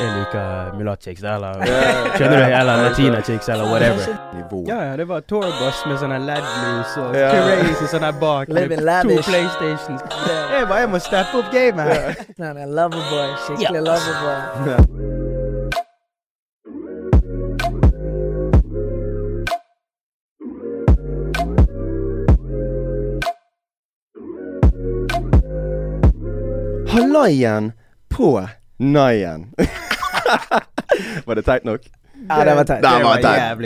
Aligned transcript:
jeg 0.00 0.10
liker 0.16 0.72
mulatt-chicks, 0.78 1.22
eller 1.22 1.60
Skjønner 2.16 2.36
du? 2.42 2.44
Eller 2.60 2.82
latina-chicks, 2.88 3.48
eller 3.52 3.64
whatever. 3.70 4.16
Nivå. 4.34 4.62
Ja, 4.68 4.78
ja, 4.90 4.96
det 4.96 5.06
var 5.08 5.20
tourbuss 5.28 5.82
med 5.86 5.98
sånne 6.02 6.18
LED-lys 6.24 6.96
og 7.02 7.16
Ja. 7.16 7.30
crazy 7.34 7.86
sånn 7.92 8.06
her 8.08 8.12
bak. 8.20 8.48
med 8.48 8.62
Living 8.62 8.78
To 8.80 8.84
lavish. 8.90 9.28
PlayStations. 9.28 10.00
Jeg 10.56 10.68
bare, 10.68 10.80
jeg 10.84 10.90
må 10.90 10.98
steppe 10.98 11.38
opp 11.42 11.52
gamet 11.52 11.92
her. 11.94 12.14
Han 12.38 12.56
er 12.56 12.66
loverboy. 12.66 13.28
Skikkelig 13.46 13.84
Ja. 13.84 13.86
loverboy. 13.90 14.96
Hallaien 26.86 27.72
på 28.08 28.48
naien. 28.78 29.54
var 31.26 31.40
det 31.40 31.44
teit 31.46 31.66
nok? 31.68 31.90
Ja, 32.28 32.44
det 32.44 32.54
var 32.54 32.64
teit. 32.68 32.82
Det 32.82 33.04
var 33.04 33.22
teit. 33.24 33.60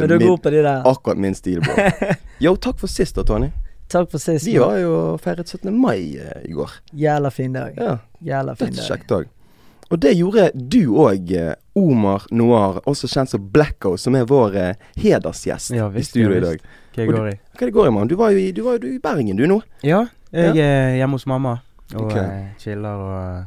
Men 0.00 0.08
du 0.08 0.14
er 0.14 0.26
god 0.26 0.42
på 0.42 0.50
de 0.50 0.62
der. 0.62 0.82
akkurat 0.88 1.18
min 1.18 1.34
stil, 1.34 1.60
bro. 1.60 1.88
Yo, 2.44 2.56
takk 2.56 2.78
for 2.80 2.90
sist 2.90 3.18
da, 3.18 3.24
Tony. 3.28 3.50
Takk 3.88 4.10
for 4.12 4.20
sist. 4.20 4.46
Vi 4.46 4.56
har 4.56 4.76
jo 4.82 5.16
feiret 5.22 5.48
17. 5.48 5.72
mai 5.72 6.16
uh, 6.20 6.38
i 6.44 6.52
går. 6.52 6.78
Jævla 6.92 7.30
fin 7.30 7.52
dag. 7.52 7.76
Ja, 7.76 7.98
Jævla 8.20 8.54
fin 8.56 8.72
dag. 8.72 8.80
Dødskjekk 8.80 9.08
dag. 9.08 9.34
Og 9.88 10.00
det 10.04 10.12
gjorde 10.18 10.50
du 10.52 10.82
òg, 11.00 11.30
Omar 11.78 12.26
Noir, 12.34 12.82
også 12.84 13.08
kjent 13.08 13.32
som 13.32 13.44
Blacko, 13.52 13.94
som 13.96 14.16
er 14.18 14.26
vår 14.28 14.56
eh, 14.60 14.88
hedersgjest 15.00 15.72
Ja, 15.72 15.86
i 15.88 16.04
studio 16.04 16.34
ja, 16.34 16.40
i 16.40 16.44
dag. 16.44 16.66
Hva 16.98 17.06
går 17.08 17.30
i? 17.30 17.36
Hva 17.54 17.68
det 17.68 17.74
går 17.76 17.88
i, 17.88 17.92
mann? 17.96 18.10
Du 18.10 18.18
var 18.20 18.34
jo 18.34 18.42
i, 18.42 18.50
du 18.52 18.60
var 18.66 18.76
jo 18.76 18.90
i 18.92 19.00
Bergen, 19.00 19.38
du 19.38 19.46
nå. 19.48 19.62
Ja, 19.86 20.02
jeg 20.34 20.60
er 20.60 20.98
hjemme 20.98 21.16
hos 21.16 21.24
mamma 21.30 21.54
og 21.94 22.02
okay. 22.04 22.20
eh, 22.20 22.48
chiller 22.60 23.00
og 23.00 23.46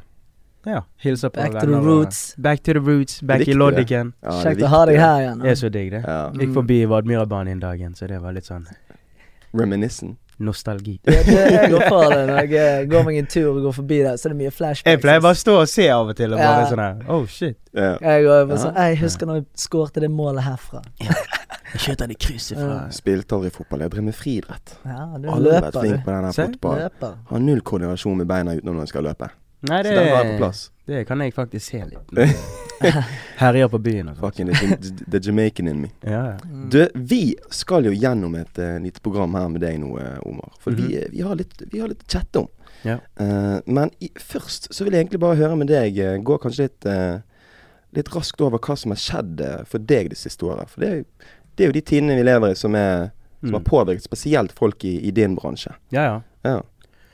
ja, 0.65 0.81
Hilse 1.01 1.29
på 1.29 1.41
Back 1.41 1.53
to 1.59 1.65
the 1.65 1.79
roots. 1.81 2.35
Back 2.37 2.61
to 2.63 2.73
the 2.73 2.79
roots. 2.79 3.21
Back 3.21 3.47
i. 3.47 3.53
Loddiken. 3.53 4.13
Ja, 4.21 4.29
er 4.29 4.43
Kjekt 4.43 4.61
å 4.63 4.67
ha 4.67 4.85
deg 4.85 4.99
her 5.01 5.21
igjen. 5.21 5.39
Det 5.41 5.49
er 5.51 5.55
så 5.55 5.69
digg, 5.73 5.91
det. 5.91 6.03
Ja. 6.05 6.19
Gikk 6.37 6.53
forbi 6.53 6.85
Vadmirabanen 6.85 7.53
en 7.55 7.59
dagen, 7.63 7.95
så 7.95 8.07
det 8.07 8.19
var 8.21 8.31
litt 8.37 8.45
sånn 8.45 8.67
Reminiscent. 9.53 10.17
nostalgi. 10.41 10.99
Det, 11.03 11.13
det, 11.25 11.33
jeg 11.53 11.69
går 11.69 11.83
for 11.89 12.09
det 12.09 12.21
når 12.31 12.37
jeg 12.39 12.53
eh, 12.57 12.85
går 12.89 13.03
meg 13.05 13.17
en 13.19 13.27
tur 13.29 13.49
og 13.51 13.59
går 13.67 13.73
forbi 13.75 13.97
der, 14.01 14.15
så 14.17 14.29
er 14.29 14.33
det 14.33 14.37
mye 14.39 14.51
flashbacks. 14.55 14.87
Jeg 14.89 15.01
pleier 15.03 15.21
bare 15.21 15.35
å 15.37 15.41
stå 15.41 15.57
og 15.59 15.67
se 15.69 15.85
av 15.93 16.09
og 16.09 16.15
til 16.17 16.33
og 16.33 16.39
bare 16.41 16.63
Ja. 16.63 16.69
sånn 16.71 16.81
her 16.81 17.11
Oh 17.13 17.25
shit. 17.29 17.57
Ja. 17.77 17.91
Jeg 18.01 18.23
går 18.25 18.47
bare 18.49 18.57
Ja. 18.57 18.61
sånn 18.63 18.79
Jeg 18.81 18.97
husker 19.03 19.29
når 19.29 19.35
jeg 19.41 19.45
skårte 19.67 20.01
det 20.01 20.09
målet 20.09 20.43
herfra. 20.47 20.81
Jeg 21.01 21.83
skjøt 21.83 22.01
den 22.01 22.11
i 22.15 22.17
krysset 22.17 22.57
fra 22.57 22.79
Spilte 23.01 23.37
aldri 23.37 23.51
fotball. 23.53 23.83
Jeg 23.85 23.91
drev 23.93 24.03
med 24.09 24.17
friidrett. 24.17 24.73
Ja, 24.85 25.05
du 25.19 25.29
Alle 25.29 25.53
vært 25.53 25.67
løper, 25.67 25.77
flinke 25.77 25.99
du. 25.99 26.03
på 26.07 26.15
den 26.15 26.25
her 26.25 26.39
fotballen. 26.39 27.21
Har 27.29 27.39
null 27.45 27.61
koordinasjon 27.61 28.17
med 28.23 28.27
beina 28.33 28.55
utenom 28.57 28.75
når 28.79 28.87
jeg 28.87 28.93
skal 28.95 29.07
løpe. 29.11 29.29
Nei, 29.61 29.83
Så 29.83 29.89
det, 29.89 29.95
den 29.95 30.11
var 30.11 30.25
på 30.25 30.37
plass. 30.37 30.71
det 30.89 31.03
kan 31.07 31.21
jeg 31.21 31.33
faktisk 31.33 31.65
se 31.71 31.83
litt. 31.85 32.13
Herjer 33.41 33.67
på 33.69 33.77
byen 33.77 34.09
og. 34.09 34.17
Fucking 34.17 34.49
the, 34.49 34.77
the 35.11 35.19
Jamaican 35.21 35.67
in 35.67 35.81
me. 35.81 35.89
Ja, 36.01 36.23
ja. 36.31 36.37
Mm. 36.45 36.69
Du, 36.73 36.79
vi 36.95 37.35
skal 37.53 37.85
jo 37.85 37.93
gjennom 37.93 38.35
et 38.39 38.57
uh, 38.57 38.79
lite 38.81 39.01
program 39.05 39.35
her 39.37 39.47
med 39.53 39.61
deg 39.61 39.77
nå, 39.83 39.91
eh, 40.01 40.17
Omar. 40.25 40.53
For 40.59 40.71
vi, 40.73 40.95
-hmm. 40.97 41.11
vi 41.11 41.21
har 41.21 41.35
litt 41.35 41.61
Vi 41.71 41.79
har 41.79 41.87
litt 41.87 42.01
å 42.03 42.09
chatte 42.09 42.39
om. 42.39 42.47
Ja. 42.81 42.97
Uh, 43.21 43.59
men 43.65 43.91
i, 43.99 44.09
først 44.15 44.73
så 44.73 44.83
vil 44.83 44.93
jeg 44.93 45.01
egentlig 45.05 45.19
bare 45.19 45.35
høre 45.35 45.55
med 45.55 45.67
deg 45.67 45.99
Uh, 45.99 46.17
Gå 46.23 46.37
kanskje 46.37 46.63
litt 46.63 46.85
uh, 46.85 47.19
Litt 47.93 48.15
raskt 48.15 48.41
over 48.41 48.57
hva 48.57 48.75
som 48.77 48.91
har 48.91 48.97
skjedd 48.97 49.41
eh, 49.41 49.63
for 49.67 49.77
deg 49.77 50.09
det 50.09 50.17
siste 50.17 50.45
året. 50.45 50.69
For 50.69 50.79
det 50.79 50.89
er, 50.89 51.03
det 51.55 51.63
er 51.63 51.67
jo 51.67 51.73
de 51.75 51.81
tidene 51.81 52.15
vi 52.15 52.23
lever 52.23 52.51
i 52.51 52.55
som, 52.55 52.75
er, 52.75 53.09
som 53.41 53.53
har 53.53 53.59
Mm. 53.59 53.69
påvirket 53.69 54.03
spesielt 54.03 54.51
folk 54.51 54.85
i, 54.85 54.93
i 55.07 55.11
din 55.11 55.35
bransje. 55.35 55.73
ja, 55.91 56.21
ja. 56.43 56.61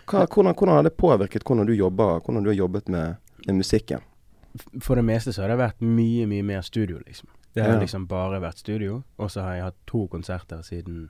Hva, 0.08 0.26
hvordan, 0.26 0.54
hvordan 0.56 0.76
har 0.76 0.84
det 0.88 0.94
påvirket 0.98 1.44
hvordan 1.44 1.66
du 1.68 1.74
jobber 1.74 2.20
Hvordan 2.24 2.44
du 2.44 2.50
har 2.50 2.56
jobbet 2.56 2.88
med, 2.90 3.16
med 3.48 3.56
musikken? 3.60 4.00
For 4.82 4.96
det 4.96 5.04
meste 5.06 5.34
så 5.34 5.42
har 5.44 5.50
det 5.54 5.58
vært 5.60 5.82
mye, 5.84 6.26
mye 6.28 6.44
mer 6.44 6.62
studio, 6.66 6.98
liksom. 7.06 7.28
Det 7.54 7.64
har 7.64 7.74
Ja. 7.76 7.80
liksom 7.80 8.08
bare 8.08 8.40
vært 8.42 8.58
studio, 8.58 9.04
og 9.18 9.30
så 9.32 9.42
har 9.42 9.54
jeg 9.56 9.64
hatt 9.64 9.76
to 9.88 10.08
konserter 10.08 10.62
siden 10.64 11.10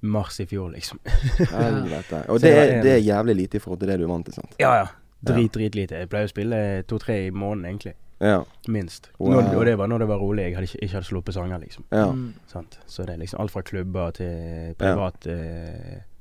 mars 0.00 0.40
i 0.40 0.46
fjor, 0.46 0.70
liksom. 0.74 0.98
Helvete. 1.52 2.24
Og 2.28 2.40
det 2.40 2.52
det 2.52 2.58
er, 2.58 2.82
det 2.82 2.92
er 2.92 3.00
jævlig 3.04 3.36
lite 3.36 3.56
i 3.56 3.60
forhold 3.60 3.80
til 3.80 3.88
det 3.88 3.98
du 3.98 4.04
er 4.04 4.12
vant 4.12 4.24
til, 4.26 4.34
sant? 4.34 4.54
Ja, 4.60 4.74
ja. 4.82 4.86
Drit, 5.24 5.52
drit 5.54 5.74
lite. 5.74 5.96
Jeg 5.98 6.08
pleier 6.12 6.28
å 6.28 6.30
spille 6.30 6.60
to-tre 6.86 7.16
i 7.26 7.30
måneden, 7.30 7.64
egentlig. 7.72 7.94
Ja. 8.20 8.42
Minst. 8.68 9.10
Wow. 9.18 9.32
Når, 9.34 9.56
og 9.56 9.64
det 9.66 9.78
var 9.78 9.86
når 9.90 9.98
det 10.04 10.08
var 10.08 10.18
rolig. 10.22 10.44
Jeg 10.44 10.54
hadde 10.56 10.68
ikke, 10.70 10.82
ikke 10.84 10.94
hadde 10.98 11.08
sluppet 11.08 11.34
sanger, 11.34 11.58
liksom. 11.64 11.84
ja. 11.92 12.06
Mm. 12.12 12.28
Sant? 12.46 12.78
Så 12.86 13.06
det 13.06 13.14
er 13.16 13.18
liksom 13.24 13.40
alt 13.40 13.50
fra 13.54 13.62
klubber 13.62 14.10
til 14.18 14.74
private 14.78 15.34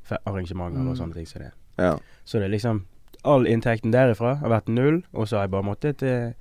ja. 0.09 0.17
arrangementer 0.25 0.81
Mm. 0.81 0.89
og 0.91 0.97
sånne 0.97 1.13
ting. 1.13 1.27
Så 1.27 1.39
det. 1.43 1.51
Ja. 1.77 1.97
så 2.25 2.39
det 2.41 2.49
er 2.49 2.55
liksom 2.57 2.85
All 3.27 3.47
inntekten 3.49 3.91
derifra 3.91 4.35
har 4.39 4.51
vært 4.51 4.69
null, 4.71 5.01
og 5.11 5.27
så 5.27 5.35
har 5.39 5.47
jeg 5.47 5.51
bare 5.51 5.65
måttet 5.67 6.03
eh, 6.05 6.35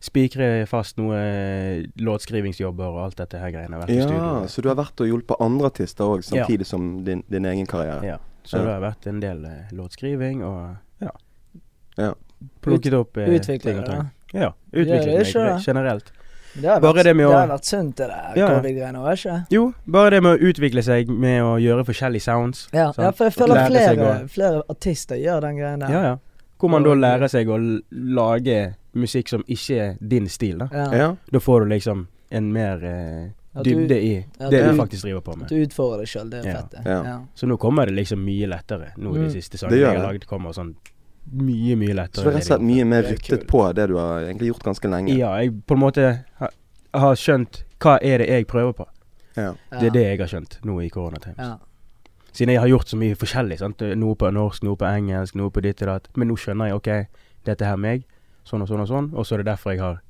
spikre 0.00 0.46
fast 0.70 0.96
noe 1.00 1.18
eh, 1.18 1.82
låtskrivingsjobber 2.00 2.86
og 2.94 3.00
alt 3.02 3.18
dette 3.20 3.40
her 3.42 3.52
greiene. 3.52 3.80
Vært 3.82 3.92
Ja, 3.92 4.46
så 4.48 4.62
du 4.64 4.70
har 4.70 4.78
vært 4.78 5.02
og 5.02 5.10
hjulpet 5.10 5.42
andre 5.44 5.68
artister 5.68 6.14
òg, 6.14 6.24
samtidig 6.24 6.68
som 6.68 7.04
din, 7.04 7.24
din 7.32 7.44
egen 7.50 7.68
karriere? 7.68 8.00
Ja. 8.06 8.18
Så 8.46 8.58
Ja. 8.58 8.62
det 8.64 8.72
har 8.76 8.84
vært 8.86 9.06
en 9.10 9.20
del 9.20 9.44
eh, 9.44 9.72
låtskriving 9.76 10.44
og 10.46 10.76
ja. 11.02 11.12
Ja. 11.98 12.12
Plukket 12.62 12.94
opp 12.94 13.16
eh, 13.18 13.34
Utvikling, 13.36 13.82
ting 13.82 13.82
og 13.82 13.88
da. 13.90 14.04
Ja. 14.32 14.52
Ikke, 14.72 15.00
da? 15.34 15.58
generelt. 15.58 16.12
Det 16.60 16.68
har, 16.68 16.80
vært, 16.80 17.04
det 17.04 17.14
å- 17.14 17.18
det 17.18 17.36
har 17.36 17.48
vært 17.48 17.64
sunt, 17.64 17.96
det 17.96 18.08
der 18.08 18.32
Ja. 18.36 18.48
covid-greiene, 18.48 18.96
òg, 18.98 19.12
ikke? 19.16 19.46
Jo, 19.50 19.74
bare 19.86 20.10
det 20.10 20.22
med 20.22 20.38
å 20.38 20.42
utvikle 20.52 20.82
seg 20.82 21.08
med 21.08 21.42
å 21.42 21.56
gjøre 21.60 21.84
forskjellige 21.84 22.22
sounds. 22.22 22.68
Ja, 22.72 22.92
sant? 22.92 22.98
ja, 23.04 23.10
for 23.12 23.24
jeg 23.24 23.34
føler 23.34 23.66
flere, 23.68 24.28
flere 24.28 24.62
artister 24.70 25.16
gjør 25.16 25.40
den 25.42 25.56
greien 25.56 25.78
der. 25.80 25.88
Ja, 25.90 26.02
ja. 26.02 26.16
Hvor 26.58 26.70
man 26.70 26.82
da 26.82 26.90
lærer 26.94 27.28
seg 27.28 27.46
å 27.48 27.58
lage 27.92 28.74
musikk 28.94 29.28
som 29.28 29.42
ikke 29.46 29.76
er 29.80 29.96
din 30.00 30.26
stil, 30.28 30.58
da. 30.58 30.68
Ja. 30.72 30.90
Ja. 30.96 31.16
Da 31.30 31.38
får 31.38 31.64
du 31.64 31.74
liksom 31.74 32.06
en 32.30 32.52
mer 32.52 32.82
eh, 32.82 33.62
dybde 33.62 33.96
i 34.02 34.16
at 34.40 34.50
det 34.50 34.64
du- 34.64 34.76
faktisk 34.76 35.02
driver 35.02 35.20
på 35.20 35.32
At 35.32 35.38
med. 35.38 35.48
du 35.48 35.54
utfordrer 35.66 35.98
deg 35.98 36.06
sjøl, 36.08 36.30
det 36.30 36.44
er 36.44 36.48
Ja. 36.48 36.54
fett. 36.56 36.70
det. 36.70 36.82
Ja. 36.86 37.02
Ja. 37.04 37.18
Så 37.34 37.46
nå 37.46 37.58
kommer 37.58 37.86
det 37.86 37.94
liksom 37.94 38.24
mye 38.24 38.46
lettere. 38.48 38.92
Nå 38.98 39.14
i 39.14 39.18
Mm. 39.18 39.24
de 39.28 39.30
siste 39.42 39.52
Det 39.52 39.60
sangene 39.60 39.78
jeg 39.80 39.98
har 39.98 40.12
lagd, 40.12 40.26
kommer 40.26 40.50
sånn 40.54 40.74
mye, 41.32 41.76
mye 41.76 41.94
lettere. 41.94 42.22
Så 42.22 42.22
du 42.22 42.28
har 42.30 42.36
rett 42.38 42.44
og 42.44 42.50
slett 42.52 42.66
mye 42.66 42.84
mer 42.84 43.04
er 43.04 43.14
ryttet 43.14 43.46
på 43.50 43.62
det 43.74 43.86
du 43.90 43.96
har 43.98 44.26
egentlig 44.26 44.48
gjort 44.52 44.66
ganske 44.70 44.90
lenge? 44.90 45.16
Ja, 45.18 45.32
jeg 45.42 45.54
på 45.66 45.74
en 45.74 45.82
måte 45.82 46.24
har, 46.40 46.52
har 46.94 47.16
skjønt 47.20 47.64
hva 47.82 47.98
er 48.02 48.22
det 48.22 48.28
jeg 48.30 48.46
prøver 48.46 48.72
på. 48.72 48.86
Ja. 49.36 49.52
Det 49.70 49.90
er 49.90 49.96
det 49.96 50.04
jeg 50.06 50.20
har 50.22 50.30
skjønt 50.32 50.58
nå 50.64 50.78
i 50.80 50.88
koronatimes. 50.88 51.38
Ja. 51.38 51.56
Siden 52.32 52.52
jeg 52.52 52.60
har 52.60 52.68
gjort 52.68 52.88
så 52.88 52.96
mye 53.00 53.16
forskjellig. 53.16 53.58
Sant? 53.60 53.80
Noe 53.96 54.16
på 54.16 54.30
norsk, 54.32 54.62
noe 54.62 54.76
på 54.76 54.84
engelsk, 54.88 55.36
noe 55.40 55.50
på 55.52 55.62
ditt 55.64 55.80
og 55.82 55.88
datt. 55.92 56.08
Men 56.16 56.28
nå 56.28 56.36
skjønner 56.40 56.70
jeg 56.70 56.80
ok, 56.80 56.90
dette 57.48 57.64
her 57.64 57.76
er 57.78 57.80
meg. 57.80 58.04
Sånn 58.46 58.62
og 58.62 58.68
sånn 58.68 58.84
og 58.84 58.90
sånn. 58.90 59.08
Og 59.16 59.26
så 59.26 59.36
er 59.36 59.42
det 59.42 59.48
derfor 59.50 59.72
jeg 59.72 59.80
har 59.80 60.02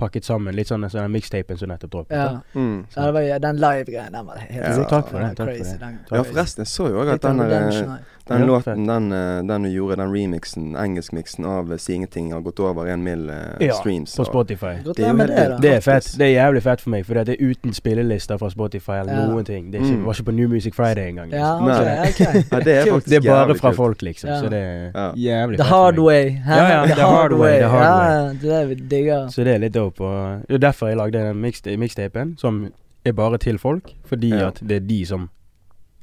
pakket 0.00 0.26
sammen 0.26 0.56
litt 0.56 0.70
sånn 0.70 0.82
sånn 0.90 1.04
den 1.06 1.12
mixtapen 1.14 1.58
som 1.60 1.70
nettopp 1.70 1.92
droppet. 1.92 2.16
Ja. 2.18 2.40
Mm. 2.58 2.86
ja, 2.96 3.10
var 3.14 3.28
den 3.44 3.60
live-greien, 3.62 4.12
den 4.16 4.26
var 4.26 4.40
helt 4.42 4.56
Ja, 4.58 4.86
takk 4.90 5.10
for 5.12 5.22
det, 5.22 5.28
takk 5.38 5.52
for 5.52 5.52
det. 5.54 5.78
den- 5.80 5.98
ja, 6.10 6.22
forresten, 6.22 6.64
jeg 6.64 6.72
så 6.72 6.88
jo 6.90 7.02
òg 7.04 7.12
at 7.14 7.22
den, 7.22 7.38
der. 7.38 8.00
Den 8.26 8.40
Ja, 8.40 8.46
låten, 8.46 8.86
den, 8.86 9.12
eh, 9.12 9.42
den 9.48 9.62
du 9.62 9.68
gjorde, 9.68 9.96
den 9.96 10.12
remixen, 10.12 10.76
engelskmiksen 10.76 11.44
av 11.44 11.72
eh, 11.72 11.76
Si 11.78 11.92
ingenting, 11.94 12.32
har 12.32 12.40
gått 12.40 12.60
over 12.60 12.86
en 12.86 13.02
mill 13.04 13.28
eh, 13.30 13.36
Ja, 13.66 13.74
streams. 13.74 14.16
På 14.16 14.24
Spotify. 14.24 14.66
Det 14.84 14.98
er 15.04 15.12
det, 15.12 15.26
da. 15.50 15.58
Det 15.60 15.72
er 15.74 15.80
fett. 15.80 16.08
Det 16.18 16.26
er 16.26 16.32
jævlig 16.46 16.62
fett 16.62 16.80
for 16.80 16.90
meg, 16.90 17.04
for 17.06 17.14
det 17.14 17.28
er 17.36 17.50
uten 17.50 17.74
spillelister 17.74 18.38
fra 18.38 18.48
Spotify 18.50 19.00
eller 19.02 19.12
Ja. 19.12 19.26
noen 19.26 19.44
ting. 19.44 19.70
Det 19.72 19.80
er 19.80 19.84
ikke, 19.84 19.96
Mm. 19.98 20.04
var 20.06 20.12
ikke 20.14 20.24
på 20.24 20.34
New 20.34 20.48
Music 20.48 20.74
Friday 20.74 21.08
engang. 21.08 21.30
Ja, 21.32 21.58
Liksom. 21.60 21.84
ok, 21.84 21.84
Nei. 21.84 22.08
ok. 22.08 22.44
Ja, 22.52 22.60
det 22.60 22.74
er 22.78 22.84
faktisk 22.92 23.08
Det 23.08 23.16
er 23.16 23.30
bare 23.30 23.54
fra 23.58 23.70
folk, 23.72 24.02
liksom. 24.02 24.30
Ja. 24.30 24.40
Så 24.40 24.48
det 24.48 24.58
er 24.62 24.90
Ja. 24.94 25.12
jævlig 25.12 25.56
The 25.58 25.64
fett 25.64 25.72
hard 25.72 25.98
way. 25.98 26.24
Ja, 26.48 26.86
ja, 26.86 26.94
the 26.94 27.02
hard 27.02 27.32
way. 27.32 27.58
the 27.58 27.68
hard 27.68 27.82
Ja, 27.84 28.24
way. 28.26 28.34
det 28.42 28.52
er 28.62 28.66
vi 28.66 28.74
digger. 28.74 29.26
Så 29.28 29.44
det 29.44 29.54
er 29.54 29.58
litt 29.58 29.72
dope. 29.74 30.00
Og 30.04 30.40
det 30.48 30.54
er 30.54 30.58
derfor 30.70 30.86
jeg 30.88 30.96
lagde 30.96 31.12
den 31.18 31.40
mixtapen, 31.80 32.38
som 32.38 32.72
er 33.04 33.12
bare 33.12 33.38
til 33.38 33.58
folk. 33.58 33.92
Fordi 34.06 34.28
Ja. 34.30 34.46
at 34.48 34.60
det 34.66 34.76
er 34.76 34.80
de 34.88 35.04
som 35.06 35.28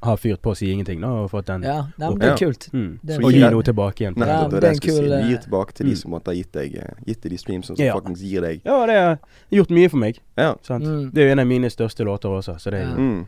har 0.04 0.18
fyrt 0.18 0.42
på 0.42 0.52
å 0.52 0.56
si 0.58 0.72
ingenting, 0.72 1.00
nå, 1.00 1.10
og 1.24 1.30
fått 1.32 1.46
den. 1.46 1.62
Ja, 1.64 1.84
nei, 1.98 2.10
men 2.10 2.18
det 2.20 2.28
er 2.28 2.32
Ja. 2.32 2.36
kult. 2.38 2.70
Mm. 2.74 3.00
Det 3.04 3.16
er 3.16 3.24
Og 3.26 3.32
gi 3.32 3.40
noe 3.40 3.64
tilbake 3.64 3.98
igjen. 4.02 4.18
Nei, 4.18 4.28
Ja, 4.28 4.48
det 4.48 4.58
er 4.58 4.60
det 4.62 4.70
jeg 4.70 4.78
skulle 4.78 4.94
si. 4.94 5.00
en 5.00 5.10
kul, 5.10 5.18
Vi 5.22 5.30
gir 5.30 5.38
eh, 5.38 5.44
tilbake 5.46 5.74
til 5.74 5.86
de 5.86 5.92
mm. 5.92 5.98
som 6.02 6.12
måtte 6.12 6.26
ha 6.28 6.34
gitt 6.34 6.52
deg 6.52 6.76
eh, 6.76 6.94
Gitt 7.06 7.22
deg 7.22 7.32
de 7.32 7.38
streamsene 7.38 7.78
som 7.78 7.86
Ja. 7.86 7.94
faktisk 8.00 8.24
gir 8.26 8.42
deg 8.42 8.62
Ja, 8.66 8.86
det 8.86 8.96
har 8.96 9.20
gjort 9.52 9.70
mye 9.70 9.90
for 9.90 9.98
meg. 9.98 10.20
Ja. 10.38 10.56
Sant? 10.64 10.84
Mm. 10.84 11.12
Det 11.14 11.18
er 11.22 11.26
jo 11.28 11.32
en 11.32 11.40
av 11.40 11.48
mine 11.48 11.70
største 11.70 12.04
låter 12.04 12.30
også, 12.30 12.56
så 12.60 12.72
det 12.72 12.82
er 12.82 12.90
jo 12.90 12.98
Mm. 12.98 13.26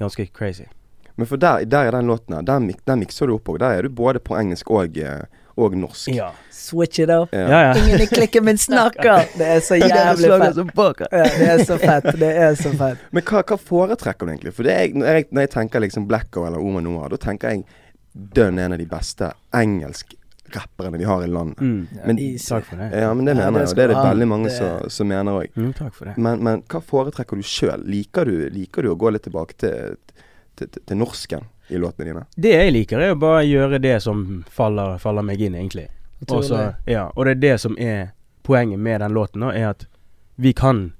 ganske 0.00 0.32
crazy. 0.32 0.64
Men 1.16 1.26
for 1.26 1.36
der, 1.36 1.64
der 1.64 1.84
er 1.86 1.90
den 1.92 2.06
låten 2.06 2.34
her. 2.34 2.42
Der, 2.42 2.58
mik- 2.60 2.84
der 2.86 2.96
mikser 2.96 3.26
du 3.26 3.34
opp 3.34 3.44
òg. 3.48 3.58
Der 3.58 3.78
er 3.78 3.82
du 3.82 3.88
både 3.88 4.18
på 4.20 4.36
engelsk 4.38 4.70
og, 4.70 4.96
eh, 4.96 5.24
og 5.66 5.76
norsk. 5.78 6.08
Ja. 6.14 6.30
Switch 6.54 7.00
it 7.02 7.10
up. 7.10 7.32
Ja. 7.34 7.46
Ja, 7.48 7.60
ja. 7.68 7.72
Ingen 7.80 8.00
i 8.04 8.06
klikken 8.06 8.44
min 8.46 8.58
snakker! 8.60 9.24
Det 9.40 9.46
er 9.56 9.60
så 9.64 9.78
jævlig 9.80 10.30
fett. 10.30 11.04
Ja, 11.10 11.24
det 11.24 11.48
er 11.48 11.64
så 11.66 11.78
fett. 11.80 12.10
Det 12.20 12.30
er 12.46 12.54
så 12.60 12.72
fett. 12.78 12.98
Men 13.16 13.24
hva, 13.26 13.42
hva 13.48 13.58
foretrekker 13.58 14.26
du 14.28 14.32
egentlig? 14.34 14.52
For 14.56 14.68
det 14.68 14.74
er, 14.76 14.92
når, 14.94 15.06
jeg, 15.20 15.28
når 15.34 15.46
jeg 15.46 15.52
tenker 15.56 15.84
liksom 15.86 16.06
Blacko 16.10 16.46
eller 16.46 16.62
Oma 16.62 16.82
Noah, 16.84 17.08
da 17.12 17.18
tenker 17.20 17.54
jeg 17.56 17.64
dønn 18.12 18.58
en 18.58 18.74
av 18.74 18.78
de 18.82 18.86
beste 18.90 19.28
engelsk-rapperne 19.94 20.98
vi 20.98 21.04
har 21.04 21.24
i 21.24 21.30
landet. 21.30 21.60
Mm. 21.60 21.88
Men-. 22.06 22.20
Takk 22.48 22.64
for 22.66 22.76
det. 22.82 22.90
Ja, 23.02 23.12
men 23.14 23.24
det 23.28 23.36
mener 23.38 23.64
jeg, 23.64 23.70
og 23.72 23.76
det 23.78 23.84
er 23.84 23.92
det 23.94 24.02
veldig 24.04 24.28
mange 24.28 24.48
Det- 24.50 24.56
som, 24.58 24.90
som 24.90 25.08
mener 25.10 25.40
òg. 25.42 25.54
Mm, 25.56 25.72
takk 25.78 25.94
for 25.94 26.10
det. 26.10 26.16
Men, 26.18 26.42
men 26.46 26.62
hva 26.70 26.80
foretrekker 26.82 27.36
du 27.40 27.46
sjøl? 27.46 27.84
Liker, 27.86 28.24
du- 28.30 28.48
liker 28.54 28.82
du 28.86 28.92
å 28.92 28.98
gå 28.98 29.10
litt 29.14 29.26
tilbake 29.28 29.56
til, 29.62 29.96
til, 30.58 30.68
til, 30.70 30.82
til 30.86 31.00
norsken 31.00 31.46
i 31.70 31.78
låtene 31.78 32.04
dine? 32.10 32.24
Det 32.36 32.50
jeg 32.54 32.72
liker, 32.72 32.98
er 33.00 33.14
å 33.14 33.18
bare 33.20 33.44
gjøre 33.46 33.80
det 33.80 34.02
som 34.02 34.44
faller, 34.50 34.98
faller 34.98 35.22
meg 35.22 35.40
inn, 35.40 35.54
egentlig. 35.54 35.88
Og 36.28 36.44
så- 36.44 36.74
ja, 36.86 37.08
og 37.16 37.24
det 37.24 37.30
er 37.36 37.40
det 37.40 37.60
som 37.60 37.76
er 37.78 38.10
poenget 38.44 38.78
med 38.78 39.00
den 39.00 39.12
låten 39.12 39.40
nå, 39.40 39.50
er 39.54 39.70
at 39.70 39.86
vi 40.38 40.52
kan 40.52 40.92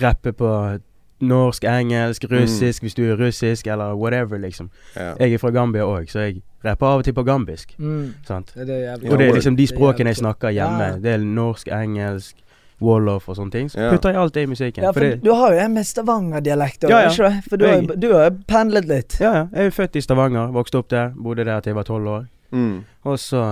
rappe 0.00 0.32
på 0.32 0.80
norsk, 1.20 1.64
engelsk, 1.64 2.24
russisk, 2.30 2.82
hvis 2.82 2.94
du 2.94 3.02
er 3.12 3.16
russisk, 3.16 3.66
eller 3.66 3.94
whatever, 3.94 4.38
liksom. 4.38 4.70
Ja. 4.96 5.14
Jeg 5.20 5.32
er 5.34 5.38
fra 5.38 5.50
Gambia 5.50 5.82
òg, 5.82 6.08
så 6.08 6.18
jeg 6.24 6.42
rapper 6.64 6.86
av 6.86 6.98
og 6.98 7.04
til 7.04 7.12
på 7.12 7.24
gambisk. 7.24 7.74
Mm. 7.78 8.14
Sant? 8.24 8.52
Det 8.54 8.62
er 8.62 8.64
det 8.64 8.78
jævlig 8.86 9.12
Og 9.12 9.18
det 9.18 9.28
er 9.28 9.32
liksom 9.34 9.56
de 9.56 9.66
språkene 9.66 10.06
jeg 10.06 10.16
snakker 10.16 10.48
hjemme. 10.50 10.86
Ja. 10.86 10.96
Det 10.96 11.12
er 11.14 11.18
norsk, 11.18 11.68
engelsk, 11.68 12.36
wolof 12.80 13.28
og 13.28 13.36
sånne 13.36 13.50
ting. 13.52 13.68
Så 13.68 13.78
Ja. 13.78 13.90
putter 13.90 14.10
jeg 14.10 14.16
alt 14.18 14.34
det 14.34 14.42
i 14.42 14.46
musikken. 14.46 14.82
Ja, 14.84 14.90
for 14.92 15.00
fordi... 15.00 15.20
du 15.22 15.32
har 15.34 15.52
jo 15.52 15.58
en 15.60 15.74
med 15.74 15.84
Stavanger-dialekt 15.86 16.84
òg, 16.84 16.90
Ja, 16.90 17.00
ja. 17.00 17.10
ikke? 17.10 17.42
For 17.48 17.56
du 17.56 17.64
har, 17.66 17.74
Jeg- 17.74 18.00
du 18.00 18.12
har 18.14 18.30
pendlet 18.48 18.84
litt. 18.88 19.16
ja, 19.20 19.32
ja. 19.34 19.46
Jeg 19.52 19.60
er 19.60 19.64
jo 19.64 19.70
født 19.70 19.96
i 19.96 20.00
Stavanger, 20.00 20.50
vokste 20.52 20.78
opp 20.78 20.88
der, 20.88 21.10
bodde 21.16 21.44
der 21.44 21.60
til 21.60 21.70
jeg 21.70 21.76
var 21.76 21.82
tolv 21.84 22.06
år. 22.08 22.26
Mm. 22.52 22.84
Og 23.04 23.18
så 23.18 23.42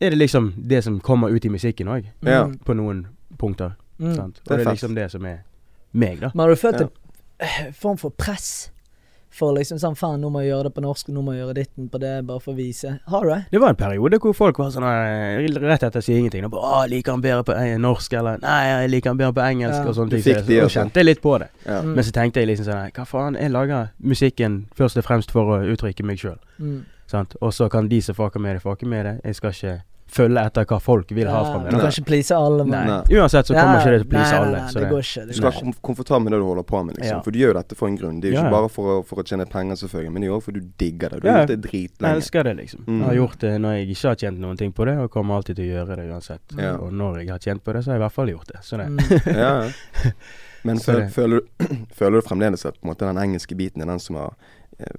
er 0.00 0.10
det 0.10 0.18
liksom 0.18 0.52
det 0.68 0.84
som 0.84 1.00
kommer 1.00 1.28
ut 1.30 1.44
i 1.44 1.48
musikken 1.48 1.86
òg, 1.88 2.04
Ja. 2.22 2.44
Mm. 2.46 2.58
på 2.64 2.74
noen 2.74 3.06
punkter. 3.38 3.72
Mm. 3.98 4.14
Sant? 4.16 4.34
Det 4.44 4.50
er 4.50 4.54
Og 4.54 4.58
det 4.58 4.66
er 4.66 4.70
liksom 4.72 4.94
det 4.94 5.10
som 5.10 5.24
er 5.24 5.38
meg, 5.92 6.20
da. 6.20 6.30
Men 6.34 6.40
har 6.40 6.48
du 6.48 6.56
følt 6.56 6.80
Ja. 6.80 6.86
en 6.86 6.90
eh, 7.40 7.72
form 7.72 7.96
for 7.96 8.10
press? 8.10 8.70
For 9.34 9.50
liksom 9.56 9.80
sånn 9.82 9.96
faen, 9.98 10.20
nå 10.22 10.28
må 10.30 10.44
jeg 10.44 10.52
gjøre 10.52 10.68
det 10.68 10.74
på 10.76 10.82
norsk, 10.84 11.08
nå 11.10 11.22
må 11.26 11.32
jeg 11.34 11.40
gjøre 11.42 11.54
ditten 11.58 11.88
på 11.90 11.98
det, 11.98 12.12
bare 12.28 12.38
for 12.42 12.52
å 12.52 12.56
vise. 12.58 12.92
Har 13.10 13.24
du 13.26 13.32
det? 13.32 13.38
Det 13.50 13.60
var 13.64 13.72
en 13.74 13.78
periode 13.80 14.20
hvor 14.22 14.36
folk 14.38 14.60
var 14.62 14.70
sånn 14.70 14.86
eh, 14.86 15.48
rett 15.64 15.82
etter 15.88 15.98
å 15.98 16.06
si 16.06 16.14
ingenting. 16.14 16.46
Og 16.46 16.52
bare, 16.54 16.62
Å, 16.84 16.84
'Liker 16.88 17.16
han 17.16 17.24
bedre 17.24 17.42
på 17.48 17.56
eh, 17.58 17.74
norsk?' 17.82 18.14
eller 18.20 18.38
'Nei, 18.38 18.60
jeg 18.70 18.90
liker 18.92 19.10
han 19.10 19.18
bedre 19.18 19.34
på 19.34 19.42
engelsk', 19.42 19.82
Ja. 19.82 19.88
og 19.88 19.94
sånne 19.98 20.10
ting. 20.10 20.22
Så 20.22 20.46
jeg- 20.46 20.70
kjente 20.70 20.94
jeg 21.02 21.04
litt 21.06 21.22
på 21.22 21.38
det. 21.40 21.48
Ja. 21.66 21.80
Mm. 21.82 21.94
Men 21.94 22.04
så 22.04 22.12
tenkte 22.12 22.40
jeg 22.40 22.48
liksom 22.48 22.66
sånn 22.70 22.92
Hva 22.94 23.04
faen, 23.04 23.34
jeg 23.34 23.50
lager 23.50 23.90
musikken 24.00 24.66
først 24.74 24.96
og 24.98 25.04
fremst 25.04 25.30
for 25.30 25.44
å 25.58 25.66
uttrykke 25.66 26.04
meg 26.04 26.18
sjøl. 26.18 26.38
Mm. 26.60 26.84
Og 27.42 27.52
så 27.52 27.68
kan 27.70 27.88
de 27.88 28.00
som 28.00 28.14
fucker 28.14 28.40
med 28.40 28.56
det, 28.56 28.62
fucke 28.62 28.86
med 28.86 29.04
det. 29.06 29.20
Jeg 29.24 29.34
skal 29.34 29.50
ikke 29.50 29.82
følge 30.14 30.44
etter 30.46 30.66
hva 30.70 30.78
folk 30.82 31.10
vil 31.16 31.28
ha 31.30 31.40
fra 31.44 31.58
meg. 31.62 31.72
Du 31.74 31.80
kan 31.80 31.92
ikke 31.92 32.06
please 32.08 32.36
alle, 32.36 32.66
Nei. 32.70 32.98
Uansett 33.18 33.50
så 33.50 33.56
kommer 33.56 33.80
ikke 33.80 33.94
det 33.94 34.00
til 34.02 34.06
å 34.06 34.10
please 34.12 34.30
nei, 34.30 34.40
alle. 34.40 34.60
Nei, 34.60 34.72
det 34.72 34.82
det- 34.84 34.90
går 34.92 35.04
ikke. 35.04 35.24
Du 35.26 35.34
skal 35.38 35.50
være 35.50 35.74
komfortabel 35.88 36.24
med 36.24 36.32
det 36.34 36.40
du 36.40 36.46
holder 36.48 36.66
på 36.70 36.82
med, 36.84 36.98
liksom. 36.98 37.16
Ja. 37.16 37.20
For 37.26 37.34
du 37.34 37.38
gjør 37.40 37.52
jo 37.52 37.56
dette 37.58 37.78
for 37.80 37.90
en 37.90 37.98
grunn. 37.98 38.20
Det 38.20 38.28
er 38.28 38.32
jo 38.32 38.38
ikke 38.38 38.50
ja. 38.50 38.54
bare 38.56 38.70
for 38.76 38.92
å, 38.94 38.96
for 39.08 39.22
å 39.22 39.26
tjene 39.26 39.46
penger, 39.50 39.80
selvfølgelig, 39.82 40.12
men 40.14 40.22
det 40.22 40.28
er 40.28 40.32
jo 40.32 40.38
også 40.38 40.48
for 40.50 40.58
du 40.58 40.70
digger 40.84 41.14
det. 41.14 41.20
Du 41.20 41.28
har 41.28 41.34
ja. 41.34 41.44
gjort 41.44 41.64
det 41.64 41.72
Jeg 41.74 42.14
elsker 42.14 42.48
det, 42.48 42.54
liksom. 42.62 42.84
Mm. 42.86 42.98
Jeg 43.00 43.06
har 43.08 43.18
gjort 43.20 43.38
det 43.40 43.52
når 43.64 43.76
jeg 43.78 43.90
ikke 43.94 44.08
har 44.08 44.20
tjent 44.24 44.40
noen 44.46 44.56
ting 44.60 44.72
på 44.72 44.88
det, 44.88 44.96
og 44.98 45.10
kommer 45.10 45.40
alltid 45.40 45.60
til 45.60 45.64
å 45.64 45.72
gjøre 45.78 45.98
det 46.00 46.08
uansett. 46.10 46.56
Ja. 46.58 46.74
Og 46.78 46.92
når 46.92 47.20
jeg 47.24 47.30
har 47.34 47.38
tjent 47.38 47.64
på 47.64 47.72
det, 47.74 47.84
så 47.84 47.90
har 47.92 47.98
jeg 47.98 48.02
i 48.02 48.06
hvert 48.06 48.18
fall 48.18 48.34
gjort 48.34 48.52
det. 48.54 48.62
Så 48.62 48.76
det 48.80 48.84
Mm. 48.84 48.98
Ja, 49.44 49.64
ja. 49.64 50.12
Men 50.64 50.78
Så 50.78 50.92
føl, 50.92 51.08
føler, 51.10 51.40
du, 51.40 51.66
føler 51.98 52.20
du 52.20 52.26
fremdeles 52.28 52.64
at 52.64 52.78
på 52.80 52.86
en 52.86 52.92
måte, 52.92 53.04
den 53.08 53.20
engelske 53.20 53.56
biten 53.56 53.82
er 53.82 53.90
den 53.90 54.00
som 54.00 54.16
har 54.16 54.32
eh, 54.78 54.96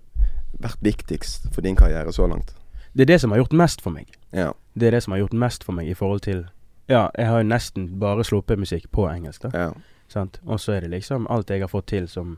vært 0.61 0.81
viktigst 0.85 1.49
for 1.53 1.65
din 1.65 1.77
karriere 1.77 2.13
så 2.13 2.27
langt? 2.29 2.53
Det 2.95 3.03
er 3.05 3.11
det 3.13 3.21
som 3.21 3.31
har 3.31 3.41
gjort 3.43 3.55
mest 3.59 3.81
for 3.83 3.91
meg. 3.91 4.13
Ja. 4.31 4.53
Det 4.73 4.87
er 4.87 4.95
det 4.95 5.03
som 5.03 5.11
har 5.15 5.19
gjort 5.19 5.33
mest 5.33 5.63
for 5.67 5.75
meg 5.75 5.89
i 5.91 5.97
forhold 5.97 6.23
til 6.25 6.45
Ja, 6.87 7.09
jeg 7.17 7.27
har 7.27 7.41
jo 7.41 7.47
nesten 7.49 7.87
bare 7.99 8.23
sluppet 8.23 8.59
musikk 8.61 8.91
på 8.93 9.07
engelsk, 9.09 9.41
da. 9.47 9.49
ja. 9.53 9.71
Sant? 10.07 10.39
Og 10.45 10.59
så 10.61 10.75
er 10.75 10.81
det 10.85 10.91
liksom 10.91 11.25
alt 11.33 11.49
jeg 11.49 11.63
har 11.63 11.67
fått 11.71 11.87
til 11.89 12.05
som 12.07 12.35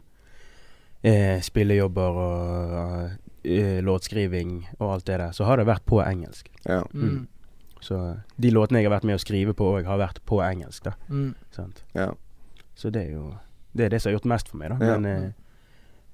eh, 1.03 1.41
spillejobber 1.43 2.19
og 2.21 3.09
eh, 3.43 3.81
låtskriving 3.83 4.61
og 4.79 4.93
alt 4.93 5.07
det 5.07 5.17
der, 5.19 5.31
så 5.35 5.43
har 5.43 5.59
det 5.59 5.67
vært 5.67 5.85
på 5.85 6.01
engelsk. 6.03 6.49
ja. 6.65 6.83
Mm. 6.93 7.27
Så 7.81 8.17
de 8.41 8.49
låtene 8.49 8.79
jeg 8.79 8.87
har 8.89 8.95
vært 8.95 9.05
med 9.05 9.19
å 9.19 9.21
skrive 9.21 9.53
på 9.53 9.67
òg, 9.77 9.85
har 9.85 9.99
vært 10.01 10.17
på 10.25 10.39
engelsk, 10.41 10.87
da. 10.87 10.95
Mm. 11.09 11.35
Sant? 11.53 11.83
ja. 11.93 12.11
Så 12.75 12.89
det 12.89 13.03
er 13.07 13.11
jo 13.11 13.35
Det 13.77 13.85
er 13.85 13.89
det 13.89 14.01
som 14.01 14.09
har 14.09 14.15
gjort 14.17 14.25
mest 14.25 14.47
for 14.49 14.57
meg, 14.57 14.71
da. 14.73 14.77
Ja. 14.81 14.97
Men 14.97 15.05
eh, 15.05 15.31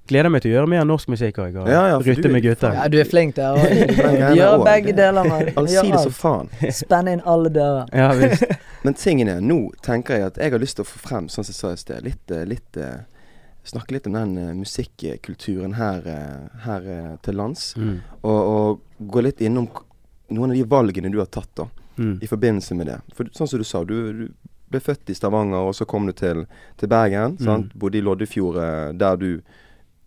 gleder 0.08 0.32
meg 0.32 0.44
til 0.44 0.52
å 0.52 0.54
gjøre 0.56 0.70
mer 0.70 0.84
norsk 0.88 1.10
musikk 1.14 1.38
òg, 1.44 1.56
og 1.62 1.70
Ja, 1.70 1.84
ja, 1.92 1.96
rytte 2.02 2.30
med 2.32 2.44
gutter. 2.44 2.74
Ja, 2.76 2.88
du 2.92 2.98
er 3.00 3.08
flink 3.08 3.36
der. 3.38 3.60
gjør 4.38 4.64
begge 4.66 4.94
deler, 4.96 5.28
mann. 5.30 5.50
Allsidig 5.60 6.02
som 6.02 6.14
faen. 6.14 6.52
Spenne 6.74 7.16
inn 7.16 7.24
alle 7.24 7.52
dører. 7.54 7.88
Ja 7.94 8.10
visst. 8.18 8.44
Men 8.84 8.98
tingen 9.00 9.30
er, 9.32 9.40
nå 9.40 9.58
tenker 9.84 10.18
jeg 10.18 10.28
at 10.32 10.40
jeg 10.42 10.52
har 10.52 10.60
lyst 10.60 10.78
til 10.80 10.84
å 10.84 10.90
få 10.90 11.00
frem, 11.06 11.30
sånn 11.32 11.46
som 11.46 11.54
jeg 11.54 11.60
sa 11.60 11.72
i 11.72 11.80
sted, 11.80 12.04
litt, 12.04 12.24
eh, 12.30 12.46
litt 12.48 12.80
eh, 12.80 13.02
Snakke 13.64 13.94
litt 13.94 14.04
om 14.04 14.12
den 14.12 14.34
uh, 14.36 14.50
musikkulturen 14.52 15.78
her, 15.78 16.02
uh, 16.04 16.64
her 16.66 16.82
uh, 16.84 17.12
til 17.24 17.38
lands. 17.40 17.70
Mm. 17.80 17.94
Og, 18.20 18.50
og 18.50 19.06
gå 19.08 19.22
litt 19.24 19.40
innom 19.40 19.70
noen 20.28 20.52
av 20.52 20.58
de 20.58 20.66
valgene 20.68 21.08
du 21.08 21.16
har 21.22 21.30
tatt, 21.32 21.48
da. 21.56 21.64
Mm. 21.96 22.18
I 22.20 22.28
forbindelse 22.28 22.76
med 22.76 22.90
det. 22.90 22.98
For 23.16 23.30
sånn 23.32 23.48
som 23.48 23.62
du 23.62 23.64
sa, 23.64 23.80
du, 23.88 23.96
du 24.12 24.26
ble 24.72 24.80
født 24.82 25.10
i 25.10 25.16
Stavanger, 25.16 25.68
og 25.68 25.76
så 25.76 25.86
kom 25.88 26.08
du 26.08 26.14
til, 26.16 26.44
til 26.80 26.90
Bergen. 26.90 27.36
Mm. 27.38 27.44
Sant? 27.46 27.74
Bodde 27.78 28.00
i 28.00 28.04
Loddefjord, 28.04 28.58
eh, 28.62 28.88
der 28.98 29.20
du 29.20 29.28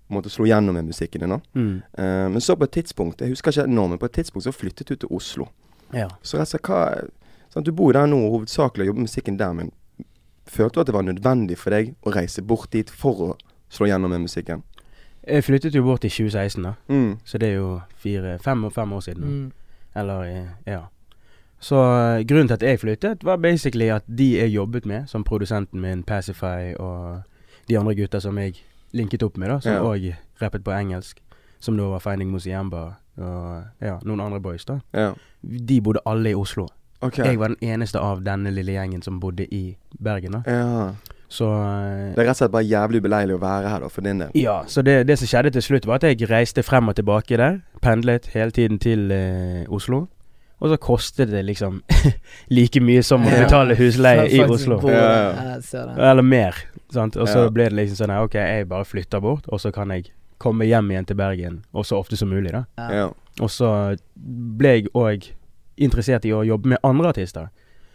måtte 0.08 0.30
slå 0.30 0.48
gjennom 0.48 0.76
med 0.76 0.88
musikken 0.88 1.24
din. 1.24 1.40
Mm. 1.54 1.82
Uh, 2.00 2.28
men 2.34 2.42
så 2.42 2.56
på 2.56 2.64
et 2.64 2.76
tidspunkt, 2.80 3.22
jeg 3.22 3.34
husker 3.34 3.52
ikke 3.52 3.68
nå, 3.68 3.88
men 3.88 4.00
på 4.00 4.06
et 4.06 4.12
tidspunkt 4.20 4.48
så 4.48 4.56
flyttet 4.56 4.88
du 4.88 4.96
til 4.96 5.12
Oslo. 5.12 5.48
Ja. 5.94 6.08
Så 6.22 6.38
rett 6.38 6.48
og 6.48 6.54
slett, 6.54 6.68
hva 6.68 6.80
sånn, 7.54 7.64
Du 7.64 7.72
bor 7.72 7.94
der 7.96 8.08
nå 8.08 8.20
hovedsakelig 8.20 8.86
og 8.86 8.88
jobber 8.92 9.04
med 9.04 9.10
musikken 9.10 9.38
der, 9.40 9.54
men 9.54 9.72
følte 10.48 10.78
du 10.78 10.82
at 10.82 10.90
det 10.90 10.96
var 10.96 11.08
nødvendig 11.08 11.58
for 11.60 11.76
deg 11.76 11.94
å 12.04 12.14
reise 12.16 12.42
bort 12.42 12.72
dit 12.72 12.90
for 12.90 13.24
å 13.24 13.30
slå 13.70 13.88
gjennom 13.88 14.12
med 14.12 14.28
musikken? 14.28 14.64
Jeg 15.28 15.44
flyttet 15.44 15.76
jo 15.76 15.84
bort 15.84 16.06
i 16.08 16.12
2016, 16.12 16.64
da. 16.64 16.74
Mm. 16.88 17.18
Så 17.28 17.38
det 17.38 17.50
er 17.50 17.58
jo 17.60 17.72
fire, 18.00 18.38
fem, 18.40 18.64
og 18.64 18.74
fem 18.74 18.94
år 18.94 19.02
siden. 19.04 19.24
Mm. 19.28 19.52
Eller 20.00 20.22
eh, 20.24 20.54
ja. 20.66 20.86
Så 21.60 21.76
eh, 21.76 22.24
grunnen 22.24 22.48
til 22.48 22.54
at 22.54 22.64
jeg 22.64 22.80
flyttet, 22.80 23.26
var 23.28 23.42
basically 23.44 23.90
at 23.92 24.08
de 24.08 24.38
jeg 24.38 24.54
jobbet 24.54 24.86
med, 24.86 25.08
som 25.08 25.24
produsenten 25.24 25.82
min, 25.82 26.04
Pacify, 26.04 26.74
og 26.80 27.22
de 27.68 27.78
andre 27.78 27.96
gutta 27.96 28.22
som 28.24 28.38
jeg 28.38 28.56
linket 28.94 29.24
opp 29.24 29.38
med, 29.38 29.50
da, 29.50 29.60
som 29.60 29.74
Ja. 29.74 30.16
rappet 30.42 30.64
på 30.64 30.72
engelsk, 30.72 31.20
som 31.60 31.78
da 31.78 31.84
var 31.90 32.00
Finding 32.00 32.32
Mosiemba 32.32 32.96
og 33.18 33.64
ja, 33.82 33.98
noen 34.06 34.22
andre 34.22 34.40
boys, 34.40 34.66
da. 34.66 34.80
Ja. 34.94 35.14
De 35.42 35.82
bodde 35.82 36.00
alle 36.06 36.30
i 36.30 36.36
Oslo. 36.38 36.68
Okay. 37.02 37.26
Jeg 37.26 37.40
var 37.40 37.48
den 37.54 37.62
eneste 37.62 38.00
av 38.02 38.24
denne 38.26 38.52
lille 38.54 38.74
gjengen 38.74 39.04
som 39.06 39.20
bodde 39.22 39.46
i 39.54 39.78
Bergen, 40.02 40.40
da. 40.40 40.42
Ja. 40.50 40.92
Så 41.30 41.46
eh, 41.52 42.14
Det 42.16 42.22
er 42.24 42.30
rett 42.30 42.38
og 42.38 42.40
slett 42.40 42.54
bare 42.54 42.64
jævlig 42.66 43.02
ubeleilig 43.04 43.36
å 43.36 43.42
være 43.42 43.70
her, 43.70 43.84
da, 43.84 43.90
for 43.92 44.06
din 44.06 44.22
del. 44.24 44.32
Ja, 44.40 44.62
så 44.72 44.82
det, 44.86 45.02
det 45.10 45.18
som 45.20 45.28
skjedde 45.30 45.52
til 45.58 45.66
slutt, 45.66 45.88
var 45.90 46.00
at 46.00 46.08
jeg 46.08 46.30
reiste 46.32 46.64
frem 46.64 46.88
og 46.88 46.96
tilbake 46.96 47.38
der. 47.40 47.60
Pendlet 47.84 48.30
hele 48.34 48.56
tiden 48.56 48.80
til 48.80 49.12
eh, 49.12 49.66
Oslo. 49.68 50.06
Og 50.58 50.72
så 50.72 50.78
kostet 50.82 51.30
det 51.30 51.44
liksom 51.46 51.82
like 52.58 52.82
mye 52.82 53.04
som 53.06 53.26
å 53.28 53.30
betale 53.30 53.76
husleie 53.78 54.26
i 54.34 54.40
Oslo. 54.42 54.80
Ja, 54.90 55.04
ja. 55.54 55.84
Eller 56.10 56.26
mer. 56.26 56.58
Sant? 56.90 57.18
Og 57.18 57.28
så 57.28 57.44
Ja. 57.46 57.50
ble 57.50 57.64
det 57.70 57.74
liksom 57.74 58.08
sånn 58.08 58.24
OK, 58.24 58.34
jeg 58.36 58.68
bare 58.70 58.86
flytter 58.86 59.20
bort, 59.22 59.46
og 59.50 59.60
så 59.60 59.72
kan 59.74 59.90
jeg 59.90 60.12
komme 60.40 60.66
hjem 60.66 60.90
igjen 60.92 61.06
til 61.06 61.16
Bergen, 61.18 61.64
og 61.74 61.84
så 61.86 61.98
ofte 62.00 62.16
som 62.18 62.30
mulig, 62.30 62.52
da. 62.52 62.66
Ja. 62.78 63.08
Og 63.42 63.50
så 63.50 63.98
ble 64.16 64.68
jeg 64.82 64.88
òg 64.94 65.32
interessert 65.78 66.26
i 66.26 66.30
å 66.32 66.46
jobbe 66.46 66.66
med 66.70 66.78
andre 66.84 67.10
artister. 67.10 67.50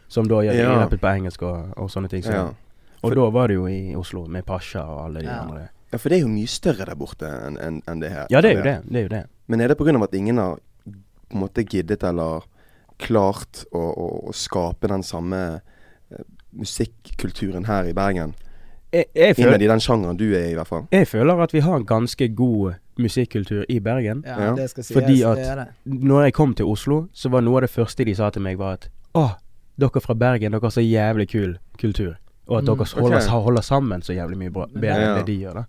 Som 0.08 0.26
da 0.28 0.34
gjør 0.42 0.54
Ja. 0.54 0.74
rappet 0.86 1.00
på 1.00 1.08
engelsk 1.08 1.42
og, 1.42 1.72
og 1.78 1.88
sånne 1.88 2.08
ting. 2.10 2.22
Så. 2.22 2.32
Ja. 2.32 2.50
Og 3.02 3.14
da 3.14 3.30
var 3.30 3.48
det 3.48 3.54
jo 3.56 3.66
i 3.66 3.94
Oslo, 3.96 4.26
med 4.26 4.44
Pasha 4.44 4.80
og 4.84 5.06
alle 5.06 5.20
de 5.20 5.26
Ja. 5.26 5.40
andre. 5.42 5.68
ja, 5.92 5.98
for 5.98 6.08
det 6.10 6.18
er 6.18 6.22
jo 6.22 6.28
mye 6.28 6.46
større 6.48 6.84
der 6.84 6.94
borte 6.94 7.22
enn 7.46 7.56
en, 7.58 7.82
en 7.88 8.00
det 8.00 8.10
her. 8.12 8.26
Ja, 8.30 8.40
det 8.40 8.50
er 8.52 8.56
jo 8.56 8.62
det. 8.62 8.82
Det 8.92 8.96
er 8.96 9.02
jo 9.02 9.08
det. 9.08 9.26
Men 9.48 9.60
er 9.62 9.68
det 9.68 9.78
pga. 9.78 10.02
at 10.02 10.14
ingen 10.14 10.36
har 10.36 10.56
på 10.86 11.34
en 11.34 11.40
måte 11.40 11.64
giddet 11.66 12.02
eller 12.04 12.42
klart 12.98 13.64
å, 13.72 13.78
å, 13.96 14.28
å 14.28 14.32
skape 14.34 14.86
den 14.88 15.02
samme 15.02 15.60
eh, 16.12 16.22
musikkulturen 16.52 17.64
her 17.66 17.84
i 17.84 17.92
Bergen? 17.92 18.34
Jeg, 18.92 19.06
jeg, 19.16 19.36
føler, 19.36 19.48
Innad 19.54 19.62
i 19.62 19.68
den 19.72 19.80
sjangeren 19.80 20.16
du 20.18 20.24
er 20.34 20.44
i, 20.46 20.50
i 20.52 20.54
hvert 20.54 20.68
fall. 20.68 20.82
jeg 20.92 21.06
føler 21.08 21.42
at 21.42 21.52
vi 21.54 21.60
har 21.64 21.76
en 21.76 21.86
ganske 21.86 22.28
god 22.36 22.74
musikkultur 22.98 23.64
i 23.68 23.78
Bergen. 23.80 24.22
Ja, 24.26 24.38
Ja. 24.40 24.54
det 24.54 24.70
skal 24.70 24.84
sies. 24.84 24.96
Fordi 24.96 25.22
at- 25.24 25.36
det 25.36 25.46
er 25.48 25.54
det. 25.56 25.66
Når 25.86 26.22
jeg 26.24 26.32
kom 26.34 26.54
til 26.54 26.66
Oslo, 26.66 27.08
så 27.14 27.30
var 27.30 27.40
noe 27.40 27.56
av 27.56 27.60
det 27.62 27.70
første 27.70 28.04
de 28.04 28.14
sa 28.14 28.30
til 28.30 28.42
meg, 28.42 28.58
var 28.58 28.72
at 28.74 28.88
Å, 29.14 29.36
dere 29.78 30.00
fra 30.00 30.14
Bergen, 30.14 30.52
dere 30.52 30.60
har 30.60 30.70
så 30.70 30.80
jævlig 30.84 31.28
kul 31.30 31.58
kultur. 31.78 32.16
Og 32.48 32.58
at 32.58 32.64
Mm. 32.64 32.66
dere 32.76 33.00
holder, 33.00 33.16
okay. 33.16 33.28
holder 33.28 33.62
sammen 33.62 34.00
så 34.02 34.12
jævlig 34.14 34.36
mye 34.36 34.50
bra, 34.52 34.66
bedre 34.66 35.00
Ja. 35.00 35.08
enn 35.16 35.16
det 35.18 35.26
de 35.26 35.38
gjør, 35.44 35.54
da. 35.54 35.64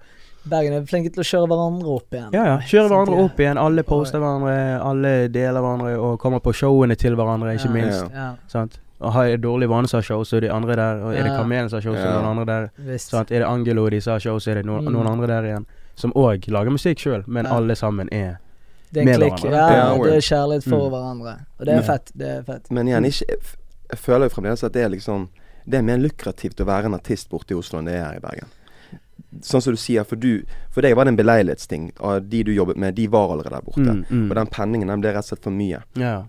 Bergen 0.45 0.73
er 0.73 0.81
flinke 0.81 1.13
til 1.13 1.23
å 1.23 1.23
kjøre 1.23 1.47
hverandre 1.47 1.87
opp 1.87 2.11
igjen. 2.11 2.33
Ja 2.33 2.43
ja. 2.45 2.57
Kjøre 2.57 2.89
hverandre 2.89 3.15
Sånn, 3.15 3.25
opp 3.31 3.37
igjen. 3.39 3.57
Alle 3.57 3.83
poster 3.83 4.19
hverandre, 4.19 4.81
alle 4.83 5.27
deler 5.29 5.61
hverandre 5.61 5.97
og 5.97 6.19
kommer 6.19 6.39
på 6.41 6.51
showene 6.53 6.97
til 6.97 7.15
hverandre, 7.15 7.55
ikke 7.55 7.65
Ja. 7.67 7.71
minst. 7.71 8.11
Ja, 8.13 8.35
Sant? 8.47 8.79
Har 9.11 9.23
jeg 9.25 9.41
dårlig 9.41 9.67
vane 9.69 9.87
som 9.87 9.97
har 9.97 10.03
show, 10.03 10.23
så 10.23 10.37
er 10.37 10.41
det 10.41 10.51
andre 10.51 10.75
der. 10.75 11.01
Og 11.03 11.13
er 11.15 11.23
det 11.23 11.31
Kamelen 11.37 11.69
som 11.69 11.77
har 11.77 11.81
show, 11.81 11.93
så 11.93 11.99
er 11.99 12.13
det 12.13 12.23
noen 12.23 12.37
andre 12.37 12.45
der. 12.45 12.97
Sånn 12.97 13.25
Er 13.31 13.39
det 13.39 13.47
Angelo 13.47 13.89
de 13.89 13.99
som 14.01 14.11
har 14.13 14.19
show, 14.19 14.37
så 14.39 14.51
er 14.51 14.55
det 14.61 14.65
noen, 14.65 14.85
Mm. 14.85 14.93
noen 14.93 15.07
andre 15.07 15.27
der 15.27 15.43
igjen. 15.43 15.65
Som 15.95 16.11
òg 16.13 16.47
lager 16.49 16.71
musikk 16.71 16.97
sjøl, 16.99 17.23
men 17.27 17.45
alle 17.45 17.75
sammen 17.75 18.07
er 18.11 18.39
Det 18.93 18.99
er 18.99 19.01
en 19.01 19.05
med 19.05 19.19
klikk. 19.19 19.39
hverandre. 19.51 19.73
Ja, 19.73 20.03
det 20.03 20.13
er 20.13 20.35
kjærlighet 20.35 20.63
for 20.63 20.89
Mm. 20.89 20.91
hverandre. 20.93 21.39
Og 21.59 21.65
det 21.65 21.73
er 21.75 21.81
fett. 21.81 22.11
Det 22.15 22.27
er 22.27 22.43
fett. 22.43 22.71
Men 22.71 22.87
igjen, 22.87 23.05
ikke, 23.05 23.25
jeg 23.29 23.37
jeg 23.91 23.99
føler 23.99 24.29
jo 24.29 24.29
fremdeles 24.41 24.63
at 24.63 24.71
det 24.73 24.83
er 24.85 24.89
liksom 24.89 25.27
Det 25.69 25.77
er 25.77 25.81
mer 25.81 25.97
lukrativt 25.97 26.59
å 26.59 26.65
være 26.65 26.85
en 26.85 26.93
artist 26.95 27.29
borte 27.29 27.51
i 27.51 27.55
Oslo 27.55 27.79
enn 27.79 27.85
det 27.85 27.93
er 27.95 28.03
her 28.03 28.15
i 28.15 28.19
Bergen. 28.19 28.47
Sånn 29.41 29.61
som 29.61 29.71
du 29.73 29.77
sier, 29.77 30.03
for 30.05 30.15
du 30.17 30.43
For 30.71 30.81
deg 30.81 30.93
var 30.95 31.05
det 31.05 31.09
en 31.13 31.17
beleilighetsting. 31.25 31.91
Og 32.01 32.29
de 32.29 32.43
du 32.43 32.51
jobbet 32.53 32.75
med, 32.75 32.95
de 32.95 33.07
var 33.07 33.29
allerede 33.29 33.51
der 33.51 33.61
borte. 33.61 33.79
Mm, 33.79 34.05
mm. 34.09 34.29
Og 34.31 34.35
den 34.35 34.47
penningen 34.47 34.87
den 34.87 35.01
ble 35.01 35.11
rett 35.13 35.17
og 35.31 35.37
slett 35.37 35.43
for 35.43 35.51
mye. 35.51 35.81
Ja, 35.95 36.23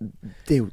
Det 0.00 0.50
er 0.50 0.58
jo 0.58 0.70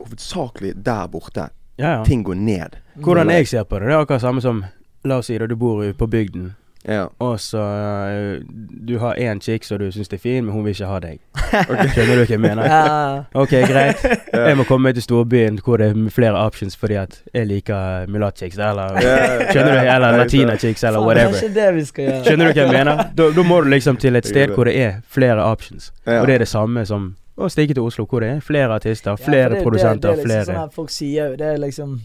hovedsakelig 0.00 0.74
der 0.84 1.06
borte 1.12 1.48
ja. 1.78 1.92
ja. 1.98 2.04
ting 2.04 2.24
går 2.24 2.34
ned. 2.34 2.80
Hvordan 2.94 3.30
jeg 3.30 3.48
ser 3.48 3.64
på 3.64 3.78
det, 3.78 3.88
det 3.88 3.94
er 3.94 4.04
akkurat 4.04 4.20
samme 4.20 4.40
som 4.44 4.64
La 5.04 5.16
oss 5.16 5.30
si 5.30 5.38
da 5.40 5.46
du 5.48 5.54
bor 5.56 5.80
på 5.96 6.06
bygden. 6.06 6.50
Ja. 6.88 7.06
Og 7.18 7.40
så 7.40 7.58
øh, 7.60 8.40
Du 8.88 8.98
har 8.98 9.14
én 9.14 9.40
chick 9.40 9.64
som 9.64 9.78
du 9.78 9.90
syns 9.92 10.08
er 10.12 10.16
fin, 10.18 10.44
men 10.44 10.52
hun 10.52 10.64
vil 10.64 10.70
ikke 10.70 10.86
ha 10.86 10.98
deg. 11.00 11.18
Skjønner 11.92 12.14
du 12.16 12.20
hva 12.22 12.26
jeg 12.30 12.40
mener? 12.40 12.64
Ja, 12.64 13.22
Ok, 13.34 13.50
greit. 13.68 14.04
Jeg 14.48 14.56
må 14.56 14.64
komme 14.64 14.88
meg 14.88 14.94
til 14.96 15.02
storbyen 15.04 15.58
hvor 15.64 15.76
det 15.76 15.90
er 15.90 16.10
flere 16.12 16.36
options 16.40 16.76
fordi 16.76 16.94
at 16.94 17.18
jeg 17.34 17.46
liker 17.46 18.06
mulatt-chicks, 18.08 18.56
eller 18.58 18.96
Ja. 19.02 19.50
Skjønner 19.50 19.72
du? 19.72 19.88
Eller 19.94 20.18
latina-chicks, 20.22 20.84
eller 20.84 21.00
whatever. 21.00 21.32
det 21.32 21.40
er 21.40 21.44
whatever. 21.44 21.48
ikke 21.48 21.60
det 21.60 21.74
vi 21.74 21.84
skal 21.84 22.04
gjøre. 22.04 22.24
Skjønner 22.24 22.46
du 22.46 22.52
hva 22.52 22.64
jeg 22.66 22.72
mener? 22.72 23.04
Da, 23.18 23.30
da 23.36 23.42
må 23.42 23.60
du 23.60 23.68
liksom 23.68 23.96
til 23.96 24.16
et 24.16 24.26
sted 24.26 24.54
hvor 24.56 24.64
det 24.64 24.76
er 24.80 25.00
flere 25.08 25.44
options. 25.44 25.92
Ja. 26.06 26.20
Og 26.20 26.26
det 26.26 26.34
er 26.34 26.38
det 26.46 26.48
samme 26.48 26.86
som 26.86 27.14
å 27.40 27.50
stikke 27.50 27.74
til 27.74 27.82
Oslo, 27.84 28.06
hvor 28.06 28.20
det 28.20 28.30
er 28.36 28.40
flere 28.40 28.70
artister, 28.78 29.10
Ja, 29.10 29.16
flere 29.16 29.48
det- 29.50 29.58
det- 29.58 29.64
produsenter, 29.66 30.00
det 30.00 30.10
er 30.10 30.16
liksom 30.16 30.30
flere 30.30 30.56
Sånn 30.56 30.72
folk 30.72 30.90
sier 30.90 31.30
jo 31.30 31.36
det 31.36 31.46
er 31.54 31.58
liksom 31.58 32.00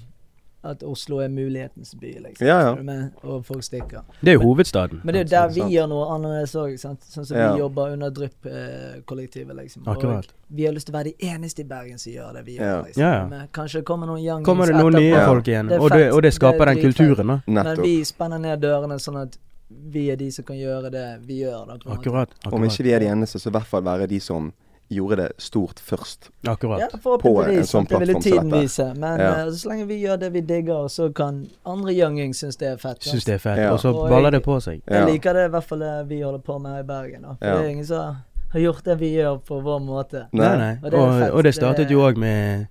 at 0.66 0.82
Oslo 0.82 1.20
er 1.20 1.28
mulighetens 1.30 1.94
by, 1.94 2.12
liksom. 2.26 2.48
Ja, 2.48 2.60
ja. 2.74 2.76
Med? 2.82 3.12
Og 3.24 3.46
folk 3.46 3.62
stikker. 3.62 4.02
Det 4.24 4.30
er 4.34 4.34
jo 4.34 4.40
hovedstaden. 4.40 5.02
Men 5.06 5.14
det 5.14 5.20
er 5.22 5.24
jo 5.26 5.30
der 5.30 5.48
vi 5.54 5.76
gjør 5.76 5.88
noe 5.90 6.06
annerledes 6.10 6.56
òg, 6.56 6.80
sant. 6.80 7.02
Sånn 7.02 7.24
som 7.24 7.38
Ja. 7.38 7.54
vi 7.54 7.60
jobber 7.60 7.92
under 7.94 8.10
Drypp-kollektivet, 8.10 9.56
liksom. 9.56 9.84
Akkurat. 9.86 10.26
Og 10.26 10.56
vi 10.58 10.66
har 10.66 10.74
lyst 10.74 10.88
til 10.88 10.96
å 10.96 10.98
være 10.98 11.14
de 11.14 11.28
eneste 11.30 11.60
i 11.60 11.64
Bergen 11.70 12.00
som 12.00 12.14
gjør 12.14 12.34
det 12.34 12.46
vi 12.46 12.58
gjør, 12.58 12.62
Ja. 12.66 12.82
liksom. 12.82 12.98
Ja, 13.02 13.14
ja. 13.14 13.28
Men 13.28 13.48
kanskje 13.54 13.74
det 13.74 13.86
kommer 13.86 14.08
noen 14.08 14.24
young 14.24 14.44
Kommer 14.44 14.66
det 14.66 14.76
noen 14.76 14.94
nye 14.94 15.12
etterpå. 15.14 15.20
Ja. 15.20 15.26
folk 15.28 15.46
igjen, 15.48 15.70
Det 15.70 15.80
og 15.80 15.90
det, 15.92 16.12
og 16.14 16.22
det 16.24 16.34
skaper 16.34 16.58
Det 16.58 16.68
er 16.68 16.74
den 16.74 16.84
kulturen, 16.94 17.28
da. 17.28 17.42
Nettopp. 17.48 17.78
Men 17.78 17.82
vi 17.86 18.02
spenner 18.04 18.40
ned 18.42 18.62
dørene 18.62 18.96
sånn 19.00 19.22
at 19.22 19.38
vi 19.70 20.10
er 20.12 20.16
de 20.16 20.30
som 20.32 20.46
kan 20.46 20.56
gjøre 20.56 20.92
det 20.92 21.20
vi 21.28 21.40
gjør. 21.42 21.68
Da, 21.68 21.74
akkurat. 21.78 22.00
Akkurat. 22.00 22.54
Om 22.54 22.64
ikke 22.64 22.84
vi 22.84 22.92
er 22.92 23.00
de 23.00 23.06
eneste, 23.08 23.38
så 23.40 23.48
i 23.48 23.52
hvert 23.52 23.66
fall 23.66 23.82
være 23.84 24.08
de 24.08 24.20
som 24.20 24.54
gjorde 24.90 25.16
det 25.18 25.32
stort 25.38 25.80
først. 25.80 26.30
Akkurat. 26.48 26.80
Ja, 26.80 26.88
På 26.92 26.96
en 27.16 27.20
forhåpentligvis. 27.20 27.70
sånn 27.72 27.88
det 27.88 28.00
ville 28.00 28.14
plattform 28.14 28.22
som 28.22 28.32
tiden 28.32 28.50
dette. 28.50 28.62
vise. 28.62 28.94
Men 29.00 29.20
Ja. 29.20 29.32
uh, 29.46 29.52
så 29.52 29.70
lenge 29.70 29.86
vi 29.88 29.98
gjør 30.04 30.20
det 30.20 30.32
vi 30.34 30.42
digger, 30.42 30.88
så 30.90 31.14
kan 31.14 31.48
andre 31.66 31.92
youngings 31.94 32.38
synes 32.38 32.58
det 32.58 32.68
er 32.68 32.78
fett. 32.78 33.06
Ja. 33.06 33.12
Synes 33.12 33.26
det 33.26 33.34
er 33.34 33.38
fett. 33.38 33.58
Ja. 33.58 33.72
Og 33.74 33.80
så 33.80 33.94
baller 34.10 34.32
det 34.32 34.44
på 34.44 34.60
seg. 34.62 34.82
Jeg 34.88 35.06
liker 35.08 35.34
det 35.34 35.46
i 35.46 35.50
hvert 35.50 35.64
fall 35.64 35.80
det 35.80 36.08
vi 36.08 36.22
holder 36.22 36.40
på 36.40 36.60
med 36.62 36.72
her 36.72 36.80
i 36.80 36.84
Bergen. 36.84 37.22
Da. 37.22 37.36
For 37.40 37.46
Ja. 37.48 37.56
det 37.58 37.66
er 37.66 37.70
ingen 37.70 37.86
som 37.86 38.18
har 38.54 38.60
gjort 38.62 38.84
det 38.84 39.00
vi 39.00 39.16
gjør 39.16 39.42
på 39.44 39.62
vår 39.64 39.80
måte. 39.82 40.28
Nei, 40.32 40.58
nei. 40.58 40.78
Og 40.84 40.92
det 40.92 41.00
Og, 41.00 41.34
og 41.36 41.44
det 41.44 41.54
startet 41.56 41.90
jo 41.90 42.00
òg 42.02 42.18
med 42.18 42.68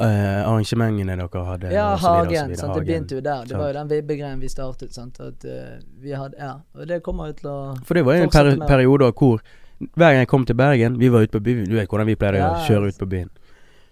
Uh, 0.00 0.46
arrangementene 0.46 1.16
dere 1.16 1.44
hadde. 1.44 1.72
Ja, 1.72 1.92
og 1.94 1.98
så 1.98 2.06
videre, 2.06 2.22
og 2.22 2.28
så 2.28 2.36
Hagen. 2.38 2.48
videre. 2.48 2.56
Sant? 2.56 2.74
Det 2.74 2.86
begynte 2.86 3.14
jo 3.16 3.20
der. 3.20 3.40
Det 3.42 3.48
Sant. 3.48 3.58
var 3.60 3.66
jo 3.66 3.72
den 3.72 3.88
vibbegreien 3.88 4.40
vi 4.40 4.46
startet. 4.48 4.94
Sant? 4.94 5.18
At 5.20 5.44
uh, 5.44 5.80
vi 6.00 6.10
hadde 6.14 6.34
Ja. 6.38 6.52
Og 6.78 6.86
det 6.86 7.02
kommer 7.02 7.26
jo 7.26 7.32
til 7.32 7.48
å 7.50 7.78
For 7.84 7.94
det 7.94 8.04
var 8.04 8.14
jo 8.14 8.22
en 8.22 8.30
per 8.30 8.66
periode 8.68 9.12
hvor 9.12 9.40
hver 9.80 10.10
gang 10.12 10.18
jeg 10.18 10.28
kom 10.28 10.44
til 10.44 10.54
Bergen 10.56 10.98
Vi 10.98 11.08
var 11.08 11.20
ute 11.22 11.38
på 11.38 11.42
byen. 11.42 11.64
Du 11.68 11.74
vet 11.76 11.88
hvordan 11.88 12.06
vi 12.06 12.14
pleier 12.16 12.34
å 12.34 12.38
Ja. 12.38 12.66
kjøre 12.66 12.88
ut 12.88 12.98
på 12.98 13.06
byen. 13.08 13.28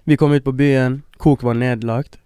Vi 0.07 0.17
kom 0.17 0.33
ut 0.33 0.45
på 0.45 0.53
byen, 0.57 1.03
Kok 1.19 1.43
var 1.43 1.55
nedlagt. 1.55 2.19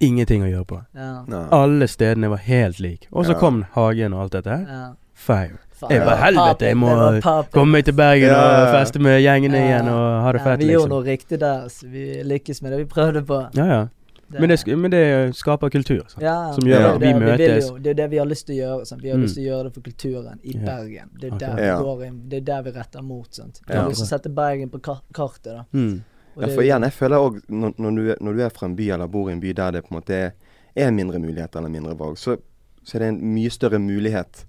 Ingenting 0.00 0.42
å 0.42 0.50
gjøre 0.50 0.66
på. 0.66 0.78
Ja. 0.94 1.24
Alle 1.50 1.86
stedene 1.88 2.28
var 2.28 2.36
helt 2.38 2.80
like. 2.80 3.06
Og 3.12 3.24
så 3.26 3.32
Ja. 3.32 3.38
kom 3.38 3.64
Hagen 3.74 4.12
og 4.12 4.22
alt 4.22 4.32
dette 4.32 4.50
her. 4.50 4.66
ja. 4.68 4.92
Fire. 5.14 5.58
Jeg 5.90 6.00
bare, 6.00 6.06
var 6.06 6.16
helvete, 6.16 6.58
jeg 6.66 6.76
må. 6.76 7.48
Komme 7.52 7.72
meg 7.72 7.84
til 7.84 7.94
Bergen 7.94 8.28
Ja, 8.28 8.66
og 8.66 8.74
feste 8.74 8.98
med 9.00 9.20
gjengene 9.22 9.56
Ja. 9.56 9.64
igjen 9.80 9.88
og 9.88 10.22
ha 10.22 10.32
det 10.32 10.40
Ja, 10.40 10.44
fett, 10.44 10.58
vi 10.58 10.66
gjorde 10.72 10.88
liksom. 10.88 10.88
noe 10.88 11.04
riktig 11.04 11.38
der. 11.40 11.68
Så 11.68 11.90
vi 11.90 12.22
lykkes 12.24 12.62
med 12.62 12.72
det 12.72 12.78
vi 12.78 12.84
prøvde 12.84 13.22
på. 13.26 13.48
Ja, 13.54 13.64
ja. 13.66 13.86
Men 14.28 14.48
det, 14.48 14.56
sk- 14.58 14.76
men 14.76 14.90
det 14.90 15.34
skaper 15.36 15.70
kultur. 15.70 16.02
Sant? 16.08 16.22
Ja, 16.22 16.52
som 16.52 16.64
gjør 16.66 16.78
det 16.82 16.90
at 16.94 17.00
vi 17.00 17.06
det 17.38 17.48
Vi. 17.54 17.68
Jo, 17.68 17.76
det 17.78 17.90
er 17.90 17.94
det 17.94 18.10
vi 18.10 18.16
har 18.18 18.26
lyst 18.26 18.46
til 18.46 18.56
å 18.56 18.58
gjøre. 18.58 18.86
Sant? 18.86 19.02
Vi 19.02 19.08
har 19.08 19.16
Mm. 19.16 19.22
lyst 19.22 19.34
til 19.34 19.44
å 19.44 19.46
gjøre 19.52 19.64
det 19.64 19.74
for 19.74 19.80
kulturen 19.82 20.40
i. 20.42 20.52
Bergen. 20.58 21.10
Det 21.20 21.32
er 21.32 21.38
der 21.38 21.54
vi 21.56 21.62
Ja. 21.62 21.76
går 21.82 22.04
inn. 22.06 22.28
Det 22.28 22.36
er 22.36 22.40
der 22.40 22.62
vi 22.62 22.70
retter 22.70 23.02
mot. 23.02 23.28
Sant? 23.34 23.60
Vi 23.66 23.74
Ja. 23.74 23.82
har 23.82 23.88
lyst 23.90 24.02
til 24.04 24.06
å 24.16 24.18
sette 24.18 24.34
Bergen 24.34 24.68
på 24.70 24.80
kartet. 25.12 25.42
da. 25.44 25.64
Mm. 25.72 26.02
Ja, 26.38 26.46
for 26.48 26.62
igjen, 26.62 26.82
jeg 26.82 26.92
føler 26.92 27.16
òg 27.16 27.40
når, 27.48 27.74
når, 27.78 27.90
du 27.96 28.10
er- 28.10 28.16
når 28.20 28.32
du 28.36 28.42
er 28.42 28.48
fra 28.50 28.66
en 28.66 28.76
by 28.76 28.90
eller 28.90 29.06
bor 29.08 29.28
i 29.28 29.32
en 29.32 29.40
by 29.40 29.52
der 29.52 29.70
det 29.70 29.84
på 29.84 29.92
en 29.94 30.00
måte 30.02 30.10
er, 30.10 30.32
er 30.76 30.90
mindre 30.90 31.18
muligheter 31.18 31.56
eller 31.58 31.70
mindre 31.70 31.94
valg, 31.96 32.16
så, 32.18 32.36
så 32.84 32.94
er 32.96 32.98
det 32.98 33.08
en 33.08 33.34
mye 33.34 33.48
større 33.50 33.78
mulighet 33.78 34.44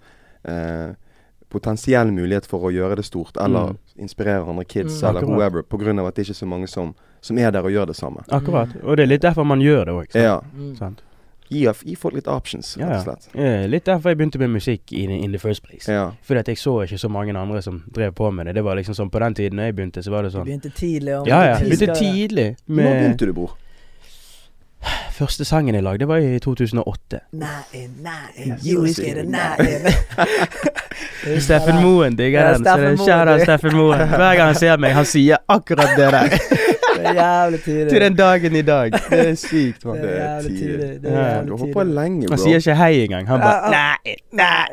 eh, 0.45 0.93
Potensiell 1.49 2.11
mulighet 2.11 2.45
for 2.45 2.59
å 2.59 2.73
gjøre 2.73 2.97
det 2.97 3.05
stort, 3.05 3.37
eller 3.39 3.69
Mm. 3.69 3.77
inspirere 3.99 4.43
andre 4.49 4.65
kids, 4.65 5.01
Mm. 5.01 5.09
eller 5.09 5.21
whoever, 5.21 5.63
av 5.99 6.07
at 6.07 6.15
det 6.15 6.25
ikke 6.25 6.31
er 6.31 6.45
så 6.45 6.47
mange 6.47 6.67
som, 6.67 6.93
som 7.21 7.37
er 7.37 7.51
der 7.51 7.63
og 7.65 7.71
gjør 7.71 7.87
det 7.87 7.95
samme. 7.95 8.23
Akkurat. 8.29 8.69
Og 8.83 8.97
det 8.97 9.03
er 9.03 9.07
litt 9.15 9.21
derfor 9.21 9.43
man 9.45 9.59
gjør 9.61 9.85
det 9.85 9.93
òg. 9.93 10.15
Ja. 10.15 10.39
Mm. 10.53 10.75
Sant? 10.77 11.03
Gi, 11.49 11.61
gi 11.63 11.93
folk 11.95 12.13
litt 12.17 12.27
options, 12.27 12.73
rett 12.77 12.89
og 12.97 13.03
slett. 13.05 13.27
Eh, 13.39 13.67
Litt 13.71 13.85
derfor 13.87 14.11
jeg 14.11 14.17
begynte 14.19 14.39
med 14.41 14.49
musikk 14.51 14.91
in, 14.91 15.11
in 15.15 15.31
the 15.31 15.39
first 15.39 15.63
place. 15.63 15.87
Ja. 15.87 16.09
Fordi 16.27 16.39
at 16.41 16.47
jeg 16.51 16.57
så 16.59 16.73
ikke 16.83 16.97
så 16.99 17.07
mange 17.09 17.31
andre 17.39 17.61
som 17.63 17.83
drev 17.95 18.11
på 18.17 18.31
med 18.35 18.45
det. 18.49 18.55
Det 18.55 18.63
var 18.67 18.75
liksom 18.75 18.97
sånn 18.97 19.09
På 19.09 19.19
den 19.23 19.33
tiden 19.33 19.59
jeg 19.63 19.75
begynte, 19.77 20.03
så 20.03 20.11
var 20.11 20.23
det 20.27 20.33
sånn. 20.33 20.43
Du 20.43 20.51
begynte 20.51 20.73
tidlig. 20.75 21.13
og 21.21 21.27
Ja 21.31 21.39
ja. 21.53 21.55
Begynte 21.63 21.95
tidlig 21.95 22.49
Når 22.67 22.83
begynte 22.99 23.25
du, 23.29 23.33
bror? 23.33 23.55
Første 25.17 25.45
sangen 25.47 25.73
jeg 25.73 25.83
lagde, 25.83 26.05
var 26.07 26.19
i 26.21 26.37
2008. 26.43 27.19
Nei, 27.33 27.87
nei, 28.03 28.57
you 28.61 28.83
yes, 28.85 28.99
is 28.99 29.25
nei. 29.25 29.55
Steffen 31.47 31.79
Moen 31.81 32.15
digger 32.19 32.53
den. 32.53 32.63
Shout 32.63 33.09
out 33.09 33.09
er 33.09 33.25
det- 33.31 33.47
Steffen 33.47 33.73
Moen. 33.75 34.03
Hver 34.11 34.35
gang 34.37 34.51
han 34.51 34.55
ser 34.55 34.77
meg, 34.77 34.93
han 34.93 35.05
sier 35.05 35.39
akkurat 35.49 35.95
det 35.97 36.11
der. 36.11 36.37
Det 36.97 37.05
er 37.11 37.19
jævlig 37.21 37.59
tidlig. 37.63 37.89
Til 37.89 38.01
den 38.01 38.15
dagen 38.17 38.55
i 38.55 38.61
dag. 38.61 38.91
Det 39.11 39.19
er 39.29 39.35
sykt, 39.35 39.85
mann. 39.85 39.97
Det 40.01 40.09
er 40.09 40.17
jævlig 40.23 40.59
tidlig. 40.59 40.89
Det 41.03 41.11
er 41.11 41.17
Ja, 41.17 41.23
Du 41.23 41.27
jævlig 41.27 41.51
har 41.51 41.57
holdt 41.57 41.73
på 41.73 41.83
lenge, 41.83 42.27
bro. 42.27 42.31
Han 42.35 42.39
sier 42.43 42.57
ikke 42.63 42.75
hei 42.75 43.03
engang. 43.03 43.27
Han 43.27 43.39
bare 43.39 43.71
Nei, 43.71 44.15
nei. 44.31 44.67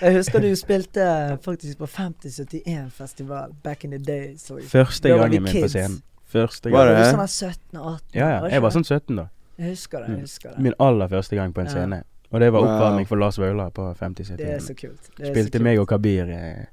Jeg 0.00 0.16
husker 0.16 0.40
du 0.40 0.50
spilte 0.56 1.06
faktisk 1.44 1.78
på 1.78 1.86
5071-festival 1.86 3.54
back 3.64 3.84
in 3.84 3.90
the 3.90 3.98
day. 3.98 4.34
så- 4.38 4.60
Første 4.68 5.08
gangen 5.08 5.42
min 5.42 5.62
på 5.62 5.68
scenen. 5.68 6.02
Første 6.26 6.70
gang. 6.70 6.78
Var 6.78 6.86
det? 6.86 7.16
var 7.16 7.26
sånn 7.26 7.52
17-18? 7.74 7.98
Ja, 8.14 8.28
ja. 8.28 8.48
Jeg 8.50 8.62
var 8.62 8.70
sånn 8.70 8.84
17 8.84 9.16
da. 9.16 9.26
Jeg 9.58 9.68
husker 9.70 9.98
det. 9.98 10.08
Mm. 10.08 10.14
jeg 10.14 10.20
husker 10.20 10.48
det. 10.50 10.58
Min 10.58 10.72
aller 10.80 11.08
første 11.08 11.36
gang 11.36 11.54
på 11.54 11.60
en 11.60 11.68
scene. 11.68 12.02
Og 12.32 12.40
det 12.40 12.52
var 12.52 12.60
oppvarming 12.66 13.06
for 13.06 13.16
Lars 13.16 13.38
Vaular 13.38 13.70
på 13.70 13.94
50 13.94 14.36
Det 14.36 14.48
er 14.54 14.58
så 14.58 14.74
kult. 14.74 15.10
Det 15.16 15.22
er 15.22 15.26
så 15.26 15.32
Spilte 15.32 15.58
kult. 15.58 15.62
meg 15.62 15.78
og 15.78 15.88
Kabir 15.88 16.30
eh, 16.34 16.64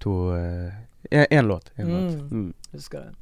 to 0.00 0.30
Én 1.10 1.46
låt. 1.46 1.72
En 1.74 1.88
låt. 1.88 2.14
Mm. 2.14 2.28
Mm. 2.30 2.52
Husker 2.72 3.00
det. 3.00 3.14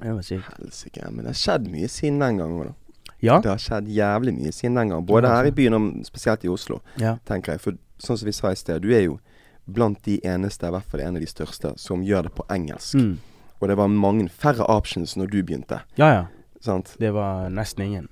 Det 0.00 0.12
var 0.12 0.22
sykt. 0.22 0.44
Helsike. 0.58 1.10
Men 1.10 1.24
det 1.24 1.32
har 1.32 1.38
skjedd 1.38 1.68
mye 1.70 1.88
siden 1.88 2.18
den 2.18 2.38
gangen. 2.38 2.66
Da. 2.66 2.74
Ja. 3.20 3.40
Det 3.40 3.48
har 3.48 3.58
skjedd 3.58 3.88
jævlig 3.88 4.34
mye 4.34 4.52
siden 4.52 4.74
den 4.74 4.88
gang. 4.88 5.06
Både 5.06 5.28
her 5.28 5.48
i 5.48 5.52
byen 5.52 5.74
og 5.74 6.06
spesielt 6.06 6.44
i 6.44 6.50
Oslo, 6.52 6.80
ja. 7.00 7.16
tenker 7.24 7.54
jeg. 7.54 7.62
For 7.64 7.78
sånn 8.02 8.18
som 8.20 8.28
vi 8.28 8.34
sa 8.36 8.52
i 8.52 8.58
sted, 8.58 8.82
du 8.84 8.92
er 8.94 9.06
jo 9.06 9.18
blant 9.64 10.02
de 10.04 10.18
eneste, 10.26 10.68
i 10.68 10.74
hvert 10.74 10.90
fall 10.90 11.00
en 11.00 11.16
av 11.16 11.24
de 11.24 11.28
største, 11.30 11.72
som 11.80 12.02
gjør 12.04 12.28
det 12.28 12.34
på 12.36 12.44
engelsk. 12.52 12.98
Mm. 13.00 13.14
Og 13.60 13.70
det 13.70 13.78
var 13.80 13.88
mange 13.88 14.28
færre 14.28 14.66
options 14.68 15.16
når 15.16 15.30
du 15.32 15.38
begynte. 15.42 15.80
Ja 16.00 16.10
ja. 16.12 16.24
Sant? 16.60 16.94
Det 17.00 17.12
var 17.12 17.48
nesten 17.52 17.84
ingen. 17.84 18.08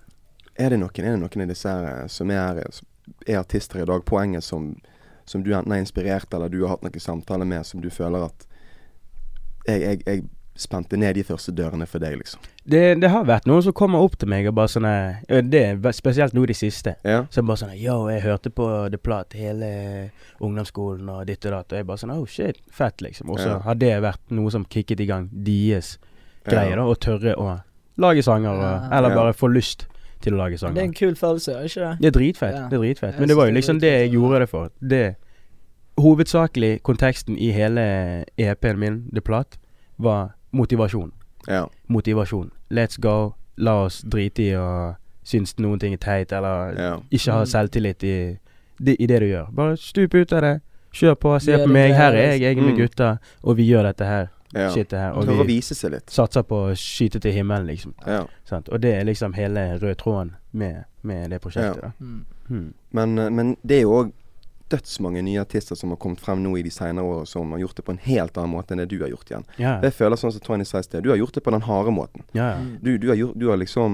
Er 0.61 0.73
det 0.73 0.79
noen, 0.81 0.93
er 1.01 1.15
det 1.15 1.21
noen 1.21 1.45
av 1.45 1.53
disse 1.53 1.69
her 1.69 1.87
eh, 1.91 2.09
som 2.13 2.31
er, 2.31 2.63
er 3.27 3.39
artister 3.41 3.81
i 3.83 3.87
dag 3.89 4.05
på 4.05 4.19
engelsk 4.21 4.49
som, 4.53 4.67
som 5.25 5.45
du 5.45 5.53
enten 5.57 5.73
er 5.73 5.81
inspirert 5.81 6.33
eller 6.35 6.53
du 6.53 6.63
har 6.63 6.75
hatt 6.75 6.85
noen 6.85 7.01
samtaler 7.01 7.49
med, 7.49 7.65
som 7.69 7.81
du 7.81 7.89
føler 7.93 8.27
at 8.29 8.47
jeg, 9.67 9.81
jeg, 9.83 10.03
jeg 10.07 10.25
spente 10.55 10.97
ned 11.01 11.15
de 11.17 11.23
første 11.25 11.53
dørene 11.57 11.87
for 11.89 11.99
deg, 11.99 12.19
liksom? 12.21 12.41
Det, 12.69 13.01
det 13.01 13.09
har 13.11 13.25
vært 13.25 13.47
noen 13.49 13.63
som 13.65 13.73
kommer 13.73 13.99
opp 14.05 14.19
til 14.21 14.29
meg 14.29 14.47
og 14.47 14.55
bare 14.55 14.69
sånn 14.69 14.85
Det 15.51 15.63
er 15.65 15.93
spesielt 15.97 16.35
nå 16.37 16.45
de 16.47 16.55
siste. 16.55 16.95
Ja? 17.05 17.23
Så 17.31 17.43
bare 17.43 17.57
sånn 17.63 17.73
Yo, 17.81 18.09
jeg 18.13 18.21
hørte 18.23 18.51
på 18.51 18.67
The 18.93 18.99
Plat 18.99 19.33
hele 19.33 20.11
ungdomsskolen 20.41 21.09
og 21.11 21.27
ditt 21.27 21.45
og 21.49 21.53
datt. 21.57 21.73
Og 21.73 21.81
jeg 21.81 21.87
bare 21.89 22.03
sånn 22.03 22.15
Oh 22.15 22.27
shit, 22.29 22.61
fett, 22.71 23.01
liksom. 23.03 23.31
Og 23.31 23.39
så 23.41 23.49
Ja. 23.49 23.59
har 23.65 23.75
det 23.75 23.95
vært 24.03 24.21
noe 24.31 24.51
som 24.51 24.65
kicket 24.65 25.01
i 25.01 25.07
gang 25.07 25.29
deres 25.33 25.99
greier, 26.45 26.77
Ja. 26.77 26.77
da. 26.77 26.83
Å 26.83 26.95
tørre 26.99 27.35
å 27.37 27.63
lage 27.99 28.23
sanger, 28.23 28.51
og, 28.51 28.63
Ja. 28.63 28.89
eller 28.99 29.09
Ja. 29.11 29.15
bare 29.17 29.33
få 29.33 29.49
lyst 29.53 29.87
til 30.21 30.35
å 30.35 30.37
lage 30.37 30.59
Det 30.59 30.79
er 30.79 30.85
en 30.85 30.93
kul 30.93 31.15
følelse, 31.15 31.49
er 31.57 31.65
ikke 31.65 31.81
det? 31.91 31.99
Det 32.01 32.07
er 32.07 32.19
dritfett. 32.21 32.55
Ja. 32.55 32.69
Det 32.69 32.79
er 32.79 32.83
dritfett. 32.83 33.19
Men 33.19 33.29
det 33.29 33.37
var 33.37 33.47
jo 33.47 33.53
liksom 33.53 33.81
det 33.81 33.91
jeg 33.91 34.13
gjorde 34.13 34.39
det 34.41 34.49
for. 34.49 34.71
Det 34.81 35.17
Hovedsakelig 36.03 36.81
konteksten 36.83 37.37
i 37.39 37.51
hele 37.55 38.25
EP-en 38.39 38.79
min, 38.79 38.97
The 39.15 39.21
Plat, 39.21 39.59
var 40.03 40.33
motivasjon. 40.53 41.13
ja. 41.49 41.67
Motivasjon. 41.87 42.51
Let's 42.71 42.99
go. 43.01 43.35
La 43.57 43.75
oss 43.85 44.01
drite 44.03 44.43
i 44.43 44.53
å 44.57 44.95
synes 45.25 45.55
noen 45.59 45.79
ting 45.79 45.93
er 45.95 46.01
teit, 46.03 46.33
eller 46.33 46.75
ja. 46.79 46.93
ikke 47.11 47.33
ha 47.33 47.43
Mm. 47.45 47.47
selvtillit 47.47 48.03
i, 48.05 48.39
i 48.99 49.07
det 49.07 49.21
du 49.21 49.27
gjør. 49.27 49.51
Bare 49.55 49.77
stup 49.77 50.15
ut 50.15 50.33
av 50.33 50.41
det. 50.43 50.61
Kjør 50.93 51.15
på, 51.15 51.39
se 51.41 51.57
på 51.59 51.67
meg. 51.71 51.93
Her 51.95 52.13
er 52.13 52.33
jeg, 52.33 52.41
jeg 52.41 52.57
er 52.59 52.63
med 52.63 52.75
Mm. 52.75 52.79
gutta, 52.81 53.19
og 53.45 53.57
vi 53.57 53.69
gjør 53.71 53.83
dette 53.83 54.05
her. 54.05 54.29
ja. 54.55 54.69
Shitet 54.71 54.99
her. 54.99 55.13
Og 55.13 55.47
vi 55.47 55.61
satser 55.61 56.43
på 56.43 56.57
å 56.71 56.75
skyte 56.77 57.21
til 57.21 57.33
himmelen, 57.33 57.67
liksom. 57.67 57.95
Ja. 58.07 58.27
Og 58.71 58.81
det 58.83 58.95
er 58.95 59.05
liksom 59.05 59.33
hele 59.35 59.79
rød 59.79 59.97
tråden 59.97 60.35
med, 60.53 60.85
med 61.03 61.31
det 61.31 61.41
prosjektet. 61.41 61.81
da. 61.83 61.91
Mm. 62.01 62.25
Hmm. 62.49 62.75
Men, 62.91 63.19
eh, 63.19 63.31
men 63.31 63.57
det 63.67 63.77
er 63.79 63.83
jo 63.83 63.93
òg 64.05 64.13
dødsmange 64.73 65.21
nye 65.27 65.41
artister 65.45 65.77
som 65.79 65.89
har 65.93 65.99
kommet 66.03 66.21
frem 66.25 66.41
nå 66.43 66.51
i 66.59 66.65
de 66.67 66.71
senere 66.73 67.05
årene 67.05 67.27
som 67.29 67.53
har 67.55 67.61
gjort 67.63 67.77
det 67.79 67.85
på 67.87 67.93
en 67.95 68.03
helt 68.07 68.35
annen 68.41 68.55
måte 68.57 68.69
enn 68.75 68.81
det 68.83 68.89
du 68.91 68.97
har 69.05 69.11
gjort 69.13 69.29
igjen. 69.31 69.45
Yeah. 69.61 69.79
Jeg 69.85 69.93
føler 69.99 70.17
sånn 70.21 70.33
som 70.35 70.43
Tony 70.47 70.65
sa 70.69 70.77
i 70.81 70.83
sted, 70.87 71.01
du 71.05 71.11
har 71.13 71.19
gjort 71.21 71.35
det 71.37 71.45
på 71.45 71.53
den 71.55 71.67
harde 71.69 71.91
måten. 71.95 72.21
ja. 72.33 72.47
ja. 72.55 72.59
Mm. 72.63 72.73
Du, 72.83 72.91
du, 72.99 73.07
har, 73.13 73.17
gjort, 73.21 73.37
du 73.39 73.47
har 73.53 73.59
liksom 73.61 73.91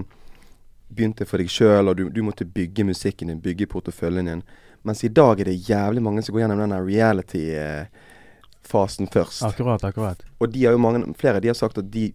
begynt 0.89 1.19
det 1.21 1.27
for 1.29 1.37
deg 1.43 1.51
sjøl, 1.53 1.85
og 1.91 1.95
du, 1.99 2.05
du 2.09 2.21
måtte 2.25 2.47
bygge 2.49 2.83
musikken 2.89 3.27
din, 3.29 3.43
bygge 3.45 3.67
porteføljen 3.69 4.27
din. 4.31 4.43
Mens 4.89 5.05
i 5.05 5.11
dag 5.13 5.41
er 5.43 5.47
det 5.51 5.59
jævlig 5.69 6.01
mange 6.07 6.23
som 6.25 6.33
går 6.33 6.43
gjennom 6.47 6.61
den 6.63 6.79
reality-fasen 6.87 9.07
først. 9.13 9.43
Akkurat, 9.43 9.85
akkurat. 9.85 10.23
Og 10.39 10.47
de 10.55 10.65
har 10.65 10.73
jo 10.73 10.79
mange, 10.81 11.03
flere 11.19 11.41
de 11.45 11.49
har 11.53 11.59
sagt 11.59 11.79
at 11.83 11.91
de 11.93 12.07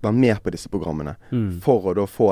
var 0.00 0.12
med 0.16 0.40
på 0.42 0.50
disse 0.50 0.68
programmene 0.72 1.14
Mm. 1.30 1.60
for 1.60 1.82
å 1.90 1.94
da 1.94 2.06
få 2.08 2.30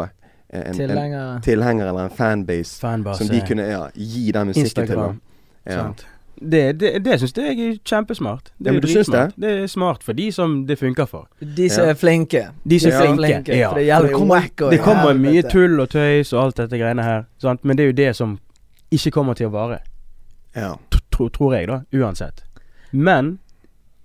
en, 0.49 0.75
tilhenger. 0.75 1.35
en 1.37 1.43
tilhenger 1.43 1.87
eller 1.87 2.05
en 2.09 2.17
fanbase 2.17 2.81
Fanbase. 2.81 3.19
som 3.25 3.29
de 3.29 3.41
kunne 3.47 3.63
ja, 3.69 3.89
gi 3.95 4.33
den 4.33 4.47
musikken 4.47 4.75
til. 4.75 4.83
Instagram. 4.83 5.21
Ja. 5.69 5.83
Sant? 5.83 6.07
Det, 6.39 6.73
det, 6.79 6.91
det 7.03 7.17
syns 7.19 7.33
jeg 7.35 7.59
er 7.59 7.79
kjempesmart. 7.83 8.53
Det 8.63 8.71
er 8.71 8.77
ja, 8.77 8.81
dritsmart. 8.85 9.33
Det 9.43 9.51
er 9.51 9.67
smart 9.67 10.05
for 10.07 10.15
de 10.15 10.29
som 10.33 10.53
det 10.69 10.77
funker 10.79 11.07
for. 11.11 11.27
De 11.41 11.67
som 11.69 11.85
Ja. 11.85 11.91
er 11.91 11.95
flinke. 11.99 12.43
De 12.63 12.79
som 12.81 12.93
er 12.95 13.17
flinke, 13.17 13.57
ja. 13.59 13.73
For 13.73 13.81
det 13.81 13.87
gjelder 13.89 14.07
Det 14.07 14.13
jo 14.13 14.29
wack 14.31 14.63
og 14.63 14.71
Det 14.71 14.79
kommer 14.85 15.19
mye 15.19 15.43
tull 15.51 15.81
og 15.83 15.89
tøys 15.91 16.31
og 16.33 16.45
alt 16.45 16.57
dette 16.63 16.79
greiene 16.79 17.03
her, 17.03 17.25
sant? 17.43 17.65
men 17.65 17.77
det 17.77 17.83
er 17.85 17.91
jo 17.91 17.97
det 17.99 18.13
som 18.17 18.39
ikke 18.95 19.11
kommer 19.11 19.35
til 19.35 19.51
å 19.51 19.51
vare. 19.51 19.81
Ja. 20.55 20.77
Tro, 21.11 21.29
tror 21.29 21.55
jeg, 21.59 21.67
da. 21.69 21.81
Uansett. 21.93 22.45
Men 22.93 23.39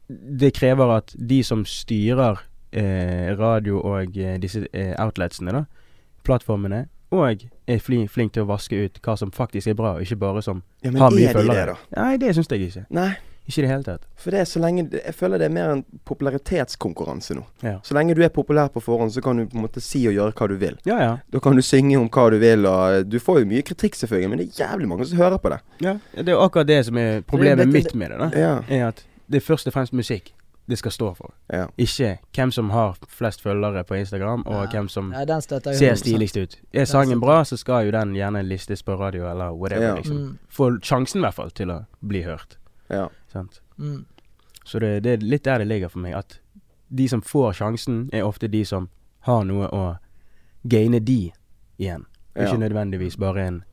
det 0.10 0.54
krever 0.58 0.98
at 0.98 1.14
de 1.16 1.44
som 1.44 1.62
styrer 1.66 2.42
eh, 2.74 3.30
radio 3.38 3.78
og 3.80 4.18
eh, 4.18 4.40
disse 4.42 4.66
eh, 4.74 4.96
outletsene, 5.00 5.54
da, 5.54 5.64
plattformene, 6.26 6.88
og 7.14 7.44
er 7.68 7.80
flink 7.84 8.34
til 8.34 8.44
å 8.44 8.50
vaske 8.50 8.76
ut 8.88 8.98
hva 9.06 9.14
som 9.20 9.30
faktisk 9.32 9.70
er 9.72 9.78
bra, 9.78 9.94
og 9.98 10.02
ikke 10.08 10.18
bare 10.20 10.42
som 10.44 10.64
ja, 10.84 10.90
men 10.92 11.00
har 11.02 11.14
mye 11.14 11.30
er 11.30 11.38
de 11.38 11.46
det, 11.54 11.68
da? 11.70 11.78
Nei, 12.02 12.18
det 12.18 12.34
syns 12.36 12.50
jeg 12.52 12.68
ikke. 12.72 12.84
Nei, 12.98 13.12
Ikke 13.48 13.60
i 13.60 13.64
det 13.66 13.70
hele 13.74 13.84
tatt. 13.84 14.04
for 14.16 14.32
det 14.32 14.40
er 14.40 14.46
så 14.48 14.60
lenge 14.64 14.86
Jeg 14.94 15.14
føler 15.20 15.38
det 15.42 15.46
er 15.50 15.52
mer 15.52 15.70
en 15.74 15.82
popularitetskonkurranse 16.08 17.36
nå. 17.36 17.44
Ja. 17.64 17.78
Så 17.84 17.96
lenge 17.96 18.16
du 18.16 18.22
er 18.24 18.30
populær 18.34 18.70
på 18.72 18.82
forhånd, 18.84 19.12
så 19.14 19.22
kan 19.24 19.38
du 19.38 19.46
på 19.48 19.58
en 19.58 19.66
måte 19.66 19.82
si 19.84 20.04
og 20.08 20.14
gjøre 20.16 20.32
hva 20.38 20.48
du 20.48 20.56
vil. 20.62 20.78
Ja, 20.88 20.98
ja. 21.02 21.14
Da 21.32 21.40
kan 21.44 21.56
du 21.56 21.62
synge 21.62 21.98
om 22.00 22.10
hva 22.10 22.30
du 22.32 22.38
vil, 22.42 22.66
og 22.70 23.10
du 23.12 23.20
får 23.20 23.42
jo 23.44 23.50
mye 23.50 23.62
kritikk, 23.68 23.96
selvfølgelig, 24.00 24.30
men 24.32 24.40
det 24.44 24.48
er 24.52 24.64
jævlig 24.66 24.88
mange 24.88 25.06
som 25.10 25.18
hører 25.20 25.38
på 25.44 25.52
det. 25.54 25.60
ja. 25.84 25.98
Det 26.16 26.30
er 26.30 26.40
akkurat 26.44 26.68
det 26.68 26.86
som 26.88 26.98
er 26.98 27.22
problemet 27.22 27.66
Det 27.66 27.68
det, 27.68 27.74
mitt 27.74 27.96
med 27.96 28.12
det, 28.12 28.20
da. 28.20 28.30
Ja. 28.40 28.54
Er 28.70 28.88
at 28.94 29.04
det 29.28 29.42
er 29.42 29.46
først 29.46 29.68
og 29.68 29.74
fremst 29.76 29.94
musikk 29.94 30.34
det 30.70 30.78
skal 30.78 30.92
stå 30.92 31.14
for. 31.16 31.34
Ja. 31.54 31.66
Ikke 31.78 32.18
hvem 32.36 32.52
som 32.52 32.70
har 32.70 32.96
flest 33.08 33.42
følgere 33.42 33.84
på 33.84 33.96
Instagram, 34.00 34.44
og 34.46 34.64
Ja. 34.64 34.70
hvem 34.72 34.88
som 34.90 35.12
Ja, 35.12 35.40
ser 35.40 35.96
stiligst 35.96 36.38
ut. 36.38 36.56
Er 36.74 36.86
sangen 36.86 37.20
bra, 37.20 37.44
så 37.44 37.58
skal 37.58 37.86
jo 37.86 37.92
den 37.92 38.14
gjerne 38.14 38.44
listes 38.48 38.84
på 38.84 38.96
radio 39.00 39.30
eller 39.30 39.52
whatever, 39.54 39.88
Ja. 39.88 39.96
liksom. 39.96 40.18
Mm, 40.18 40.38
Få 40.50 40.80
sjansen 40.82 41.18
i 41.20 41.22
hvert 41.26 41.34
fall 41.34 41.50
til 41.52 41.68
å 41.72 41.86
bli 42.08 42.22
hørt. 42.24 42.58
ja. 42.90 43.08
Sant? 43.28 43.62
mm. 43.78 44.06
Så 44.66 44.80
det, 44.80 45.04
det 45.04 45.14
er 45.14 45.18
litt 45.18 45.44
der 45.44 45.58
det 45.58 45.68
ligger 45.68 45.90
for 45.90 46.00
meg. 46.00 46.14
At 46.16 46.40
de 46.96 47.08
som 47.10 47.22
får 47.22 47.54
sjansen, 47.54 48.10
er 48.14 48.22
ofte 48.24 48.48
de 48.48 48.64
som 48.64 48.90
har 49.22 49.44
noe 49.44 49.68
å 49.68 49.98
gaine 50.68 51.00
de 51.04 51.32
igjen. 51.80 52.06
Ja. 52.36 52.46
Ikke 52.46 52.58
nødvendigvis 52.58 53.18
bare 53.20 53.48
en 53.48 53.64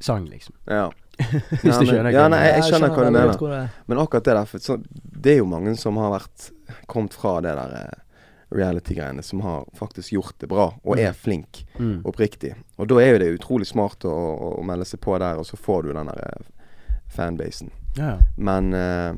sang, 0.00 0.26
liksom. 0.26 0.54
ja. 0.66 0.90
Hvis 1.18 1.64
Ja, 1.64 1.78
du 1.80 1.86
skjønner 1.88 2.12
ja, 2.14 2.24
hva 2.24 2.28
nei, 2.30 2.42
jeg 2.46 2.62
skjønner 2.68 2.92
hva 2.94 3.04
du 3.04 3.10
mener. 3.10 3.32
det 3.38 3.56
er. 3.58 3.68
Men 3.90 3.98
akkurat 3.98 4.24
det 4.28 4.34
der 4.38 4.44
for 4.46 4.58
så, 4.62 4.76
Det 5.18 5.32
er 5.32 5.38
jo 5.40 5.46
mange 5.50 5.72
som 5.76 5.96
har 5.98 6.12
vært 6.14 6.50
kommet 6.86 7.14
fra 7.18 7.40
det 7.42 7.54
der 7.58 7.72
eh, 7.80 8.04
reality-greiene, 8.54 9.22
som 9.26 9.40
har 9.44 9.64
faktisk 9.76 10.12
gjort 10.14 10.38
det 10.40 10.48
bra, 10.48 10.70
og 10.84 10.96
Mm. 10.96 11.02
er 11.08 11.12
flink, 11.12 11.64
Mm. 11.78 12.02
oppriktig. 12.04 12.54
Og 12.78 12.88
da 12.88 12.94
er 13.02 13.10
jo 13.12 13.18
det 13.18 13.32
utrolig 13.40 13.66
smart 13.66 14.04
å, 14.08 14.12
å, 14.14 14.52
å 14.60 14.64
melde 14.64 14.86
seg 14.88 15.00
på 15.00 15.18
der, 15.18 15.36
og 15.36 15.44
så 15.44 15.56
får 15.58 15.82
du 15.82 15.92
den 15.92 16.06
der 16.06 16.22
eh, 16.24 16.46
fanbasen. 17.12 17.70
Ja. 17.98 18.14
Men 18.36 18.72
eh, 18.74 19.12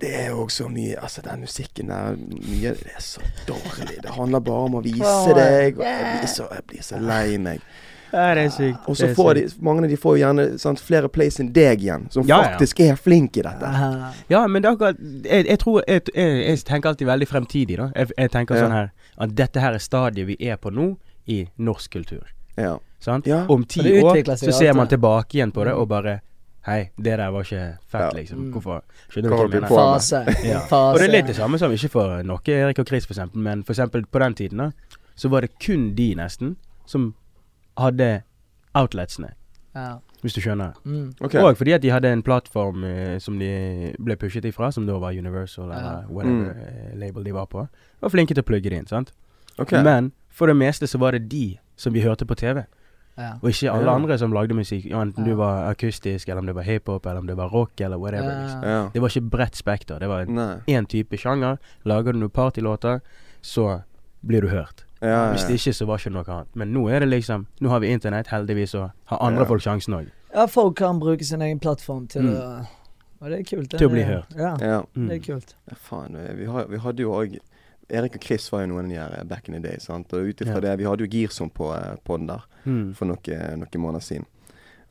det 0.00 0.10
er 0.14 0.28
jo 0.30 0.44
også 0.44 0.68
mye 0.70 0.96
Altså, 1.02 1.22
den 1.22 1.40
musikken 1.42 1.88
der 1.90 2.14
Mye 2.16 2.70
Det 2.78 2.92
er 2.94 3.00
så 3.02 3.20
dårlig. 3.48 3.96
Det 4.02 4.10
handler 4.14 4.40
bare 4.40 4.66
om 4.68 4.74
å 4.78 4.82
vise 4.84 5.34
deg, 5.34 5.78
og 5.78 5.84
jeg 5.84 6.18
blir 6.20 6.28
så, 6.30 6.46
jeg 6.54 6.66
blir 6.70 6.82
så 6.86 7.00
lei 7.02 7.38
meg. 7.38 7.60
Ja, 8.12 8.34
det 8.34 8.44
er 8.44 8.48
sykt. 8.50 8.88
Og 8.88 8.96
så 8.96 9.08
får 9.14 9.34
de. 9.34 9.42
Mange 9.60 9.84
av 9.84 9.88
de 9.90 9.96
får 9.96 10.16
jo 10.18 10.22
gjerne 10.24 10.58
sant, 10.58 10.80
flere 10.80 11.08
plays 11.08 11.38
enn 11.40 11.52
deg 11.52 11.80
igjen, 11.84 12.06
som 12.10 12.26
Ja, 12.26 12.40
ja. 12.42 12.48
faktisk 12.54 12.80
er 12.80 12.96
flink 12.96 13.36
i 13.36 13.42
dette. 13.42 13.72
Ja, 14.30 14.46
men 14.46 14.62
det 14.62 14.68
er 14.70 14.76
akkurat 14.76 14.96
Jeg, 15.24 15.46
jeg 15.46 15.58
tror 15.58 15.82
jeg, 15.86 16.02
jeg, 16.14 16.44
jeg 16.48 16.58
tenker 16.64 16.88
alltid 16.88 17.06
veldig 17.06 17.28
fremtidig, 17.28 17.76
da. 17.76 17.90
Jeg, 17.96 18.10
jeg 18.18 18.30
tenker 18.30 18.54
Ja. 18.56 18.62
sånn 18.66 18.72
her 18.72 18.90
At 19.18 19.34
dette 19.34 19.60
her 19.60 19.72
er 19.74 19.78
stadiet 19.78 20.26
vi 20.26 20.36
er 20.40 20.56
på 20.56 20.70
nå 20.72 20.96
i 21.28 21.46
norsk 21.58 21.90
kultur. 21.92 22.24
Ja. 22.56 22.78
Sant? 23.00 23.26
Ja. 23.26 23.44
Om 23.48 23.64
ti 23.64 23.80
år 24.02 24.22
så 24.36 24.52
ser 24.52 24.72
man 24.74 24.88
tilbake 24.88 25.34
igjen 25.38 25.52
på 25.52 25.64
det 25.64 25.74
Mm. 25.74 25.80
og 25.80 25.88
bare 25.88 26.20
Hei, 26.66 26.90
det 27.00 27.16
der 27.16 27.30
var 27.30 27.42
ikke 27.44 27.78
fett, 27.88 28.00
Ja. 28.00 28.10
liksom. 28.12 28.38
Mm. 28.38 28.52
Hvorfor 28.52 28.82
Skjønner 29.08 29.30
du 29.30 29.36
Hva 29.36 29.42
jeg 29.48 29.60
mener? 29.62 29.68
Fase. 29.68 30.24
Ja. 30.44 30.58
Fase. 30.66 30.92
Og 30.92 30.98
det 30.98 31.08
er 31.08 31.12
litt 31.12 31.26
det 31.26 31.36
samme 31.36 31.58
som 31.58 31.72
ikke 31.72 31.88
for 31.90 32.22
noe 32.22 32.38
Erik 32.44 32.78
og 32.78 32.86
Chris, 32.88 33.06
for 33.06 33.14
eksempel, 33.14 33.40
men 33.40 33.62
for 33.62 33.72
eksempel 33.72 34.04
på 34.04 34.18
den 34.20 34.34
tiden, 34.34 34.58
da, 34.58 34.70
så 35.16 35.30
var 35.30 35.40
det 35.42 35.50
kun 35.58 35.94
de, 35.94 36.14
nesten, 36.14 36.56
som 36.86 37.14
hadde 37.78 38.22
outletsene, 38.74 39.32
Ja. 39.74 39.98
hvis 40.22 40.34
du 40.34 40.40
skjønner. 40.40 40.72
Mm. 40.84 41.14
Okay. 41.20 41.40
Og 41.42 41.56
fordi 41.56 41.72
at 41.74 41.82
de 41.82 41.90
hadde 41.90 42.12
en 42.12 42.22
plattform 42.22 42.84
eh, 42.84 43.18
som 43.18 43.38
de 43.38 43.94
ble 44.02 44.16
pushet 44.16 44.44
ifra, 44.44 44.72
som 44.72 44.86
da 44.86 44.98
var 44.98 45.12
Universal 45.12 45.64
eller 45.70 46.02
Ja. 46.02 46.06
whatever 46.08 46.52
Mm. 46.54 46.92
eh, 46.92 46.96
label 46.98 47.24
de 47.24 47.32
var 47.32 47.46
på. 47.46 47.68
Var 48.00 48.10
flinke 48.10 48.34
til 48.34 48.42
å 48.42 48.46
plugge 48.46 48.70
det 48.70 48.72
inn, 48.78 48.86
sant. 48.86 49.12
Okay. 49.58 49.82
Men 49.82 50.12
for 50.28 50.46
det 50.46 50.56
meste 50.56 50.86
så 50.86 50.98
var 50.98 51.12
det 51.12 51.28
de 51.28 51.58
som 51.76 51.92
vi 51.92 52.00
hørte 52.02 52.26
på 52.26 52.36
TV, 52.36 52.64
Ja. 53.16 53.32
og 53.42 53.50
ikke 53.50 53.70
alle 53.72 53.84
Ja. 53.86 53.94
andre 53.94 54.18
som 54.18 54.32
lagde 54.32 54.54
musikk. 54.54 54.84
Enten 54.92 55.18
Ja. 55.18 55.24
du 55.24 55.34
var 55.36 55.74
akustisk, 55.74 56.28
eller 56.28 56.38
om 56.40 56.46
det 56.46 56.54
var 56.54 56.62
hiphop, 56.62 57.06
eller 57.06 57.18
om 57.18 57.26
det 57.26 57.36
var 57.36 57.48
rock, 57.48 57.80
eller 57.80 57.96
whatever. 57.98 58.30
Ja. 58.30 58.42
Liksom. 58.42 58.62
Ja. 58.62 58.88
Det 58.92 59.00
var 59.02 59.08
ikke 59.08 59.30
bredt 59.30 59.54
spekter. 59.56 59.98
Det 59.98 60.08
var 60.08 60.24
én 60.68 60.86
type 60.86 61.16
sjanger. 61.16 61.58
Lager 61.84 62.12
du 62.12 62.18
noen 62.18 62.30
partylåter, 62.30 63.00
så 63.42 63.82
blir 64.24 64.40
du 64.42 64.48
hørt. 64.48 64.84
Ja, 65.00 65.08
ja, 65.08 65.32
Hvis 65.32 65.44
det 65.46 65.54
ikke, 65.60 65.72
så 65.74 65.86
var 65.86 65.96
det 65.96 66.06
ikke 66.06 66.12
noe 66.16 66.24
annet. 66.34 66.56
Men 66.58 66.72
nå 66.74 66.88
er 66.90 67.00
det 67.00 67.08
liksom 67.08 67.46
Nå 67.60 67.68
har 67.70 67.80
vi 67.80 67.92
internett, 67.92 68.26
heldigvis, 68.26 68.74
og 68.74 68.90
har 69.06 69.18
andre 69.22 69.42
Ja. 69.44 69.48
folk 69.48 69.62
sjansen 69.62 69.94
òg. 69.94 70.08
ja, 70.34 70.46
folk 70.46 70.76
kan 70.76 70.98
bruke 71.00 71.24
sin 71.24 71.40
egen 71.42 71.58
plattform 71.60 72.08
til 72.08 72.22
Mm. 72.22 72.34
å 72.34 72.66
Og 73.20 73.30
det 73.30 73.38
er 73.40 73.42
kult. 73.56 73.68
det 73.70 73.78
Til 73.78 73.88
å 73.88 73.90
bli 73.92 74.02
hørt. 74.02 74.26
Ja, 74.36 74.56
ja. 74.60 74.82
Mm. 74.96 75.08
det 75.08 75.16
er 75.28 75.32
kult. 75.34 75.54
Ja, 75.68 75.74
faen. 75.74 76.16
Vi, 76.36 76.44
har, 76.46 76.66
vi 76.66 76.78
hadde 76.78 76.98
jo 77.02 77.10
òg 77.12 77.38
Erik 77.90 78.16
og 78.16 78.22
Chris 78.22 78.50
var 78.52 78.60
jo 78.60 78.66
noen 78.66 78.84
av 78.84 78.88
de 78.90 78.96
her 78.96 79.18
eh, 79.20 79.24
back 79.24 79.48
in 79.48 79.54
the 79.54 79.60
day. 79.68 79.78
Sant? 79.80 80.12
Og 80.12 80.20
ut 80.28 80.36
ifra 80.40 80.54
Ja. 80.54 80.60
det 80.60 80.78
Vi 80.78 80.84
hadde 80.84 81.00
jo 81.00 81.06
Girson 81.06 81.50
på, 81.50 81.74
eh, 81.74 81.96
på 82.04 82.16
den 82.18 82.26
der 82.26 82.42
Mm. 82.66 82.94
for 82.94 83.06
noen, 83.06 83.58
noen 83.58 83.80
måneder 83.80 84.00
siden. 84.02 84.26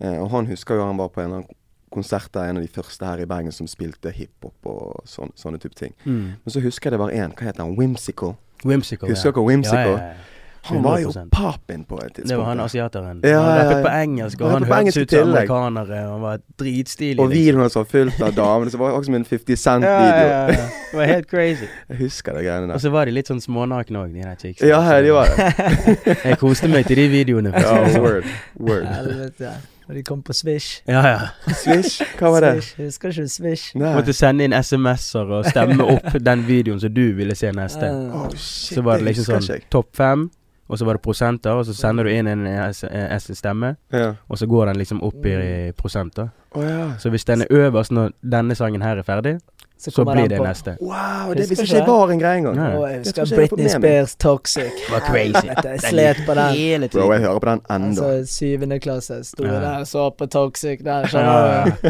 Eh, 0.02 0.18
og 0.22 0.30
han 0.32 0.48
husker 0.48 0.76
jo 0.76 0.86
han 0.86 0.98
var 0.98 1.10
på 1.10 1.22
en 1.22 1.26
eller 1.26 1.36
annen 1.38 1.50
konsert 1.92 2.32
der, 2.34 2.50
en 2.50 2.58
av 2.58 2.64
de 2.64 2.68
første 2.82 3.06
her 3.06 3.18
i 3.20 3.26
Bergen 3.26 3.52
som 3.52 3.68
spilte 3.68 4.12
hiphop 4.12 4.54
og 4.66 5.02
sån, 5.06 5.32
sånne 5.36 5.60
type 5.60 5.76
ting. 5.76 5.94
Mm. 6.06 6.34
Men 6.44 6.48
så 6.50 6.60
husker 6.62 6.90
jeg 6.90 6.92
det 6.92 7.00
var 7.00 7.10
en, 7.12 7.32
hva 7.32 7.42
heter 7.46 7.64
han, 7.64 7.76
Whimsical. 7.78 8.36
Whimsical. 8.66 9.10
Husker 9.10 9.32
dere 9.32 9.46
Whimsical? 9.48 9.92
Ja, 9.98 9.98
ja, 9.98 10.08
ja. 10.08 10.24
Han 10.68 10.82
var 10.84 10.98
jo 11.00 11.10
100%. 11.14 11.30
papen 11.32 11.84
på 11.88 11.96
et 11.96 12.02
tidspunkt. 12.04 12.30
Det 12.30 12.38
var 12.38 12.46
han 12.46 12.60
asiateren. 12.60 13.20
Ja, 13.24 13.40
han 13.40 13.58
ja, 13.58 13.64
rappet 13.70 13.84
på 13.86 13.92
engelsk, 14.04 14.42
og 14.42 14.50
Han 14.52 14.64
han 14.64 14.72
hørtes 14.74 14.98
ut 14.98 15.10
som 15.12 15.30
amerikanere, 15.30 16.00
og 16.08 16.12
han 16.12 16.22
var 16.22 16.38
dritstilig. 16.60 17.20
Og 17.24 17.30
liksom. 17.30 17.40
videoen 17.44 17.62
hans 17.62 17.76
var 17.76 17.84
fullt 17.84 18.22
av 18.22 18.34
damene. 18.42 18.72
Så 18.72 18.76
det 18.78 18.82
var 18.82 18.90
akkurat 18.90 19.06
som 19.06 19.16
en 19.16 19.26
50 19.26 19.56
Cent-video. 19.56 20.28
ja, 20.28 20.42
ja. 20.52 20.68
Det 20.92 20.98
var 21.00 21.06
helt 21.14 21.30
crazy. 21.30 21.70
Jeg 21.90 21.98
husker 22.02 22.34
de 22.34 22.44
greiene 22.44 22.74
Og 22.74 22.82
så 22.84 22.90
var 22.90 23.06
de 23.06 23.16
litt 23.16 23.32
sånn 23.32 23.40
smånakne 23.42 24.04
òg, 24.04 24.12
de 24.12 24.22
der 24.28 24.36
chicksene. 24.36 24.70
Ja, 24.74 25.00
de 25.02 25.16
var 25.16 25.32
det. 25.38 26.18
Jeg 26.26 26.38
koste 26.44 26.68
meg 26.68 26.86
til 26.92 27.00
de 27.00 27.08
videoene. 27.16 27.52
det 27.56 27.64
Ja, 27.64 27.88
sånn. 27.88 28.04
word. 28.04 28.26
Word. 28.60 29.77
Og 29.88 29.96
de 29.96 30.02
kom 30.04 30.22
på 30.22 30.34
Swish. 30.36 30.82
Ja, 30.88 31.02
ja. 31.08 31.20
Swish, 31.56 32.02
hva 32.20 32.32
var 32.34 32.42
det? 32.44 32.50
Swish. 32.64 32.76
Husker 32.82 33.10
ikke 33.14 33.22
du 33.24 33.28
Swish? 33.32 33.70
Nei. 33.80 33.94
Måtte 33.96 34.14
sende 34.14 34.44
inn 34.44 34.54
SMS-er 34.58 35.30
og 35.38 35.46
stemme 35.48 35.86
opp 35.96 36.18
den 36.20 36.44
videoen 36.48 36.80
som 36.84 36.92
du 36.94 37.06
ville 37.16 37.36
se 37.40 37.52
neste. 37.56 37.88
Eh, 37.88 38.16
Oh, 38.18 38.28
shit, 38.36 38.76
Så 38.76 38.84
var 38.84 38.98
det 39.00 39.06
liksom 39.14 39.40
sånn 39.40 39.62
topp 39.72 39.96
fem, 39.96 40.26
og 40.68 40.78
så 40.80 40.86
var 40.86 40.98
det 41.00 41.02
prosenter, 41.06 41.56
og 41.56 41.64
så 41.66 41.74
sender 41.74 42.04
du 42.04 42.12
inn 42.12 42.28
en 42.28 42.46
eh, 42.48 43.16
S-stemme, 43.16 43.76
Ja. 43.94 44.14
og 44.30 44.38
så 44.38 44.46
går 44.48 44.66
den 44.74 44.78
liksom 44.84 45.00
opp 45.04 45.16
Mm. 45.24 45.42
i 45.42 45.72
prosenter. 45.72 46.30
Oh, 46.56 46.64
ja. 46.64 46.98
Så 47.00 47.10
hvis 47.10 47.24
den 47.26 47.42
er 47.42 47.48
øverst 47.50 47.92
når 47.92 48.12
denne 48.24 48.56
sangen 48.56 48.82
her 48.82 48.98
er 48.98 49.04
ferdig, 49.04 49.40
så 49.80 49.92
så 49.92 50.04
blir 50.06 50.28
det 50.28 50.38
på. 50.38 50.44
neste. 50.44 50.78
Wow, 50.82 51.34
det 51.34 51.50
visste 51.50 51.64
ikke 51.64 51.76
jeg 51.78 51.88
var 51.88 52.12
en 52.12 52.20
greie 52.20 52.38
engang. 52.38 52.56
Jeg 52.58 52.98
husker 53.00 53.26
har 53.26 53.36
Britney. 53.36 53.68
Spears 53.70 54.16
Toxic. 54.16 54.64
Det 54.88 54.92
var 54.92 55.00
crazy. 55.00 55.48
Jeg 55.64 55.80
slet 55.82 56.18
på 56.26 56.34
den. 56.34 56.54
Hele 56.54 56.88
tiden. 56.88 57.02
Bro, 57.06 57.12
jeg 57.14 57.22
hører 57.22 57.40
på 57.40 57.50
den 57.50 57.62
enda. 57.72 58.04
Altså, 58.12 58.34
syvende 58.38 58.80
klasse. 58.80 59.24
Sto 59.24 59.44
Ja. 59.46 59.52
der 59.60 59.78
og 59.80 59.88
så 59.88 60.10
på 60.10 60.26
Toxic 60.26 60.80
der, 60.84 61.08
skjønner 61.12 61.66
du. 61.66 61.90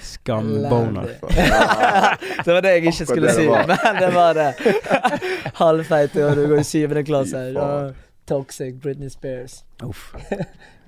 Skamboner. 0.00 1.06
Det 2.44 2.52
var 2.54 2.60
det 2.60 2.68
jeg 2.70 2.76
ikke 2.86 3.06
skulle 3.06 3.32
si, 3.34 3.46
men 3.48 3.98
det 4.00 4.14
var 4.14 4.32
det. 4.32 4.54
Halvfeit 5.62 6.16
og 6.16 6.36
du 6.36 6.46
går 6.48 6.60
i 6.60 6.64
syvende 6.64 7.04
klasse. 7.04 7.42
Toxic 8.28 8.74
Britney 8.82 9.08
Spears. 9.08 9.64
Uff. 9.84 10.14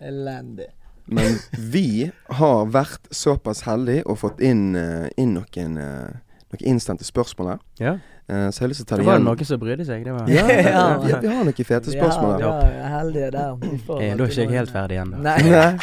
Elendig. 0.03 0.67
Men 1.07 1.37
vi 1.59 2.11
har 2.29 2.67
vært 2.67 3.09
såpass 3.15 3.63
heldige 3.63 4.03
og 4.07 4.19
fått 4.19 4.41
inn, 4.41 4.75
eh, 4.77 5.09
inn 5.17 5.35
noen, 5.35 5.79
eh, 5.79 6.17
noen 6.53 6.65
innsendte 6.75 7.05
spørsmål 7.07 7.49
her. 7.53 7.59
Ja. 7.79 7.93
Eh, 8.29 8.49
så 8.51 8.59
jeg 8.59 8.65
har 8.65 8.69
lyst 8.73 8.81
til 8.81 8.87
å 8.87 8.89
ta 8.89 8.97
Det 8.97 9.03
det 9.03 9.07
var 9.07 9.19
igjen. 9.21 9.25
noen 9.29 9.45
som 9.47 9.61
brydde 9.61 9.85
seg. 9.87 10.05
Det 10.05 10.13
var 10.13 10.29
Ja, 10.29 10.47
Ja. 10.71 10.99
vi, 10.99 11.13
vi 11.29 11.35
har 11.35 11.45
noen 11.45 11.65
fete 11.65 11.93
spørsmål 11.95 12.41
Ja, 12.41 12.53
her. 12.61 12.71
vi 12.71 12.77
er 12.77 12.89
heldige 12.99 13.31
der. 13.31 13.55
Vi 13.61 13.79
får 13.87 14.01
Eh, 14.03 14.17
Da 14.17 14.25
er 14.25 14.29
ikke 14.29 14.43
jeg 14.43 14.51
helt 14.51 14.71
ferdig 14.75 14.99
ennå. 14.99 15.19
Nei. 15.23 15.39
Nei. 15.47 15.79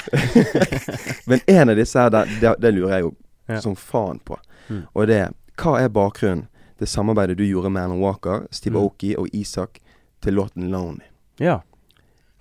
Men 1.27 1.39
en 1.47 1.69
av 1.69 1.75
disse 1.79 1.99
her, 1.99 2.09
det, 2.09 2.55
det, 2.59 2.73
lurer 2.75 2.97
jeg 2.97 3.01
jo 3.07 3.13
Ja. 3.49 3.59
som 3.59 3.75
faen 3.75 4.19
på. 4.23 4.37
Mm. 4.69 4.83
Og 4.95 5.07
det 5.07 5.17
er 5.21 5.29
Hva 5.57 5.77
er 5.83 5.89
bakgrunnen 5.89 6.47
til 6.79 6.87
samarbeidet 6.87 7.37
du 7.37 7.43
gjorde 7.45 7.69
med 7.71 7.83
Alan 7.83 7.99
Walker, 8.01 8.47
Steve 8.51 8.73
Mm. 8.75 8.81
Aoki 8.83 9.15
og 9.17 9.27
Isak 9.33 9.79
til 10.21 10.33
låten 10.33 10.69
'Lonely'? 10.71 11.01
Ja. 11.39 11.59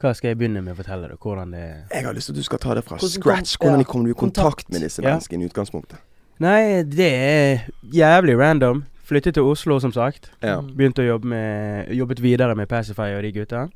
Hva 0.03 0.11
skal 0.19 0.33
jeg 0.33 0.39
begynne 0.41 0.63
med 0.67 0.75
å 0.75 0.79
fortelle 0.81 1.09
deg? 1.13 1.19
Hvordan 1.23 1.53
det 1.55 1.63
Jeg 1.93 2.05
har 2.05 2.15
lyst 2.17 2.27
til 2.27 2.35
at 2.35 2.41
du 2.41 2.43
skal 2.49 2.59
ta 2.59 2.75
det 2.75 2.83
fra 2.85 2.97
Hvordan 2.97 3.13
kom- 3.13 3.23
scratch. 3.23 3.57
Hvordan 3.63 3.79
ja, 3.85 3.85
kom 3.93 4.05
du 4.05 4.11
i 4.11 4.15
kontakt 4.19 4.65
kontakt. 4.67 4.71
med 4.73 4.81
disse 4.83 5.03
Ja. 5.03 5.11
menneskene 5.15 5.45
i 5.45 5.49
utgangspunktet? 5.49 5.99
Nei, 6.43 6.83
det 6.83 7.13
er 7.13 7.69
jævlig 7.87 8.35
random. 8.39 8.85
Flyttet 9.05 9.35
til 9.35 9.43
Oslo, 9.47 9.79
som 9.79 9.93
sagt. 9.93 10.31
Ja. 10.43 10.61
Mm. 10.61 10.75
Begynte 10.77 11.03
å 11.03 11.07
jobbe 11.07 11.25
med 11.27 11.89
Jobbet 11.95 12.21
videre 12.21 12.55
med 12.57 12.69
Pacifier 12.69 13.17
og 13.17 13.23
de 13.23 13.33
gutta. 13.33 13.69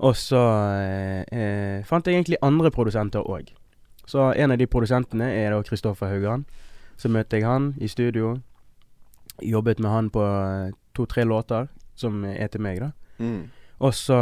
Og 0.00 0.14
så 0.14 0.38
eh, 0.80 1.24
eh, 1.32 1.82
fant 1.84 2.04
jeg 2.06 2.14
egentlig 2.14 2.36
andre 2.42 2.70
produsenter 2.70 3.20
òg. 3.20 3.48
Så 4.06 4.32
en 4.36 4.50
av 4.52 4.56
de 4.58 4.66
produsentene 4.66 5.28
er 5.28 5.50
da 5.50 5.60
Kristoffer 5.62 6.06
Haugan. 6.08 6.46
Så 6.96 7.08
møtte 7.10 7.36
jeg 7.36 7.44
han 7.44 7.74
i 7.80 7.86
studio. 7.88 8.38
Jobbet 9.42 9.78
med 9.80 9.90
han 9.90 10.08
på 10.10 10.22
eh, 10.24 10.72
to-tre 10.94 11.24
låter 11.24 11.68
som 11.96 12.24
er 12.24 12.46
til 12.48 12.60
meg, 12.60 12.80
da. 12.80 12.90
Mm. 13.18 13.50
Og 13.78 13.94
så 13.94 14.16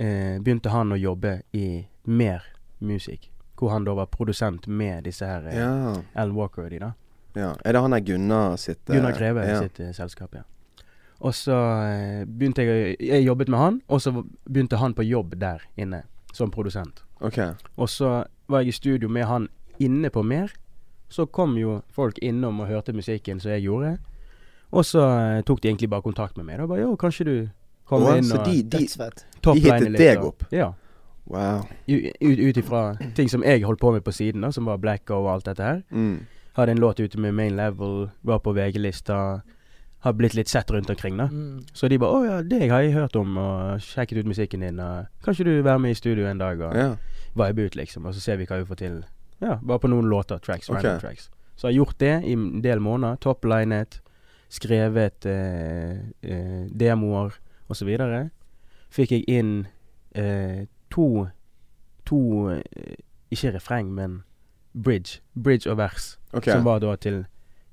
eh, 0.00 0.38
begynte 0.40 0.72
han 0.72 0.92
å 0.92 0.96
jobbe 0.96 1.42
i 1.52 1.86
mer 2.04 2.44
musikk. 2.80 3.30
Hvor 3.60 3.74
han 3.74 3.84
da 3.84 3.92
var 3.92 4.08
produsent 4.08 4.66
med 4.66 5.04
disse 5.04 5.26
her 5.28 5.44
eh, 5.50 5.58
Ja. 5.58 5.96
Alan 6.14 6.34
Walker 6.34 6.64
og 6.64 6.70
de, 6.72 6.78
da. 6.80 6.92
ja. 7.36 7.50
Er 7.64 7.76
det 7.76 7.82
han 7.84 7.92
der 7.92 8.00
Gunnar 8.00 8.56
sitt 8.56 8.80
eh, 8.88 8.96
Gunnar 8.96 9.12
Greve 9.18 9.44
ja. 9.44 9.58
sitt 9.60 9.80
eh, 9.80 9.92
selskap, 9.92 10.34
ja. 10.34 10.46
Og 11.20 11.34
så 11.36 11.52
eh, 11.84 12.22
begynte 12.24 12.64
jeg 12.64 12.96
Jeg 13.04 13.26
jobbet 13.26 13.50
med 13.52 13.58
han, 13.60 13.80
og 13.88 14.00
så 14.00 14.14
begynte 14.48 14.80
han 14.80 14.94
på 14.96 15.04
jobb 15.04 15.36
der 15.36 15.60
inne 15.76 16.06
som 16.32 16.50
produsent. 16.50 17.04
OK. 17.20 17.36
Og 17.76 17.88
så 17.92 18.24
var 18.48 18.62
jeg 18.62 18.68
i 18.72 18.72
studio 18.78 19.08
med 19.12 19.26
han 19.28 19.48
inne 19.78 20.08
på 20.10 20.22
mer. 20.22 20.54
Så 21.10 21.26
kom 21.26 21.58
jo 21.58 21.82
folk 21.92 22.18
innom 22.22 22.60
og 22.62 22.70
hørte 22.70 22.94
musikken 22.96 23.40
som 23.40 23.50
jeg 23.50 23.66
gjorde. 23.66 23.98
Og 24.72 24.84
så 24.86 25.02
eh, 25.04 25.42
tok 25.44 25.60
de 25.60 25.68
egentlig 25.68 25.90
bare 25.90 26.06
kontakt 26.06 26.36
med 26.38 26.46
meg. 26.46 26.62
Da 26.62 26.66
bare 26.70 26.80
Jo, 26.86 26.94
kanskje 26.96 27.24
du 27.26 27.34
kommer 27.90 28.14
Å, 28.14 28.16
inn 28.20 28.28
så 28.30 28.38
og 28.38 28.46
de, 28.48 28.62
de 28.62 28.86
toppline 29.42 29.74
hittet 29.74 29.90
litt, 29.90 29.98
deg 30.00 30.18
og- 30.22 30.30
opp? 30.32 30.44
Ja. 30.54 30.72
Wow. 31.30 31.62
Ut 31.86 32.56
ifra 32.58 32.96
ting 33.14 33.28
som 33.30 33.42
jeg 33.46 33.62
holdt 33.62 33.78
på 33.82 33.92
med 33.94 34.02
på 34.06 34.12
siden, 34.14 34.42
da, 34.42 34.50
som 34.50 34.66
var 34.66 34.80
Black 34.82 35.10
og 35.14 35.28
alt 35.30 35.44
dette 35.46 35.62
her. 35.62 35.82
Mm. 35.94 36.24
Hadde 36.56 36.72
en 36.74 36.80
låt 36.82 36.98
ute 37.00 37.18
med 37.22 37.34
Main 37.38 37.54
Level, 37.56 38.08
var 38.26 38.40
på 38.42 38.54
VG-lista. 38.56 39.42
Har 40.00 40.12
blitt 40.16 40.34
litt 40.34 40.48
sett 40.48 40.70
rundt 40.72 40.90
omkring, 40.90 41.18
da. 41.20 41.26
Mm. 41.28 41.60
Så 41.76 41.88
de 41.88 41.98
bare 41.98 42.10
'Å 42.16 42.24
ja, 42.26 42.42
deg 42.42 42.70
har 42.70 42.80
jeg 42.82 42.92
hørt 42.94 43.16
om, 43.16 43.36
og 43.38 43.78
sjekket 43.80 44.18
ut 44.18 44.26
musikken 44.26 44.60
din', 44.60 44.80
og 44.80 45.06
'Kan 45.22 45.34
ikke 45.34 45.44
du 45.44 45.62
være 45.62 45.78
med 45.78 45.90
i 45.90 45.94
studio 45.94 46.26
en 46.26 46.38
dag?' 46.38 46.60
og 46.60 46.74
Ja. 46.74 46.96
vibe 47.36 47.66
ut, 47.66 47.76
liksom. 47.76 48.06
Og 48.06 48.14
så 48.14 48.20
ser 48.20 48.36
vi 48.36 48.46
hva 48.46 48.58
vi 48.58 48.64
får 48.64 48.76
til. 48.76 49.04
Ja, 49.40 49.56
bare 49.62 49.78
på 49.78 49.88
noen 49.88 50.08
låter. 50.10 50.38
Tracks. 50.40 50.68
Okay. 50.70 50.82
Random 50.82 51.00
tracks. 51.00 51.30
Så 51.56 51.68
jeg 51.68 51.76
har 51.78 51.84
gjort 51.84 51.98
det 51.98 52.24
i 52.24 52.32
en 52.32 52.60
del 52.62 52.78
måneder. 52.80 53.16
Toplinet. 53.20 54.00
Skrevet 54.50 55.26
eh, 55.26 55.98
eh, 56.22 56.66
demoer 56.76 57.34
osv. 57.70 57.90
Fikk 58.90 59.14
jeg 59.14 59.26
inn 59.30 59.52
eh, 60.18 60.66
to 60.90 61.28
To 62.10 62.50
eh, 62.50 62.60
Ikke 63.30 63.54
refreng, 63.54 63.94
men 63.94 64.22
bridge. 64.74 65.20
Bridge 65.34 65.70
og 65.70 65.78
vers. 65.78 66.18
Okay. 66.32 66.52
Som 66.52 66.64
var 66.64 66.80
da 66.82 66.96
til 66.96 67.24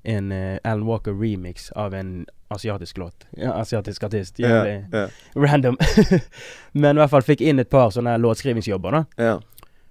en 0.08 0.32
eh, 0.32 0.60
Alan 0.64 0.86
Walker 0.86 1.14
remix 1.14 1.72
av 1.72 1.94
en 1.94 2.26
asiatisk 2.54 2.98
låt. 2.98 3.26
Ja, 3.32 3.54
asiatisk 3.54 4.04
artist. 4.04 4.40
Ja, 4.40 4.48
yeah, 4.48 4.84
yeah. 4.94 5.10
random. 5.36 5.78
Men 6.72 6.96
i 6.96 7.02
hvert 7.02 7.12
fall 7.12 7.26
fikk 7.26 7.42
inn 7.42 7.60
et 7.60 7.70
par 7.70 7.90
sånne 7.92 8.16
låtskrivingsjobber, 8.22 8.94
da. 8.94 9.04
ja. 9.18 9.36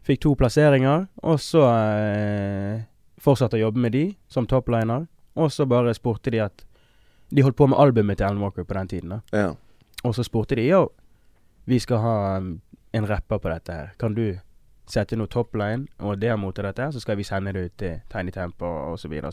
Fikk 0.06 0.22
to 0.22 0.36
plasseringer, 0.38 1.08
og 1.26 1.40
så 1.42 1.64
eh, 1.66 2.84
fortsatte 3.18 3.58
å 3.58 3.64
jobbe 3.64 3.82
med 3.82 3.92
de 3.92 4.04
som 4.30 4.46
topliner. 4.46 5.08
Og 5.34 5.50
så 5.52 5.66
bare 5.68 5.92
spurte 5.98 6.30
de 6.32 6.40
at 6.46 6.62
De 7.34 7.42
holdt 7.42 7.56
på 7.58 7.66
med 7.66 7.78
albumet 7.82 8.20
til 8.20 8.28
Alan 8.28 8.38
Walker 8.38 8.62
på 8.62 8.74
den 8.76 8.88
tiden, 8.88 9.16
da. 9.16 9.46
Og 10.04 10.14
så 10.14 10.22
spurte 10.26 10.56
de 10.56 10.68
jo, 10.68 10.88
vi 11.66 11.78
skal 11.78 11.98
ha 12.02 12.16
um, 12.38 12.60
en 12.94 13.08
rapper 13.08 13.38
på 13.38 13.50
dette 13.50 13.72
her. 13.72 13.88
Kan 13.98 14.14
du 14.14 14.36
sette 14.86 15.16
noe 15.18 15.26
topline 15.26 15.88
og 15.98 16.20
demo 16.22 16.52
til 16.54 16.64
dette 16.68 16.84
her, 16.84 16.92
så 16.94 17.00
skal 17.02 17.16
vi 17.18 17.24
sende 17.26 17.52
det 17.52 17.64
ut 17.64 17.74
til 17.80 17.96
Tiny 18.12 18.30
Tempo 18.30 18.68
så 18.96 19.08
videre. 19.10 19.32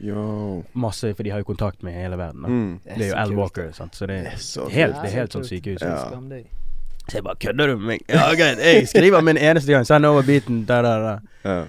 Yo. 0.00 0.62
Masse, 0.72 1.14
for 1.14 1.22
de 1.22 1.30
har 1.30 1.42
jo 1.42 1.44
kontakt 1.44 1.82
med 1.82 1.92
hele 1.92 2.16
verden, 2.16 2.42
da. 2.42 2.48
Mm. 2.48 2.80
Det 2.84 3.02
er 3.02 3.08
jo 3.10 3.14
Al. 3.20 3.34
Walker, 3.36 3.72
sant. 3.72 3.96
Så 3.96 4.06
det 4.06 4.18
Det 4.22 4.26
er 4.26 4.32
er 4.32 4.36
så 4.38 4.68
helt, 4.68 4.94
det 5.02 5.10
er 5.10 5.20
helt 5.20 5.32
sånn 5.36 5.44
sykehus. 5.44 5.82
Ja. 5.82 6.40
Så 7.04 7.18
jeg 7.18 7.24
bare 7.24 7.36
kødder 7.36 7.66
du 7.66 7.76
med 7.76 7.86
meg? 7.86 8.04
Ja, 8.08 8.30
greit. 8.32 8.58
Jeg 8.64 8.88
skriver 8.88 9.20
min 9.20 9.36
eneste 9.36 9.72
gang. 9.72 9.86
Send 9.86 10.06
over 10.06 10.22
beaten. 10.22 10.64
Da, 10.64 10.80
da, 10.82 10.94
da. 11.02 11.18
Ja. 11.44 11.64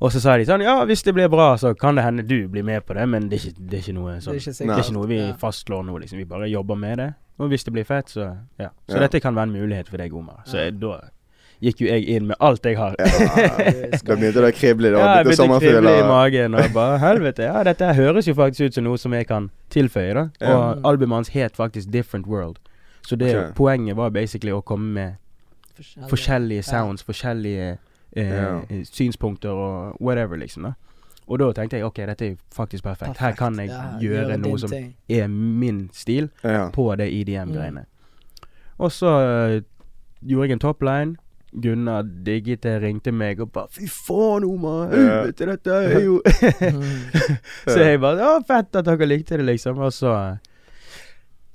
Og 0.00 0.12
så 0.14 0.20
sa 0.22 0.36
de 0.38 0.46
sånn 0.46 0.62
Ja, 0.62 0.78
hvis 0.86 1.02
det 1.02 1.14
blir 1.16 1.28
bra, 1.28 1.56
så 1.58 1.74
kan 1.78 1.98
det 1.98 2.04
hende 2.06 2.22
du 2.26 2.48
blir 2.48 2.62
med 2.66 2.86
på 2.86 2.94
det, 2.94 3.06
men 3.08 3.28
det 3.28 3.40
er 3.40 3.48
ikke, 3.48 3.68
det 3.70 3.78
er 3.78 3.82
ikke 3.82 3.96
noe 3.98 4.16
Det 4.18 4.28
er 4.28 4.40
ikke, 4.40 4.54
Det 4.58 4.70
er 4.70 4.82
ikke 4.84 4.96
noe 4.98 5.10
vi 5.10 5.18
Ja. 5.18 5.32
fastslår 5.40 5.84
nå, 5.84 5.98
liksom. 5.98 6.18
Vi 6.18 6.24
bare 6.24 6.48
jobber 6.48 6.76
med 6.76 6.98
det. 6.98 7.14
Og 7.38 7.48
hvis 7.48 7.64
det 7.64 7.72
blir 7.72 7.84
fett, 7.84 8.10
så 8.10 8.36
ja. 8.58 8.70
Så 8.88 8.96
Ja. 8.96 9.00
dette 9.00 9.20
kan 9.20 9.34
være 9.34 9.42
en 9.42 9.52
mulighet 9.52 9.88
for 9.88 9.96
deg, 9.96 10.14
Omar. 10.14 10.42
Så 10.46 10.56
Ja. 10.56 10.64
jeg, 10.64 10.80
da 10.80 11.00
gikk 11.62 11.80
jo 11.80 11.86
jeg 11.86 12.08
inn 12.08 12.26
med 12.26 12.36
alt 12.40 12.62
jeg 12.62 12.76
har. 12.76 12.94
Ja, 12.98 13.06
da 13.06 14.14
begynte 14.14 14.40
det 14.40 14.54
å 14.54 14.54
krible. 14.54 14.92
Da 14.92 14.98
Ja, 14.98 15.16
jeg 15.16 15.26
begynte 15.26 15.48
begynte 15.48 15.58
å 15.58 15.60
krible 15.60 15.98
i 15.98 16.02
magen 16.06 16.54
og 16.54 16.72
bare 16.72 16.98
Helvete, 16.98 17.42
ja, 17.42 17.62
dette 17.64 17.84
her 17.84 17.94
høres 17.94 18.26
jo 18.26 18.34
faktisk 18.34 18.60
ut 18.66 18.74
som 18.74 18.84
noe 18.84 18.98
som 18.98 19.12
jeg 19.12 19.26
kan 19.26 19.50
tilføye, 19.70 20.14
da. 20.14 20.28
Ja. 20.40 20.54
Og 20.54 20.82
albumet 20.84 21.16
hans 21.16 21.28
het 21.28 21.56
faktisk 21.56 21.90
Different 21.90 22.26
World. 22.26 22.58
Så 23.02 23.16
det 23.16 23.34
okay. 23.34 23.52
poenget 23.52 23.96
var 23.96 24.10
basically 24.10 24.52
å 24.52 24.62
komme 24.62 24.92
med 24.92 25.16
forskjellige 26.08 26.64
sounds, 26.64 27.02
forskjellige 27.02 27.78
Ja. 28.16 28.60
eh, 28.70 28.84
synspunkter 28.84 29.50
og 29.50 29.96
whatever, 30.00 30.36
liksom. 30.36 30.62
da 30.62 30.72
Og 31.28 31.38
da 31.38 31.52
tenkte 31.52 31.76
jeg 31.76 31.84
ok, 31.84 31.96
dette 32.06 32.26
er 32.30 32.36
faktisk 32.54 32.84
perfekt. 32.84 33.18
Her 33.18 33.32
kan 33.32 33.54
jeg 33.58 33.68
Ja, 33.68 33.98
gjøre 34.00 34.26
gjøre 34.28 34.38
noe 34.40 34.58
som 34.58 34.70
ting. 34.70 34.94
er 35.08 35.26
min 35.28 35.90
stil 35.92 36.30
Ja. 36.44 36.70
på 36.70 36.96
det 36.96 37.10
IDM-greiene. 37.12 37.84
Og 38.78 38.90
så 38.92 39.06
uh, 39.06 39.60
gjorde 40.26 40.48
jeg 40.48 40.52
en 40.52 40.58
topline. 40.58 41.16
Gunnar 41.62 42.02
digget 42.02 42.62
det, 42.62 42.82
ringte 42.82 43.12
meg 43.12 43.40
og 43.40 43.52
bare 43.52 43.68
'Fy 43.70 43.86
faen, 43.88 44.44
Omar! 44.44 44.88
Helvete, 44.88 45.46
dette 45.46 45.70
er 45.70 46.00
jo 46.04 46.20
Mm. 46.60 46.82
Så 47.72 47.78
jeg 47.80 48.00
bare 48.00 48.16
'Å, 48.20 48.46
fett 48.46 48.76
at 48.76 48.84
dere 48.84 49.06
likte 49.06 49.36
det', 49.36 49.44
liksom. 49.46 49.78
Og 49.78 49.92
så 49.92 50.38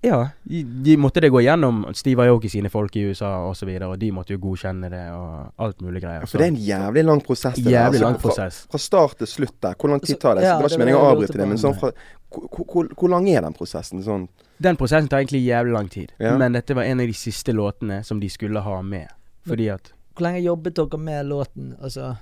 Ja. 0.04 0.18
De, 0.44 0.64
de 0.84 0.98
måtte 1.00 1.22
det 1.24 1.30
gå 1.32 1.40
gjennom 1.46 1.86
Steve 1.96 2.24
Ayoki 2.26 2.50
sine 2.52 2.70
folk 2.70 2.96
i 3.00 3.06
USA 3.08 3.30
og 3.48 3.56
så 3.56 3.66
videre, 3.66 3.88
og 3.88 4.00
de 4.02 4.10
måtte 4.12 4.34
jo 4.36 4.40
godkjenne 4.44 4.90
det 4.92 5.04
og 5.16 5.54
alt 5.64 5.80
mulig 5.82 6.02
greier. 6.04 6.26
Ja, 6.26 6.28
For 6.28 6.38
det 6.44 6.48
er 6.50 6.52
en 6.52 6.60
jævlig 6.66 7.04
lang 7.08 7.22
prosess. 7.24 7.56
det 7.56 7.72
jævlig 7.72 8.02
Altså, 8.02 8.04
lang 8.04 8.18
prosess. 8.20 8.58
Fra 8.72 8.78
start 8.84 9.18
til 9.24 9.28
slutt 9.28 9.56
der. 9.64 9.76
Hvor 9.80 9.90
lang 9.94 10.02
tid 10.04 10.20
tar 10.20 10.36
det? 10.36 10.44
ja, 10.44 10.58
det 10.58 10.64
var 10.66 10.70
ikke 10.76 10.84
meningen 10.84 11.00
å 11.02 11.12
avbryte 11.14 11.38
det, 11.40 11.48
men 11.48 11.58
sånn 11.62 11.78
fra 11.80 11.92
hvor, 12.34 12.48
hvor, 12.50 12.66
hvor, 12.74 12.88
hvor 13.00 13.10
lang 13.14 13.30
er 13.30 13.42
den 13.46 13.54
prosessen? 13.54 14.04
Sånn 14.04 14.28
Den 14.64 14.76
prosessen 14.80 15.08
tar 15.08 15.20
egentlig 15.24 15.46
jævlig 15.46 15.74
lang 15.74 15.90
tid, 15.90 16.12
Ja. 16.20 16.36
men 16.38 16.52
dette 16.54 16.74
var 16.76 16.84
en 16.84 17.00
av 17.00 17.08
de 17.08 17.14
siste 17.14 17.54
låtene 17.56 18.04
som 18.04 18.20
de 18.20 18.30
skulle 18.30 18.60
ha 18.60 18.82
med. 18.82 19.08
Fordi 19.48 19.70
at 19.72 19.94
Hvor 20.16 20.28
lenge 20.28 20.42
jobbet 20.44 20.76
dere 20.76 20.98
med 21.00 21.26
låten? 21.32 21.76
Altså 21.82 22.16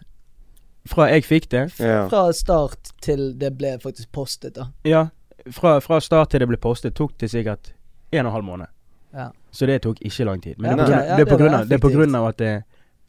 fra 0.90 1.10
jeg 1.12 1.24
fikk 1.28 1.50
det 1.50 1.66
Ja. 1.80 2.08
fra 2.10 2.32
start 2.34 2.92
til 3.02 3.34
det 3.38 3.52
ble 3.58 3.76
faktisk 3.82 4.12
postet, 4.12 4.54
da. 4.56 4.70
Ja, 4.84 5.08
fra, 5.52 5.80
fra 5.82 6.00
start 6.00 6.32
til 6.32 6.44
det 6.44 6.48
ble 6.48 6.58
postet, 6.62 6.96
tok 6.96 7.18
det 7.20 7.32
sikkert 7.32 7.74
en 8.12 8.26
og 8.26 8.30
en 8.30 8.34
halv 8.34 8.46
måned. 8.46 8.68
Ja. 9.14 9.30
Så 9.52 9.66
det 9.66 9.82
tok 9.84 9.98
ikke 10.02 10.26
lang 10.26 10.42
tid. 10.42 10.56
Men 10.58 10.80
Ja, 10.80 10.86
det, 10.86 11.20
er 11.20 11.26
på 11.26 11.38
grunn, 11.38 11.52
ja, 11.52 11.58
det, 11.58 11.58
det 11.58 11.62
av, 11.64 11.70
det 11.70 11.76
er 11.76 11.84
på 11.84 11.90
grunn 11.90 12.16
av 12.16 12.28
at 12.30 12.38
det 12.38 12.64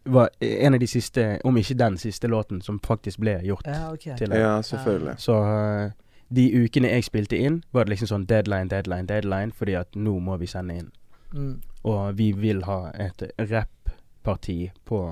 var 0.05 0.29
en 0.41 0.75
av 0.75 0.81
de 0.81 0.87
siste, 0.87 1.41
om 1.45 1.57
ikke 1.57 1.75
den 1.79 1.99
siste 1.99 2.27
låten, 2.29 2.63
som 2.63 2.81
faktisk 2.81 3.21
ble 3.23 3.39
gjort 3.47 3.67
Ja, 3.67 3.93
okay. 3.93 4.17
til 4.19 4.31
det. 4.31 4.39
ja, 4.41 4.63
selvfølgelig. 4.63 5.15
Så 5.19 5.37
uh, 5.43 5.91
de 6.35 6.65
ukene 6.65 6.89
jeg 6.89 7.05
spilte 7.05 7.39
inn, 7.39 7.63
var 7.73 7.85
det 7.85 7.95
liksom 7.95 8.11
sånn 8.11 8.27
deadline, 8.27 8.69
deadline, 8.69 9.07
deadline, 9.07 9.53
fordi 9.53 9.77
at 9.79 9.95
nå 9.95 10.19
må 10.19 10.37
vi 10.37 10.47
sende 10.47 10.75
inn. 10.75 10.91
Mm. 11.33 11.61
Og 11.85 12.19
vi 12.19 12.33
vil 12.33 12.65
ha 12.65 12.91
et 12.99 13.23
rapparti 13.39 14.73
på 14.85 15.05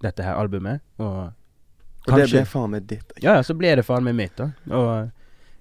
dette 0.00 0.24
her 0.24 0.34
albumet. 0.34 0.80
Og 0.98 1.32
Og 2.08 2.16
det 2.16 2.30
ble 2.30 2.44
faen 2.48 2.70
meg 2.70 2.86
ditt. 2.88 3.12
Ja, 3.20 3.34
ja, 3.34 3.42
så 3.42 3.54
ble 3.54 3.74
det 3.76 3.84
faen 3.84 4.04
meg 4.04 4.14
mitt, 4.16 4.38
da. 4.38 4.50
Og 4.72 5.10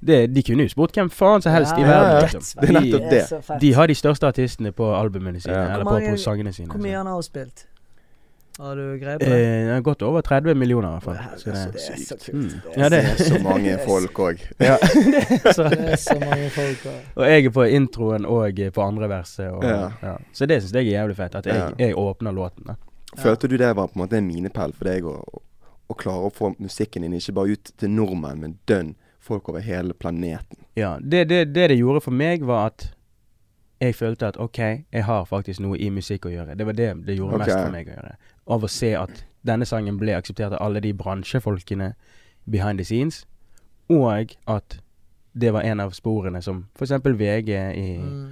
det, 0.06 0.34
de 0.34 0.44
kunne 0.44 0.64
jo 0.64 0.70
spurt 0.70 0.94
hvem 0.96 1.10
faen 1.12 1.42
som 1.42 1.52
helst 1.52 1.74
i 1.78 1.84
verden. 1.84 2.12
ja, 2.16 2.20
liksom. 2.22 2.62
Det 2.62 2.70
er 2.70 2.80
nettopp 2.82 3.10
det. 3.10 3.60
de 3.62 3.74
har 3.74 3.88
de 3.88 3.96
største 3.96 4.28
artistene 4.28 4.72
på 4.72 4.94
albumene 4.96 5.42
sine, 5.42 5.54
Ja. 5.56 5.74
eller 5.74 5.86
på, 5.86 6.00
på 6.12 6.18
sangene 6.18 6.54
sine. 6.54 6.70
Hvor 6.72 6.80
mye 6.82 6.96
han 6.98 7.06
har 7.08 7.22
spilt? 7.22 7.66
Har 8.60 8.76
du 8.76 8.98
greie 9.00 9.18
på 9.20 9.24
Eh, 9.24 9.30
det? 9.30 9.72
har 9.74 9.82
gått 9.82 10.02
over 10.04 10.22
30 10.22 10.54
millioner, 10.56 10.90
i 10.90 10.92
hvert 11.00 11.04
fall. 11.04 11.16
Å, 11.16 11.38
Så 11.40 11.46
det, 11.46 11.80
er 11.80 12.02
så 12.04 12.16
kult. 12.20 12.34
Mm. 12.34 12.50
Det 12.50 12.78
Ja, 12.78 12.90
det- 12.90 13.02
Det 13.04 13.20
er 13.20 13.38
så 13.38 13.44
mange 13.44 13.78
folk 13.86 14.14
òg. 14.20 14.40
ja. 14.60 14.78
Det 14.84 15.94
er 15.94 15.96
så 15.96 16.20
mange 16.30 16.50
folk 16.50 16.86
og 16.86 17.24
og 17.24 17.26
jeg 17.30 17.46
er 17.46 17.50
på 17.50 17.64
introen 17.70 18.26
og 18.26 18.60
på 18.74 18.82
andre 18.88 19.08
verset. 19.10 19.48
Og, 19.52 19.64
Ja. 19.64 19.92
ja. 20.04 20.18
Så 20.34 20.46
det 20.46 20.62
syns 20.64 20.74
jeg 20.74 20.88
er 20.88 21.02
jævlig 21.04 21.16
fett. 21.16 21.36
At 21.36 21.46
jeg, 21.46 21.74
jeg 21.80 21.96
åpner 21.96 22.32
låten. 22.34 22.66
da 22.68 22.76
Følte 23.18 23.48
du 23.48 23.56
det 23.58 23.76
var 23.76 23.88
på 23.88 23.96
en 23.96 24.02
måte 24.08 24.18
en 24.18 24.28
minepæl 24.28 24.74
for 24.74 24.84
deg 24.86 25.04
å, 25.04 25.24
å 25.90 25.94
klare 25.96 26.28
å 26.28 26.34
få 26.34 26.54
musikken 26.60 27.02
din 27.02 27.14
ikke 27.14 27.34
bare 27.34 27.52
ut 27.56 27.72
til 27.78 27.90
nordmenn, 27.90 28.40
men 28.42 28.58
dønn 28.68 28.96
folk 29.30 29.50
over 29.52 29.64
hele 29.64 29.94
planeten? 29.94 30.66
Ja, 30.80 30.98
det, 31.02 31.28
det, 31.30 31.44
det 31.54 31.70
det 31.72 31.78
gjorde 31.80 32.04
for 32.06 32.16
meg, 32.16 32.44
var 32.48 32.74
at 32.74 32.90
jeg 33.80 33.96
følte 33.96 34.28
at 34.28 34.38
OK, 34.42 34.60
jeg 34.92 35.06
har 35.08 35.26
faktisk 35.26 35.64
noe 35.64 35.80
i 35.80 35.88
musikk 35.94 36.28
å 36.28 36.34
gjøre. 36.34 36.58
Det 36.60 36.68
var 36.68 36.76
det 36.76 36.92
det 37.08 37.16
gjorde 37.16 37.40
okay. 37.40 37.48
mest 37.48 37.58
for 37.62 37.74
meg 37.78 37.88
å 37.88 37.96
gjøre. 37.96 38.14
Av 38.56 38.66
å 38.66 38.72
se 38.72 38.92
at 39.00 39.24
denne 39.48 39.68
sangen 39.70 40.00
ble 40.02 40.18
akseptert 40.18 40.52
av 40.58 40.62
alle 40.66 40.82
de 40.84 40.92
bransjefolkene 40.94 41.94
behind 42.50 42.82
the 42.82 42.88
scenes, 42.88 43.24
og 43.90 44.36
at 44.50 44.80
det 45.40 45.54
var 45.56 45.62
en 45.62 45.80
av 45.80 45.94
sporene 45.96 46.42
som 46.44 46.66
f.eks. 46.76 46.92
VG 47.06 47.52
i, 47.78 47.90
mm. 47.98 48.32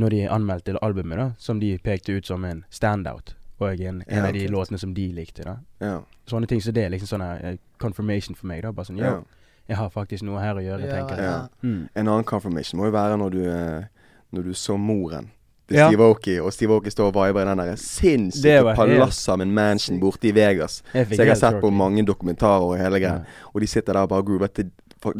Når 0.00 0.10
de 0.10 0.20
anmeldte 0.32 0.76
albumet, 0.80 1.18
da, 1.18 1.30
som 1.38 1.58
de 1.60 1.74
pekte 1.82 2.12
ut 2.12 2.26
som 2.26 2.44
en 2.44 2.62
standout, 2.70 3.34
og 3.58 3.80
en, 3.80 4.02
en 4.06 4.16
Ja, 4.16 4.26
av 4.26 4.32
de 4.32 4.46
låtene 4.48 4.78
som 4.78 4.94
de 4.94 5.12
likte. 5.12 5.44
da 5.44 5.56
Ja. 5.80 6.02
Sånne 6.26 6.46
ting 6.46 6.60
så 6.62 6.72
det 6.72 6.84
er 6.84 6.90
liksom 6.90 7.18
sånn 7.18 7.58
confirmation 7.78 8.34
for 8.34 8.46
meg. 8.46 8.62
da 8.62 8.72
Bare 8.72 8.86
sånn 8.86 8.98
ja. 8.98 9.22
Jeg 9.68 9.76
har 9.76 9.88
faktisk 9.90 10.22
noe 10.22 10.40
her 10.40 10.54
å 10.54 10.62
gjøre, 10.62 10.86
Ja, 10.86 10.92
tenker 10.98 11.16
jeg. 11.16 11.24
ja. 11.24 11.46
Mm. 11.62 11.88
En 11.96 12.08
annen 12.08 12.24
confirmation 12.24 12.80
må 12.80 12.84
jo 12.90 12.92
være 12.92 13.16
når 13.18 13.30
du, 13.32 13.40
eh, 13.48 13.84
når 14.32 14.42
du 14.44 14.52
så 14.52 14.76
moren 14.78 15.30
til 15.68 15.76
Ja. 15.78 15.88
Steve 15.88 16.04
Oki, 16.04 16.38
og 16.40 16.52
Steve 16.52 16.74
Oki 16.76 16.90
står 16.90 17.06
og 17.08 17.14
viber 17.14 17.40
i 17.40 17.44
den 17.48 17.58
der 17.58 17.76
sinnssyke 17.76 18.74
palasset 18.76 19.38
med 19.38 19.46
en 19.46 19.54
mansion 19.54 20.00
borte 20.00 20.28
i 20.28 20.32
Vegas. 20.36 20.82
Jeg 20.92 21.06
Så 21.08 21.16
jeg 21.16 21.28
har 21.28 21.34
sett 21.36 21.60
på 21.62 21.70
mange 21.72 22.04
dokumentarer 22.04 22.60
og 22.62 22.76
hele 22.78 23.00
greia. 23.00 23.14
Ja. 23.24 23.46
Og 23.54 23.60
de 23.60 23.66
sitter 23.66 23.92
der 23.94 24.00
og 24.02 24.08
bare 24.10 24.22
groover 24.22 24.46
til 24.52 24.70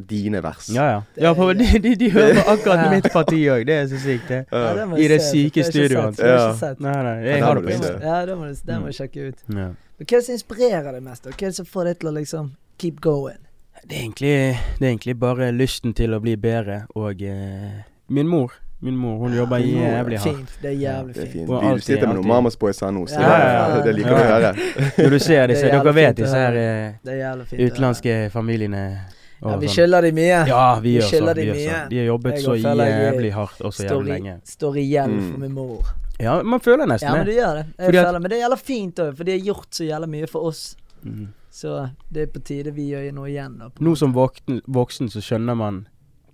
dine 0.08 0.42
vers. 0.42 0.68
Ja, 0.74 0.84
ja. 0.90 1.00
ja 1.16 1.32
for 1.32 1.52
de, 1.52 1.64
de, 1.78 1.94
de 1.96 2.10
hører 2.10 2.34
på 2.34 2.50
akkurat 2.54 2.84
Ja. 2.84 2.90
mitt 2.90 3.08
parti 3.12 3.40
òg. 3.48 3.64
Det 3.66 3.74
er 3.74 3.86
så 3.86 3.98
sykt, 4.00 4.28
det. 4.28 4.46
Ja, 4.52 4.74
det 4.74 4.98
I 5.04 5.08
det 5.08 5.20
se, 5.22 5.30
syke 5.30 5.64
studioet 5.64 6.18
Ja. 6.18 6.52
Nei, 6.78 7.02
nei, 7.02 7.16
jeg 7.24 7.38
ja, 7.38 7.44
har 7.46 7.54
det 7.54 7.64
på 7.64 7.70
Instagram. 7.70 8.00
Insta. 8.00 8.06
Ja, 8.06 8.26
det 8.26 8.36
må, 8.38 8.44
det 8.66 8.80
må 8.80 8.86
Mm. 8.86 8.92
sjekke 8.92 9.28
ut. 9.28 9.42
Ja. 9.48 9.68
Hva 9.98 10.16
er 10.16 10.20
det 10.20 10.24
som 10.24 10.34
inspirerer 10.34 10.92
deg 10.92 11.02
mest? 11.02 11.24
Hva 11.24 11.32
er 11.32 11.46
det 11.48 11.54
som 11.54 11.66
får 11.66 11.84
deg 11.84 11.98
til 12.00 12.08
å 12.10 12.14
liksom 12.14 12.50
keep 12.78 13.00
going? 13.00 13.38
Det 13.88 13.96
er 13.96 14.02
egentlig, 14.02 14.58
det 14.78 14.86
er 14.86 14.90
egentlig 14.90 15.18
bare 15.20 15.52
lysten 15.52 15.92
til 15.94 16.14
å 16.14 16.20
bli 16.20 16.36
bedre, 16.36 16.86
og 16.96 17.20
eh, 17.22 17.82
min 18.08 18.26
mor. 18.28 18.52
Min 18.84 18.96
mor, 19.00 19.16
hun 19.22 19.32
jobber 19.36 19.58
ja. 19.64 20.00
jævlig 20.02 20.18
hardt. 20.20 20.36
Fint. 20.36 20.54
Det 20.62 20.70
er 20.70 20.78
jævlig 20.80 21.14
Det 21.14 21.22
er 21.22 21.26
fint. 21.26 21.32
fint. 21.32 21.50
Og 21.50 21.60
Du 21.62 21.66
alltid- 21.68 21.84
sitter 21.84 22.06
med 22.06 22.16
noen 22.16 22.26
Mamas 22.28 22.56
Boys 22.56 22.80
her 22.80 22.90
nå, 22.92 23.04
så 23.08 23.20
Ja, 23.20 23.28
ja, 23.38 23.68
ja. 23.76 23.82
det 23.84 23.94
liker 23.94 24.14
vi 24.14 24.22
å 24.22 24.30
høre. 24.34 24.50
Når 25.04 25.10
du 25.10 25.18
ser 25.18 25.46
disse, 25.48 25.64
er 25.68 25.70
dere 25.78 25.92
vet 25.94 26.16
disse 26.16 26.34
her 26.36 26.56
eh, 26.56 26.92
Det 27.04 27.70
utenlandske 27.70 28.30
familiene 28.32 28.82
Ja, 29.44 29.56
vi 29.56 29.66
sånn. 29.68 29.74
skylder 29.76 30.02
de 30.02 30.12
mye. 30.12 30.46
Ja, 30.48 30.64
vi 30.80 30.88
Vi 30.88 30.98
gjør 30.98 31.08
skylder 31.10 31.34
sånn. 31.34 31.36
de 31.40 31.44
gjør 31.46 31.54
mye. 31.54 31.70
sånn. 31.70 31.88
De 31.88 31.98
har 31.98 32.06
jobbet 32.10 32.38
så 32.44 32.56
jævlig 32.60 33.32
hardt 33.32 33.60
og 33.64 33.72
så 33.72 33.84
jævlig 33.88 34.12
lenge. 34.12 34.34
står 34.44 34.74
igjen 34.84 35.10
Mm. 35.18 35.30
for 35.30 35.38
min 35.40 35.52
mor. 35.52 35.84
Ja, 36.20 36.42
man 36.42 36.60
føler 36.60 36.86
nesten 36.86 37.08
Ja, 37.08 37.14
men 37.16 37.26
du 37.26 37.32
gjør 37.32 37.54
det. 37.54 37.66
Jeg 37.78 37.94
føler, 37.94 38.20
men 38.20 38.30
det 38.30 38.38
er 38.38 38.48
jævla 38.48 38.58
fint 38.60 38.96
òg, 38.98 39.16
for 39.16 39.24
de 39.24 39.32
har 39.32 39.40
gjort 39.40 39.70
så 39.70 39.84
jævla 39.88 40.06
mye 40.08 40.26
for 40.28 40.40
oss. 40.50 40.76
Mm. 41.04 41.28
Så 41.54 41.88
det 42.10 42.22
er 42.22 42.30
på 42.34 42.40
tide 42.42 42.72
vi 42.74 42.88
gjør 42.90 43.12
noe 43.14 43.28
igjen. 43.30 43.60
Da, 43.60 43.70
Nå 43.78 43.94
som 43.98 44.14
voksen, 44.16 44.58
voksen 44.66 45.10
så 45.12 45.22
skjønner 45.22 45.54
man 45.58 45.84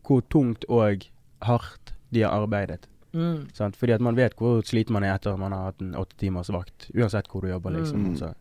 hvor 0.07 0.23
tungt 0.33 0.65
og 0.73 1.05
hardt 1.45 1.93
de 2.11 2.25
har 2.25 2.33
arbeidet. 2.33 2.89
mm. 3.13 3.51
Sant? 3.55 3.77
Fordi 3.77 3.93
at 3.93 4.01
man 4.01 4.17
vet 4.17 4.35
hvor 4.39 4.63
sliten 4.65 4.97
man 4.97 5.05
er 5.05 5.15
etter 5.15 5.37
man 5.37 5.53
har 5.53 5.71
hatt 5.71 5.83
en 5.85 5.93
åtte 5.95 6.17
timers 6.17 6.49
vakt. 6.51 6.89
Uansett 6.97 7.29
hvor 7.29 7.45
du 7.45 7.51
jobber, 7.51 7.77
liksom. 7.77 8.09
Mm. 8.09 8.17
Så, 8.17 8.33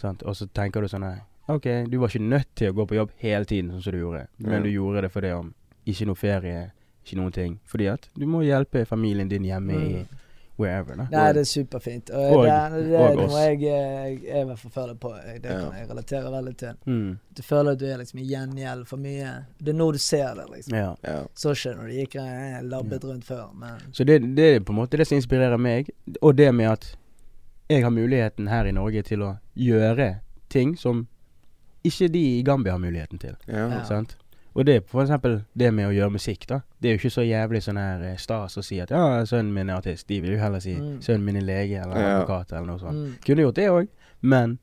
sant? 0.00 0.24
Og 0.24 0.36
så 0.36 0.48
tenker 0.56 0.80
du 0.80 0.88
sånn 0.88 1.04
nei, 1.04 1.18
OK, 1.52 1.68
du 1.86 2.00
var 2.00 2.10
ikke 2.10 2.26
nødt 2.26 2.48
til 2.58 2.72
å 2.72 2.76
gå 2.80 2.88
på 2.90 2.96
jobb 2.96 3.12
hele 3.22 3.46
tiden 3.46 3.70
sånn 3.70 3.84
som 3.84 3.94
du 3.94 4.00
gjorde, 4.00 4.24
men 4.40 4.56
mm. 4.56 4.64
du 4.64 4.70
gjorde 4.72 5.04
det 5.04 5.10
fordi 5.14 5.36
om 5.36 5.52
ikke 5.86 6.08
noe 6.08 6.18
ferie, 6.18 6.62
ikke 7.04 7.18
noen 7.20 7.34
ting. 7.36 7.58
Fordi 7.70 7.86
at 7.92 8.08
du 8.16 8.24
må 8.26 8.40
hjelpe 8.42 8.82
familien 8.88 9.28
din 9.30 9.46
hjemme 9.46 9.76
i 9.76 9.98
Mm. 10.00 10.22
Wherever, 10.58 10.96
da. 10.96 11.06
Nei, 11.12 11.32
det 11.36 11.40
er 11.42 11.48
superfint. 11.50 12.10
Og, 12.10 12.36
Og- 12.38 12.44
det, 12.46 12.84
det, 12.88 12.98
og 13.00 13.16
det 13.16 13.24
oss. 13.24 13.32
må 13.32 13.38
jeg, 13.44 13.60
jeg, 13.60 14.20
jeg 14.24 14.40
i 14.42 14.44
hvert 14.48 14.58
fall 14.58 14.70
føle 14.70 14.94
på. 14.98 15.10
Jeg, 15.26 15.42
det 15.42 15.50
Ja. 15.50 15.58
kan 15.60 15.78
jeg 15.78 15.88
relatere 15.90 16.30
veldig 16.32 16.56
til. 16.56 16.74
Mm. 16.86 17.18
Du 17.36 17.42
føler 17.42 17.70
at 17.72 17.78
du 17.78 17.86
er 17.86 17.96
liksom 17.98 18.18
i 18.20 18.26
gjengjeld 18.30 18.86
for 18.86 18.96
mye. 18.96 19.32
Det 19.58 19.68
er 19.74 19.78
nå 19.78 19.92
du 19.92 19.98
ser 19.98 20.34
det, 20.34 20.46
liksom. 20.50 20.76
Ja. 20.78 20.94
Ja. 21.04 21.22
Så 21.34 21.54
skjønner 21.54 21.86
du 21.86 21.92
gikk 21.92 22.16
eh, 22.16 22.60
labbet 22.62 23.04
rundt 23.04 23.24
før, 23.24 23.50
men 23.54 23.78
Så 23.92 24.04
det, 24.04 24.20
det 24.36 24.54
er 24.56 24.60
på 24.60 24.72
en 24.72 24.78
måte 24.82 24.96
det 24.96 25.06
som 25.06 25.16
inspirerer 25.16 25.58
meg, 25.58 25.90
og 26.22 26.36
det 26.36 26.52
med 26.54 26.70
at 26.70 26.96
jeg 27.68 27.82
har 27.82 27.90
muligheten 27.90 28.48
her 28.48 28.64
i 28.66 28.72
Norge 28.72 29.02
til 29.02 29.22
å 29.22 29.36
gjøre 29.56 30.20
ting 30.48 30.76
som 30.78 31.06
ikke 31.84 32.08
de 32.10 32.38
i 32.38 32.42
Gambia 32.42 32.72
har 32.72 32.78
muligheten 32.82 33.18
til. 33.18 33.34
Ja. 33.46 33.68
Ja. 33.70 33.82
Sant? 33.84 34.16
Og 34.56 34.64
det 34.64 34.74
er 34.76 34.84
for 34.88 35.02
eksempel 35.04 35.42
det 35.54 35.68
med 35.74 35.88
å 35.90 35.92
gjøre 35.92 36.10
musikk, 36.14 36.46
da. 36.48 36.60
Det 36.80 36.88
er 36.88 36.94
jo 36.96 37.00
ikke 37.02 37.12
så 37.12 37.24
jævlig 37.28 37.60
sånn 37.62 37.76
her 37.80 38.02
eh, 38.08 38.16
stas 38.16 38.56
å 38.56 38.62
si 38.64 38.78
at 38.80 38.90
ja, 38.94 39.24
sønnen 39.28 39.52
min 39.52 39.68
er 39.68 39.76
artist. 39.82 40.06
De 40.08 40.20
vil 40.24 40.32
jo 40.32 40.38
heller 40.40 40.60
si 40.64 40.72
Mm. 40.74 41.00
sønnen 41.04 41.24
min 41.24 41.36
er 41.36 41.44
lege 41.44 41.82
eller 41.82 41.96
Ja. 42.00 42.20
advokat 42.22 42.52
eller 42.52 42.66
noe 42.66 42.78
sånt. 42.80 42.96
mm. 42.96 43.12
Kunne 43.26 43.42
gjort 43.44 43.54
det 43.54 43.68
òg, 43.70 43.88
men 44.22 44.58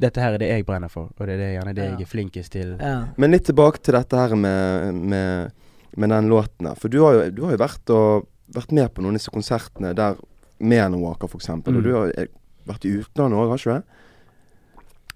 dette 0.00 0.20
her 0.20 0.34
er 0.34 0.38
det 0.38 0.48
jeg 0.48 0.66
brenner 0.66 0.88
for, 0.88 1.08
og 1.18 1.26
det 1.26 1.34
er 1.34 1.38
det, 1.38 1.48
gjerne 1.56 1.74
det 1.74 1.84
Ja. 1.84 1.90
jeg 1.96 2.00
er 2.00 2.06
flinkest 2.06 2.52
til. 2.52 2.76
Ja. 2.80 3.04
Men 3.16 3.30
litt 3.30 3.44
tilbake 3.44 3.78
til 3.82 3.94
dette 3.94 4.16
her 4.16 4.34
med, 4.36 4.94
med, 4.94 5.52
med 5.96 6.08
den 6.10 6.28
låten 6.28 6.66
her. 6.68 6.74
For 6.74 6.88
du 6.88 7.00
har 7.04 7.12
jo, 7.14 7.30
du 7.30 7.42
har 7.44 7.52
jo 7.52 7.58
vært, 7.64 7.90
og, 7.90 8.26
vært 8.54 8.72
med 8.72 8.92
på 8.94 9.02
noen 9.02 9.14
av 9.14 9.18
disse 9.20 9.30
konsertene 9.30 9.94
der 9.94 10.16
med 10.60 10.94
Walker 11.00 11.26
for 11.28 11.38
eksempel. 11.38 11.72
Mm. 11.72 11.76
Og 11.78 11.84
du 11.84 11.94
har 11.94 12.12
eh, 12.16 12.26
vært 12.66 12.84
i 12.84 12.92
utlandet 13.00 13.38
òg, 13.38 13.48
har 13.48 13.56
ikke 13.56 13.72
du 13.72 13.78
det? 13.78 13.84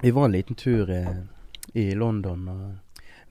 Vi 0.03 0.11
var 0.11 0.25
en 0.25 0.33
liten 0.33 0.57
tur 0.57 0.91
eh, 0.91 1.15
i 1.75 1.95
London 1.95 2.49
og 2.49 2.84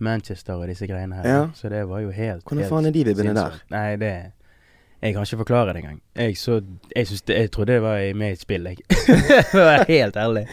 Manchester 0.03 0.53
og 0.59 0.67
disse 0.67 0.87
greiene 0.87 1.15
her. 1.21 1.27
Ja. 1.29 1.43
Så 1.57 1.69
det 1.73 1.83
var 1.89 1.99
jo 2.03 2.11
helt 2.13 2.43
Hvordan 2.43 2.63
helt 2.63 2.69
faen 2.73 2.85
er 2.89 2.91
de 2.95 3.03
vibbene 3.09 3.33
der? 3.37 3.59
Nei, 3.73 3.95
det 4.01 4.13
Jeg 5.03 5.13
kan 5.13 5.25
ikke 5.27 5.37
forklare 5.37 5.73
det 5.73 5.81
engang. 5.83 6.01
Jeg, 6.15 6.37
så, 6.37 6.61
jeg, 6.95 7.07
det, 7.27 7.35
jeg 7.35 7.51
trodde 7.51 7.73
det 7.73 7.81
var 7.83 7.97
i- 7.97 8.13
med 8.13 8.29
i 8.29 8.31
et 8.37 8.39
spill, 8.41 8.63
jeg. 8.71 8.77
For 9.51 9.59
å 9.59 9.65
være 9.67 9.85
helt 9.89 10.15
ærlig. 10.15 10.45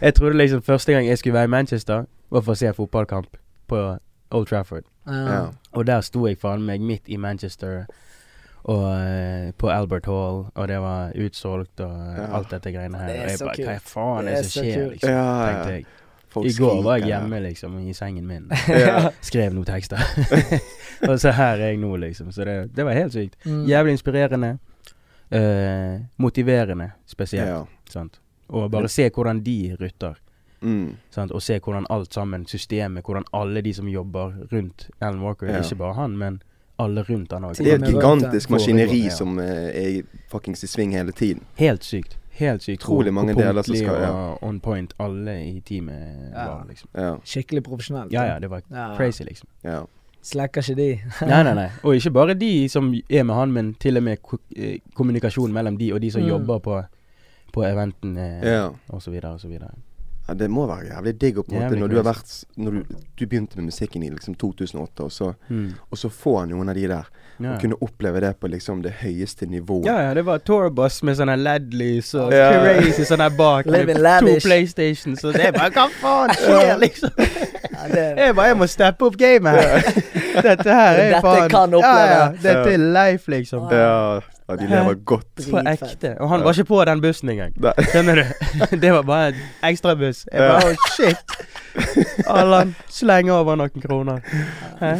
Jeg 0.00 0.14
trodde 0.16 0.38
liksom 0.40 0.62
første 0.62 0.92
gang 0.92 1.06
jeg 1.06 1.18
skulle 1.18 1.34
være 1.34 1.44
i 1.50 1.52
Manchester, 1.52 2.06
var 2.30 2.40
for 2.46 2.52
å 2.52 2.56
se 2.56 2.66
en 2.70 2.74
fotballkamp 2.78 3.36
på 3.68 3.82
Old 4.30 4.46
Trafford. 4.48 4.86
Ja. 5.06 5.12
Ja. 5.34 5.42
Og 5.76 5.84
der 5.86 6.00
sto 6.00 6.24
jeg 6.26 6.38
faen 6.40 6.62
meg 6.64 6.80
midt 6.80 7.08
i 7.12 7.16
Manchester 7.20 7.84
og 8.64 8.84
uh, 8.84 9.50
på 9.58 9.68
Albert 9.72 10.06
Hall, 10.06 10.42
og 10.54 10.68
det 10.68 10.80
var 10.80 11.12
utsolgt 11.16 11.80
og 11.80 11.94
Ja. 12.16 12.26
alt 12.36 12.50
dette 12.50 12.72
greiene 12.72 12.98
her. 12.98 13.06
Det 13.08 13.16
er 13.16 13.22
og 13.24 13.30
jeg 13.30 13.38
så 13.38 13.44
bare. 13.50 13.64
Hva 13.66 13.78
faen 13.84 14.28
er 14.28 14.32
er 14.32 14.36
det 14.42 14.50
som 14.50 14.64
skjer, 14.64 14.90
liksom? 14.94 15.10
Ja, 15.10 15.22
ja. 15.24 15.46
Tenkte 15.52 15.72
jeg. 15.72 15.84
Folk 16.30 16.46
I 16.46 16.52
går 16.54 16.82
var 16.84 16.96
jeg 17.00 17.06
hjemme 17.10 17.40
liksom 17.42 17.78
i 17.88 17.92
sengen 17.92 18.26
min. 18.26 18.44
Ja. 18.68 19.10
Skrev 19.20 19.52
noen 19.54 19.66
tekster. 19.66 19.98
og 21.08 21.16
så 21.20 21.32
her 21.34 21.58
er 21.58 21.72
jeg 21.72 21.78
nå, 21.82 21.90
liksom. 21.96 22.30
Så 22.32 22.44
det, 22.46 22.54
det 22.76 22.84
var 22.86 22.94
helt 22.94 23.12
sykt. 23.16 23.34
Mm. 23.46 23.64
Jævlig 23.66 23.92
inspirerende. 23.98 24.58
eh, 25.30 26.00
motiverende 26.18 26.90
spesielt. 27.06 27.48
Ja. 27.48 27.64
Sant? 27.90 28.20
Og 28.48 28.70
bare 28.70 28.88
se 28.88 29.08
hvordan 29.10 29.40
de 29.46 29.76
rutter. 29.80 30.14
Mm. 30.62 30.96
Sant? 31.10 31.32
Og 31.32 31.42
se 31.42 31.58
hvordan 31.58 31.86
alt 31.90 32.14
sammen, 32.14 32.46
systemet, 32.46 33.04
hvordan 33.04 33.24
alle 33.32 33.60
de 33.62 33.74
som 33.74 33.88
jobber 33.88 34.32
rundt 34.52 34.88
Alan 35.00 35.20
Walker, 35.22 35.46
Ja. 35.46 35.62
ikke 35.62 35.76
bare 35.76 35.94
han, 35.94 36.16
men 36.18 36.42
alle 36.78 37.02
rundt 37.02 37.32
han 37.32 37.44
òg. 37.44 37.56
Det 37.58 37.72
er 37.72 37.78
et 37.82 37.90
gigantisk 37.92 38.50
maskineri 38.50 39.04
Ja. 39.04 39.10
som 39.10 39.38
eh, 39.38 39.70
er 39.74 40.02
fuckings 40.30 40.62
i 40.64 40.66
sving 40.66 40.92
hele 40.92 41.12
tiden. 41.12 41.42
Helt 41.58 41.84
sykt. 41.84 42.16
Helt 42.40 42.62
sykt. 42.64 42.82
Utrolig 42.82 43.12
mange 43.14 43.34
deler 43.36 43.62
som 43.66 43.76
skal- 43.76 44.00
ja. 44.02 44.10
Og 44.10 44.42
on 44.48 44.60
point 44.60 44.92
alle 44.98 45.34
i 45.44 45.60
teamet 45.60 46.32
Ja. 46.34 46.46
var, 46.48 46.64
liksom. 46.68 46.88
Ja. 46.94 47.14
Skikkelig 47.24 47.62
profesjonelt. 47.66 48.12
Ja 48.12 48.24
ja, 48.24 48.38
det 48.40 48.50
var 48.50 48.62
Ja. 48.70 48.94
crazy, 48.96 49.24
liksom. 49.24 49.48
ja. 49.64 49.82
Slacker 50.22 50.60
ikke 50.60 50.76
de. 50.76 51.00
Nei, 51.26 51.42
nei, 51.42 51.54
nei. 51.54 51.68
Og 51.82 51.94
ikke 51.96 52.10
bare 52.12 52.34
de 52.34 52.68
som 52.68 52.92
er 53.08 53.22
med 53.24 53.34
han, 53.34 53.52
men 53.52 53.74
til 53.80 53.96
og 53.96 54.02
med 54.02 54.20
ko 54.22 54.36
eh, 54.56 54.78
kommunikasjon 54.94 55.52
mellom 55.52 55.78
de 55.78 55.92
og 55.94 56.00
de 56.02 56.10
som 56.10 56.20
Mm. 56.22 56.28
jobber 56.28 56.58
på, 56.60 56.82
på 57.52 57.62
eventen 57.64 58.16
eh, 58.18 58.42
ja. 58.44 58.70
så 58.98 59.10
videre. 59.10 59.70
Ja, 60.28 60.34
det 60.34 60.50
må 60.50 60.66
være 60.68 60.90
jævlig 60.92 61.18
digg 61.18 61.38
å 61.38 61.42
på 61.42 61.52
en 61.56 61.62
måte 61.62 61.78
når 61.80 61.88
du 61.88 61.96
har 61.96 62.04
vært 62.04 62.44
Når 62.56 62.70
du, 62.70 62.84
du 63.16 63.26
begynte 63.26 63.56
med 63.56 63.64
musikken 63.72 64.02
i 64.04 64.10
liksom 64.10 64.34
2008, 64.36 65.00
og 65.04 65.10
så, 65.10 65.34
Mm. 65.48 65.72
og 65.90 65.98
så 65.98 66.08
få 66.10 66.46
noen 66.48 66.68
av 66.68 66.74
de 66.74 66.86
der. 66.86 67.04
Ja. 67.40 67.54
Og 67.54 67.60
kunne 67.62 67.76
oppleve 67.80 68.20
det 68.20 68.34
på 68.40 68.48
liksom 68.52 68.82
det 68.84 68.92
høyeste 69.00 69.46
nivået. 69.48 69.86
ja, 69.86 69.98
ja, 70.08 70.14
det 70.14 70.24
var 70.26 70.38
tourbus 70.44 71.02
med 71.02 71.16
sånne 71.16 71.36
LED-lys 71.40 72.14
og 72.20 72.32
Ja. 72.36 72.50
crazy 72.60 73.04
sånn 73.08 73.20
her 73.24 73.30
bak. 73.30 73.64
To 73.64 73.70
Playstation 73.72 74.40
PlayStations, 74.44 75.24
og 75.24 75.32
det 75.34 75.46
er 75.46 75.52
bare 75.52 75.70
Hva 75.70 75.86
faen 76.02 76.34
skjer, 76.36 76.76
liksom? 76.78 77.10
Ja, 77.80 77.86
det, 77.88 78.02
Jeg 78.18 78.34
bare 78.36 78.46
Jeg 78.50 78.56
må 78.60 78.66
steppe 78.68 79.06
opp 79.06 79.16
gamet 79.16 79.56
her. 79.56 80.02
Dette 80.42 80.68
her 80.68 80.98
er 81.00 81.20
faen 81.20 81.40
Dette 81.40 81.48
kan 81.48 81.70
kan 81.70 81.78
Ja, 81.80 81.80
ja. 81.80 82.26
oppleve. 82.28 82.42
Dette 82.42 82.74
er 82.74 82.84
life, 82.98 83.30
liksom. 83.32 83.70
Ja, 83.72 84.20
ja, 84.50 84.56
de 84.60 84.66
lever 84.70 84.98
godt. 85.08 85.30
På 85.50 85.62
ekte. 85.70 86.12
Og 86.20 86.28
han 86.32 86.42
var 86.44 86.56
ikke 86.58 86.68
på 86.70 86.80
den 86.90 87.00
bussen 87.04 87.30
engang. 87.32 87.54
Nei. 87.62 87.72
Skjønner 87.92 88.20
du? 88.20 88.24
Det 88.84 88.92
var 88.96 89.06
bare 89.08 89.30
en 89.32 89.40
ekstrabuss. 89.70 90.24
Jeg 90.32 90.50
bare 90.50 90.70
oh 90.74 90.86
shit. 90.96 91.34
Allan 92.26 92.74
slenger 92.90 93.32
over 93.40 93.56
noen 93.60 93.82
kroner. 93.82 94.20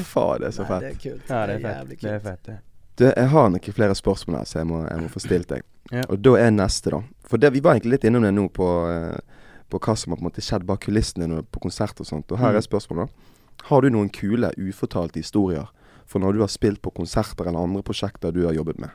Faen, 0.06 0.40
det 0.42 0.50
er 0.50 0.54
så 0.56 0.64
Nei, 0.66 0.68
fett. 0.70 0.80
det 0.80 0.90
er 0.90 1.00
kult. 1.04 1.30
Ja, 1.32 1.40
det 1.50 1.56
er 1.56 1.64
fett. 1.64 1.88
Det 1.90 1.96
er 1.96 2.18
kult. 2.18 2.22
fett, 2.28 2.42
det. 2.50 2.58
Du, 3.00 3.04
jeg 3.08 3.28
har 3.32 3.50
noen 3.50 3.74
flere 3.74 3.94
spørsmål 3.96 4.38
her, 4.40 4.48
så 4.50 4.58
jeg 4.60 4.68
må, 4.68 4.80
jeg 4.86 5.02
må 5.04 5.08
få 5.12 5.22
stilt 5.24 5.48
deg. 5.50 5.62
Ja. 5.90 6.02
Og 6.12 6.20
da 6.22 6.34
er 6.38 6.50
neste, 6.54 6.92
da. 6.92 7.00
For 7.26 7.40
det, 7.40 7.52
vi 7.54 7.62
var 7.64 7.78
egentlig 7.78 7.96
litt 7.96 8.04
innom 8.10 8.26
det 8.26 8.32
nå 8.36 8.44
på, 8.54 8.66
eh, 8.92 9.40
på 9.72 9.80
hva 9.80 9.94
som 9.96 10.12
har 10.12 10.20
på 10.20 10.24
en 10.26 10.28
måte 10.28 10.44
skjedd 10.44 10.66
bak 10.68 10.82
kulissene 10.84 11.40
på 11.48 11.62
konsert 11.64 11.98
og 12.02 12.06
sånt. 12.08 12.30
Og 12.30 12.38
her 12.42 12.52
Mm. 12.52 12.60
er 12.60 12.66
spørsmålet, 12.66 13.08
da. 13.08 13.64
Har 13.70 13.82
du 13.82 13.90
noen 13.90 14.08
kule, 14.12 14.52
ufortalte 14.56 15.20
historier 15.20 15.66
for 16.06 16.18
når 16.20 16.32
du 16.34 16.40
har 16.40 16.48
spilt 16.52 16.80
på 16.82 16.90
konserter 16.96 17.46
eller 17.48 17.60
andre 17.60 17.82
prosjekter 17.82 18.32
du 18.32 18.44
har 18.46 18.54
jobbet 18.56 18.78
med? 18.80 18.90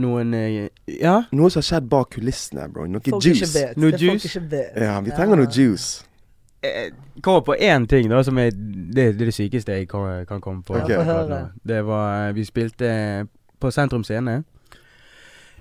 Noen 0.00 0.34
eh, 0.34 0.68
Ja. 1.00 1.16
Noe 1.32 1.50
som 1.50 1.60
har 1.60 1.66
skjedd 1.68 1.88
bak 1.92 2.14
kulissene, 2.16 2.68
bro. 2.72 2.86
Noe 2.90 3.02
Folk 3.04 3.26
ikke 3.26 3.50
vet. 3.54 3.76
Noe 3.80 3.92
det 3.94 4.00
folk 4.06 4.28
ikke 4.30 4.46
vet. 4.52 4.78
Ja, 4.86 5.00
vi 5.04 5.16
trenger 5.16 5.40
noe 5.40 5.50
juice. 5.50 6.04
Jeg 6.62 6.92
kommer 7.24 7.40
på 7.40 7.54
én 7.56 7.86
ting 7.88 8.10
da 8.10 8.20
som 8.22 8.38
er 8.38 8.50
det, 8.52 9.14
det 9.16 9.30
det 9.30 9.34
sykeste 9.34 9.72
jeg 9.72 9.88
kan, 9.88 10.26
kan 10.28 10.40
komme 10.44 10.62
på. 10.62 10.76
Okay. 10.76 11.46
Det 11.64 11.84
var 11.86 12.28
eh, 12.28 12.34
Vi 12.36 12.44
spilte 12.44 13.26
på 13.60 13.70
Sentrum 13.70 14.04
Scene. 14.04 14.42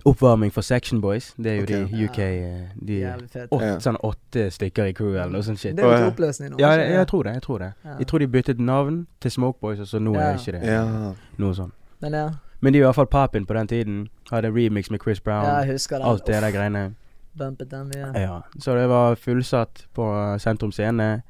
Oppvarming 0.05 0.53
for 0.53 0.61
Section 0.61 1.01
Boys. 1.01 1.33
Det 1.37 1.51
er 1.51 1.55
jo 1.55 1.63
okay. 1.63 1.83
de 1.83 2.05
UK 2.05 2.19
eh, 2.19 2.67
De 2.87 2.99
Jævlig 2.99 3.29
åtte, 3.51 3.65
Ja. 3.65 3.79
sånn 3.79 3.97
åtte 4.03 4.45
stykker 4.51 4.85
i 4.85 4.93
crew 4.93 5.15
eller 5.15 5.33
noe 5.33 5.43
sånt 5.43 5.59
shit. 5.59 5.75
Det 5.75 5.83
er 5.83 6.05
jo 6.05 6.11
oppløsning 6.13 6.53
nå. 6.53 6.59
Ja, 6.59 6.71
jeg, 6.79 6.91
jeg 6.91 7.07
tror 7.07 7.23
det. 7.23 7.33
Jeg 7.33 7.41
tror 7.41 7.57
det 7.59 7.71
Jeg 7.99 8.07
tror 8.07 8.19
de 8.19 8.27
byttet 8.27 8.59
navn 8.59 9.07
til 9.21 9.31
Smoke 9.31 9.59
Boys, 9.61 9.79
og 9.79 9.87
så 9.87 9.99
nå 9.99 10.15
er 10.15 10.31
det 10.37 10.47
ikke 10.47 10.59
det 10.59 11.15
noe 11.37 11.53
sånn. 11.53 11.71
Men 12.01 12.13
ja, 12.13 12.29
Men 12.59 12.73
de 12.73 12.79
er 12.79 12.83
i 12.83 12.85
hvert 12.85 12.95
fall 12.95 13.07
papen 13.07 13.45
på 13.45 13.53
den 13.53 13.67
tiden. 13.67 14.07
Hadde 14.31 14.51
remix 14.53 14.89
med 14.91 14.99
Chris 15.01 15.19
Brown. 15.19 15.45
ja, 15.45 15.57
jeg 15.63 15.71
husker 15.73 15.97
det. 15.97 16.05
alt 16.05 16.25
det 16.27 16.41
der 16.41 16.51
greiene. 16.51 16.95
Bumpet 17.37 17.71
den 17.71 17.87
mye. 17.87 18.11
Ja. 18.19 18.41
Så 18.59 18.75
det 18.75 18.89
var 18.89 19.15
fullsatt 19.15 19.85
på 19.93 20.05
Sentrum 20.39 20.71
Scene. 20.71 21.21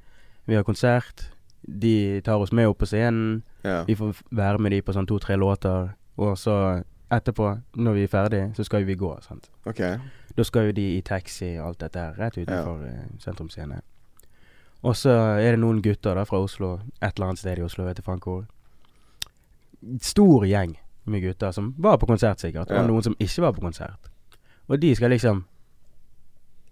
Vi 0.46 0.56
har 0.56 0.64
konsert. 0.64 1.30
De 1.82 2.22
tar 2.26 2.40
oss 2.42 2.52
med 2.52 2.68
opp 2.68 2.78
på 2.80 2.86
scenen. 2.86 3.44
ja. 3.64 3.84
Vi 3.84 3.96
får 3.96 4.16
være 4.32 4.58
med 4.58 4.72
de 4.72 4.82
på 4.82 4.94
sånn 4.96 5.08
to-tre 5.08 5.36
låter. 5.38 5.92
Og 6.18 6.38
så 6.38 6.84
etterpå, 7.12 7.60
når 7.76 7.94
vi 7.94 8.04
er 8.04 8.08
ferdig, 8.08 8.42
så 8.56 8.64
skal 8.64 8.82
jo 8.82 8.86
vi 8.86 8.96
gå. 8.96 9.12
sant? 9.22 9.50
OK. 9.66 9.80
Da 10.38 10.44
skal 10.44 10.66
jo 10.70 10.72
de 10.72 10.98
i 10.98 11.02
taxi 11.02 11.58
og 11.60 11.68
alt 11.68 11.80
dette 11.80 12.00
her, 12.00 12.14
rett 12.20 12.38
utenfor 12.38 12.84
ja. 12.86 13.06
Sentrum 13.20 13.50
Scene. 13.50 13.82
Og 14.82 14.96
så 14.96 15.12
er 15.40 15.52
det 15.52 15.60
noen 15.60 15.82
gutter 15.84 16.16
da 16.16 16.24
fra 16.24 16.40
Oslo, 16.40 16.80
et 17.02 17.14
eller 17.16 17.28
annet 17.28 17.40
sted 17.40 17.60
i 17.60 17.62
Oslo, 17.66 17.86
vet 17.86 18.00
jeg 18.00 18.06
faen 18.06 18.22
hvor. 18.24 18.46
Stor 20.02 20.46
gjeng 20.48 20.78
med 21.04 21.22
gutter 21.24 21.52
som 21.52 21.74
var 21.78 21.98
på 21.98 22.06
konsert, 22.10 22.40
sikkert. 22.40 22.70
Ja. 22.70 22.82
Og 22.82 22.90
noen 22.90 23.04
som 23.04 23.16
ikke 23.20 23.42
var 23.42 23.54
på 23.54 23.62
konsert. 23.62 24.10
Og 24.68 24.80
de 24.80 24.96
skal 24.96 25.10
liksom 25.10 25.44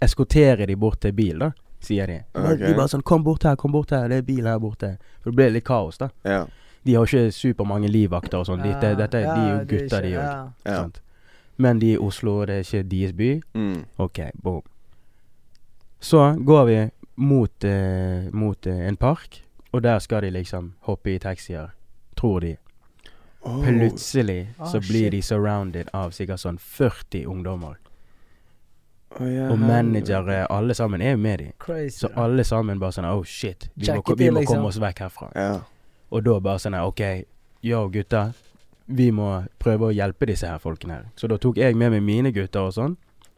eskortere 0.01 0.65
de 0.65 0.75
bort 0.75 0.99
til 1.01 1.13
bil, 1.17 1.39
da, 1.39 1.51
sier 1.81 2.07
de. 2.07 2.19
Okay. 2.35 2.67
De 2.67 2.73
bare 2.77 2.87
sånn 2.91 3.03
'Kom 3.03 3.23
bort 3.23 3.43
her, 3.43 3.55
kom 3.55 3.71
bort 3.71 3.89
her, 3.91 4.07
det 4.07 4.17
er 4.17 4.21
bil 4.21 4.45
her 4.45 4.59
borte'. 4.59 4.97
For 5.21 5.31
det 5.31 5.35
ble 5.35 5.49
litt 5.49 5.65
kaos, 5.65 5.97
da. 5.97 6.09
Ja. 6.23 6.45
De 6.83 6.93
har 6.93 7.05
jo 7.05 7.17
ikke 7.17 7.31
supermange 7.31 7.89
livvakter 7.89 8.37
og 8.37 8.45
sånn. 8.45 8.61
De, 8.61 8.73
det, 8.81 8.97
dette, 8.97 9.17
de 9.17 9.25
er 9.25 9.59
jo 9.59 9.65
gutter, 9.65 10.01
de 10.01 10.07
òg. 10.07 10.23
ja. 10.23 10.51
Ja. 10.65 10.89
Men 11.57 11.79
de 11.79 11.93
i 11.93 11.97
Oslo, 11.97 12.45
det 12.45 12.55
er 12.55 12.59
ikke 12.59 12.89
deres 12.89 13.13
by. 13.13 13.41
Mm. 13.55 13.85
Ok, 13.97 14.19
boom. 14.43 14.61
Så 15.99 16.35
går 16.45 16.65
vi 16.65 16.91
mot, 17.15 17.63
eh, 17.63 18.29
mot 18.31 18.67
eh, 18.67 18.87
en 18.87 18.95
park, 18.97 19.43
og 19.73 19.81
der 19.83 19.99
skal 19.99 20.21
de 20.21 20.29
liksom 20.29 20.73
hoppe 20.81 21.15
i 21.15 21.17
taxier, 21.19 21.71
tror 22.15 22.39
de. 22.39 22.57
Oh. 23.47 23.63
Plutselig 23.63 24.47
oh, 24.59 24.71
så 24.71 24.79
blir 24.79 25.07
shit. 25.07 25.11
de 25.11 25.21
surrounded 25.21 25.89
av 25.95 26.11
sikkert 26.11 26.41
sånn 26.43 26.57
40 26.59 27.23
ungdommer. 27.31 27.77
Oh, 29.17 29.23
yeah, 29.23 29.47
Og 29.51 29.59
managere, 29.59 30.41
alle 30.51 30.75
sammen 30.75 31.01
er 31.01 31.15
jo 31.15 31.21
med 31.23 31.39
de. 31.39 31.47
Crazy. 31.63 32.01
Så 32.01 32.09
alle 32.19 32.43
sammen 32.43 32.79
bare 32.81 32.97
sånn 32.97 33.07
Oh 33.07 33.23
shit, 33.23 33.69
vi 33.73 33.87
Check 33.87 34.03
må, 34.03 34.17
vi 34.19 34.27
in, 34.27 34.35
må 34.35 34.43
liksom. 34.43 34.59
komme 34.59 34.73
oss 34.73 34.81
vekk 34.83 34.99
herfra. 35.05 35.29
Yeah. 35.35 35.63
Og 36.11 36.25
da 36.27 36.35
bare 36.43 36.59
sånn 36.59 36.75
OK, 36.81 37.01
yo 37.63 37.85
gutter, 37.93 38.35
vi 38.87 39.07
må 39.15 39.29
prøve 39.63 39.89
å 39.89 39.95
hjelpe 39.95 40.27
disse 40.27 40.51
her 40.51 40.59
folkene 40.63 40.99
her. 40.99 41.07
Så 41.15 41.31
da 41.31 41.39
tok 41.39 41.59
jeg 41.59 41.79
med 41.79 41.95
meg 41.95 42.03
mine 42.03 42.33
gutter 42.35 42.67
og 42.67 42.75
sånn. 42.75 42.97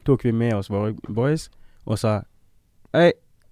Tok 0.10 0.26
vi 0.26 0.34
med 0.34 0.56
oss 0.58 0.72
våre 0.74 0.96
boys 1.06 1.52
og 1.86 2.02
sa 2.02 2.22
Hei, 2.96 3.12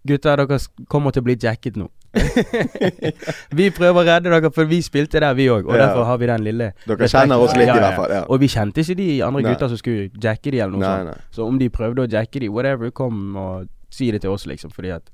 gutter, 0.09 0.41
dere 0.41 0.57
kommer 0.89 1.13
til 1.13 1.21
å 1.21 1.27
bli 1.29 1.37
jacket 1.37 1.77
nå. 1.77 1.91
vi 3.59 3.69
prøver 3.75 3.99
å 4.01 4.05
redde 4.07 4.31
dere, 4.31 4.51
for 4.55 4.69
vi 4.69 4.79
spilte 4.85 5.19
der, 5.23 5.33
vi 5.37 5.47
òg. 5.51 5.67
Og 5.69 5.77
derfor 5.77 6.05
har 6.09 6.17
vi 6.21 6.29
den 6.29 6.43
lille 6.45 6.69
Dere 6.87 7.09
kjenner 7.11 7.41
oss 7.43 7.55
litt, 7.57 7.69
i 7.69 7.77
hvert 7.79 7.97
fall. 7.99 8.13
Ja. 8.13 8.23
Og 8.31 8.39
vi 8.43 8.49
kjente 8.51 8.83
ikke 8.83 8.97
de 8.99 9.09
andre 9.25 9.43
gutta 9.49 9.69
som 9.71 9.79
skulle 9.81 10.09
jacke 10.23 10.51
de, 10.53 10.59
eller 10.63 10.75
noe 10.77 10.83
Nei, 10.83 10.93
sånt. 10.95 11.11
nei. 11.11 11.35
Så 11.37 11.47
om 11.47 11.59
de 11.61 11.69
prøvde 11.73 12.05
å 12.05 12.09
jacke 12.11 12.41
de, 12.43 12.49
whatever, 12.53 12.91
kom 12.91 13.35
og 13.37 13.67
si 13.93 14.09
det 14.11 14.21
til 14.25 14.33
oss, 14.35 14.45
liksom. 14.49 14.73
Fordi 14.75 14.91
at 14.97 15.09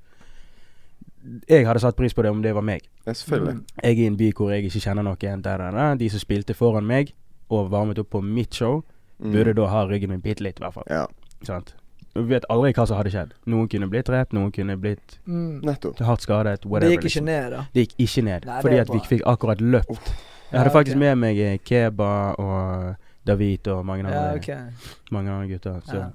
Jeg 1.48 1.64
hadde 1.66 1.80
satt 1.80 1.96
pris 1.96 2.12
på 2.14 2.22
det 2.26 2.32
om 2.34 2.42
det 2.44 2.52
var 2.56 2.66
meg. 2.68 2.82
Ja, 3.08 3.14
selvfølgelig. 3.16 3.62
Jeg 3.84 3.94
er 3.98 4.02
i 4.04 4.08
en 4.10 4.18
by 4.20 4.32
hvor 4.36 4.50
jeg 4.52 4.66
ikke 4.68 4.82
kjenner 4.84 5.06
noen. 5.08 5.18
Der, 5.46 5.58
der, 5.62 5.72
der. 5.72 5.96
De 6.02 6.10
som 6.12 6.20
spilte 6.20 6.54
foran 6.58 6.84
meg 6.90 7.14
og 7.50 7.70
varmet 7.72 8.00
opp 8.02 8.10
på 8.12 8.22
mitt 8.24 8.54
show, 8.56 8.82
Mm. 9.24 9.32
burde 9.32 9.54
da 9.56 9.68
ha 9.70 9.84
ryggen 9.88 10.10
min 10.10 10.20
bitte 10.20 10.42
litt, 10.44 10.58
i 10.60 10.64
hvert 10.64 10.74
fall. 10.74 10.84
Ja, 10.90 11.06
Sant? 11.46 11.76
Vi 12.16 12.22
vet 12.30 12.46
aldri 12.50 12.74
hva 12.74 12.86
som 12.88 12.98
hadde 13.00 13.10
skjedd. 13.10 13.32
Noen 13.50 13.68
kunne 13.72 13.88
blitt 13.90 14.06
drept, 14.06 14.34
noen 14.38 14.52
kunne 14.54 14.76
blitt 14.78 15.18
Mm. 15.28 15.64
hardt 15.66 16.22
skadet. 16.22 16.62
Det 16.62 16.70
gikk 16.70 17.00
ikke 17.00 17.04
liksom. 17.04 17.26
ned, 17.26 17.50
da. 17.52 17.66
Det 17.74 17.88
gikk 17.88 17.96
ikke 17.98 18.24
ned. 18.24 18.46
Nei, 18.46 18.62
fordi 18.62 18.80
at 18.80 18.90
vi 18.90 19.00
fikk 19.00 19.22
akkurat 19.26 19.58
løpt. 19.62 20.14
Jeg 20.52 20.60
hadde 20.60 20.70
Ja, 20.70 20.80
faktisk 20.80 20.96
okay. 20.98 21.00
med 21.00 21.18
meg 21.18 21.38
eh, 21.40 21.58
Keba 21.58 22.36
og 22.38 22.96
David 23.26 23.68
og 23.68 23.86
mange 23.86 24.06
andre, 24.06 24.14
Ja, 24.14 24.36
okay. 24.36 24.58
mange 25.12 25.32
andre 25.32 25.48
gutter. 25.48 25.82
Så. 25.88 25.94
Ja. 25.96 26.10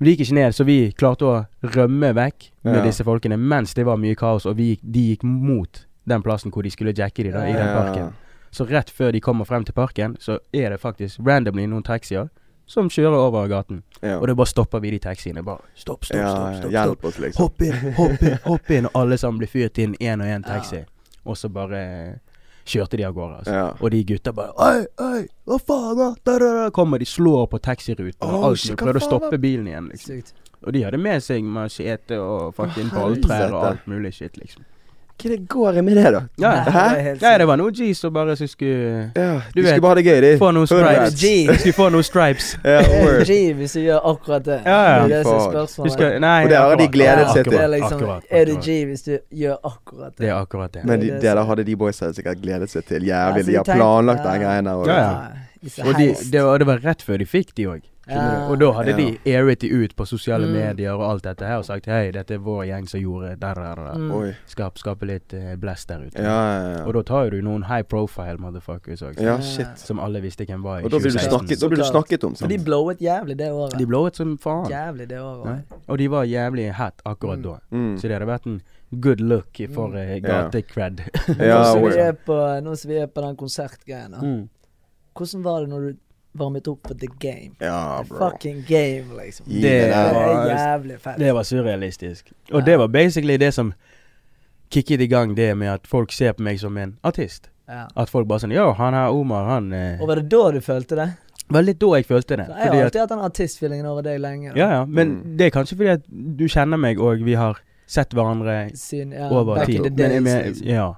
Men 0.00 0.06
det 0.06 0.18
gikk 0.18 0.26
ikke 0.26 0.34
ned, 0.34 0.52
så 0.54 0.64
vi 0.64 0.92
klarte 0.98 1.22
å 1.22 1.46
rømme 1.62 2.12
vekk 2.14 2.50
med 2.64 2.74
Ja. 2.76 2.82
disse 2.82 3.04
folkene 3.04 3.38
mens 3.38 3.74
det 3.74 3.84
var 3.86 3.96
mye 3.96 4.16
kaos, 4.16 4.44
og 4.46 4.56
vi 4.56 4.74
gikk, 4.76 4.80
de 4.90 5.16
gikk 5.16 5.22
mot 5.22 5.86
den 6.08 6.22
plassen 6.22 6.50
hvor 6.50 6.62
de 6.64 6.70
skulle 6.70 6.92
jacke 6.92 7.22
de 7.22 7.30
da, 7.30 7.44
i 7.46 7.52
den 7.52 7.68
parken. 7.76 8.12
Så 8.50 8.66
rett 8.68 8.90
før 8.90 9.12
de 9.12 9.20
kommer 9.20 9.44
frem 9.46 9.64
til 9.64 9.72
parken, 9.72 10.16
så 10.18 10.40
er 10.52 10.70
det 10.70 10.80
faktisk 10.80 11.20
randomly 11.24 11.66
noen 11.66 11.84
taxier 11.84 12.28
som 12.66 12.88
kjører 12.90 13.18
over 13.18 13.48
gaten. 13.50 13.82
Ja. 14.00 14.16
Og 14.18 14.26
da 14.28 14.34
bare 14.34 14.50
stopper 14.50 14.80
vi 14.80 14.90
de 14.94 14.98
taxiene. 15.02 15.42
Bare 15.44 15.62
stopp, 15.74 16.04
stopp, 16.04 16.16
ja, 16.18 16.30
stopp. 16.30 16.42
stopp, 16.42 16.58
stopp. 16.58 16.72
hjelp 16.72 17.04
oss, 17.04 17.18
liksom. 17.18 17.42
Hopp 17.42 17.62
inn, 17.62 17.94
hopp 17.98 18.22
inn, 18.22 18.38
hopp 18.50 18.70
inn. 18.70 18.88
Og 18.90 19.00
alle 19.02 19.18
sammen 19.20 19.42
blir 19.42 19.50
fyrt 19.52 19.78
inn 19.82 19.94
én 20.00 20.22
og 20.24 20.30
én 20.30 20.44
taxi. 20.46 20.84
Og 21.24 21.38
så 21.38 21.50
bare 21.52 21.82
kjørte 22.64 22.96
de 22.96 23.04
av 23.06 23.14
gårde. 23.14 23.40
Altså. 23.42 23.52
Ja. 23.54 23.66
Og 23.80 23.90
de 23.90 24.02
gutta 24.06 24.32
bare 24.32 24.54
Oi, 24.62 24.86
oi, 25.02 25.22
hva 25.50 25.58
faen? 25.58 25.96
da? 25.98 26.08
Da, 26.24 26.38
da, 26.38 26.50
da. 26.60 26.70
Kommer 26.74 27.02
de 27.02 27.06
slår 27.06 27.46
på 27.50 27.58
taxiruten 27.62 28.22
og 28.22 28.48
alt. 28.52 28.64
mulig. 28.66 28.78
Prøvde 28.78 29.02
å 29.02 29.06
stoppe 29.06 29.38
bilen 29.42 29.68
igjen. 29.70 29.90
liksom 29.92 30.18
Sykt. 30.22 30.34
Og 30.62 30.72
de 30.76 30.84
hadde 30.86 30.98
med 31.02 31.22
seg 31.24 31.42
machete 31.42 32.18
og 32.22 32.52
fucking 32.54 32.92
balltrær 32.94 33.50
og 33.50 33.64
alt 33.72 33.88
mulig 33.90 34.12
shit, 34.14 34.36
liksom. 34.38 34.62
Hva 35.22 35.30
det 35.30 35.48
går 35.48 35.76
i 35.78 35.82
med 35.86 35.96
det, 35.96 36.10
da? 36.12 36.20
Ja, 36.42 36.52
Nei, 36.66 37.02
det 37.04 37.22
er 37.22 37.32
ja 37.32 37.38
det 37.38 37.46
var 37.46 37.56
noen 37.60 37.74
G's 37.76 38.00
som 38.02 38.12
bare 38.12 38.34
så 38.36 38.46
skulle 38.50 39.10
Ja, 39.14 39.40
Du 39.54 39.60
vet, 39.62 39.68
skulle 39.70 39.80
bare 39.84 39.94
ha 39.94 39.94
det 40.00 40.04
gøy, 40.06 40.20
de. 40.24 40.32
få 40.40 40.50
noen 40.56 40.66
stripes. 40.66 41.14
G. 41.20 41.32
Skulle 41.58 41.76
få 41.78 41.88
noen 41.94 42.02
stripes. 42.08 42.48
Ja, 42.72 42.80
Det. 42.82 43.26
G 43.28 43.38
hvis 43.58 43.72
du 43.76 43.80
gjør 43.84 44.00
akkurat 44.12 44.44
det. 44.44 44.58
Ja, 44.66 44.80
ja. 44.82 45.06
Det 45.06 45.16
er 45.20 45.22
det 45.22 45.36
spørsmålet. 45.46 45.92
skal, 45.92 46.18
nei, 46.20 46.44
Og 46.44 46.50
det 46.50 46.58
har 46.58 46.76
de 46.82 46.88
gledet 46.98 47.28
seg 47.32 47.44
til. 47.44 47.54
Er 47.54 47.62
akkurat, 47.62 47.70
liksom, 47.78 48.26
er 48.30 48.44
du. 48.50 48.54
G 48.66 48.78
hvis 48.90 49.02
du 49.06 49.12
gjør 49.44 49.56
akkurat 49.64 50.12
Det 50.16 50.24
det? 50.26 50.28
er 50.28 50.40
akkurat 50.40 50.74
det. 50.74 50.84
Men 50.84 51.00
de, 51.00 51.06
Det 51.06 51.14
er 51.14 51.20
det 51.20 51.36
der 51.36 51.44
hadde 51.52 51.64
de 51.64 51.76
boysa 51.76 52.12
sikkert 52.12 52.42
gledet 52.42 52.70
seg 52.70 52.84
til. 52.88 53.06
Ja, 53.06 53.28
Jævlig. 53.28 53.46
De 53.46 53.56
har 53.60 53.64
planlagt 53.64 54.24
ja. 54.24 54.32
den 54.32 54.40
greia 54.42 54.62
der. 54.62 54.92
Ja, 54.92 55.00
ja. 55.00 55.18
Og, 55.62 55.94
de, 55.98 56.14
det, 56.32 56.42
var, 56.42 56.58
det 56.58 56.66
var 56.66 56.78
rett 56.82 57.02
før 57.06 57.18
de 57.22 57.24
fikk 57.26 57.54
de 57.54 57.66
òg. 57.70 57.82
Ja. 58.10 58.48
Og 58.50 58.56
da 58.58 58.72
hadde 58.74 58.90
Ja. 58.90 58.96
de 58.98 59.18
airet 59.30 59.60
de 59.62 59.68
ut 59.70 59.92
på 59.94 60.04
sosiale 60.10 60.46
Mm. 60.48 60.52
medier 60.52 60.90
og 60.96 61.04
alt 61.06 61.22
dette 61.22 61.46
her 61.46 61.58
og 61.60 61.64
sagt 61.64 61.86
hei, 61.86 62.10
dette 62.10 62.34
er 62.34 62.38
vår 62.42 62.64
gjeng 62.66 62.88
som 62.90 62.98
gjorde 63.00 63.36
der, 63.38 63.54
der, 63.54 63.76
der. 63.78 63.94
Mm. 63.94 64.32
Skap, 64.50 64.76
skape 64.78 65.06
litt 65.06 65.32
uh, 65.32 65.54
blest 65.56 65.86
der 65.88 66.00
ute. 66.08 66.18
Ja, 66.18 66.24
ja, 66.24 66.72
ja. 66.78 66.80
Og 66.84 66.94
da 66.94 67.02
tar 67.06 67.24
jo 67.28 67.30
du 67.30 67.42
noen 67.46 67.62
high 67.68 67.82
profile 67.86 68.38
motherfuckers 68.42 69.02
òg. 69.06 69.20
Ja. 69.22 69.36
Som 69.78 70.00
alle 70.02 70.20
visste 70.20 70.44
hvem 70.44 70.64
var 70.66 70.80
i 70.80 70.82
Og 70.84 70.90
da 70.90 70.98
blir 70.98 71.12
du 71.14 71.18
2016. 71.18 71.30
snakket, 71.30 71.60
da 71.62 71.68
blir 71.68 71.78
du 71.78 71.84
snakket 71.84 72.24
om. 72.26 72.34
For 72.34 72.48
de 72.48 72.58
blowet 72.58 72.98
jævlig 72.98 73.36
det 73.38 73.52
året. 73.52 73.78
De 73.78 73.86
blowet 73.86 74.16
som 74.18 74.34
faen. 74.38 74.66
Jævlig 74.68 75.08
det 75.08 75.20
året. 75.22 75.62
Og 75.88 75.98
de 75.98 76.08
var 76.10 76.24
jævlig 76.24 76.72
hat 76.74 77.02
akkurat 77.06 77.38
Mm. 77.38 77.42
da. 77.42 77.58
Mm. 77.70 77.96
Så 77.98 78.02
det 78.02 78.18
hadde 78.18 78.26
vært 78.26 78.46
en 78.46 78.60
good 79.00 79.20
look 79.20 79.60
for 79.72 79.88
Mm. 79.88 79.94
uh, 79.94 80.18
gatecred. 80.26 80.96
gate-cred. 80.96 81.38
Ja, 81.38 81.62
nå, 81.62 82.74
som 82.74 82.88
vi 82.90 82.96
er 82.98 83.06
på, 83.06 83.20
den 83.22 83.36
mm. 83.38 84.48
Hvordan 85.14 85.42
var 85.44 85.60
det 85.60 85.68
når 85.68 85.80
du 85.80 85.96
varmet 86.34 86.68
opp 86.68 86.82
på 86.82 86.94
The 86.98 87.06
Game? 87.20 87.54
Ja, 87.60 88.02
The 88.02 88.08
bro. 88.08 88.18
fucking 88.30 88.64
game, 88.68 89.04
liksom. 89.24 89.46
Det 89.46 89.62
det 89.62 89.88
Det 89.88 90.14
var- 90.14 90.48
jævlig 90.56 91.00
fett. 91.00 91.18
Det 91.18 91.32
var 91.34 91.42
surrealistisk. 91.42 92.32
Ja. 92.50 92.56
Og 92.56 92.64
det 92.66 92.78
var 92.78 92.86
basically 92.88 93.36
det 93.36 93.52
som 93.54 93.72
kicket 94.70 95.00
i 95.00 95.06
gang 95.06 95.34
det 95.36 95.54
med 95.56 95.68
at 95.68 95.86
folk 95.86 96.12
ser 96.12 96.32
på 96.32 96.42
meg 96.42 96.58
som 96.60 96.76
en 96.78 96.98
artist. 97.04 97.50
Ja. 97.68 97.86
At 97.96 98.08
folk 98.10 98.26
bare 98.28 98.40
sånn 98.40 98.52
Yo, 98.52 98.72
han 98.72 98.94
her 98.94 99.08
Omar, 99.12 99.44
han 99.48 99.72
eh, 99.72 100.00
Og 100.00 100.08
var 100.08 100.14
det 100.16 100.28
da 100.30 100.50
du 100.50 100.60
følte 100.60 100.96
det? 100.96 101.10
Det 101.48 101.54
var 101.54 101.62
litt 101.62 101.78
da 101.78 101.86
jeg 101.96 102.06
følte 102.06 102.36
det. 102.36 102.46
Jeg 102.48 102.68
har 102.72 102.84
alltid 102.84 103.00
hatt 103.00 103.08
den 103.08 103.18
artistfeelingen 103.18 103.86
over 103.86 104.02
deg 104.02 104.20
lenge. 104.20 104.52
da. 104.54 104.58
ja, 104.58 104.70
ja, 104.70 104.84
men 104.84 105.08
Mm. 105.22 105.36
det 105.36 105.46
er 105.46 105.50
kanskje 105.50 105.76
fordi 105.76 105.88
at 105.90 106.02
du 106.38 106.44
kjenner 106.48 106.76
meg, 106.78 106.98
og 107.00 107.18
vi 107.24 107.34
har 107.34 107.58
sett 107.86 108.10
hverandre 108.14 108.70
Sin, 108.76 109.12
ja, 109.12 109.28
over 109.30 109.54
back 109.56 109.66
tid. 109.66 109.76
in 109.86 109.96
the 109.96 110.08
Men 110.08 110.24
days, 110.24 110.46
liksom. 110.46 110.66
ja. 110.66 110.94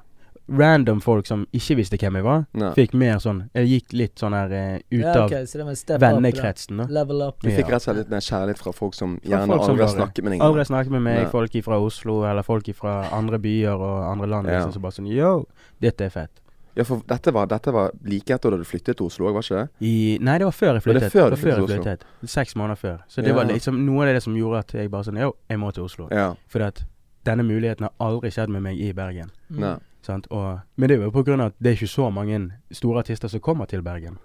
Random 0.47 1.01
folk 1.01 1.27
som 1.27 1.47
ikke 1.57 1.77
visste 1.79 1.97
hvem 1.97 2.19
jeg 2.19 2.25
var, 2.27 2.43
Nei. 2.53 2.69
fikk 2.77 2.93
mer 3.01 3.17
sånn 3.23 3.39
Jeg 3.57 3.69
gikk 3.71 3.95
litt 3.97 4.21
sånn 4.21 4.35
her 4.37 4.53
eh, 4.53 4.75
ut 4.93 5.01
ja, 5.01 5.15
av 5.15 5.31
ok, 5.31 5.47
så 5.49 5.59
det 5.61 5.65
var 5.65 5.75
step 5.81 5.97
up, 5.97 6.01
da. 6.03 6.11
vennekretsen, 6.13 6.77
da. 6.83 6.87
Level 6.93 7.23
up. 7.25 7.41
Du 7.41 7.49
fikk 7.49 7.71
rett 7.73 7.81
og 7.81 7.87
slett 7.87 7.97
litt 8.03 8.11
mer 8.13 8.21
kjærlighet 8.21 8.61
fra 8.61 8.73
folk 8.77 8.95
som 8.99 9.17
Fra 9.23 9.31
gjerne 9.31 9.47
folk 9.55 9.63
som 9.65 9.73
aldri 9.73 9.87
har 9.87 9.95
snakket 9.95 10.25
med 10.27 10.33
deg. 10.37 10.45
Aldri 10.45 10.65
snakket 10.69 10.93
med 10.93 11.03
meg, 11.07 11.19
Nei. 11.23 11.31
folk 11.33 11.57
fra 11.65 11.79
Oslo 11.81 12.19
eller 12.29 12.43
folk 12.45 12.69
fra 12.77 12.95
andre 13.17 13.39
byer 13.41 13.73
og 13.89 14.05
andre 14.13 14.27
land. 14.35 14.49
Ja. 14.53 14.59
Liksom, 14.59 14.77
så 14.77 14.85
bare 14.85 14.93
sånn 14.99 15.09
Yo, 15.09 15.47
dette 15.81 16.05
er 16.05 16.13
fett. 16.13 16.41
Ja, 16.77 16.83
for 16.85 17.01
dette 17.07 17.31
var, 17.33 17.47
dette 17.47 17.71
var 17.73 17.93
like 18.05 18.35
etter 18.35 18.51
da 18.51 18.57
du 18.59 18.65
flyttet 18.67 18.99
til 18.99 19.07
Oslo, 19.07 19.31
var 19.33 19.45
ikke 19.47 19.61
det? 19.63 19.69
I, 19.87 20.19
nei, 20.21 20.39
det 20.43 20.49
var 20.49 20.57
før 20.59 20.73
jeg 20.75 20.83
Var 20.85 20.99
det 20.99 21.03
flyttet. 21.07 21.13
før 21.13 21.31
det 21.31 21.39
var 21.39 21.43
før 21.45 21.61
jeg 21.61 21.69
flyttet? 21.71 22.07
Seks 22.29 22.57
måneder 22.59 22.81
før. 22.81 22.97
Så 23.09 23.23
det 23.23 23.31
Ja. 23.31 23.35
var 23.39 23.45
liksom 23.47 23.79
noe 23.87 24.09
av 24.09 24.13
det 24.15 24.23
som 24.23 24.35
gjorde 24.35 24.59
at 24.59 24.73
jeg 24.75 24.91
bare 24.91 25.05
sånn 25.05 25.21
Yo, 25.23 25.37
jeg 25.49 25.59
må 25.59 25.73
til 25.73 25.85
Oslo. 25.85 26.09
Ja. 26.11 26.35
For 26.49 26.61
at 26.67 26.85
denne 27.25 27.45
muligheten 27.47 27.87
har 27.89 27.93
aldri 28.01 28.29
skjedd 28.35 28.51
med 28.51 28.63
meg 28.63 28.77
i 28.81 28.93
Bergen. 28.93 29.31
Mm. 29.51 29.79
Og, 30.09 30.61
men 30.77 30.89
det 30.89 30.99
er 30.99 31.03
jo 31.03 31.11
av 31.11 31.41
at 31.41 31.55
det 31.59 31.71
er 31.71 31.77
ikke 31.77 31.89
så 31.89 32.11
mange 32.13 32.51
store 32.73 32.99
artister 33.01 33.29
som 33.29 33.41
kommer 33.41 33.67
til 33.67 33.83
Bergen. 33.83 34.19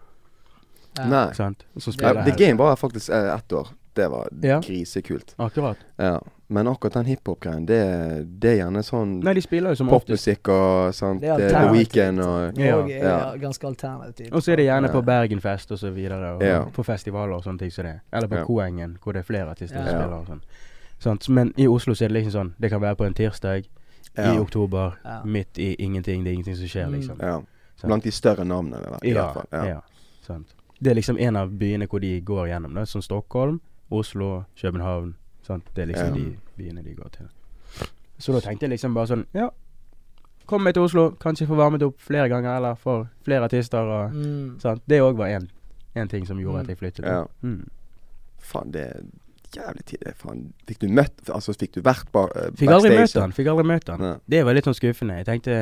Ja. 0.97 1.05
Nei. 1.07 1.33
Sant? 1.33 1.65
Som 1.77 1.93
Ja, 2.01 2.13
The. 2.23 2.31
Game 2.37 2.57
var 2.57 2.75
faktisk 2.75 3.09
eh, 3.09 3.35
ett 3.35 3.51
år. 3.53 3.67
Det 3.93 4.07
var 4.09 4.27
Ja. 4.41 4.59
grisekult. 4.61 5.33
Akkurat. 5.37 5.77
Ja. 5.97 6.19
Men 6.47 6.67
akkurat 6.67 6.93
den 6.93 7.05
hiphop-greien, 7.05 7.65
det, 7.65 7.79
det 8.39 8.49
er 8.51 8.55
gjerne 8.63 8.81
sånn 8.83 9.19
Nei, 9.23 9.33
de 9.33 9.41
spiller 9.41 9.69
jo 9.69 9.75
som 9.75 9.87
popmusikk 9.91 10.47
og 10.49 10.93
sant. 10.95 11.21
Det 11.21 11.29
er 11.29 11.41
er 11.45 11.49
The 11.67 11.71
Weekend 11.73 12.19
og 12.23 12.57
Ja. 12.57 12.75
Og 12.77 12.89
Ja. 12.89 13.35
ganske 13.37 13.67
alternativt. 13.67 14.31
Og 14.33 14.41
så 14.41 14.51
er 14.51 14.55
det 14.55 14.65
gjerne 14.65 14.87
Ja. 14.87 14.93
på 14.93 15.01
Bergenfest 15.05 15.71
og 15.71 15.77
så 15.79 15.91
videre, 15.93 16.35
og 16.35 16.41
Ja. 16.43 16.63
på 16.65 16.83
festivaler 16.83 17.33
og 17.35 17.43
sånne 17.43 17.59
ting 17.59 17.71
som 17.71 17.85
det. 17.85 17.99
Eller 18.13 18.27
på 18.27 18.35
Ja. 18.37 18.45
Koengen, 18.45 18.97
hvor 19.03 19.13
det 19.13 19.19
er 19.19 19.23
flere 19.33 19.49
artister 19.51 19.77
som 19.77 19.85
spiller 19.85 20.13
og 20.13 20.27
sånn. 20.27 20.41
Sant? 20.99 21.29
Men 21.29 21.53
i 21.57 21.67
Oslo 21.67 21.93
så 21.93 22.05
er 22.05 22.07
det 22.09 22.23
liksom 22.25 22.31
sånn 22.31 22.53
Det 22.59 22.69
kan 22.71 22.81
være 22.81 22.95
på 22.95 23.05
en 23.05 23.13
tirsdag 23.13 23.65
i 24.17 24.37
oktober, 24.39 24.91
Ja. 25.05 25.23
midt 25.23 25.57
i 25.57 25.75
ingenting. 25.79 26.23
Det 26.23 26.29
er 26.29 26.33
ingenting 26.33 26.55
som 26.57 26.67
skjer, 26.67 26.85
Mm. 26.87 26.93
liksom. 26.93 27.17
ja. 27.21 27.41
Blant 27.87 28.03
de 28.03 28.11
større 28.11 28.45
navnene, 28.45 28.81
da, 28.83 28.97
i 29.03 29.09
Ja, 29.11 29.31
hvert 29.31 29.33
fall. 29.51 29.67
ja. 29.67 29.79
sant. 30.21 30.55
Det 30.81 30.91
er 30.91 30.95
liksom 30.95 31.17
en 31.19 31.35
av 31.35 31.49
byene 31.49 31.87
hvor 31.87 31.99
de 31.99 32.21
går 32.21 32.47
gjennom. 32.47 32.73
Da, 32.75 32.85
som 32.85 33.01
Stockholm, 33.01 33.61
Oslo, 33.91 34.43
København. 34.61 35.15
Sant? 35.43 35.63
Det 35.75 35.81
er 35.81 35.85
liksom 35.87 36.07
Ja. 36.07 36.13
de 36.23 36.37
byene 36.57 36.83
de 36.83 36.93
går 36.95 37.09
til. 37.11 37.27
Så 38.19 38.33
da 38.33 38.39
tenkte 38.39 38.61
jeg 38.63 38.69
liksom 38.71 38.93
bare 38.93 39.07
sånn 39.07 39.25
Ja, 39.33 39.49
kom 40.45 40.63
meg 40.63 40.73
til 40.73 40.83
Oslo. 40.83 41.11
Kanskje 41.11 41.47
få 41.47 41.55
varmet 41.55 41.81
opp 41.83 41.99
flere 41.99 42.29
ganger, 42.29 42.55
eller 42.57 42.75
for 42.75 43.09
flere 43.23 43.43
artister. 43.43 43.77
Og, 43.79 44.11
Mm. 44.13 44.59
sant? 44.59 44.81
Det 44.87 44.99
òg 45.01 45.15
var 45.15 45.27
en 45.27 45.49
en 45.95 46.07
ting 46.07 46.25
som 46.25 46.37
gjorde 46.37 46.53
Mm. 46.55 46.61
at 46.61 46.67
jeg 46.67 46.77
flyttet. 46.77 47.05
Ja. 47.05 47.25
Mm. 47.43 47.67
Faen, 48.39 48.71
det 48.71 49.05
jævlig 49.57 49.85
tid. 49.85 49.99
Er 50.05 50.13
Faen. 50.17 50.53
Fikk 50.67 50.79
du 50.81 50.87
møtt 50.89 51.29
Altså, 51.33 51.53
fikk 51.57 51.73
du 51.73 51.81
vært 51.81 52.09
på 52.11 52.25
uh, 52.29 52.49
Fikk 52.59 52.69
aldri 52.75 52.91
møte 52.97 53.21
han. 53.21 53.31
Fikk 53.33 53.47
aldri 53.47 53.65
møtt 53.65 53.87
han. 53.89 54.01
Ja. 54.01 54.15
Det 54.29 54.43
var 54.45 54.53
litt 54.53 54.65
sånn 54.69 54.77
skuffende. 54.77 55.17
Jeg 55.21 55.25
tenkte, 55.25 55.55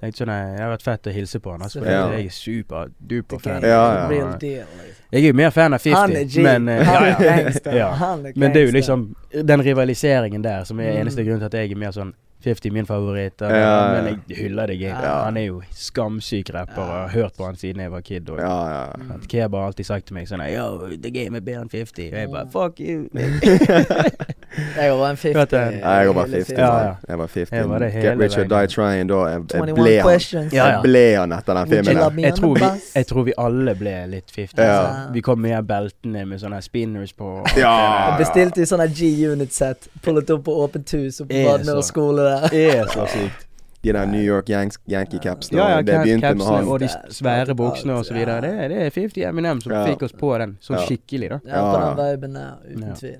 tenkte 0.00 0.18
sånn 0.22 0.32
Jeg 0.34 0.52
Det 0.54 0.60
hadde 0.62 0.72
vært 0.74 0.82
fett 0.86 1.06
å 1.10 1.14
hilse 1.16 1.40
på 1.40 1.50
han. 1.54 1.62
Altså, 1.66 1.82
Ja. 1.84 2.04
Jeg 2.14 2.26
er 2.26 2.36
super-duper 2.38 3.38
fan. 3.42 3.62
Ja, 3.62 3.68
Ja, 3.70 4.10
ja. 4.10 4.34
Liksom. 4.38 4.92
Jeg 5.14 5.22
er 5.22 5.26
jo 5.28 5.32
mer 5.38 5.50
fan 5.50 5.74
av 5.74 5.80
50, 5.80 5.96
Han 6.00 6.16
er 6.16 6.24
G. 6.24 6.42
men 6.42 6.68
uh, 6.68 6.84
han 6.84 6.94
ja, 6.94 7.00
er 7.14 7.24
ja. 7.24 7.36
gangster. 7.42 7.80
Han 8.04 8.26
er 8.26 8.32
Men 8.36 8.52
det 8.52 8.62
er 8.62 8.66
jo 8.66 8.72
liksom 8.78 9.08
den 9.52 9.60
rivaliseringen 9.62 10.42
der 10.44 10.64
som 10.64 10.80
er 10.80 10.92
Mm. 10.94 11.00
eneste 11.06 11.24
grunn 11.24 11.38
til 11.38 11.46
at 11.46 11.54
jeg 11.54 11.70
er 11.72 11.76
mer 11.76 11.90
sånn 11.92 12.14
50 12.44 12.70
min 12.72 12.86
favoritt. 12.86 13.40
Ja, 13.40 13.48
ja. 13.56 13.74
Men 13.94 14.20
jeg 14.28 14.36
hyller 14.44 14.66
deg. 14.70 14.80
Jeg. 14.84 14.92
Ja. 14.94 15.14
Han 15.24 15.36
er 15.40 15.46
jo 15.48 15.62
skamsyk 15.72 16.50
rapper 16.54 16.82
og 16.84 16.92
har 16.94 17.08
hørt 17.14 17.36
på 17.38 17.46
han 17.48 17.56
siden 17.60 17.80
jeg 17.82 17.90
var 17.92 18.00
kid. 18.04 18.28
Og, 18.30 18.38
Ja, 18.38 18.54
ja. 18.68 19.14
At 19.16 19.26
Keba 19.28 19.58
har 19.62 19.72
alltid 19.72 19.86
sagt 19.88 20.06
til 20.10 20.14
meg 20.18 20.28
sånn 20.28 20.44
Yo, 20.52 20.88
the 20.96 21.10
game 21.10 21.36
er 21.36 21.44
bedre 21.44 21.64
enn 21.64 21.72
50. 21.72 22.10
Og 22.12 22.18
jeg 22.20 22.30
bare 22.30 22.44
Mm. 22.44 22.52
fuck 22.52 22.80
you. 22.80 23.08
Jeg 24.76 24.92
var 24.98 25.10
en 25.10 25.16
50. 25.16 25.52
Nei, 25.52 25.94
jeg 25.98 26.06
var 26.08 26.14
bare 26.14 26.28
50. 26.30 26.58
Ja, 26.58 26.68
ja. 26.84 26.94
Jeg 27.08 27.18
var 27.18 27.26
50. 27.26 27.56
Jeg 27.56 27.68
var 27.68 27.78
Get 27.78 28.18
Rich 28.20 28.38
or. 28.38 28.44
Die 28.52 28.66
Trying 28.74 29.08
da. 29.10 29.18
Jeg, 29.26 29.42
jeg 29.54 29.74
ble 29.74 29.94
han. 30.00 30.48
Ja, 30.52 30.66
ja. 30.66 30.66
Jeg 30.70 30.82
ble 30.84 31.04
han 31.18 31.32
etter 31.32 31.54
den 31.60 31.72
filmen 31.72 32.20
Jeg 32.24 32.34
tror, 32.34 32.54
vi, 32.54 32.68
jeg 32.94 33.06
tror 33.06 33.22
vi 33.24 33.32
alle 33.38 33.74
ble 33.74 33.94
litt 34.14 34.30
50. 34.36 34.58
Ja. 34.58 34.76
Altså. 34.80 35.12
Vi 35.12 35.20
kom 35.20 35.38
med 35.40 35.66
beltene 35.66 36.24
med 36.26 36.40
sånne 36.40 36.60
spinners 36.62 37.12
på. 37.12 37.24
og- 37.40 37.56
Ja. 37.58 38.16
Bestilte 38.18 38.62
i 38.62 38.66
sånne 38.66 38.88
G-unit-sett. 38.94 39.88
Pullet 40.02 40.30
opp 40.30 40.44
på 40.44 40.52
åpent 40.64 40.90
hus 40.92 41.20
og 41.20 41.28
på 41.28 41.34
Badner 41.34 41.74
Vadmøra 41.74 41.82
skole 41.82 42.22
der. 42.30 42.54
Er 42.54 42.86
så 42.94 43.06
sykt. 43.08 43.46
De 43.84 43.92
der 43.92 44.06
New 44.06 44.22
York 44.22 44.48
Yanks, 44.48 44.78
Yankee-capsene. 44.88 45.58
Ja, 45.58 45.68
ja, 45.68 45.82
det 45.82 45.98
begynte 46.00 46.34
med 46.34 46.46
han. 46.46 46.68
og 46.68 46.80
de 46.80 46.88
svære 47.12 47.54
buksene 47.54 47.92
og 47.98 48.06
så 48.06 48.14
videre. 48.14 48.40
Det, 48.40 48.70
det 48.70 48.78
er 48.86 48.90
50 48.90 49.24
Eminem 49.28 49.60
som 49.60 49.72
Ja. 49.72 49.84
fikk 49.84 50.02
oss 50.06 50.12
på 50.12 50.38
den, 50.38 50.56
sånn 50.62 50.78
Ja. 50.78 50.86
skikkelig, 50.86 51.28
da. 51.28 51.38
Ja, 51.44 51.60
på 51.60 51.96
den 51.98 52.06
viben 52.20 52.32
der, 52.32 52.54
uten 52.70 52.86
Ja. 52.88 52.94
tvil. 52.94 53.18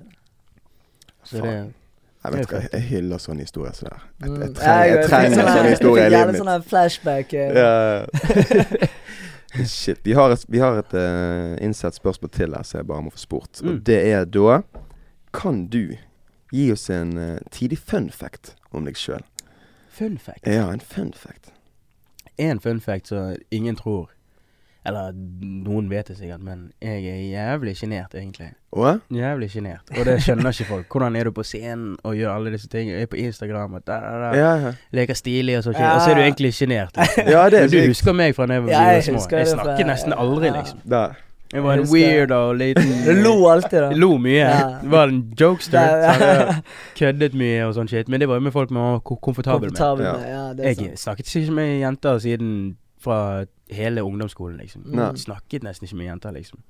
Så 1.25 1.37
det 1.41 1.73
Jeg 2.25 2.33
vet 2.33 2.47
hva, 2.49 2.59
jeg 2.73 2.81
hyller 2.89 3.17
sånne 3.21 3.39
historier 3.45 3.71
som 3.77 3.85
det 3.89 3.93
der. 3.93 4.03
Jeg, 4.21 4.29
Mm. 4.29 4.41
jeg 4.41 4.55
trenger, 4.55 4.85
jeg 4.97 5.05
trenger 5.09 5.37
sånne- 5.37 5.55
sånne 5.57 5.69
historier 5.69 6.05
i 6.05 6.09
fikk 6.09 6.17
livet 6.17 6.35
gjerne 6.35 6.57
mitt. 6.57 6.69
flashback. 6.69 7.33
eh. 7.33 8.87
Shit. 9.69 9.99
Vi 10.03 10.13
har 10.13 10.31
et, 10.31 10.45
vi 10.47 10.59
har 10.59 10.77
et 10.81 10.93
uh, 10.93 11.55
innsett 11.63 11.95
spørsmål 11.95 12.31
til 12.31 12.53
her 12.55 12.63
som 12.63 12.77
jeg 12.81 12.87
bare 12.87 13.01
må 13.05 13.09
få 13.13 13.17
spurt. 13.21 13.61
Mm. 13.63 13.69
Og 13.69 13.85
det 13.87 13.99
er 14.11 14.25
da 14.25 14.61
Kan 15.33 15.67
du 15.67 15.95
gi 16.51 16.71
oss 16.71 16.89
en 16.89 17.17
uh, 17.17 17.37
tidig 17.51 17.77
fun 17.79 18.09
fact 18.09 18.55
om 18.73 18.85
deg 18.85 18.95
sjøl? 18.99 19.21
Fun 19.95 20.17
fact. 20.17 20.45
Ja, 20.47 20.67
en 20.73 20.79
fun 20.83 21.13
fact. 21.15 21.51
En 22.37 22.59
fun 22.59 22.81
fact 22.81 23.07
som 23.07 23.35
ingen 23.51 23.75
tror 23.75 24.09
Eller 24.85 25.11
noen 25.65 25.87
vet 25.89 26.07
det 26.11 26.17
sikkert, 26.19 26.43
men 26.45 26.67
jeg 26.81 27.01
er 27.09 27.21
jævlig 27.31 27.71
sjenert, 27.79 28.13
egentlig. 28.13 28.51
Å? 28.75 28.91
Jævlig 29.09 29.47
sjenert. 29.49 29.89
Og 29.97 30.05
det 30.05 30.19
skjønner 30.21 30.51
ikke 30.53 30.67
folk. 30.69 30.85
Hvordan 30.93 31.15
er 31.17 31.23
du 31.25 31.31
på 31.33 31.43
scenen 31.47 31.95
og 32.05 32.13
gjør 32.19 32.35
alle 32.35 32.51
disse 32.53 32.67
tingene? 32.69 32.99
Jeg 32.99 33.07
er 33.07 33.11
på 33.15 33.17
Instagram 33.23 33.73
og 33.79 33.85
da, 33.87 33.97
da, 34.03 34.13
da. 34.21 34.29
Ja, 34.37 34.51
ja. 34.67 34.71
Leker 34.93 35.17
stilig 35.17 35.57
og 35.57 35.63
så, 35.65 35.73
Ja. 35.73 35.95
og 35.95 36.01
så 36.05 36.11
er 36.11 36.15
du 36.15 36.21
egentlig 36.27 36.53
sjenert. 36.53 36.93
Liksom. 36.97 37.29
ja, 37.33 37.49
det 37.49 37.59
er 37.63 37.69
Men 37.69 37.71
du 37.73 37.87
husker 37.95 38.13
meg 38.13 38.35
fra 38.37 38.45
da 38.45 38.53
jeg 38.59 38.69
Ja, 38.69 38.81
jeg 38.93 39.01
var 39.13 39.19
små. 39.25 39.37
Jeg 39.39 39.47
snakker 39.55 39.85
nesten 39.89 40.13
aldri, 40.13 40.45
ja. 40.51 40.59
liksom. 40.61 40.79
Der. 40.95 41.17
Jeg 41.53 41.63
var 41.63 41.73
en 41.77 41.87
weirdo 41.89 42.39
liten 42.57 42.87
Du 43.05 43.11
lo 43.25 43.33
alltid, 43.49 43.79
da. 43.79 43.89
Lo 43.95 44.17
mye. 44.21 44.37
Ja. 44.45 44.79
Var 44.83 45.07
en 45.13 45.19
jokester. 45.39 45.81
Ja, 45.81 46.13
så 46.19 46.29
ja. 46.29 46.55
Køddet 47.01 47.33
mye 47.37 47.65
og 47.67 47.73
sånn 47.77 47.89
shit. 47.89 48.09
Men 48.09 48.19
det 48.21 48.27
var 48.29 48.37
jo 48.37 48.45
med 48.47 48.53
folk 48.53 48.69
man 48.75 48.91
var 48.97 49.03
ko- 49.05 49.17
komfortabel 49.17 49.69
med. 49.71 49.77
Komfortabel 49.77 50.05
Ja. 50.05 50.13
med. 50.17 50.29
Ja, 50.29 50.47
det 50.53 50.65
er 50.65 50.89
Jeg 50.91 50.97
snakket 50.99 51.35
ikke 51.35 51.51
med 51.63 51.79
jenter 51.81 52.19
siden 52.19 52.51
fra 53.05 53.45
hele 53.73 54.03
ungdomsskolen, 54.05 54.57
liksom. 54.61 54.85
Nei. 54.97 55.11
Snakket 55.21 55.63
nesten 55.65 55.87
ikke 55.87 55.99
med 56.01 56.09
jenter, 56.11 56.33
liksom. 56.35 56.61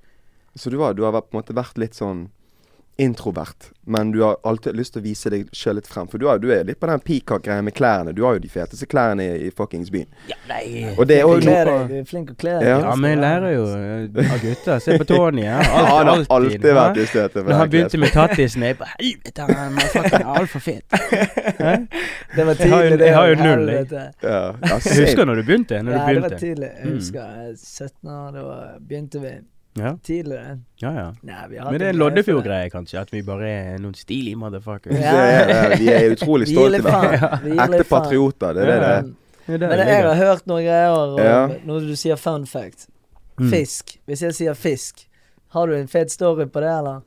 Så 0.56 0.72
du 0.72 0.78
har, 0.84 0.94
du 0.96 1.04
har 1.04 1.12
vært- 1.16 1.32
på 1.32 1.36
en 1.38 1.42
måte 1.44 1.56
vært 1.58 1.78
litt 1.82 1.96
sånn 1.98 2.28
introvert, 2.98 3.72
men 3.84 4.12
du 4.12 4.22
har 4.24 4.38
alltid 4.48 4.76
lyst 4.78 4.94
til 4.96 5.02
å 5.02 5.04
vise 5.06 5.30
deg 5.30 5.50
sjøl 5.54 5.76
litt 5.76 5.88
frem. 5.92 6.08
For 6.08 6.18
du, 6.22 6.28
har, 6.30 6.40
du 6.40 6.48
er 6.56 6.64
litt 6.64 6.80
på 6.80 6.88
den 6.88 7.02
peacock-greia 7.04 7.62
med 7.62 7.74
klærne. 7.76 8.14
Du 8.16 8.22
har 8.24 8.38
jo 8.38 8.40
de 8.40 8.48
feteste 8.50 8.88
klærne 8.88 9.26
i, 9.26 9.48
i 9.48 9.52
fuckings 9.52 9.92
byen. 9.92 10.08
Ja, 10.32 10.38
nei. 10.48 10.94
Og 10.96 11.04
det 11.10 11.18
er 11.20 11.28
også 11.28 11.44
kler 11.44 11.70
noe 11.72 11.88
du 11.90 11.96
er 12.00 12.06
flink 12.08 12.32
å 12.32 12.36
kle 12.40 12.54
deg. 12.62 12.70
Ja. 12.70 12.78
Ja, 12.86 12.94
men 12.96 13.12
jeg 13.12 13.20
lærer 13.20 13.52
jo 13.56 13.66
eh, 13.76 14.32
av 14.32 14.40
gutter. 14.46 14.80
Se 14.86 14.96
på 15.02 15.08
Tony. 15.12 15.44
Ja. 15.44 15.58
Ja, 15.60 15.84
han 15.92 16.08
har 16.08 16.14
Alltid, 16.16 16.32
alltid 16.38 16.78
vært 16.80 17.02
i 17.04 17.08
støtet. 17.12 17.42
Når 17.50 17.60
han 17.60 17.74
begynte 17.76 18.02
med 18.06 18.16
tattisen, 18.16 18.64
jeg 18.70 18.80
bare 18.80 18.96
Helvete, 18.96 19.50
han 19.52 19.80
er 19.84 19.92
fucking 19.98 20.30
altfor 20.40 20.66
fet. 20.70 20.96
Det 22.36 22.44
var 22.48 22.54
tidlig, 22.60 22.98
det. 23.00 23.06
jeg 23.06 23.16
har 23.16 23.28
jo 23.32 23.36
null, 23.40 23.70
jeg. 23.70 23.86
Ja, 24.24 24.40
Jeg 24.62 25.02
husker 25.06 25.28
når 25.28 25.36
du 25.42 25.44
begynte. 25.48 25.82
Når 25.84 25.94
Ja, 25.96 26.06
du 26.08 26.14
det 26.16 26.24
var 26.30 26.38
tidlig. 26.40 26.70
Jeg 26.80 26.86
Mm. 26.86 26.96
husker 26.96 27.20
er 27.22 27.52
17 27.56 28.10
år, 28.10 28.32
da 28.36 28.58
begynte 28.88 29.20
vi 29.22 29.34
Ja, 29.76 29.98
tidligere. 30.04 30.60
ja. 30.80 30.92
ja. 30.96 31.08
Nei, 31.22 31.48
Men 31.50 31.80
det 31.80 31.88
er 31.88 31.90
en 31.90 32.00
Loddefjord-greie, 32.00 32.70
kanskje. 32.72 33.02
At 33.02 33.12
vi 33.12 33.20
bare 33.28 33.50
er 33.50 33.82
noen 33.84 33.96
stilige 33.98 34.38
motherfuckers. 34.40 34.96
Ja. 35.04 35.76
Vi 35.76 35.90
er 35.92 36.14
utrolig 36.14 36.48
stolte 36.54 36.94
av 36.96 37.10
det. 37.44 37.58
Ekte 37.60 37.84
patrioter, 37.90 38.56
det 38.56 38.64
er 38.64 38.72
det 38.72 38.78
det 38.80 38.92
er. 38.94 39.02
Mm. 39.10 39.16
Er 39.46 39.58
Men 39.68 39.82
jeg 39.84 40.06
har 40.08 40.16
hørt 40.16 40.48
noen 40.50 40.64
greier 40.66 41.58
når 41.68 41.90
du 41.90 41.96
sier 42.00 42.16
fun 42.18 42.48
fact. 42.50 42.88
Mm. 43.36 43.50
Fisk. 43.52 43.98
Hvis 44.08 44.24
jeg 44.24 44.38
sier 44.38 44.56
fisk, 44.56 45.04
har 45.54 45.68
du 45.68 45.76
en 45.76 45.92
fet 45.92 46.12
story 46.12 46.48
på 46.48 46.64
det, 46.64 46.72
eller? 46.72 47.04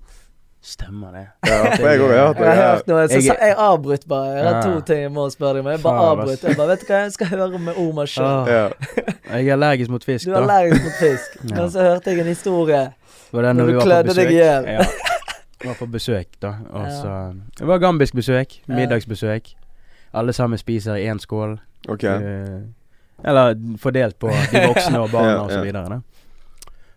Stemmer 0.63 1.13
det. 1.15 1.27
Ja, 1.47 1.59
for 1.77 1.87
jeg 1.89 2.01
har 2.01 2.09
hørt 2.09 2.37
Jeg 2.39 2.47
har 2.47 2.55
det. 2.55 2.65
hørt 2.65 2.87
noe, 2.89 3.09
så 3.09 3.15
Jeg- 3.21 3.37
jeg 3.41 3.55
avbrøt 3.59 4.05
bare. 4.09 4.31
Jeg 4.37 4.45
har 4.55 4.63
to 4.63 4.81
ting 4.81 5.01
jeg 5.01 5.13
må 5.13 5.29
spørre 5.31 5.55
deg 5.55 5.65
om. 5.67 5.71
Jeg 5.71 5.83
bare 5.83 6.07
avbrøt. 6.11 6.43
Jeg 6.45 6.57
bare, 6.57 6.69
vet 6.69 6.81
du 6.81 6.87
hva, 6.93 6.99
jeg 7.03 7.13
skal 7.13 7.27
høre 7.27 7.59
med 7.59 7.75
Omar 7.79 8.07
sjøl. 8.07 8.25
Ah, 8.27 8.71
Jeg 9.39 9.47
er 9.49 9.53
allergisk 9.53 9.91
mot 9.91 10.05
fisk, 10.05 10.27
Du 10.27 10.33
er 10.33 10.37
allergisk 10.43 10.83
mot 10.85 10.93
fisk. 10.99 11.39
Men 11.55 11.71
så 11.71 11.81
hørte 11.81 12.11
jeg 12.11 12.19
en 12.21 12.27
historie. 12.27 12.83
Var 13.33 13.43
det 13.43 13.57
Når 13.57 13.67
du 13.67 13.75
var 13.77 13.85
klødde 13.85 14.15
deg 14.15 14.31
i 14.31 14.35
hjel. 14.41 14.65
Ja. 14.67 14.85
Var 15.65 15.75
på 15.75 15.87
besøk, 15.91 16.27
da. 16.43 16.55
Og 16.71 16.87
så 16.93 17.15
Det 17.59 17.67
var 17.67 17.79
gambisk 17.79 18.15
besøk. 18.15 18.59
Middagsbesøk. 18.69 19.55
Alle 20.15 20.33
sammen 20.33 20.59
spiser 20.59 20.95
i 20.97 21.07
én 21.11 21.19
skål. 21.19 21.59
Ok. 21.89 22.05
Eh, 22.05 22.61
eller 23.25 23.55
fordelt 23.79 24.19
på 24.19 24.29
de 24.31 24.67
voksne 24.67 24.99
og 25.01 25.11
barna 25.15 25.31
Ja, 25.31 25.39
og 25.43 25.51
så 25.51 25.61
videre. 25.63 25.89
Da. 25.89 25.99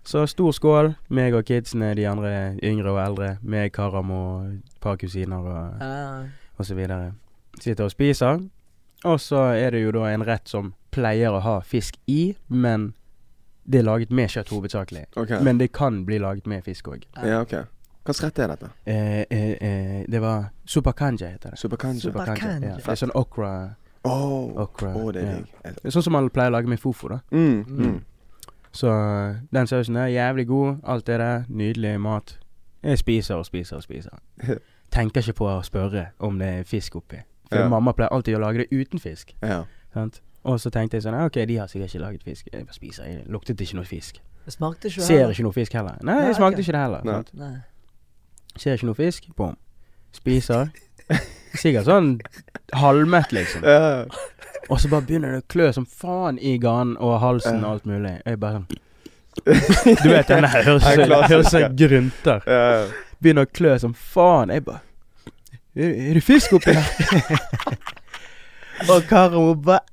Så 0.03 0.25
stor 0.27 0.51
skål. 0.51 0.95
Meg 1.09 1.33
og 1.37 1.45
kidsene, 1.45 1.93
de 1.95 2.07
andre 2.09 2.57
yngre 2.63 2.91
og 2.91 2.99
eldre. 3.05 3.37
Meg, 3.43 3.71
Karam 3.75 4.11
og 4.11 4.45
et 4.53 4.79
par 4.81 4.95
kusiner 4.97 5.37
og, 5.37 5.77
Ja. 5.81 6.23
og 6.57 6.65
så 6.65 6.75
videre. 6.75 7.13
Sitter 7.59 7.83
og 7.83 7.91
spiser. 7.91 8.41
Og 9.05 9.19
så 9.19 9.35
er 9.57 9.69
det 9.71 9.83
jo 9.83 9.91
da 9.91 10.07
en 10.13 10.23
rett 10.25 10.47
som 10.49 10.73
pleier 10.91 11.31
å 11.31 11.39
ha 11.41 11.59
fisk 11.61 11.95
i, 12.07 12.35
men 12.49 12.93
det 13.69 13.79
er 13.79 13.83
laget 13.83 14.11
med 14.11 14.29
kjøtt 14.29 14.49
hovedsakelig. 14.49 15.05
Okay. 15.15 15.41
Men 15.43 15.57
det 15.57 15.71
kan 15.71 16.05
bli 16.05 16.17
laget 16.19 16.47
med 16.47 16.63
fisk 16.63 16.87
òg. 16.87 17.03
Ja, 17.23 17.41
ok. 17.41 17.53
Hvilken 18.03 18.25
rett 18.25 18.39
er 18.39 18.47
dette? 18.47 18.69
Eh, 18.85 19.25
eh, 19.29 19.57
eh, 19.61 20.05
det 20.09 20.21
var 20.21 20.49
supakanja, 20.65 21.27
heter 21.29 21.49
det. 21.51 21.59
Superkanja? 21.59 21.99
Super- 22.01 22.25
Supakanja. 22.25 22.67
Ja. 22.67 22.75
Det 22.75 22.87
er 22.87 22.95
sånn 22.95 23.11
okra 23.15 23.75
Åh, 24.03 24.57
Okra. 24.57 24.95
åh, 24.97 25.11
det 25.13 25.21
er 25.23 25.43
ja. 25.85 25.91
Sånn 25.91 26.01
som 26.03 26.13
man 26.13 26.29
pleier 26.29 26.49
å 26.49 26.53
lage 26.57 26.67
med 26.67 26.79
fofo, 26.79 27.07
da. 27.09 27.19
Mm, 27.31 27.65
mm. 27.69 28.01
Så 28.73 28.91
den 29.53 29.67
sausen 29.67 29.95
er 29.95 30.05
jævlig 30.07 30.47
god. 30.47 30.75
Alt 30.83 31.07
det 31.07 31.19
der. 31.19 31.43
Nydelig 31.49 32.01
mat. 32.01 32.37
Jeg 32.83 32.97
spiser 32.97 33.35
og 33.35 33.45
spiser 33.45 33.75
og 33.75 33.83
spiser. 33.83 34.09
Tenker 34.91 35.21
ikke 35.21 35.33
på 35.33 35.47
å 35.47 35.61
spørre 35.63 36.05
om 36.19 36.39
det 36.39 36.47
er 36.47 36.63
fisk 36.63 36.95
oppi. 36.95 37.19
For 37.51 37.59
Ja. 37.59 37.67
mamma 37.69 37.91
pleier 37.91 38.09
alltid 38.15 38.35
å 38.35 38.39
lage 38.39 38.57
det 38.63 38.67
uten 38.71 38.99
fisk. 38.99 39.33
Ja. 39.43 39.63
Sant? 39.93 40.21
Og 40.43 40.59
så 40.59 40.69
tenkte 40.73 40.95
jeg 40.97 41.03
sånn 41.03 41.15
OK, 41.25 41.33
de 41.47 41.55
har 41.59 41.67
sikkert 41.67 41.91
ikke 41.93 42.01
laget 42.01 42.23
fisk. 42.23 42.47
Jeg 42.53 42.65
bare 42.65 42.73
spiser. 42.75 43.03
Jeg 43.05 43.23
luktet 43.27 43.61
ikke 43.61 43.75
noe 43.75 43.85
fisk. 43.85 44.21
Det 44.45 44.53
smakte 44.53 44.87
ikke 44.87 45.01
Ser 45.01 45.17
heller. 45.19 45.29
ikke 45.35 45.43
noe 45.43 45.53
fisk 45.53 45.73
heller. 45.73 45.97
Nei, 46.01 46.15
Nei, 46.15 46.25
jeg 46.25 46.35
smakte 46.39 46.59
ikke 46.63 46.71
det 46.71 46.81
heller. 46.81 47.01
Sant? 47.05 47.33
Ser 48.57 48.73
ikke 48.73 48.85
noe 48.89 48.95
fisk. 48.97 49.27
Bom. 49.37 49.57
Spiser. 50.11 50.71
Sikkert 51.57 51.87
sånn 51.87 52.13
halvmett, 52.79 53.33
liksom. 53.35 53.65
Ja. 53.67 54.05
Og 54.69 54.79
så 54.79 54.87
bare 54.91 55.03
begynner 55.07 55.33
det 55.35 55.41
å 55.43 55.47
klø 55.51 55.67
som 55.75 55.85
faen 55.85 56.37
i 56.39 56.55
ganen 56.61 56.93
og 57.01 57.17
halsen 57.23 57.63
og 57.65 57.73
alt 57.73 57.89
mulig. 57.89 58.13
Jeg 58.25 58.39
bare 58.39 58.61
sånn 58.61 58.69
Du 60.03 60.09
vet 60.11 60.27
den 60.27 60.43
der 60.45 60.65
høres 60.67 61.53
ja. 61.63 61.67
grunter. 61.75 62.45
Begynner 63.19 63.47
å 63.47 63.51
klø 63.51 63.75
som 63.83 63.93
faen. 63.95 64.53
Jeg 64.53 64.65
bare 64.67 64.83
Er, 65.75 65.87
er 66.11 66.17
det 66.19 66.23
fisk 66.23 66.53
oppi 66.57 66.73
her? 66.75 67.77
og 68.91 69.05
Karo 69.07 69.53
bare! 69.55 69.85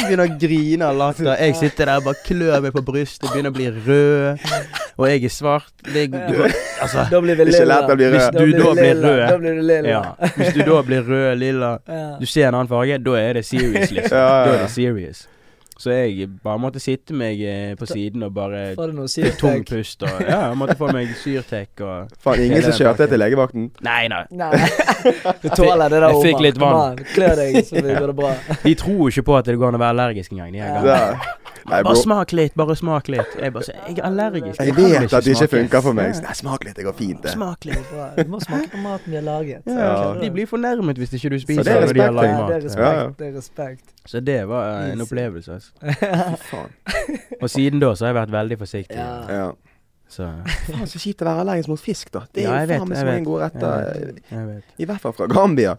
Begynner 0.00 0.24
å 0.26 0.38
grine 0.40 0.88
av 0.88 0.96
latter. 0.98 1.28
Jeg 1.44 1.56
sitter 1.60 1.90
der 1.90 2.00
og 2.02 2.08
bare 2.08 2.20
klør 2.26 2.60
meg 2.64 2.74
på 2.74 2.82
brystet, 2.86 3.28
begynner 3.30 3.52
å 3.52 3.56
bli 3.56 3.68
rød. 3.70 4.48
Og 4.94 5.08
jeg 5.10 5.24
er 5.26 5.32
svart. 5.34 5.70
Det, 5.82 6.04
du, 6.12 6.36
altså 6.82 7.04
Da 7.10 7.18
blir 7.24 7.34
vi 7.38 7.44
lilla. 7.48 7.80
Hvis 7.88 8.28
du 8.34 8.52
da 8.54 8.72
blir 8.78 9.00
rød 9.02 9.22
Da 9.26 9.36
blir 9.40 9.56
du 9.58 9.62
lilla. 9.66 9.88
ja, 9.90 10.02
Hvis 10.36 10.52
du 10.54 10.60
da 10.68 10.80
blir 10.86 11.02
rød, 11.08 11.30
lilla 11.40 11.72
Du 12.20 12.26
ser 12.30 12.48
en 12.48 12.54
annen 12.60 12.70
farge, 12.70 12.98
da 13.02 13.16
er 13.18 13.40
det 13.40 13.44
serious, 13.48 13.90
liksom. 13.96 14.14
Da 14.14 14.26
er 14.52 14.60
det 14.62 14.70
serious. 14.74 15.24
Så 15.80 15.90
jeg 15.90 16.28
bare 16.44 16.60
måtte 16.62 16.78
sitte 16.82 17.16
meg 17.18 17.40
eh, 17.42 17.72
på 17.78 17.86
siden 17.90 18.22
og 18.22 18.34
bare 18.36 18.74
tung 19.40 19.64
pust 19.66 20.04
og 20.06 20.20
Ja, 20.22 20.48
jeg 20.48 20.58
måtte 20.60 20.76
få 20.78 20.90
meg 20.94 21.10
Syrtec 21.18 21.82
og 21.82 22.12
Faen, 22.22 22.44
ingen 22.46 22.62
som 22.62 22.76
kjørte 22.78 23.08
til 23.10 23.18
legevakten? 23.20 23.70
Nei, 23.84 24.04
nei. 24.12 24.22
Nei. 24.30 24.52
Du 25.42 25.48
tåler 25.50 25.90
det 25.90 25.98
der, 26.00 26.08
Jeg 26.14 26.22
fikk 26.30 26.44
litt 26.44 26.60
vann. 26.60 27.00
Kom 27.14 27.38
deg, 27.40 27.58
så 27.66 27.82
blir 27.82 28.06
det 28.06 28.16
bra. 28.16 28.30
De 28.64 28.74
tror 28.78 29.00
jo 29.02 29.10
ikke 29.12 29.26
på 29.26 29.36
at 29.40 29.50
det 29.50 29.58
går 29.60 29.72
an 29.72 29.80
å 29.80 29.82
være 29.82 29.96
allergisk 29.96 30.32
engang. 30.36 30.54
De 30.54 30.62
her 30.62 30.78
gangene. 30.78 31.43
Nei. 31.64 31.78
Bare 31.86 31.96
smak 31.96 32.32
litt, 32.36 32.54
bare 32.60 32.74
smak 32.76 33.06
litt. 33.08 33.34
Jeg 33.40 33.52
bare 33.54 33.64
jeg 33.88 33.98
er 33.98 34.04
allergisk. 34.04 34.58
Jeg 34.60 34.66
jeg 34.66 34.76
vet 34.76 35.12
at 35.16 35.24
det 35.24 35.32
ikke 35.34 35.48
funker 35.54 35.80
for 35.86 35.96
meg. 35.96 36.10
Nei, 36.22 36.34
smak 36.36 36.64
litt, 36.66 36.76
det 36.76 36.84
går 36.84 36.96
fint, 36.98 37.22
det. 37.24 37.32
Smak 37.32 37.64
litt. 37.64 37.86
Bra. 37.92 38.08
Du 38.18 38.28
må 38.34 38.40
smake 38.44 38.68
på 38.74 38.80
maten 38.84 39.10
vi 39.14 39.16
har 39.16 39.24
laget. 39.24 39.62
Ja, 39.66 39.88
Ja. 39.94 40.14
De 40.20 40.30
blir 40.30 40.46
fornærmet 40.50 40.98
hvis 41.00 41.14
ikke 41.16 41.30
du 41.34 41.38
spiser 41.40 41.62
det 41.64 41.72
er 41.72 41.86
når 41.86 41.92
de 41.94 42.00
har 42.00 42.12
respekt, 42.12 42.20
lagd 42.20 42.38
mat. 42.38 42.48
det 42.48 42.56
er 42.56 42.64
respekt. 42.68 43.18
Det 43.18 43.28
er 43.28 43.36
respekt. 43.38 43.94
Så 44.06 44.20
det 44.20 44.40
var 44.48 44.82
en 44.92 45.00
opplevelse. 45.00 45.52
Altså. 45.52 45.72
Faen. 46.50 46.70
Og 47.42 47.50
siden 47.50 47.80
da 47.80 47.94
så 47.94 48.04
har 48.04 48.12
jeg 48.14 48.20
vært 48.22 48.32
veldig 48.36 48.58
forsiktig. 48.58 48.98
Ja. 48.98 49.14
Ja. 49.40 49.52
Så 50.14 50.26
Faen, 50.68 50.86
så 50.86 50.98
kjipt 51.00 51.22
å 51.24 51.30
være 51.30 51.40
allergisk 51.46 51.68
mot 51.72 51.80
fisk, 51.80 52.10
da. 52.12 52.26
Det 52.34 52.44
er 52.44 52.50
Ja, 52.50 52.58
jo 52.66 52.74
faen 52.78 52.88
meg 52.92 52.98
så 53.00 53.06
mange 53.08 53.24
gode 53.24 53.48
retter. 53.48 54.58
I 54.78 54.84
hvert 54.90 55.00
fall 55.00 55.16
fra 55.16 55.26
Gambia. 55.32 55.76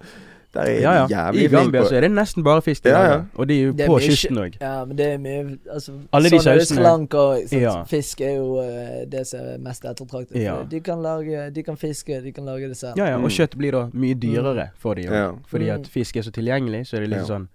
Der 0.56 0.62
er 0.62 0.80
Ja, 0.82 0.92
ja. 0.94 1.08
jævlig 1.08 1.44
I 1.44 1.48
Gambia 1.52 1.82
på 1.82 1.88
så 1.90 1.96
er 1.98 2.02
det 2.06 2.12
nesten 2.12 2.44
bare 2.44 2.62
fisk 2.64 2.86
Ja, 2.86 3.02
ja. 3.12 3.22
Og 3.36 3.48
de 3.50 3.58
er 3.60 3.64
jo 3.66 3.72
Det 3.72 3.82
er 3.82 3.88
på 3.88 3.98
mye- 4.00 4.08
kysten 4.10 4.38
òg. 4.38 4.56
Ja, 4.62 4.86
men 4.86 4.98
det 4.98 5.06
er 5.14 5.18
mye 5.18 5.58
altså, 5.74 5.92
Alle 6.14 6.30
de 6.30 6.36
det 6.38 6.42
sausene- 6.46 6.80
Slanker, 6.82 7.60
Ja. 7.62 7.84
Fisk 7.84 8.22
er 8.22 8.36
jo 8.36 8.60
uh, 8.60 9.06
det 9.12 9.28
som 9.28 9.40
er 9.40 9.58
mest 9.60 9.84
ettertraktet. 9.86 10.42
Ja. 10.42 10.56
De 10.72 10.80
kan 10.80 11.02
lage 11.02 11.50
De 11.54 11.64
kan 11.64 11.78
fiske, 11.78 12.22
de 12.24 12.32
kan 12.32 12.46
lage 12.46 12.68
det 12.70 12.78
selv. 12.78 12.94
Ja, 12.98 13.06
ja, 13.06 13.18
Mm. 13.18 13.24
og 13.24 13.30
kjøtt 13.32 13.58
blir 13.58 13.72
da 13.72 13.90
mye 13.94 14.14
dyrere 14.16 14.70
for 14.78 14.94
de. 14.96 15.02
Ja. 15.02 15.32
Fordi 15.48 15.70
at 15.70 15.80
Mm. 15.80 15.86
fisk 15.86 16.16
er 16.18 16.22
så 16.22 16.32
tilgjengelig, 16.32 16.88
så 16.88 16.96
er 16.98 17.00
det 17.02 17.10
litt 17.10 17.20
Ja. 17.28 17.36
sånn 17.36 17.48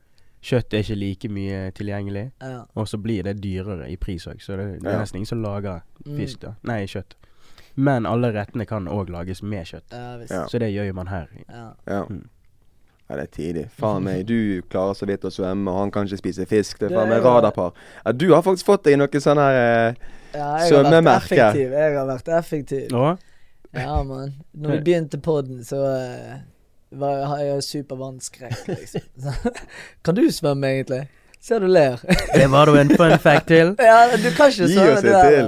Kjøtt 0.42 0.72
er 0.72 0.78
ikke 0.78 0.94
like 0.96 1.28
mye 1.28 1.70
tilgjengelig, 1.72 2.30
Ja. 2.42 2.62
og 2.74 2.86
så 2.88 2.96
blir 2.96 3.22
det 3.22 3.42
dyrere 3.42 3.90
i 3.90 3.96
pris 3.96 4.26
òg. 4.26 4.40
Så 4.40 4.56
det, 4.56 4.82
det 4.82 4.92
er 4.92 4.98
nesten 4.98 5.16
ingen 5.16 5.26
som 5.26 5.42
lager 5.42 5.80
Mm. 6.06 6.16
fisk, 6.16 6.40
da. 6.40 6.52
Nei, 6.62 6.86
kjøtt. 6.86 7.12
Men 7.76 8.06
alle 8.06 8.32
rettene 8.32 8.66
kan 8.66 8.86
òg 8.88 9.10
lages 9.10 9.42
med 9.42 9.66
kjøtt. 9.66 9.92
Ja. 9.92 10.16
Ja. 10.30 10.46
Så 10.46 10.58
det 10.58 10.72
gjør 10.72 10.86
jo 10.86 10.92
man 10.94 11.06
her. 11.08 11.26
Ja. 11.48 11.72
Ja. 11.86 12.04
Mm. 12.08 12.24
Ja, 13.10 13.16
det 13.18 13.22
er 13.24 13.30
tidlig. 13.34 13.62
Faen 13.74 14.04
meg, 14.06 14.20
du 14.28 14.62
klarer 14.70 14.94
så 14.94 15.06
vidt 15.08 15.24
å 15.26 15.32
svømme, 15.34 15.66
og 15.72 15.80
han 15.80 15.90
kan 15.90 16.06
ikke 16.06 16.20
spise 16.20 16.44
fisk. 16.46 16.78
Det 16.78 16.92
er 16.92 16.94
faen 16.94 17.10
meg 17.10 17.24
radarpar. 17.26 17.72
Ja, 18.04 18.12
du 18.14 18.28
har 18.30 18.44
faktisk 18.46 18.68
fått 18.68 18.84
deg 18.86 19.00
noe 19.00 19.22
sånn 19.24 19.40
her 19.42 19.56
eh, 19.58 19.98
Ja, 20.30 20.36
jeg 20.38 20.44
har 20.46 20.60
vært 20.60 20.68
Svømmemerke. 20.70 21.24
effektiv. 21.34 21.74
Jeg 21.74 21.96
har 21.96 22.06
vært 22.06 22.30
effektiv. 22.38 22.94
Å? 22.94 23.08
Ja, 23.74 23.96
mann. 24.06 24.36
Når 24.54 24.76
vi 24.76 24.78
begynte 24.86 25.18
podden, 25.26 25.64
så 25.66 25.80
eh, 25.90 26.36
var 27.02 27.24
har 27.32 27.42
jeg 27.48 27.66
supervannskrekk, 27.66 28.62
liksom. 28.70 29.50
Kan 30.06 30.18
du 30.18 30.22
svømme, 30.30 30.70
egentlig? 30.70 31.02
Ser 31.40 31.60
du 31.60 31.66
ler. 31.66 31.96
Det 32.34 32.46
var 32.52 32.68
da 32.68 32.80
en 32.80 32.90
fun 32.96 33.18
fact 33.18 33.46
til. 33.48 33.72
ja, 33.90 34.00
du 34.12 34.28
kan 34.36 34.50
ikke 34.52 34.66
Gi 34.68 34.78
oss 34.78 35.04
en 35.04 35.14
til. 35.24 35.46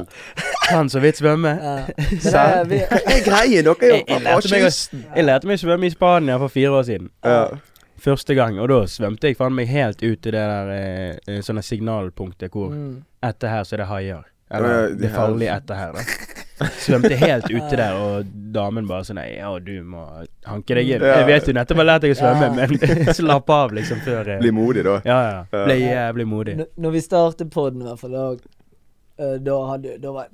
Kan 0.69 0.89
så 0.89 1.03
vidt 1.05 1.21
svømme. 1.21 1.53
Ja. 1.61 1.75
Det 2.71 2.79
er, 2.81 2.87
Hva 2.89 3.13
er 3.13 3.21
greien? 3.27 3.69
Dere 3.69 3.99
er 4.01 4.31
jo 4.33 4.41
fra 4.41 4.63
kysten. 4.65 5.05
Jeg 5.13 5.27
lærte 5.29 5.51
meg 5.51 5.61
å 5.61 5.63
svømme 5.67 5.91
i 5.91 5.93
Spania 5.93 6.39
for 6.41 6.53
fire 6.53 6.73
år 6.79 6.87
siden. 6.89 7.11
Ja. 7.25 7.45
Første 8.03 8.35
gang. 8.35 8.57
Og 8.63 8.71
da 8.73 8.81
svømte 8.89 9.29
jeg 9.29 9.37
faen 9.39 9.55
meg 9.55 9.69
helt 9.69 10.01
ut 10.01 10.23
til 10.25 10.33
det 10.33 10.41
der 10.41 10.73
eh, 10.79 11.19
eh, 11.29 11.43
sånne 11.45 11.63
signalpunktet 11.67 12.55
hvor 12.57 12.73
mm. 12.73 12.95
etter 13.29 13.53
her 13.53 13.69
så 13.69 13.77
er 13.77 13.85
det 13.85 13.91
haier. 13.93 14.25
Ja, 14.49 14.57
Eller 14.59 14.89
det 14.89 15.03
det 15.03 15.11
er 15.11 15.15
farlig 15.17 15.53
etter 15.53 15.79
her, 15.79 15.93
da. 15.99 16.07
Svømte 16.83 17.17
helt 17.21 17.47
ute 17.51 17.77
der, 17.77 17.95
og 17.97 18.31
damen 18.55 18.87
bare 18.89 19.05
sånn 19.09 19.17
Nei, 19.21 19.29
ja, 19.39 19.51
du 19.59 19.73
må 19.85 20.03
hanke 20.49 20.75
deg 20.79 20.89
inn. 20.97 21.05
Jeg 21.07 21.27
vet 21.29 21.49
jo 21.49 21.55
nettopp 21.57 21.81
har 21.83 21.89
lært 21.89 22.03
deg 22.07 22.15
å 22.15 22.19
svømme, 22.21 22.49
Ja. 22.49 22.67
men 22.69 23.15
slapp 23.19 23.51
av, 23.51 23.73
liksom, 23.77 24.01
før 24.05 24.29
eh, 24.37 24.41
Bli 24.43 24.51
modig, 24.57 24.85
da. 24.89 24.97
Ja, 25.09 25.19
ja. 25.29 25.39
Ja. 25.53 25.65
Ble 25.67 25.77
jævlig 25.81 26.27
modig. 26.29 26.57
N 26.61 26.67
når 26.87 26.97
vi 26.99 27.01
startet 27.05 27.51
podden, 27.55 27.83
i 27.85 27.89
hvert 27.91 28.01
fall, 28.03 28.17
da, 28.17 28.27
eh, 29.19 29.37
da 29.43 29.59
hadde 29.73 29.99
da 30.03 30.13
var 30.19 30.29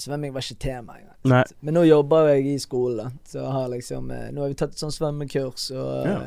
Svømming 0.00 0.32
var 0.32 0.40
ikke 0.40 0.56
tema 0.62 0.94
engang. 0.96 1.44
Men 1.60 1.74
nå 1.76 1.82
jobber 1.84 2.30
jeg 2.32 2.46
i 2.54 2.58
skolen. 2.62 3.18
Så 3.28 3.42
har 3.52 3.66
liksom 3.68 4.06
eh, 4.16 4.30
Nå 4.32 4.40
har 4.46 4.48
vi 4.48 4.56
tatt 4.56 4.72
et 4.72 4.80
sånt 4.80 4.94
svømmekurs, 4.96 5.66
og, 5.76 6.06
Ja. 6.08 6.20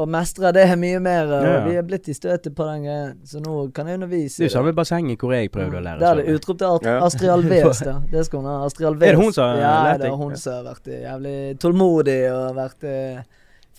Og 0.00 0.08
mestrer 0.10 0.52
det 0.56 0.64
mye 0.80 1.00
mer. 1.04 1.28
Og 1.28 1.44
Ja, 1.44 1.52
ja. 1.58 1.64
vi 1.68 1.74
er 1.80 1.82
blitt 1.86 2.08
i 2.08 2.14
støtet 2.16 2.54
på 2.56 2.66
den 2.68 2.84
greien, 2.86 3.14
så 3.28 3.40
nå 3.44 3.56
kan 3.76 3.86
jeg 3.90 4.00
undervise. 4.00 4.38
Det 4.40 4.46
er 4.46 4.50
jo 4.50 4.54
samme 4.56 4.72
bassenget 4.76 5.20
hvor 5.20 5.34
jeg 5.36 5.50
prøvde 5.54 5.76
å 5.78 5.84
lære 5.84 5.98
Det 6.00 6.08
er 6.08 6.22
det 6.22 6.34
utrop 6.40 6.58
til 6.58 6.66
Ast- 6.70 6.84
Ja. 6.88 6.96
Astrid 7.06 7.30
Alves, 7.36 7.82
da. 7.84 7.94
Det 8.12 8.24
skal 8.26 8.40
hun 8.42 8.48
ha. 8.50 8.56
Astrid 8.66 8.86
Alves. 8.90 9.08
Er 9.08 9.12
det 9.16 9.22
hun 9.24 9.32
som 9.36 9.44
har 9.50 9.60
Ja, 9.60 9.74
lært 9.90 10.00
det 10.04 10.08
er 10.10 10.16
hun 10.24 10.36
som 10.36 10.52
har 10.58 10.64
vært 10.72 10.88
eh, 10.88 11.02
jævlig 11.04 11.36
tålmodig 11.60 12.18
og 12.32 12.56
vært 12.56 12.84
eh, 12.84 13.22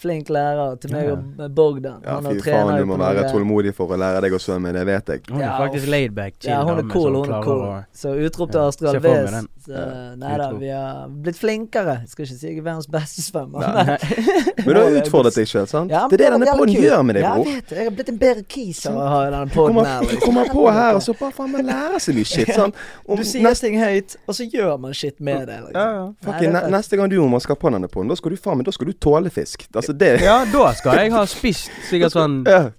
flink 0.01 0.31
lærer 0.33 0.75
til 0.81 0.93
meg 0.95 1.11
og 1.13 1.43
Bogdan. 1.55 2.01
Ja, 2.05 2.17
fy 2.25 2.39
faen, 2.45 2.73
du 2.81 2.89
må 2.89 2.97
være 3.01 3.27
tålmodig 3.31 3.73
for 3.77 3.93
å 3.93 3.99
lære 4.01 4.23
deg 4.25 4.35
å 4.35 4.41
svømme, 4.41 4.73
det 4.75 4.85
vet 4.89 5.13
jeg. 5.13 5.25
Hun 5.29 5.41
er 5.41 5.55
faktisk 5.59 5.89
laidback, 5.91 6.39
Ja, 6.47 6.61
hun 6.67 6.81
er 6.81 6.89
cool, 6.91 7.19
hun 7.21 7.33
er 7.37 7.45
cool. 7.45 7.65
Så 7.93 8.15
utrop 8.17 8.53
til 8.53 8.63
Astrid. 8.65 9.49
Så, 9.61 9.71
Ja, 9.71 10.15
nei 10.17 10.37
da, 10.39 10.47
vi 10.57 10.69
har 10.73 11.09
blitt 11.21 11.37
flinkere. 11.37 11.99
Skal 12.09 12.25
ikke 12.25 12.33
si 12.33 12.47
jeg 12.47 12.57
er 12.57 12.63
verdens 12.65 12.87
beste 12.89 13.21
svømmer. 13.21 13.61
Men- 14.65 14.65
du 14.65 14.79
har 14.79 14.95
utfordret 15.03 15.37
deg 15.37 15.49
sjøl, 15.49 15.67
sant? 15.69 15.91
Det 15.91 16.17
er 16.17 16.23
det 16.23 16.29
denne 16.33 16.55
poden 16.57 16.73
gjør 16.73 17.03
med 17.05 17.19
deg, 17.19 17.27
bror. 17.27 17.45
jeg 17.45 17.59
vet 17.59 17.69
det. 17.69 17.77
Jeg 17.77 17.89
har 17.89 17.95
blitt 17.99 18.09
en 18.09 18.17
bedre 18.23 18.45
kis 18.55 18.81
av 18.89 18.97
å 18.97 19.05
ha 19.11 19.19
denne 19.27 19.53
poden 19.53 19.79
her. 19.85 20.01
du 20.01 20.07
liksom. 20.15 20.23
kommer 20.25 20.49
på 20.49 20.65
her, 20.71 20.97
og 20.97 21.05
så 21.05 21.15
bare 21.19 21.35
faen 21.37 21.53
meg 21.53 21.67
lærer 21.69 22.01
seg 22.01 22.17
mye 22.17 22.31
shit. 22.31 22.51
Sant? 22.57 22.81
Du 23.05 23.23
sier 23.27 23.61
ting 23.61 23.77
høyt, 23.81 24.17
og 24.25 24.37
så 24.37 24.47
gjør 24.49 24.73
man 24.81 24.97
shit 24.97 25.19
med 25.21 25.45
det. 25.51 25.59
Liksom. 25.67 26.71
Neste 26.73 26.97
gang 26.99 27.11
du 27.11 27.19
må 27.29 27.41
skal 27.43 27.59
på 27.61 27.71
denne 27.73 27.89
podden, 27.91 28.09
da 28.11 28.17
skal 28.17 28.33
du 28.33 28.41
faen 28.41 28.59
meg 28.59 28.69
Da 28.69 28.73
skal 28.75 28.89
du 28.89 28.97
tåle 28.97 29.29
fisk. 29.33 29.67
Altså, 29.75 29.90
det 29.93 30.21
Ja, 30.21 30.45
da 30.51 30.73
skal 30.77 30.97
jeg 31.03 31.11
ha 31.13 31.25
spist 31.29 31.71
sikkert 31.89 32.13
sånn 32.15 32.41
Ja, 32.47 32.69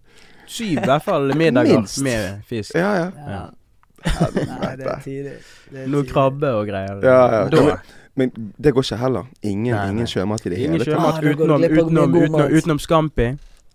syv 0.46 0.78
i 0.78 0.86
hvert 0.86 1.04
fall 1.04 1.32
middager 1.38 1.80
Minst. 1.82 2.02
med 2.02 2.42
fisk. 2.48 2.74
ja. 2.76 2.94
ja. 3.04 3.10
Ja. 3.28 3.42
Ja, 4.02 4.26
Nei, 4.34 4.76
det 4.76 4.86
er 4.90 5.02
tidlig. 5.04 5.32
Det 5.70 5.82
er 5.84 5.86
Noe 5.86 6.02
tidlig. 6.02 6.12
krabbe 6.12 6.48
og 6.58 6.64
greier. 6.66 7.04
Ja, 7.06 7.18
ja. 7.30 7.42
Da. 7.48 7.76
Men 8.18 8.32
det 8.58 8.72
går 8.74 8.82
ikke 8.82 8.96
heller. 8.98 9.28
Ingen, 9.42 9.76
Nei, 9.76 9.84
ingen 9.92 10.06
sjømat 10.10 10.42
i 10.46 10.50
det 10.50 10.58
Ingen 10.58 10.72
hele 10.80 10.84
tatt. 10.84 10.98
Ah, 10.98 11.20
utenom, 11.22 11.62
utenom, 11.62 12.16
utenom, 12.18 12.56
utenom 12.58 12.78
scampi 12.82 13.28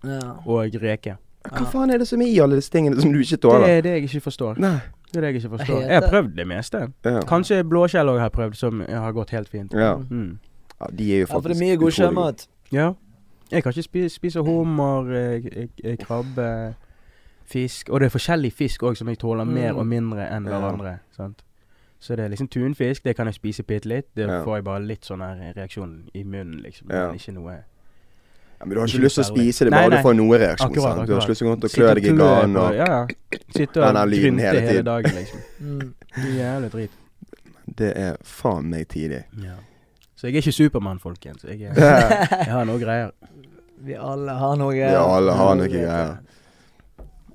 Ja. 0.04 0.20
og 0.44 0.76
reke. 0.82 1.16
Hva 1.48 1.64
faen 1.72 1.90
er 1.90 1.98
det 2.02 2.08
som 2.10 2.20
er 2.20 2.28
i 2.28 2.36
alle 2.44 2.58
disse 2.60 2.70
tingene 2.70 3.00
som 3.00 3.12
du 3.12 3.18
ikke 3.18 3.38
Det 3.40 3.70
er 3.70 3.82
det 3.82 3.90
jeg 3.96 4.02
ikke 4.10 4.20
forstår. 4.28 4.58
Nei. 4.60 4.76
Det 5.08 5.16
er 5.16 5.20
det 5.24 5.28
jeg 5.32 5.40
ikke 5.42 5.56
forstår. 5.56 5.80
Jeg 5.88 6.02
har 6.02 6.08
prøvd 6.10 6.36
det 6.36 6.46
meste. 6.46 6.92
Ja. 7.04 7.20
Kanskje 7.24 7.62
blåskjell 7.64 8.08
òg 8.12 8.18
har 8.20 8.28
prøvd, 8.28 8.54
som 8.54 8.80
har 8.84 9.12
gått 9.16 9.30
helt 9.30 9.48
fint. 9.48 9.72
Ja. 9.72 9.94
Mm. 9.96 10.38
ja, 10.80 10.86
de 10.92 11.14
er 11.14 11.18
jo 11.24 11.26
faktisk 11.26 11.32
ja, 11.32 11.40
for 11.40 11.48
det 11.48 11.56
er 11.56 11.64
mye 11.64 11.76
god 11.80 11.90
sjømat. 11.96 12.46
Ja. 12.70 12.92
Jeg 13.50 13.62
kan 13.62 13.70
ikke 13.72 13.82
spise, 13.82 14.08
spise 14.14 14.40
hummer, 14.40 15.08
eh, 15.14 15.66
eh, 15.84 15.96
krabbe, 15.96 16.74
fisk. 17.48 17.88
Og 17.88 18.00
det 18.00 18.06
er 18.06 18.18
forskjellig 18.18 18.52
fisk 18.52 18.82
òg 18.82 18.96
som 18.96 19.08
jeg 19.08 19.18
tåler 19.18 19.44
mer 19.44 19.72
Mm. 19.72 19.78
og 19.78 19.86
mindre 19.86 20.26
enn 20.30 20.44
Ja. 20.46 20.50
hverandre. 20.60 20.98
Sant? 21.16 21.42
Så 22.00 22.14
det 22.16 22.24
er 22.24 22.28
liksom 22.28 22.48
tunfisk, 22.48 23.02
det 23.04 23.16
kan 23.16 23.26
jeg 23.26 23.34
spise 23.34 23.62
bitte 23.62 23.86
litt. 23.88 24.14
Det 24.14 24.28
Ja. 24.28 24.44
får 24.44 24.56
jeg 24.56 24.64
bare 24.64 24.80
litt 24.82 25.00
sånn 25.04 25.20
her 25.20 25.52
reaksjon 25.56 26.08
i 26.14 26.22
munnen, 26.22 26.62
liksom. 26.62 26.86
Ja. 26.90 27.06
Men 27.06 27.14
ikke 27.16 27.32
noe 27.34 27.64
Ja, 28.60 28.64
men 28.66 28.74
du 28.74 28.80
har 28.80 28.86
ikke 28.88 28.94
Ikke 28.98 29.04
lyst 29.04 29.14
til 29.14 29.22
å 29.24 29.36
spise 29.36 29.64
det 29.64 29.70
bare 29.70 29.88
nei. 29.88 30.02
du 30.02 30.08
får 30.08 30.16
noe 30.16 30.38
reaksjon. 30.38 30.66
Akkurat, 30.70 30.82
sant? 30.96 31.06
Du 31.06 31.12
har 31.14 31.20
ikke 31.20 31.28
lyst 31.30 31.38
til 31.38 31.46
å 31.46 31.50
gå 31.50 31.64
og 31.64 31.70
klø 31.70 31.94
deg 31.94 32.04
i 32.04 32.08
ganen 32.08 32.54
på- 32.54 32.68
og 32.68 32.74
Ja, 32.74 32.84
ja. 32.86 33.06
Sitte 33.54 33.76
og 33.78 33.94
grynte 33.94 34.40
hele 34.40 34.60
hele 34.60 34.82
dagen, 34.82 35.10
liksom. 35.14 35.38
Mm. 35.62 35.94
Det 36.16 36.36
Jævlig 36.38 36.70
drit. 36.72 36.90
Det 37.76 37.96
er 37.96 38.16
faen 38.24 38.64
meg 38.64 38.88
tidlig. 38.88 39.24
Ja. 39.40 39.54
Så 40.18 40.26
jeg 40.26 40.34
er 40.34 40.42
ikke 40.42 40.52
Supermann, 40.56 40.98
folkens. 40.98 41.44
Jeg, 41.46 41.70
er, 41.70 41.76
jeg 41.78 42.50
har 42.50 42.64
noe 42.66 42.80
greier. 42.82 43.12
Vi 43.86 43.94
alle 43.94 44.34
har 44.34 44.56
noe 44.58 44.74
Vi 44.74 44.82
alle 44.82 45.34
har 45.38 45.58
noe 45.60 45.68
greier. 45.70 46.16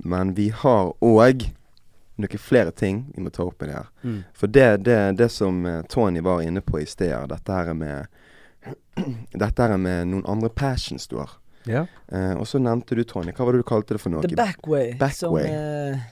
Men 0.04 0.34
vi 0.36 0.50
har 0.52 0.92
òg 1.00 1.46
noen 2.20 2.42
flere 2.44 2.74
ting 2.76 3.06
vi 3.16 3.24
må 3.24 3.32
ta 3.34 3.46
opp 3.48 3.64
i 3.64 3.70
det 3.70 3.78
her. 3.78 3.88
Mm. 4.04 4.18
For 4.36 4.52
det, 4.52 4.68
det, 4.86 4.98
det 5.18 5.30
som 5.32 5.64
eh, 5.66 5.80
Tony 5.90 6.22
var 6.22 6.44
inne 6.44 6.62
på 6.62 6.82
i 6.82 6.86
sted, 6.86 7.16
dette 7.32 7.56
her 7.56 7.72
med 7.74 8.12
Dette 9.44 9.64
her 9.64 9.80
med 9.80 10.12
noen 10.12 10.28
andre 10.30 10.52
passions 10.52 11.08
du 11.08 11.18
har. 11.22 11.32
Ja. 11.68 11.86
Uh, 12.12 12.36
og 12.36 12.46
så 12.48 12.60
nevnte 12.60 12.96
du, 12.96 13.02
Tony, 13.08 13.32
hva 13.32 13.48
var 13.48 13.56
det 13.56 13.64
du 13.64 13.68
kalte 13.68 13.96
det 13.96 14.04
for 14.04 14.12
noe? 14.14 14.24
The 14.28 14.36
Backway, 14.36 14.94
Back 15.00 15.16
som 15.18 15.34
way. 15.36 15.48
eh, 15.48 16.04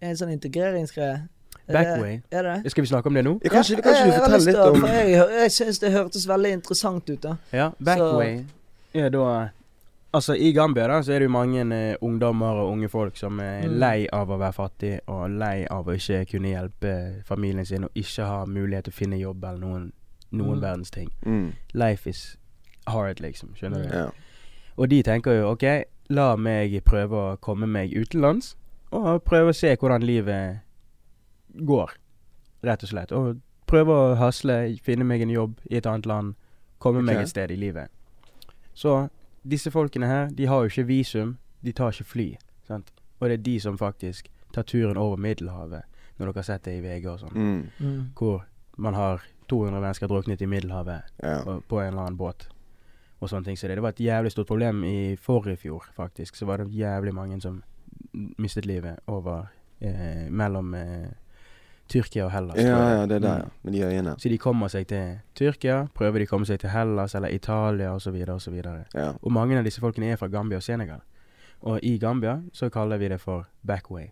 er 0.00 0.10
en 0.10 0.18
sånn 0.18 0.32
integreringsgreie. 0.32 1.22
Er 1.70 1.76
Backway. 1.78 2.16
Det, 2.30 2.38
er 2.38 2.42
det? 2.62 2.70
Skal 2.74 2.82
vi 2.84 2.88
snakke 2.90 3.06
om 3.06 3.14
det 3.14 3.24
nå? 3.24 3.32
Ja, 3.44 3.48
kanskje, 3.54 3.78
kanskje 3.82 4.06
du 4.06 4.12
forteller 4.18 4.46
litt 4.46 4.56
om 4.58 4.84
Jeg, 4.90 5.14
jeg 5.40 5.50
syns 5.54 5.78
det 5.82 5.92
hørtes 5.94 6.26
veldig 6.28 6.52
interessant 6.58 7.10
ut, 7.10 7.20
da. 7.22 7.36
Ja, 7.52 7.70
Backway 7.80 8.44
er 8.94 9.10
da 9.10 9.48
Altså, 10.12 10.34
i 10.34 10.48
Gambia 10.52 10.88
da, 10.90 10.96
så 11.06 11.12
er 11.14 11.20
det 11.22 11.28
jo 11.28 11.30
mange 11.30 11.60
eh, 11.70 11.94
ungdommer 12.02 12.58
og 12.64 12.72
unge 12.72 12.88
folk 12.90 13.16
som 13.16 13.38
er 13.40 13.68
Mm. 13.68 13.76
lei 13.78 14.06
av 14.12 14.28
å 14.28 14.38
være 14.40 14.52
fattig, 14.56 14.98
og 15.06 15.30
lei 15.30 15.66
av 15.70 15.86
å 15.86 15.94
ikke 15.94 16.24
kunne 16.32 16.48
hjelpe 16.50 17.22
familien 17.24 17.64
sin, 17.64 17.84
og 17.84 17.90
ikke 17.94 18.24
ha 18.26 18.40
mulighet 18.44 18.84
til 18.88 18.92
å 18.92 18.96
finne 18.96 19.20
jobb 19.20 19.44
eller 19.44 19.60
noen, 19.60 19.92
noen 20.32 20.56
Mm. 20.58 20.60
verdens 20.62 20.90
ting. 20.90 21.10
mm, 21.24 21.52
Life 21.74 22.10
is 22.10 22.36
hard, 22.88 23.20
liksom. 23.20 23.54
Skjønner 23.54 23.82
du? 23.88 23.96
ja. 23.96 24.10
Og 24.78 24.88
de 24.88 25.02
tenker 25.02 25.30
jo 25.38 25.50
OK, 25.52 25.84
la 26.08 26.34
meg 26.36 26.82
prøve 26.84 27.12
å 27.12 27.38
komme 27.38 27.68
meg 27.68 27.92
utenlands, 27.94 28.56
og 28.90 29.22
prøve 29.24 29.50
å 29.50 29.54
se 29.54 29.76
hvordan 29.76 30.02
livet 30.02 30.58
går, 31.54 31.94
rett 32.64 32.82
og 32.82 32.88
slett. 32.92 33.12
Og 33.12 33.40
prøve 33.70 33.94
å 33.94 34.14
hasle, 34.18 34.76
finne 34.82 35.04
meg 35.06 35.22
en 35.22 35.30
jobb 35.34 35.58
i 35.70 35.76
et 35.78 35.86
annet 35.86 36.06
land, 36.06 36.34
komme 36.78 37.02
meg 37.02 37.20
et 37.20 37.30
sted 37.32 37.50
i 37.50 37.58
livet. 37.60 37.90
Så 38.74 39.08
disse 39.42 39.70
folkene 39.70 40.06
her, 40.06 40.30
de 40.30 40.46
har 40.46 40.62
jo 40.64 40.70
ikke 40.72 40.86
visum, 40.88 41.36
de 41.60 41.72
tar 41.72 41.92
ikke 41.92 42.04
fly. 42.12 42.28
Sant? 42.68 42.92
Og 43.20 43.28
det 43.28 43.38
er 43.38 43.44
de 43.44 43.56
som 43.60 43.78
faktisk 43.78 44.30
tar 44.54 44.64
turen 44.68 44.96
over 44.96 45.16
Middelhavet, 45.20 45.82
når 46.18 46.26
dere 46.30 46.40
har 46.40 46.48
sett 46.48 46.64
det 46.64 46.78
i 46.78 46.80
VG 46.84 47.10
og 47.10 47.20
sånn. 47.20 47.36
Mm, 47.36 47.60
Mm. 47.80 48.00
Hvor 48.16 48.42
man 48.76 48.94
har 48.94 49.22
200 49.48 49.80
mennesker 49.80 50.08
druknet 50.08 50.42
i 50.42 50.46
Middelhavet 50.46 51.02
ja. 51.22 51.42
og 51.44 51.64
på 51.68 51.80
en 51.80 51.92
eller 51.92 52.06
annen 52.06 52.16
båt. 52.16 52.48
Og 53.20 53.28
sånne 53.28 53.44
ting. 53.44 53.56
Så 53.58 53.68
det, 53.68 53.76
det 53.76 53.82
var 53.84 53.92
et 53.92 54.00
jævlig 54.00 54.30
stort 54.32 54.46
problem 54.48 54.84
i 54.84 55.16
forrige 55.20 55.56
fjor, 55.56 55.84
faktisk. 55.96 56.36
Så 56.36 56.46
var 56.46 56.62
det 56.62 56.72
jævlig 56.72 57.12
mange 57.14 57.40
som 57.40 57.62
mistet 58.38 58.66
livet 58.66 58.98
over 59.06 59.50
eh, 59.80 60.30
mellom 60.30 60.74
eh, 60.74 61.10
Tyrkia 61.90 62.24
og 62.24 62.30
Hellas. 62.32 62.56
Ja, 62.62 62.78
ja, 63.00 63.06
det 63.06 63.16
er 63.16 63.24
der, 63.24 63.36
Mm. 63.36 63.42
ja. 63.42 63.48
Med 63.64 63.72
de 63.72 63.80
øyene. 63.82 64.14
Så 64.18 64.28
de 64.30 64.38
kommer 64.38 64.68
seg 64.68 64.86
til 64.86 65.18
Tyrkia, 65.34 65.88
prøver 65.94 66.18
de 66.22 66.26
å 66.26 66.30
komme 66.30 66.46
seg 66.46 66.60
til 66.62 66.70
Hellas 66.70 67.14
eller 67.14 67.28
Italia 67.34 67.90
osv. 67.94 68.14
osv. 68.28 68.62
Ja. 68.94 69.12
Og 69.22 69.32
mange 69.32 69.58
av 69.58 69.64
disse 69.64 69.80
folkene 69.80 70.12
er 70.12 70.16
fra 70.16 70.28
Gambia 70.28 70.56
og 70.58 70.62
Senegal. 70.62 71.00
Og 71.62 71.80
i 71.82 71.98
Gambia 71.98 72.40
så 72.52 72.70
kaller 72.70 72.98
vi 72.98 73.08
det 73.08 73.20
for 73.20 73.46
backway. 73.66 74.10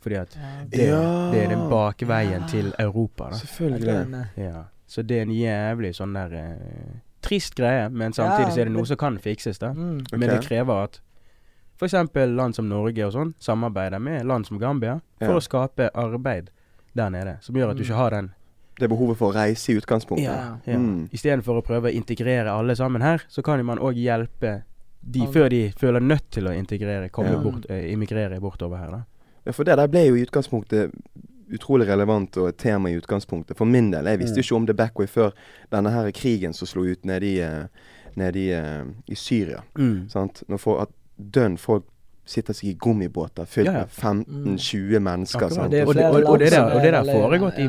Fordi 0.00 0.14
at 0.16 0.38
det, 0.70 0.88
Ja. 0.88 1.30
det 1.32 1.44
er 1.44 1.48
den 1.48 1.68
bakveien 1.70 2.40
Ja. 2.40 2.46
til 2.48 2.72
Europa, 2.78 3.24
da. 3.30 3.36
Selvfølgelig. 3.36 4.14
Eh, 4.36 4.42
Ja. 4.44 4.62
Så 4.86 5.02
det 5.06 5.18
er 5.18 5.22
en 5.22 5.30
jævlig 5.30 5.94
sånn 5.94 6.14
der 6.14 6.32
eh, 6.34 7.00
trist 7.22 7.54
greie, 7.56 7.88
men 7.90 8.12
samtidig 8.12 8.52
så 8.54 8.60
er 8.60 8.64
det 8.64 8.72
noe 8.72 8.86
som 8.86 8.96
kan 8.96 9.18
fikses, 9.18 9.58
da. 9.58 9.72
Mm. 9.72 10.00
Okay. 10.00 10.18
Men 10.18 10.30
det 10.30 10.40
krever 10.48 10.82
at 10.84 11.00
f.eks. 11.80 11.92
land 12.14 12.54
som 12.54 12.68
Norge 12.68 13.04
og 13.06 13.12
sånn 13.12 13.34
samarbeider 13.40 13.98
med 14.00 14.24
land 14.26 14.46
som 14.46 14.58
Gambia 14.58 15.00
for 15.18 15.26
Ja. 15.28 15.36
å 15.36 15.40
skape 15.42 15.90
arbeid 15.94 16.48
der 16.96 17.08
nede. 17.10 17.36
Som 17.40 17.54
gjør 17.54 17.70
at 17.70 17.76
du 17.76 17.82
Mm. 17.82 17.86
ikke 17.90 17.94
har 17.96 18.10
den 18.10 18.30
Det 18.78 18.84
er 18.84 18.88
behovet 18.88 19.16
for 19.18 19.32
å 19.32 19.34
reise 19.34 19.72
i 19.72 19.76
utgangspunktet. 19.80 20.24
Ja. 20.24 20.56
ja. 20.66 20.76
Mm. 20.78 21.08
Istedenfor 21.12 21.58
å 21.58 21.64
prøve 21.66 21.90
å 21.90 21.94
integrere 21.94 22.46
alle 22.52 22.76
sammen 22.76 23.02
her, 23.02 23.18
så 23.28 23.42
kan 23.42 23.58
jo 23.58 23.64
man 23.64 23.78
òg 23.78 23.94
hjelpe 23.96 24.62
de 25.02 25.20
Alle. 25.20 25.32
før 25.32 25.48
de 25.50 25.72
føler 25.76 26.00
nødt 26.00 26.30
til 26.30 26.44
å 26.46 26.52
integrere, 26.56 27.10
komme 27.10 27.30
Ja. 27.32 27.38
bort, 27.42 27.66
eh, 27.70 27.90
immigrere 27.92 28.38
bortover 28.40 28.78
her, 28.78 28.90
da. 28.90 29.02
Ja, 29.46 29.52
for 29.52 29.64
det 29.64 29.76
der 29.76 29.86
ble 29.88 30.06
jo 30.06 30.14
i 30.14 30.24
utgangspunktet 30.24 30.92
utrolig 31.50 31.86
relevant 31.88 32.36
og 32.36 32.48
et 32.48 32.56
tema 32.58 32.88
i 32.90 33.00
utgangspunktet. 33.00 33.56
For 33.56 33.64
min 33.64 33.90
del. 33.90 34.04
Jeg 34.04 34.18
visste 34.20 34.34
Mm. 34.36 34.42
jo 34.42 34.42
ikke 34.42 34.56
om 34.56 34.66
The 34.66 34.74
Backway 34.74 35.06
før 35.06 35.32
denne 35.72 35.90
her 35.90 36.12
krigen 36.12 36.52
som 36.54 36.66
slo 36.66 36.84
ut 36.84 37.04
nede 37.04 37.22
i, 37.24 37.40
eh, 37.40 37.66
nede 38.16 38.36
i, 38.36 38.50
eh, 38.52 38.84
i 39.08 39.14
Syria. 39.14 39.62
Sant? 40.08 40.42
Når 40.48 40.58
for, 40.60 40.80
at 40.82 40.88
dønn 41.18 41.56
folk 41.56 41.84
sitter 42.28 42.52
seg 42.56 42.68
i 42.70 42.74
gummibåter 42.80 43.44
fylt 43.48 43.66
Ja, 43.70 43.72
ja. 43.72 43.78
med 44.12 44.26
15-20 44.28 44.98
mennesker. 45.00 45.38
Akkurat. 45.46 45.52
Sant? 45.56 45.70
Det 45.72 45.86
Og 45.86 45.94
det, 45.94 46.04
og, 46.06 46.22
og 46.32 46.38
det 46.38 46.50
der, 46.52 46.62
og 46.64 46.82
det 46.84 46.92
der 46.92 47.00
er 47.00 47.12
foregått 47.22 47.58
i 47.58 47.68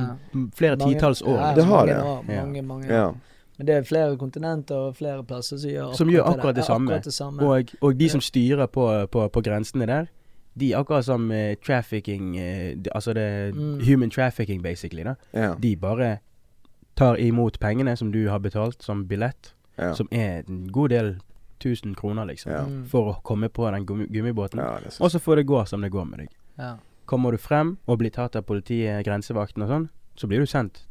flere 0.56 0.78
titalls 0.78 1.22
år. 1.22 1.56
Det 1.56 1.66
har 1.66 1.86
det. 1.86 1.98
Mange, 2.28 2.62
mange. 2.62 2.88
Ja. 2.94 3.10
Men 3.58 3.68
det 3.68 3.76
er 3.76 3.84
flere 3.84 4.18
kontinenter 4.18 4.76
og 4.76 4.96
flere 4.96 5.24
plasser 5.28 5.58
som 5.58 5.70
gjør 5.70 5.84
akkurat, 5.90 5.98
Som 5.98 6.10
gjør 6.10 6.24
akkurat 6.34 6.56
det 6.56 6.64
samme. 6.66 6.88
Akkurat 6.92 7.04
det 7.06 7.14
samme. 7.14 7.44
Og, 7.44 7.64
og 7.82 7.98
de 8.00 8.06
Ja. 8.06 8.10
som 8.10 8.22
styrer 8.22 8.66
på, 8.68 8.86
på, 9.12 9.28
på 9.28 9.42
grensene 9.42 9.86
der, 9.88 10.06
de 10.60 10.76
akkurat 10.76 11.06
som 11.06 11.32
uh, 11.32 11.54
trafficking 11.66 12.36
uh, 12.36 12.76
det- 12.84 12.88
Altså 12.96 13.14
det 13.14 13.56
Mm. 13.56 13.80
human 13.86 14.10
trafficking, 14.10 14.64
basically. 14.64 15.04
da 15.04 15.14
Ja. 15.34 15.54
De 15.62 15.76
bare 15.76 16.18
tar 16.98 17.16
imot 17.16 17.60
pengene 17.60 17.96
som 17.98 18.12
du 18.12 18.30
har 18.30 18.40
betalt 18.40 18.84
som 18.84 19.08
billett, 19.08 19.54
Ja. 19.78 19.94
som 19.94 20.08
er 20.12 20.42
en 20.50 20.68
god 20.72 20.90
del 20.90 21.18
tusen 21.60 21.96
kroner, 21.96 22.26
liksom, 22.26 22.52
Ja. 22.52 22.64
Mm. 22.66 22.86
for 22.88 23.14
å 23.14 23.22
komme 23.24 23.50
på 23.50 23.70
den 23.72 23.86
gummi 23.86 24.08
gummibåten. 24.08 24.58
ja, 24.60 24.78
er 24.78 24.90
så 24.90 25.02
Og 25.04 25.12
så 25.12 25.20
får 25.20 25.36
det 25.36 25.46
gå 25.48 25.66
som 25.68 25.82
det 25.82 25.92
går 25.92 26.06
med 26.10 26.20
deg. 26.20 26.30
Ja. 26.58 26.76
Kommer 27.06 27.32
du 27.32 27.38
frem 27.38 27.78
og 27.88 28.00
blir 28.00 28.12
tatt 28.12 28.36
av 28.36 28.44
politiet, 28.44 29.04
grensevakten 29.06 29.64
og 29.64 29.70
sånn, 29.70 29.90
så 30.16 30.28
blir 30.28 30.40
du 30.40 30.46
sendt 30.46 30.86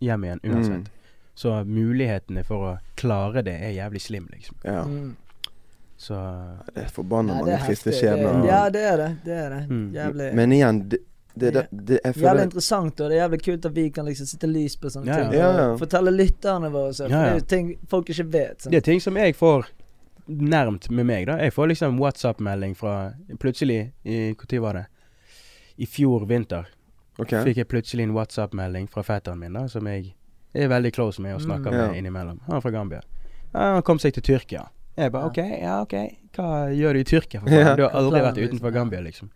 hjem 0.00 0.24
igjen 0.24 0.40
uansett. 0.44 0.72
Mm. 0.84 0.86
Så 1.34 1.64
mulighetene 1.66 2.44
for 2.44 2.56
å 2.56 2.78
klare 2.96 3.42
det 3.42 3.54
er 3.60 3.72
jævlig 3.72 4.00
slim, 4.00 4.28
liksom. 4.32 4.56
Ja. 4.64 4.84
Mm. 4.84 5.16
Så 5.96 6.14
Det 6.74 6.84
er 6.84 6.88
forbanna 6.90 7.32
Ja, 7.32 7.40
mange 7.40 7.52
er 7.54 7.66
triste 7.66 7.92
skjebner. 7.94 8.44
Ja, 8.46 8.68
det 8.70 8.80
er 8.82 8.96
det. 8.96 9.16
Det 9.24 9.32
er 9.32 9.50
det. 9.50 9.68
Mm. 9.70 9.92
Jævlig 9.94 10.34
Men 10.34 10.52
igjen, 10.52 10.88
det, 10.88 10.98
det, 11.36 11.52
det, 11.54 11.68
det 11.86 12.00
jeg 12.04 12.14
Jævlig 12.14 12.42
interessant, 12.48 13.00
og 13.00 13.10
det 13.10 13.16
er 13.18 13.28
jævlig 13.28 13.42
kult 13.44 13.66
at 13.66 13.74
vi 13.74 13.90
kan 13.90 14.04
liksom 14.06 14.26
sitte 14.26 14.46
lys 14.50 14.76
på 14.76 14.90
sånne 14.90 15.06
Ja, 15.06 15.16
ting. 15.22 15.32
Ja, 15.38 15.52
ja. 15.58 15.76
Fortelle 15.76 16.10
lytterne 16.14 16.70
våre, 16.70 16.92
så, 16.94 17.04
for 17.08 17.10
Ja, 17.10 17.16
ja. 17.18 17.24
det 17.24 17.30
er 17.30 17.38
jo 17.40 17.46
ting 17.46 17.78
folk 17.88 18.06
ikke 18.10 18.26
vet. 18.32 18.60
sant? 18.62 18.70
Det 18.72 18.76
er 18.76 18.86
ting 18.92 19.00
som 19.00 19.16
jeg 19.16 19.34
får 19.34 19.66
nærmt 20.28 20.90
med 20.90 21.06
meg, 21.06 21.26
da. 21.26 21.36
Jeg 21.38 21.52
får 21.52 21.68
liksom 21.68 21.98
WhatsApp-melding 22.00 22.74
fra 22.76 23.12
Plutselig 23.38 23.92
i 24.04 24.34
Når 24.34 24.60
var 24.60 24.72
det? 24.74 24.86
I 25.78 25.86
fjor 25.86 26.24
vinter 26.26 26.66
okay. 27.18 27.42
fikk 27.44 27.56
jeg 27.56 27.68
plutselig 27.68 28.02
en 28.06 28.14
WhatsApp-melding 28.14 28.86
fra 28.88 29.02
fetteren 29.02 29.38
min, 29.38 29.52
da, 29.52 29.66
som 29.68 29.86
jeg 29.86 30.14
er 30.54 30.68
veldig 30.68 30.92
close 30.94 31.20
med 31.20 31.34
og 31.34 31.40
snakker 31.42 31.70
Mm. 31.70 31.74
Ja. 31.78 31.86
med 31.88 31.96
innimellom. 31.98 32.40
Han 32.46 32.56
er 32.56 32.60
fra 32.60 32.70
Gambia. 32.70 33.00
Han 33.54 33.82
kom 33.82 33.98
seg 33.98 34.14
til 34.14 34.22
Tyrkia. 34.22 34.68
Jeg 34.96 35.10
bare 35.12 35.22
Ja. 35.22 35.28
OK, 35.28 35.36
ja 35.62 35.80
OK. 35.82 35.94
Hva 36.36 36.70
gjør 36.70 36.92
du 36.92 36.98
i 37.00 37.04
Tyrkia, 37.04 37.40
for 37.40 37.50
Ja. 37.50 37.64
faen? 37.64 37.76
Du 37.76 37.82
har 37.82 37.90
aldri 37.90 38.20
vært 38.20 38.36
liksom, 38.36 38.58
utenfor. 38.58 38.72
Gambia, 38.72 39.00
liksom. 39.00 39.30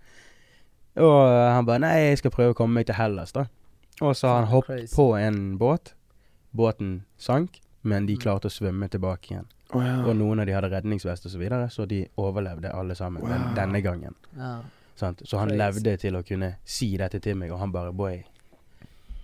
Og 0.96 1.28
eh, 1.28 1.52
han 1.54 1.64
bare 1.66 1.78
Nei, 1.80 1.98
jeg 2.10 2.18
skal 2.18 2.30
prøve 2.30 2.54
å 2.54 2.56
komme 2.56 2.74
meg 2.74 2.86
til 2.86 2.94
Hellas, 2.94 3.32
da. 3.32 3.46
Og 4.00 4.14
så 4.14 4.28
har 4.28 4.40
han 4.44 4.48
hoppet 4.52 4.90
på 4.94 5.18
en 5.18 5.58
båt. 5.58 5.94
Båten 6.54 7.02
sank, 7.18 7.60
men 7.82 8.06
de 8.06 8.14
Mm. 8.14 8.20
klarte 8.22 8.46
å 8.46 8.50
svømme 8.50 8.88
tilbake 8.88 9.30
igjen. 9.34 9.46
Å, 9.74 9.82
ja. 9.84 9.96
Og 10.08 10.16
noen 10.16 10.40
av 10.40 10.46
de 10.46 10.52
hadde 10.56 10.70
redningsvest 10.72 11.26
og 11.26 11.30
så 11.32 11.38
videre, 11.38 11.68
så 11.70 11.84
de 11.86 12.06
overlevde 12.16 12.70
alle 12.72 12.94
sammen 12.96 13.22
den, 13.28 13.54
denne 13.54 13.80
gangen. 13.84 14.14
Ja. 14.36 14.60
Sant? 14.96 15.20
Så 15.28 15.38
han 15.38 15.48
Crazy. 15.52 15.58
levde 15.58 15.96
til 16.00 16.16
å 16.16 16.22
kunne 16.26 16.54
si 16.64 16.96
dette 16.96 17.20
til 17.20 17.36
meg, 17.36 17.50
og 17.52 17.58
han 17.60 17.70
bare 17.72 17.92
Boy, 17.92 18.24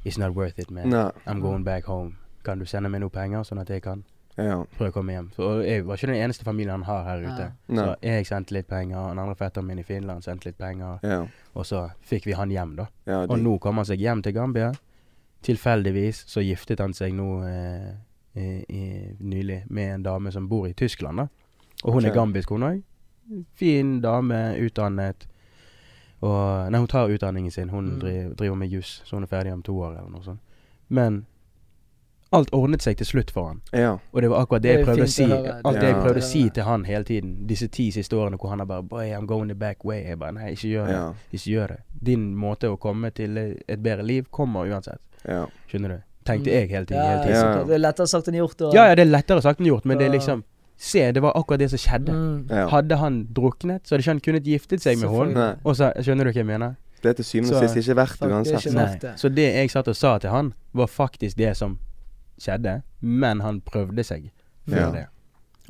it's 0.05 0.19
not 0.19 0.35
worth 0.37 0.59
it, 0.59 0.71
man. 0.71 0.91
Nei. 0.91 1.11
I'm 1.27 1.41
going 1.41 1.65
back 1.65 1.85
home. 1.85 2.17
Kan 2.45 2.59
du 2.59 2.67
sende 2.67 2.91
meg 2.93 3.01
noe 3.01 3.11
penger, 3.11 3.43
sånn 3.43 3.61
at 3.61 3.69
jeg 3.71 3.83
kan 3.83 4.05
Ja. 4.37 4.65
prøve 4.77 4.91
å 4.91 4.93
komme 4.93 5.13
hjem? 5.15 5.31
For 5.35 5.63
jeg 5.63 5.85
var 5.87 5.97
ikke 5.97 6.07
den 6.13 6.17
eneste 6.21 6.45
familien 6.45 6.71
han 6.71 6.83
har 6.83 7.05
her 7.05 7.23
ute. 7.25 7.53
Så 7.71 7.97
jeg 8.03 8.27
sendte 8.27 8.53
litt 8.53 8.69
penger, 8.69 9.09
den 9.09 9.19
andre 9.19 9.35
fetteren 9.35 9.65
min 9.67 9.79
i 9.79 9.83
Finland 9.83 10.23
sendte 10.25 10.47
litt 10.47 10.59
penger, 10.59 10.99
Ja. 11.03 11.27
og 11.55 11.65
så 11.65 11.91
fikk 12.03 12.25
vi 12.27 12.33
han 12.33 12.51
hjem, 12.51 12.77
da. 12.77 12.87
ja 13.07 13.23
Og 13.23 13.39
nå 13.39 13.59
kom 13.61 13.77
han 13.77 13.85
seg 13.87 13.99
hjem 14.01 14.23
til 14.23 14.33
Gambia. 14.35 14.73
Tilfeldigvis 15.43 16.25
så 16.27 16.41
giftet 16.45 16.81
han 16.81 16.93
seg 16.93 17.13
nå 17.15 17.43
eh, 17.47 17.95
nylig 18.35 19.65
med 19.71 19.95
en 19.95 20.03
dame 20.03 20.33
som 20.33 20.49
bor 20.49 20.67
i 20.67 20.73
Tyskland, 20.75 21.17
da. 21.19 21.27
Og 21.85 21.93
hun 21.93 22.03
okay. 22.05 22.11
er 22.11 22.15
gambisk, 22.15 22.51
hun 22.51 22.63
òg. 22.63 22.83
Fin 23.55 24.01
dame, 24.01 24.57
utdannet. 24.61 25.27
Og 26.25 26.71
Nei, 26.73 26.79
hun 26.81 26.89
tar 26.89 27.09
utdanningen 27.13 27.51
sin. 27.53 27.69
Hun 27.69 27.85
Mm. 27.95 28.01
driver, 28.01 28.35
driver 28.35 28.55
med 28.57 28.69
juss, 28.69 29.03
så 29.05 29.17
hun 29.17 29.23
er 29.23 29.27
ferdig 29.27 29.53
om 29.53 29.63
to 29.63 29.79
år 29.81 29.99
eller 29.99 30.11
noe 30.11 30.23
sånt. 30.25 30.41
Men 30.89 31.27
alt 32.33 32.51
ordnet 32.53 32.83
seg 32.83 32.97
til 32.97 33.07
slutt 33.07 33.31
for 33.31 33.47
han. 33.49 33.61
ja. 33.73 33.99
Og 34.13 34.23
det 34.23 34.31
var 34.31 34.43
akkurat 34.43 34.63
det 34.63 34.71
Det 34.73 34.79
jeg 34.79 34.87
prøvde 34.87 35.03
å 35.03 35.07
si. 35.09 35.23
Alt 35.65 35.75
det 35.81 35.83
Ja. 35.83 35.89
jeg 35.89 36.03
prøvde 36.03 36.19
å 36.19 36.23
si 36.23 36.51
til 36.51 36.63
han 36.65 36.85
hele 36.85 37.05
tiden, 37.05 37.47
disse 37.47 37.69
ti 37.69 37.91
siste 37.91 38.17
årene 38.17 38.37
hvor 38.39 38.49
han 38.51 38.59
har 38.59 38.67
bare 38.67 38.83
Boy, 38.83 39.11
I'm 39.11 39.27
going 39.27 39.49
the 39.49 39.55
back 39.55 39.85
way. 39.85 40.03
Jeg 40.05 40.19
bare 40.19 40.33
Nei, 40.33 40.51
ikke 40.53 40.69
gjør 40.69 40.87
det. 40.87 40.95
Ja. 40.95 41.13
Ikke 41.33 41.51
gjør 41.51 41.67
det. 41.69 41.77
Din 42.05 42.35
måte 42.37 42.65
å 42.69 42.77
komme 42.79 43.11
til 43.15 43.37
et 43.69 43.83
bedre 43.83 44.03
liv 44.03 44.25
kommer 44.31 44.67
uansett. 44.67 44.99
Ja. 45.29 45.47
Skjønner 45.69 45.89
du? 45.89 46.03
Tenkte 46.25 46.49
Mm. 46.51 46.55
jeg 46.55 46.69
hele 46.71 46.87
tiden. 46.87 47.03
Ja, 47.03 47.09
Hele 47.11 47.23
tiden. 47.25 47.59
Ja. 47.59 47.65
Det 47.65 47.75
er 47.75 47.79
lettere 47.79 48.07
sagt 48.09 48.29
enn 48.29 48.35
gjort. 48.35 48.61
Og, 48.63 48.75
Ja, 48.75 48.85
ja, 48.89 48.95
det 48.95 49.07
er 49.07 49.11
lettere 49.13 49.43
sagt 49.43 49.61
enn 49.61 49.67
gjort, 49.67 49.85
men 49.85 49.99
det 49.99 50.07
er 50.09 50.13
liksom 50.19 50.45
Se, 50.77 51.13
det 51.13 51.23
var 51.23 51.33
akkurat 51.37 51.59
det 51.61 51.71
som 51.71 51.79
skjedde. 51.79 52.11
Mm. 52.13 52.47
ja. 52.51 52.67
Hadde 52.69 52.97
han 52.99 53.29
druknet, 53.33 53.83
så 53.87 53.95
hadde 53.95 54.03
ikke 54.03 54.11
han 54.11 54.21
kunnet 54.21 54.43
giftet 54.45 54.81
seg 54.83 54.99
med 54.99 55.09
henne. 55.09 55.57
Og 55.65 55.77
så, 55.77 55.93
skjønner 56.03 56.25
du 56.25 56.31
hva 56.33 56.35
jeg 56.35 56.47
mener? 56.47 56.75
Det 57.01 57.11
er 57.11 57.13
til 57.13 57.25
syvende 57.25 57.55
og 57.55 57.63
Så- 57.63 57.69
sist 57.75 57.89
ikke 57.89 57.95
verdt 57.97 58.11
det 58.11 58.21
det 58.21 58.29
er 58.31 58.35
uansett. 58.35 58.67
ikke 58.67 59.01
det. 59.01 59.21
Så 59.21 59.29
det 59.35 59.55
jeg 59.55 59.71
satt 59.71 59.89
og 59.89 59.95
sa 59.97 60.19
til 60.19 60.31
han, 60.31 60.53
var 60.75 60.87
faktisk 60.87 61.37
det 61.37 61.57
som 61.57 61.79
skjedde, 62.41 62.83
men 63.01 63.41
han 63.41 63.61
prøvde 63.61 64.03
seg 64.05 64.31
før 64.69 64.77
Ja. 64.81 64.91
det. 64.91 65.07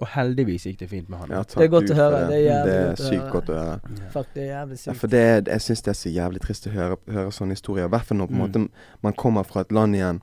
Og 0.00 0.08
heldigvis 0.08 0.64
gikk 0.66 0.78
det 0.78 0.88
fint 0.90 1.08
med 1.08 1.18
han. 1.18 1.28
Ja, 1.30 1.42
Det 1.42 1.56
er 1.60 1.68
godt 1.68 1.90
å 1.90 1.94
høre. 1.94 2.26
Det 2.30 2.50
er 2.50 2.64
Det 2.64 2.74
er 2.74 2.86
godt 2.88 2.98
å 2.98 3.10
sykt 3.10 3.20
høre. 3.22 3.30
godt 3.32 3.46
å 3.46 3.54
høre. 3.54 3.80
Ja. 3.98 4.08
Fuck, 4.10 4.26
det 4.34 4.42
er 4.42 4.66
jævlig 4.66 4.70
Ja, 4.86 4.92
sykt. 4.92 4.96
for 4.96 5.06
det, 5.06 5.20
er- 5.20 5.50
jeg 5.52 5.60
syns 5.60 5.82
det 5.82 5.88
er 5.88 5.92
så 5.92 6.14
jævlig 6.14 6.40
trist 6.40 6.66
å 6.66 6.70
høre, 6.72 6.96
høre 7.08 7.30
sånne 7.30 7.50
historier. 7.50 7.84
I 7.84 7.88
hvert 7.88 8.02
fall 8.04 8.16
når 8.18 8.28
Mm. 8.30 8.36
måte 8.38 8.68
man 9.02 9.12
kommer 9.12 9.44
fra 9.44 9.60
et 9.60 9.70
land 9.70 9.94
igjen 9.94 10.20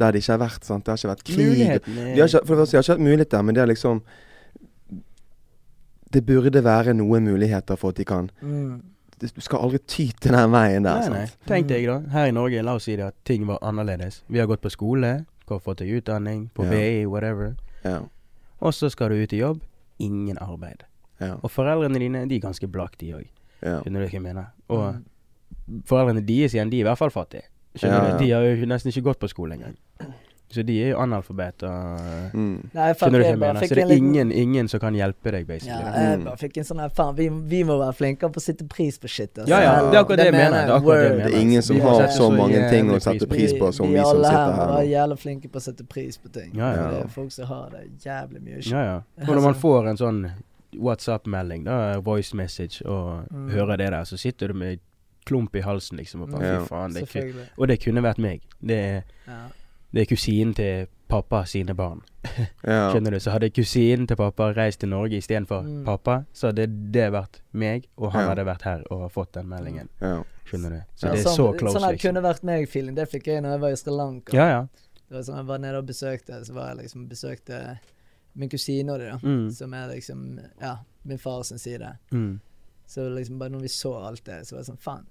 der 0.00 0.12
det 0.16 0.22
ikke 0.24 0.32
har 0.34 0.40
vært 0.42 0.64
sant? 0.66 0.84
Det 0.84 0.92
har 0.92 0.98
ikke 0.98 1.12
vært 1.12 1.24
krig. 1.28 1.60
Har 1.66 2.26
ikke, 2.26 2.42
for 2.46 2.54
det 2.54 2.62
første, 2.64 2.72
de 2.72 2.76
har 2.80 2.84
ikke 2.86 2.96
hatt 2.96 3.06
mulighet 3.06 3.30
der, 3.36 3.42
men 3.46 3.54
det 3.58 3.62
er 3.62 3.70
liksom 3.70 4.02
Det 6.12 6.24
burde 6.26 6.62
være 6.64 6.94
noen 6.98 7.24
muligheter 7.28 7.76
for 7.78 7.92
at 7.94 8.00
de 8.00 8.04
kan 8.04 8.30
Mm. 8.42 8.80
Du 9.20 9.26
skal 9.44 9.58
aldri 9.60 9.78
ty 9.86 10.06
til 10.16 10.32
den 10.32 10.50
veien 10.50 10.82
der. 10.82 11.00
Nei, 11.04 11.08
nei. 11.12 11.24
sant? 11.28 11.36
Tenk 11.46 11.66
deg 11.68 11.84
da, 11.86 11.98
her 12.08 12.30
i 12.30 12.30
Norge, 12.32 12.62
la 12.64 12.72
oss 12.78 12.86
si 12.88 12.94
det 12.96 13.04
at 13.04 13.14
ting 13.28 13.42
var 13.46 13.58
annerledes. 13.60 14.22
Vi 14.32 14.38
har 14.40 14.46
gått 14.48 14.62
på 14.64 14.70
skole, 14.72 15.26
har 15.50 15.58
fått 15.60 15.82
deg 15.82 15.90
utdanning, 15.98 16.46
på 16.56 16.64
Ja. 16.64 16.70
VI, 16.70 17.04
whatever. 17.06 17.50
Ja. 17.84 17.98
Og 18.62 18.72
så 18.72 18.88
skal 18.90 19.10
du 19.10 19.16
ut 19.22 19.32
i 19.34 19.42
jobb. 19.42 19.60
Ingen 19.98 20.38
arbeid. 20.40 20.84
Ja. 21.20 21.34
Og 21.42 21.50
foreldrene 21.50 21.98
dine, 22.00 22.22
de 22.28 22.36
er 22.36 22.40
ganske 22.40 22.66
blakke, 22.66 22.96
de 22.98 23.12
òg. 23.18 23.26
Ja. 23.62 23.82
Skjønner 23.82 24.00
du 24.00 24.06
hva 24.06 24.10
jeg 24.12 24.22
mener? 24.22 24.46
Og 24.70 24.94
Mm. 24.94 25.82
foreldrene 25.84 26.24
deres 26.26 26.54
igjen, 26.54 26.70
de 26.70 26.78
er 26.80 26.80
i 26.80 26.88
hvert 26.88 26.98
fall 26.98 27.10
fattige. 27.10 27.42
Skjønner 27.76 27.94
Ja, 27.94 28.00
du? 28.00 28.10
ja. 28.10 28.18
De 28.18 28.30
har 28.30 28.42
jo 28.56 28.66
nesten 28.66 28.90
ikke 28.92 29.02
gått 29.12 29.18
på 29.20 29.28
skole 29.30 29.54
engang. 29.54 29.76
Så 30.50 30.64
de 30.66 30.74
er 30.82 30.88
jo 30.90 30.96
analfabeter. 30.98 32.32
Mm. 32.34 32.70
Nei, 32.74 32.86
Skjønner 32.98 33.20
du 33.20 33.22
hva 33.22 33.28
jeg 33.30 33.38
mener? 33.38 33.60
Så 33.62 33.68
det 33.68 33.78
er 33.84 33.86
liten- 33.86 34.08
ingen, 34.08 34.32
ingen 34.32 34.68
som 34.68 34.80
kan 34.80 34.94
hjelpe 34.94 35.30
deg, 35.30 35.46
basically. 35.46 35.78
Ja, 35.78 35.92
jeg 36.10 36.18
Mm. 36.18 36.24
bare 36.24 36.36
fikk 36.36 36.56
en 36.58 36.64
sånn 36.64 36.80
her 36.80 36.88
Faen, 36.88 37.14
vi, 37.14 37.28
vi 37.28 37.62
må 37.62 37.78
være 37.78 37.94
flinkere 37.94 38.32
på 38.32 38.40
å 38.40 38.42
sette 38.42 38.68
pris 38.68 38.98
på 38.98 39.08
shit. 39.08 39.32
Altså. 39.38 39.46
Ja, 39.48 39.60
ja, 39.62 39.90
det 39.90 39.94
er 39.94 40.02
akkurat 40.04 40.16
det 40.16 40.24
jeg 40.24 40.32
mener. 40.34 40.66
Det 40.66 40.70
er 40.74 40.80
akkurat 40.80 40.98
det 40.98 41.06
jeg 41.06 41.16
mener. 41.18 41.30
Det 41.30 41.34
er 41.34 41.40
ingen 41.40 41.62
som 41.62 41.80
har 41.80 41.94
setter 42.00 42.18
så 42.18 42.30
mange 42.36 42.68
ting 42.70 42.90
å 42.90 42.98
sette 43.00 43.28
pris 43.28 43.52
på 43.52 43.72
som 43.72 43.86
vi 43.86 43.94
vi 43.94 44.00
som 44.02 44.16
sitter 44.16 44.30
her 44.32 44.54
vi 44.56 44.60
alle 44.60 44.80
er 44.80 44.90
jævla 44.90 45.16
flinke 45.22 45.48
på 45.48 45.56
å 45.56 45.62
sette 45.62 45.88
pris 45.88 46.18
på 46.18 46.32
ting. 46.32 46.50
Ja, 46.54 46.74
ja. 46.74 46.90
Det 46.90 47.04
er 47.04 47.08
folk 47.08 47.30
som 47.30 47.44
har 47.46 47.70
det 47.70 47.86
jævlig 48.02 48.42
mye 48.42 48.62
shit. 48.62 48.72
Ja, 48.72 48.82
ja. 48.82 49.00
Og 49.28 49.34
når 49.36 49.42
man 49.42 49.54
får 49.54 49.88
en 49.88 49.96
sånn 49.96 50.30
WhatsApp-melding, 50.76 51.64
da, 51.64 52.00
voice 52.00 52.34
message, 52.34 52.82
og 52.86 53.28
Mm. 53.30 53.50
hører 53.50 53.76
det 53.78 53.90
der, 53.90 54.02
så 54.04 54.18
sitter 54.18 54.48
du 54.48 54.54
med 54.54 54.80
klump 55.30 55.54
i 55.56 55.62
halsen, 55.64 55.96
liksom, 56.02 56.22
og 56.26 56.34
bare 56.34 56.60
faen. 56.66 56.92
Det 56.98 57.06
kunne, 57.12 57.46
og 57.56 57.68
det 57.70 57.78
kunne 57.86 58.02
vært 58.04 58.18
meg. 58.18 58.42
Det 58.60 58.78
er 58.84 59.02
Ja. 59.26 59.40
Det 59.92 60.02
er 60.04 60.06
kusinen 60.06 60.52
til 60.54 60.86
pappa 61.10 61.40
sine 61.50 61.74
barn. 61.74 62.00
Skjønner 62.62 63.10
du? 63.10 63.18
Så 63.18 63.32
hadde 63.34 63.48
kusinen 63.50 64.06
til 64.06 64.16
pappa 64.20 64.52
reist 64.54 64.78
til 64.84 64.88
Norge 64.92 65.16
istedenfor 65.18 65.64
Mm. 65.66 65.80
pappa, 65.84 66.24
så 66.32 66.46
hadde 66.52 66.66
det 66.94 67.08
vært 67.12 67.40
meg, 67.52 67.88
og 67.98 68.12
han 68.12 68.22
Ja. 68.22 68.28
hadde 68.28 68.44
vært 68.46 68.62
her 68.62 68.84
og 68.90 69.10
fått 69.12 69.32
den 69.32 69.48
meldingen. 69.48 69.88
ja. 70.00 70.22
Skjønner 70.46 70.70
du? 70.70 70.82
Så 70.96 71.06
Ja. 71.06 71.12
det 71.14 71.18
er 71.20 71.28
så 71.30 71.34
sånn, 71.36 71.58
close, 71.58 71.74
sånn 71.74 71.82
her 71.84 71.92
liksom. 71.96 72.14
kunne 72.14 72.22
vært 72.22 72.42
meg-feeling. 72.44 72.94
Det 72.94 73.08
fikk 73.10 73.26
jeg 73.26 73.42
når 73.42 73.50
jeg 73.50 73.60
var 73.60 73.70
i 73.70 73.74
Sri 73.76 73.92
Lanka. 73.92 74.32
Ja, 74.36 74.46
ja. 74.48 74.60
Det 75.08 75.16
var 75.16 75.22
sånn, 75.22 75.36
jeg 75.36 75.46
var 75.46 75.58
nede 75.58 75.78
og 75.78 75.86
besøkte 75.86 76.44
Så 76.46 76.52
var 76.54 76.68
jeg 76.68 76.76
liksom 76.84 77.08
besøkte 77.08 77.78
min 78.36 78.48
kusine 78.48 78.90
og 78.92 78.98
de, 79.00 79.10
da. 79.10 79.18
Mm. 79.18 79.50
Som 79.52 79.74
er 79.74 79.88
liksom 79.88 80.38
Ja, 80.60 80.76
min 81.04 81.18
far 81.18 81.42
sin 81.42 81.58
side. 81.58 81.96
Mm. 82.12 82.40
Så 82.86 83.08
liksom 83.14 83.38
bare 83.38 83.50
når 83.50 83.60
vi 83.62 83.68
så 83.68 83.94
alt 84.06 84.22
det, 84.24 84.46
så 84.46 84.52
var 84.52 84.58
det 84.62 84.66
sånn 84.70 84.78
Faen. 84.78 85.06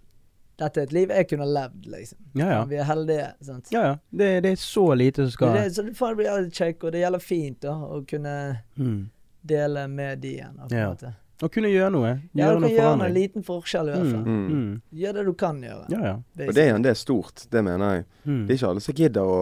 Dette 0.59 0.81
er 0.81 0.89
et 0.89 0.93
liv 0.93 1.11
jeg 1.15 1.27
kunne 1.29 1.45
levd, 1.47 1.85
liksom. 1.93 2.17
Ja, 2.35 2.49
ja. 2.51 2.63
Vi 2.67 2.75
er 2.75 2.83
heldige. 2.89 3.27
sant? 3.47 3.69
Ja, 3.71 3.83
ja. 3.87 3.93
Det, 4.11 4.27
det 4.43 4.51
er 4.51 4.59
så 4.61 4.83
lite 4.99 5.23
som 5.27 5.31
skal 5.31 5.53
Det, 5.55 5.63
det, 5.63 5.75
så 5.75 5.83
du 5.87 5.93
får 5.95 6.11
en 6.11 6.19
reality 6.19 6.55
check, 6.59 6.83
og 6.83 6.91
det 6.91 6.99
gjelder 7.05 7.23
fint 7.23 7.61
da, 7.63 7.73
å 7.87 8.01
kunne 8.09 8.35
mm. 8.75 8.99
dele 9.41 9.87
med 9.87 10.19
de 10.25 10.33
igjen. 10.35 10.57
På 10.59 10.67
en 10.71 10.77
Ja. 10.81 10.89
måte. 10.91 11.13
Å 11.41 11.47
kunne 11.47 11.69
gjøre 11.71 11.91
noe. 11.93 12.09
Ja, 12.35 12.49
du 12.49 12.59
kan 12.59 12.61
noe 12.65 12.69
gjøre 12.69 13.05
en 13.07 13.13
liten 13.15 13.43
forskjell, 13.47 13.87
i 13.87 13.91
hvert 13.95 14.09
fall. 14.11 14.25
Mm. 14.27 14.47
Mm. 14.51 14.81
Gjør 14.99 15.13
det 15.13 15.21
du 15.25 15.33
kan 15.39 15.61
gjøre. 15.63 15.85
Ja, 15.89 15.99
ja. 16.03 16.13
Og 16.47 16.53
det, 16.53 16.57
er- 16.67 16.77
det 16.83 16.89
er 16.91 16.97
stort, 16.99 17.45
det 17.49 17.61
mener 17.63 17.93
jeg. 17.95 18.03
Mm. 18.25 18.41
Det 18.47 18.51
er 18.53 18.57
ikke 18.59 18.69
alle 18.73 18.81
som 18.83 18.93
gidder 18.97 19.21
å, 19.23 19.37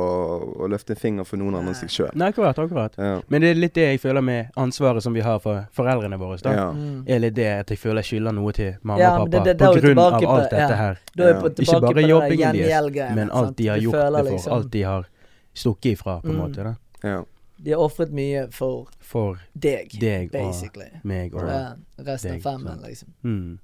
å 0.62 0.68
løfte 0.70 0.94
en 0.94 1.00
finger 1.02 1.26
for 1.26 1.38
noen 1.42 1.56
andre 1.58 1.74
enn 1.74 1.80
seg 1.80 1.90
sjøl. 1.90 2.12
Nei, 2.14 2.28
akkurat, 2.30 2.60
akkurat. 2.62 2.94
Ja. 3.02 3.16
Men 3.28 3.42
det 3.42 3.50
er 3.50 3.56
litt 3.56 3.74
det 3.74 3.88
jeg 3.88 4.00
føler 4.04 4.22
med 4.22 4.52
ansvaret 4.56 5.02
som 5.04 5.14
vi 5.18 5.22
har 5.26 5.40
for 5.42 5.66
foreldrene 5.74 6.20
våre. 6.22 6.38
da. 6.46 6.54
Ja. 6.54 6.68
Mm. 6.72 7.00
Er 7.08 7.20
litt 7.20 7.34
det 7.34 7.48
at 7.66 7.74
jeg 7.74 7.80
føler 7.82 8.04
jeg 8.06 8.12
skylder 8.12 8.36
noe 8.38 8.52
til 8.54 8.76
mamma 8.84 9.00
Ja, 9.02 9.12
og 9.18 9.32
pappa 9.32 9.44
det- 9.44 9.58
det- 9.58 9.68
på 9.68 9.82
grunn 9.82 9.98
av 9.98 10.14
alt 10.38 10.50
dette 10.52 10.76
her. 10.78 11.00
Er 11.18 11.34
Ikke 11.50 11.82
bare 11.82 12.08
jobbingen 12.08 12.54
deres, 12.62 13.16
Men 13.16 13.32
alt 13.32 13.56
de 13.58 13.68
har 13.68 13.78
gjort 13.80 13.94
det 13.94 14.14
for. 14.14 14.32
liksom- 14.32 14.54
Alt 14.54 14.70
de 14.72 14.82
har 14.84 15.08
stukket 15.56 15.98
ifra, 15.98 16.22
på 16.22 16.30
en 16.30 16.36
Mm. 16.36 16.42
måte. 16.46 16.64
da. 16.64 16.76
Ja. 17.04 17.24
De 17.58 17.72
har 17.74 17.82
ofret 17.82 18.12
mye 18.14 18.48
for 18.54 18.88
For 19.02 19.40
deg, 19.58 19.90
deg 20.00 20.28
og 20.30 20.36
basically. 20.36 20.90
meg 21.04 21.34
og 21.36 21.48
Ja, 21.48 21.64
resten 22.04 22.36
deg, 22.38 22.46
av 22.46 22.52
femmen, 22.52 22.84
liksom. 22.86 23.14
mm. 23.24 23.58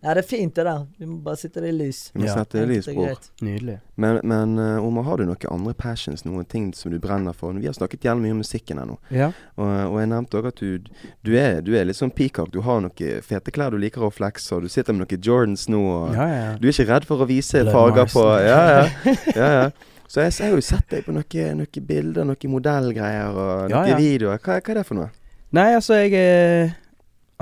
Nei, 0.00 0.12
det 0.14 0.20
er 0.22 0.26
fint 0.28 0.54
det 0.54 0.62
der. 0.62 0.84
Vi 1.00 1.06
må 1.10 1.16
bare 1.24 1.34
sitte 1.40 1.58
det 1.60 1.72
i 1.72 1.74
lys. 1.74 2.12
Vi 2.14 2.22
Ja. 2.22 2.34
setter 2.36 2.60
det 2.60 2.68
i 2.68 2.76
lys, 2.76 2.86
bror. 2.86 3.16
Nydelig. 3.42 3.80
Men, 3.96 4.20
men 4.22 4.52
eh, 4.62 4.84
Omar, 4.86 5.02
har 5.08 5.16
du 5.18 5.24
noen 5.26 5.48
andre 5.50 5.74
passions, 5.74 6.22
noen 6.24 6.44
ting 6.46 6.68
som 6.72 6.92
du 6.92 7.00
brenner 7.02 7.32
for? 7.34 7.52
Vi 7.58 7.66
har 7.66 7.74
snakket 7.74 8.04
jævlig 8.06 8.22
mye 8.28 8.36
om 8.36 8.38
musikken 8.44 8.78
her 8.78 8.86
nå. 8.86 8.94
Ja. 9.10 9.32
Og, 9.58 9.66
og 9.66 9.98
jeg 9.98 10.08
nevnte 10.12 10.38
òg 10.38 10.46
at 10.52 10.62
du, 10.62 10.78
du, 11.26 11.32
er, 11.36 11.58
du 11.66 11.74
er 11.74 11.84
litt 11.90 11.98
sånn 11.98 12.14
peacock. 12.14 12.52
Du 12.54 12.60
har 12.62 12.78
noen 12.80 12.94
fete 13.26 13.50
klær 13.50 13.74
du 13.74 13.78
liker 13.82 14.06
å 14.06 14.12
flexe, 14.14 14.54
og 14.54 14.62
du 14.62 14.68
sitter 14.70 14.94
med 14.94 15.02
noen 15.02 15.20
Jordans 15.20 15.66
nå. 15.68 15.82
Og 15.82 16.14
ja, 16.14 16.28
ja. 16.30 16.56
Du 16.62 16.68
er 16.68 16.76
ikke 16.78 16.86
redd 16.94 17.04
for 17.10 17.26
å 17.26 17.26
vise 17.26 17.64
Blood 17.66 17.74
farger 17.74 18.06
på 18.14 18.26
Ja, 18.46 18.62
ja. 18.70 18.86
ja, 19.34 19.50
ja. 19.64 19.70
Så 20.08 20.22
jeg, 20.24 20.32
jeg 20.40 20.48
har 20.48 20.56
jo 20.56 20.64
sett 20.64 20.86
deg 20.88 21.04
på 21.04 21.12
noen 21.12 21.58
noen 21.60 21.86
bilder, 21.88 22.24
noen 22.24 22.52
modellgreier 22.54 23.34
og 23.36 23.72
noen 23.72 23.90
ja. 23.92 23.98
videoer. 24.00 24.40
Hva, 24.40 24.56
hva 24.56 24.72
er 24.72 24.80
det 24.80 24.86
for 24.88 24.96
noe? 25.02 25.10
Nei, 25.56 25.68
altså, 25.76 25.98
jeg 26.00 26.14
eh, 26.16 26.72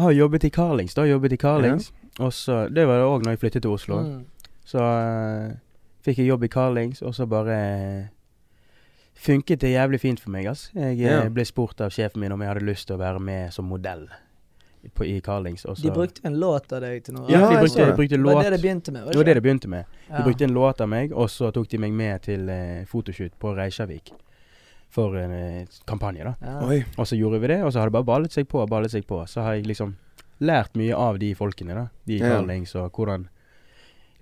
har 0.03 0.17
jobbet 0.17 0.49
i 0.49 0.51
Carlings. 0.55 0.95
Da 0.95 1.07
jobbet 1.07 1.37
i 1.37 1.39
Carlings. 1.41 1.93
Og 2.19 2.33
så 2.33 2.67
Det 2.73 2.87
var 2.89 2.99
det 2.99 3.07
òg 3.07 3.25
når 3.25 3.37
jeg 3.37 3.43
flyttet 3.45 3.62
til 3.62 3.71
Oslo. 3.77 4.01
Mm. 4.03 4.51
Så 4.67 4.83
eh, 4.83 5.55
fikk 6.07 6.23
jeg 6.23 6.31
jobb 6.33 6.47
i 6.47 6.51
Carlings, 6.51 7.03
og 7.03 7.14
så 7.14 7.27
bare 7.31 7.57
eh, 7.57 8.05
funket 9.14 9.62
det 9.62 9.75
jævlig 9.77 10.01
fint 10.03 10.21
for 10.23 10.35
meg, 10.35 10.51
ass. 10.51 10.71
Jeg 10.75 10.99
eh, 10.99 11.07
Ja. 11.07 11.25
ble 11.31 11.45
spurt 11.47 11.81
av 11.81 11.95
sjefen 11.95 12.21
min 12.21 12.35
om 12.35 12.43
jeg 12.43 12.51
hadde 12.51 12.67
lyst 12.67 12.89
til 12.91 12.99
å 12.99 13.03
være 13.03 13.23
med 13.23 13.55
som 13.55 13.69
modell 13.71 14.09
på, 14.95 15.05
i 15.05 15.20
Carlings. 15.20 15.64
Også. 15.64 15.82
De 15.82 15.91
brukte 15.91 16.20
en 16.24 16.39
låt 16.41 16.72
av 16.72 16.80
deg 16.80 17.03
til 17.05 17.14
noe. 17.14 17.26
Ja, 17.30 17.39
de 17.49 17.55
jeg 17.55 17.62
brukte, 17.62 17.72
så 17.74 17.78
det. 17.78 17.87
de 17.87 17.97
brukte 17.97 18.16
Det 18.16 18.22
var 18.34 18.43
det 18.43 18.51
det 18.53 18.61
begynte 18.62 18.93
med? 18.93 19.03
var 19.05 19.12
Det 19.12 19.18
var 19.18 19.24
det 19.24 19.34
det 19.34 19.43
begynte 19.43 19.68
med. 19.68 19.84
Ja. 20.09 20.16
De 20.16 20.22
brukte 20.24 20.45
en 20.45 20.55
låt 20.55 20.80
av 20.80 20.89
meg, 20.89 21.12
og 21.12 21.28
så 21.30 21.51
tok 21.53 21.68
de 21.68 21.78
meg 21.78 21.93
med 21.93 22.22
til 22.22 22.49
eh, 22.49 22.84
fotoshoot 22.87 23.32
på 23.39 23.55
Reykjavik. 23.57 24.12
For 24.91 25.16
en 25.18 25.32
eh, 25.32 25.66
kampanje, 25.87 26.24
da. 26.24 26.34
Ja. 26.41 26.82
Og 26.97 27.07
så 27.07 27.16
gjorde 27.18 27.41
vi 27.41 27.47
det, 27.47 27.62
og 27.64 27.72
så 27.72 27.78
har 27.82 27.87
det 27.91 27.93
bare 27.99 28.05
ballet 28.05 28.32
seg 28.32 28.47
på 28.49 28.61
og 28.62 28.68
ballet 28.70 28.91
seg 28.91 29.07
på. 29.07 29.24
Så 29.26 29.41
har 29.43 29.55
jeg 29.59 29.66
liksom 29.66 29.97
lært 30.41 30.74
mye 30.76 30.95
av 30.95 31.18
de 31.18 31.34
folkene, 31.34 31.74
da. 31.74 31.89
De 32.07 32.16
i. 32.16 32.20
Carlings, 32.20 32.74
og 32.76 32.93
hvordan 32.93 33.28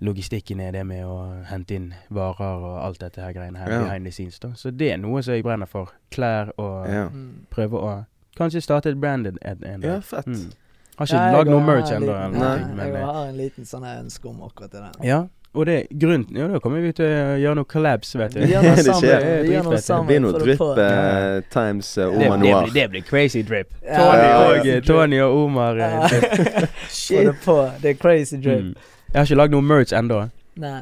logistikken 0.03 0.59
er 0.59 0.71
det 0.75 0.83
med 0.85 1.05
å 1.07 1.43
hente 1.47 1.75
inn 1.77 1.93
varer 2.13 2.59
og 2.67 2.73
alt 2.83 2.99
dette 2.99 3.21
her 3.23 3.31
greiene 3.33 3.57
her 3.61 3.71
Ja. 3.71 3.83
behind 3.85 4.05
the 4.05 4.11
scenes, 4.11 4.39
da. 4.39 4.49
Så 4.55 4.71
det 4.75 4.91
er 4.91 4.97
noe 4.97 5.21
som 5.23 5.33
jeg 5.33 5.43
brenner 5.43 5.65
for. 5.67 5.91
Klær 6.11 6.51
og 6.57 6.87
Ja. 6.89 7.07
Mm. 7.09 7.45
prøve 7.49 7.79
å 7.79 8.05
Kanskje 8.37 8.61
starte 8.61 8.89
et 8.91 8.97
branded 8.99 9.37
en, 9.41 9.57
dag. 9.81 9.83
ja, 9.83 9.99
fett. 10.01 10.25
Mm. 10.27 10.51
Har 10.97 11.05
ikke 11.07 11.15
Ja, 11.19 11.31
lagd 11.37 11.49
noe 11.51 11.61
merch 11.63 11.91
en 11.91 12.03
ennå, 12.03 12.13
liten- 12.13 12.39
Nei, 12.39 12.75
men 12.75 12.87
Jeg 12.87 12.95
eh, 12.95 13.05
har 13.05 13.25
en 13.27 13.37
liten 13.37 13.65
sånn 13.65 13.83
ønske 13.83 14.29
om 14.29 14.41
akkurat 14.43 14.71
det 14.71 14.81
der. 14.81 15.05
ja. 15.07 15.23
Og 15.55 15.65
det 15.65 15.87
grunnen 15.89 16.35
Ja, 16.35 16.47
da 16.51 16.59
kommer 16.59 16.81
vi 16.83 16.89
til 16.91 17.05
å 17.05 17.37
gjøre 17.39 17.55
noe 17.55 17.63
collabs, 17.63 18.09
vet 18.19 18.33
du. 18.33 18.41
Vi 18.41 18.47
gjør 18.51 18.61
noe 18.65 18.83
sammen. 18.83 19.43
Vi 19.45 19.53
gjør 19.53 19.63
noe 19.63 19.77
sammen 19.79 20.07
Det 20.07 20.11
blir 20.11 20.19
noe 20.25 20.39
drypp 20.41 20.57
på. 20.59 20.67
eh, 20.83 21.41
times 21.49 21.97
uh, 21.97 22.11
Det, 22.11 22.25
Omar 22.27 22.37
Noir. 22.41 22.63
blir, 22.65 22.73
det 22.73 22.89
blir 22.91 23.01
crazy 23.07 23.41
drip. 23.41 23.69
Ja, 23.85 23.95
Tony, 23.97 24.25
ja, 24.27 24.49
og, 24.49 24.65
ja. 24.67 24.79
Tony 24.81 25.19
og 25.21 25.37
Omar. 25.45 25.75
Ja. 25.79 26.07
Få 26.89 27.23
det 27.23 27.35
på. 27.45 27.71
Det 27.81 27.89
er 27.89 27.93
crazy 28.01 28.35
drip. 28.35 28.61
Mm. 28.61 28.75
Jeg 29.13 29.15
har 29.21 29.23
ikke 29.29 29.35
lagd 29.39 29.51
noe 29.55 29.61
merch 29.61 29.93
ennå, 29.95 30.19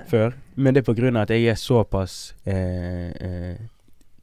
før. 0.10 0.34
Men 0.56 0.74
det 0.74 0.82
er 0.82 0.88
på 0.90 0.96
grunn 0.98 1.18
av 1.18 1.28
at 1.28 1.30
jeg 1.38 1.46
er 1.54 1.56
såpass 1.62 2.34
eh, 2.48 3.12
eh, 3.14 3.56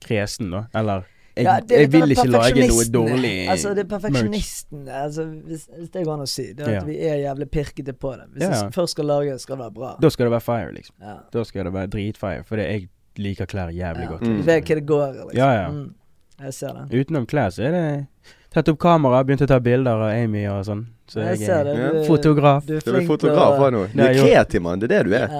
kresen, 0.02 0.50
da. 0.50 0.64
Eller 0.74 1.06
jeg, 1.36 1.44
Ja, 1.44 1.60
det 1.60 1.78
jeg 1.78 1.92
vil 1.92 2.10
ikke 2.14 2.26
lage 2.28 2.66
noe 2.68 2.84
dårlig 2.92 3.32
Altså, 3.48 3.74
det 3.74 3.84
er 3.84 3.88
perfeksjonisten. 3.98 4.88
Altså, 4.88 5.24
hvis, 5.46 5.66
hvis 5.78 5.90
det 5.94 6.04
går 6.06 6.12
an 6.14 6.24
å 6.24 6.28
si. 6.28 6.52
Det 6.52 6.64
er 6.66 6.68
at 6.68 6.74
Ja. 6.74 6.84
vi 6.84 6.96
er 7.08 7.16
jævlig 7.34 7.48
pirkete 7.50 7.92
på 7.92 8.12
det. 8.16 8.26
Hvis 8.34 8.42
Ja, 8.42 8.50
jeg 8.64 8.72
først 8.74 8.90
skal 8.96 9.04
lage 9.06 9.38
skal 9.38 9.56
det 9.56 9.64
være 9.64 9.74
bra. 9.74 9.96
Da 10.02 10.08
skal 10.10 10.26
det 10.26 10.32
være 10.32 10.40
fire, 10.48 10.72
liksom. 10.74 10.94
Ja. 11.00 11.16
Da 11.32 11.44
skal 11.44 11.64
det 11.64 11.72
være 11.72 11.86
dritfire. 11.86 12.44
For 12.44 12.56
jeg 12.56 12.88
liker 13.16 13.46
klær 13.46 13.70
jævlig 13.72 14.02
Ja. 14.02 14.08
godt. 14.08 14.20
Mm. 14.22 14.42
Vet 14.46 14.64
hva 14.64 14.74
det 14.74 14.86
går 14.86 15.06
i, 15.08 15.12
liksom. 15.12 15.34
Ja, 15.38 15.52
ja. 15.62 15.68
Mm. 15.70 15.94
Jeg 16.40 16.54
ser 16.54 16.72
det. 16.72 17.00
Utenom 17.06 17.26
klær 17.26 17.50
så 17.50 17.62
er 17.68 17.70
det 17.72 18.06
Tatt 18.50 18.66
opp 18.68 18.78
kamera, 18.82 19.22
begynt 19.22 19.42
å 19.42 19.46
ta 19.46 19.60
bilder 19.60 19.92
av 19.92 20.10
Amy 20.10 20.44
og 20.50 20.64
sånn. 20.66 20.86
Så 21.06 21.20
Jeg 21.22 21.38
jeg 21.38 21.46
ser 21.46 21.60
er 21.60 21.64
det. 21.64 21.92
Du, 21.92 22.06
fotograf. 22.08 22.64
Du 22.66 22.76
er 22.76 22.80
Du 22.80 22.96
er 22.96 23.06
fotograf 23.06 23.60
òg 23.60 23.72
nå. 23.72 23.86
Du 23.94 24.02
er 24.02 24.14
kreativ, 24.14 24.60
mann. 24.62 24.80
Det 24.80 24.90
er 24.90 25.04
det 25.04 25.10
du 25.10 25.14
er. 25.14 25.28
Ja. 25.30 25.38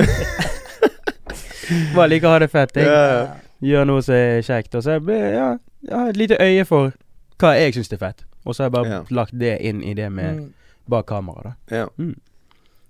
Bare 1.94 2.08
liker 2.10 2.26
å 2.26 2.30
ha 2.34 2.38
det 2.42 2.48
fett. 2.50 2.74
Jeg 2.74 2.86
Ja. 2.86 3.28
Gjør 3.62 3.84
noe 3.86 4.02
som 4.02 4.14
er 4.14 4.40
kjekt. 4.46 4.74
Og 4.74 4.82
så 4.82 4.96
jeg, 4.96 5.02
blir- 5.04 5.32
ja, 5.34 5.48
jeg 5.84 5.96
har 5.96 6.08
et 6.08 6.16
lite 6.16 6.36
øye 6.40 6.64
for 6.66 6.92
hva 7.40 7.54
jeg 7.58 7.74
syns 7.74 7.92
er 7.92 7.96
fett. 8.00 8.24
Og 8.46 8.54
så 8.54 8.62
har 8.62 8.70
jeg 8.70 8.72
bare 8.72 8.88
Ja. 8.90 9.02
lagt 9.10 9.38
det 9.38 9.60
inn 9.60 9.82
i 9.84 9.94
det 9.94 10.10
med 10.12 10.36
Mm. 10.36 10.52
bak 10.88 11.06
kamera, 11.06 11.42
da. 11.42 11.76
Ja. 11.76 11.86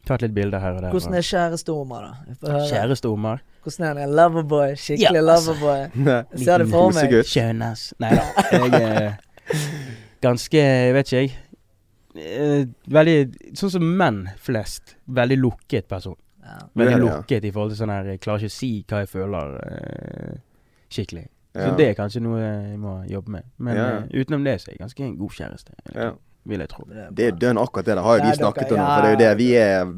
Tatt 0.06 0.22
litt 0.22 0.32
bilder 0.34 0.58
her 0.60 0.72
og 0.76 0.82
der. 0.82 0.90
Hvordan 0.90 1.14
er 1.14 1.20
kjæresteommer, 1.26 2.00
da? 2.00 2.12
Jeg 2.28 2.36
får. 2.40 2.70
Kjæreste 2.70 3.08
Omar. 3.10 3.40
Hvordan 3.64 3.84
er 3.90 3.94
det? 3.94 4.08
Loverboy? 4.16 4.72
Skikkelig 4.74 5.00
Ja, 5.00 5.34
altså. 5.34 5.52
loverboy? 5.52 6.36
Ser 6.44 6.58
det 6.58 6.68
for 6.70 6.90
meg. 6.90 7.10
Kosegutt. 7.10 7.26
Skjønn, 7.26 7.62
ass. 7.62 7.94
Nei 8.00 8.10
da. 8.14 8.22
Jeg 8.50 8.72
er 8.72 9.16
ganske 10.22 10.56
Jeg 10.56 10.94
vet 10.94 11.06
ikke, 11.12 11.20
jeg. 11.20 11.36
Eh, 12.16 12.64
Veldig 12.90 13.54
Sånn 13.58 13.70
som 13.70 13.82
menn 13.98 14.28
flest. 14.38 14.94
Veldig 15.08 15.38
lukket 15.38 15.86
person. 15.88 16.16
Ja. 16.42 16.56
Veldig 16.76 16.98
lukket 17.04 17.44
i 17.44 17.50
forhold 17.52 17.74
til 17.76 17.86
sånn 17.86 17.92
her 17.92 18.16
klarer 18.18 18.40
ikke 18.40 18.50
å 18.50 18.56
si 18.56 18.70
hva 18.88 18.98
jeg 19.04 19.08
føler 19.12 19.52
eh, 19.66 20.38
skikkelig. 20.90 21.28
Så 21.54 21.66
Ja. 21.66 21.70
det 21.76 21.86
er 21.88 21.94
kanskje 22.02 22.20
noe 22.22 22.38
jeg 22.40 22.78
må 22.78 23.08
jobbe 23.10 23.28
med. 23.28 23.42
Men 23.58 23.76
Ja. 23.76 23.86
eh, 23.98 24.02
utenom 24.24 24.44
det 24.44 24.60
så 24.60 24.68
er 24.68 24.72
jeg 24.72 24.78
ganske 24.80 25.00
en 25.04 25.16
god 25.18 25.30
kjæreste. 25.30 25.72
Ja. 25.94 26.10
Vil 26.46 26.58
jeg 26.60 26.68
tro. 26.68 26.84
Det 27.12 27.26
er 27.26 27.32
dønn 27.32 27.58
akkurat 27.58 27.84
det. 27.84 27.94
Det 27.96 28.02
har 28.04 28.18
jo 28.18 28.24
Ja, 28.24 28.30
vi 28.30 28.36
snakket 28.36 28.68
dere- 28.68 28.72
om, 28.72 28.78
ja. 28.78 28.96
for 28.96 29.02
det 29.02 29.08
er 29.08 29.10
jo 29.10 29.28
det 29.28 29.36
vi 29.38 29.54
er 29.56 29.92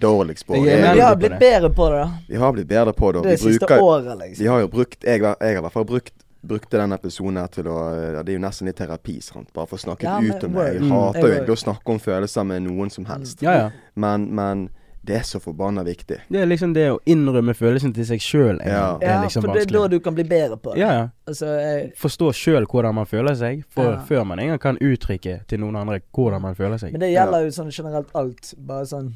dårligst 0.00 0.46
på. 0.46 0.54
Det 0.54 0.80
Men 0.80 0.94
vi 0.94 1.00
har 1.00 1.16
blitt 1.16 1.38
bedre 1.38 1.70
på 1.70 1.90
det, 1.90 1.98
da. 2.02 2.10
Vi 2.28 2.36
har 2.36 2.52
blitt 2.52 2.68
bedre 2.68 2.92
på 2.92 3.12
det. 3.12 3.16
og 3.18 3.24
Det 3.24 3.30
Vi 3.40 3.50
siste 3.52 3.66
bruker 3.66 3.80
året, 3.82 4.18
liksom. 4.18 4.38
Vi 4.42 4.46
har 4.46 4.60
jo 4.60 4.68
brukt 4.68 5.04
Jeg, 5.04 5.20
jeg 5.20 5.36
har 5.40 5.58
i 5.58 5.60
hvert 5.60 5.72
fall 5.72 5.84
brukt 5.84 6.12
brukte 6.46 6.78
denne 6.78 6.94
episoden 6.94 7.36
her 7.36 7.46
til 7.48 7.64
å 7.64 8.14
ja, 8.14 8.22
Det 8.22 8.28
er 8.34 8.38
jo 8.38 8.44
nesten 8.48 8.66
litt 8.66 8.76
terapi, 8.76 9.20
sant. 9.22 9.52
Bare 9.52 9.66
for 9.66 9.76
å 9.76 9.80
snakke 9.80 10.02
Ja, 10.04 10.18
ut 10.20 10.44
om 10.44 10.52
det. 10.52 10.72
Jeg 10.74 10.82
Mm. 10.82 10.90
hater 10.90 11.20
jo 11.20 11.26
word. 11.26 11.34
egentlig 11.36 11.56
å 11.56 11.64
snakke 11.64 11.86
om 11.92 11.98
følelser 11.98 12.46
med 12.46 12.62
noen 12.62 12.90
som 12.90 13.04
helst. 13.04 13.42
Ja, 13.42 13.52
ja. 13.56 13.70
Men, 13.96 14.34
men 14.34 14.70
det 15.06 15.16
er 15.16 15.22
så 15.28 15.38
forbanna 15.40 15.82
viktig. 15.86 16.18
Det 16.28 16.40
er 16.42 16.46
liksom 16.46 16.72
det 16.74 16.86
å 16.92 16.98
innrømme 17.06 17.54
følelsen 17.54 17.94
til 17.94 18.04
seg 18.08 18.20
sjøl 18.20 18.58
Ja. 18.66 18.98
Ja, 19.02 19.22
liksom 19.22 19.42
for 19.46 19.54
det 19.54 19.62
er 19.68 19.72
da 19.78 19.88
du 19.88 20.00
kan 20.00 20.14
bli 20.14 20.24
bedre 20.24 20.56
på 20.58 20.74
det. 20.74 20.80
Ja, 20.82 20.90
ja. 20.92 21.08
Altså, 21.26 21.46
jeg, 21.60 21.92
Forstå 21.96 22.32
sjøl 22.34 22.66
hvordan 22.66 22.94
man 22.94 23.06
føler 23.06 23.34
seg, 23.34 23.64
for, 23.68 23.92
Ja. 23.92 24.02
før 24.08 24.24
man 24.26 24.38
engang 24.38 24.58
kan 24.60 24.78
uttrykke 24.78 25.46
til 25.46 25.58
noen 25.60 25.76
andre 25.76 26.00
hvordan 26.12 26.42
man 26.42 26.54
føler 26.54 26.78
seg. 26.78 26.92
men 26.92 27.00
det 27.00 27.12
gjelder 27.14 27.44
jo 27.46 27.50
sånn 27.50 27.70
generelt 27.72 28.10
alt. 28.14 28.54
Bare 28.58 28.84
sånn 28.86 29.14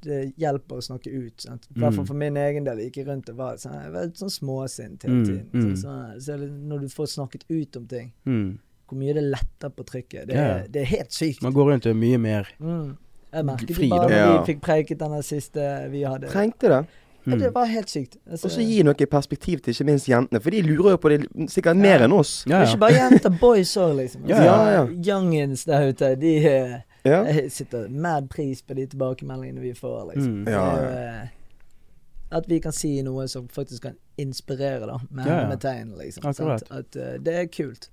Det 0.00 0.32
hjelper 0.38 0.76
å 0.78 0.80
snakke 0.80 1.10
ut. 1.10 1.40
Sant? 1.42 1.66
I 1.74 1.80
hvert 1.80 1.92
fall 1.94 2.04
Mm. 2.04 2.06
for 2.06 2.14
min 2.14 2.36
egen 2.36 2.62
del. 2.64 2.78
Jeg 2.78 2.92
gikk 2.92 3.06
rundt 3.08 3.28
og 3.30 3.36
var 3.36 3.54
sånn, 3.56 3.82
jeg 3.82 3.90
var 3.92 4.06
sånn 4.14 4.30
småsint 4.30 5.02
hele 5.02 5.14
Mm, 5.14 5.24
tiden. 5.26 5.50
mm. 5.52 5.72
Sånn, 5.74 5.76
sånn, 5.82 6.20
så 6.22 6.50
når 6.68 6.80
du 6.82 6.86
får 6.86 7.06
snakket 7.16 7.42
ut 7.50 7.76
om 7.76 7.86
ting, 7.88 8.12
Mm. 8.24 8.58
hvor 8.88 8.96
mye 8.96 9.12
det 9.14 9.24
letter 9.24 9.68
på 9.70 9.84
trykket. 9.84 10.26
Det, 10.28 10.34
Ja. 10.36 10.40
er, 10.62 10.68
det 10.70 10.82
er 10.82 10.84
helt 10.86 11.10
sykt. 11.10 11.42
Man 11.42 11.52
går 11.52 11.66
rundt 11.72 11.86
og 11.86 11.90
er 11.90 11.94
mye 11.98 12.16
mer 12.20 12.46
Mm. 12.62 12.96
Jeg 13.32 13.44
merket 13.44 13.74
Fri, 13.76 13.82
det 13.88 13.90
bare 13.90 14.08
da. 14.08 14.08
når 14.08 14.34
Ja. 14.34 14.42
vi 14.42 14.52
fikk 14.54 14.60
preiket 14.62 14.98
denne 14.98 15.22
siste 15.22 15.90
vi 15.90 16.02
hadde. 16.02 16.28
Trengte 16.32 16.68
det. 16.68 16.86
Ja, 17.28 17.34
mm. 17.34 17.38
det 17.40 17.50
var 17.54 17.66
helt 17.66 17.90
sykt. 17.90 18.16
Altså, 18.30 18.46
Og 18.46 18.50
så 18.54 18.62
gi 18.64 18.82
noe 18.82 18.94
perspektiv 18.94 19.60
til 19.60 19.74
ikke 19.74 19.84
minst 19.84 20.06
jentene, 20.08 20.40
for 20.40 20.50
de 20.50 20.62
lurer 20.62 20.90
jo 20.94 20.96
på 20.96 21.08
det 21.12 21.26
sikkert 21.52 21.76
mer 21.76 22.00
enn 22.06 22.12
oss. 22.12 22.44
Ja, 22.48 22.62
Ikke 22.64 22.78
bare 22.80 22.92
jenter, 22.96 23.30
boys 23.40 23.76
òg, 23.76 23.96
liksom. 23.98 24.22
Altså, 24.24 24.42
ja, 24.44 24.70
ja. 24.70 24.86
Youngins 24.86 25.64
der 25.64 25.88
ute, 25.90 26.14
de 26.16 26.36
eh, 26.46 26.78
Ja. 27.04 27.22
Jeg 27.24 27.52
sitter 27.52 27.88
mad 27.88 28.28
pris 28.30 28.62
på 28.62 28.74
de 28.74 28.86
tilbakemeldingene 28.86 29.60
vi 29.60 29.72
får, 29.74 30.14
liksom. 30.14 30.32
Mm. 30.44 30.48
Ja, 30.48 30.64
Det 30.76 30.94
ja. 30.94 31.20
eh, 31.22 31.28
at 32.30 32.44
vi 32.48 32.58
kan 32.60 32.72
si 32.72 33.02
noe 33.02 33.26
som 33.28 33.46
faktisk 33.48 33.82
kan 33.82 33.94
inspirere, 34.18 34.86
da, 34.86 34.98
med, 35.10 35.26
Ja, 35.26 35.40
ja. 35.42 35.48
med 35.48 35.60
tegn, 35.60 35.94
liksom. 35.98 36.32
Sant? 36.34 36.62
At 36.70 36.96
uh, 36.96 37.18
det 37.20 37.34
er 37.34 37.46
kult. 37.46 37.90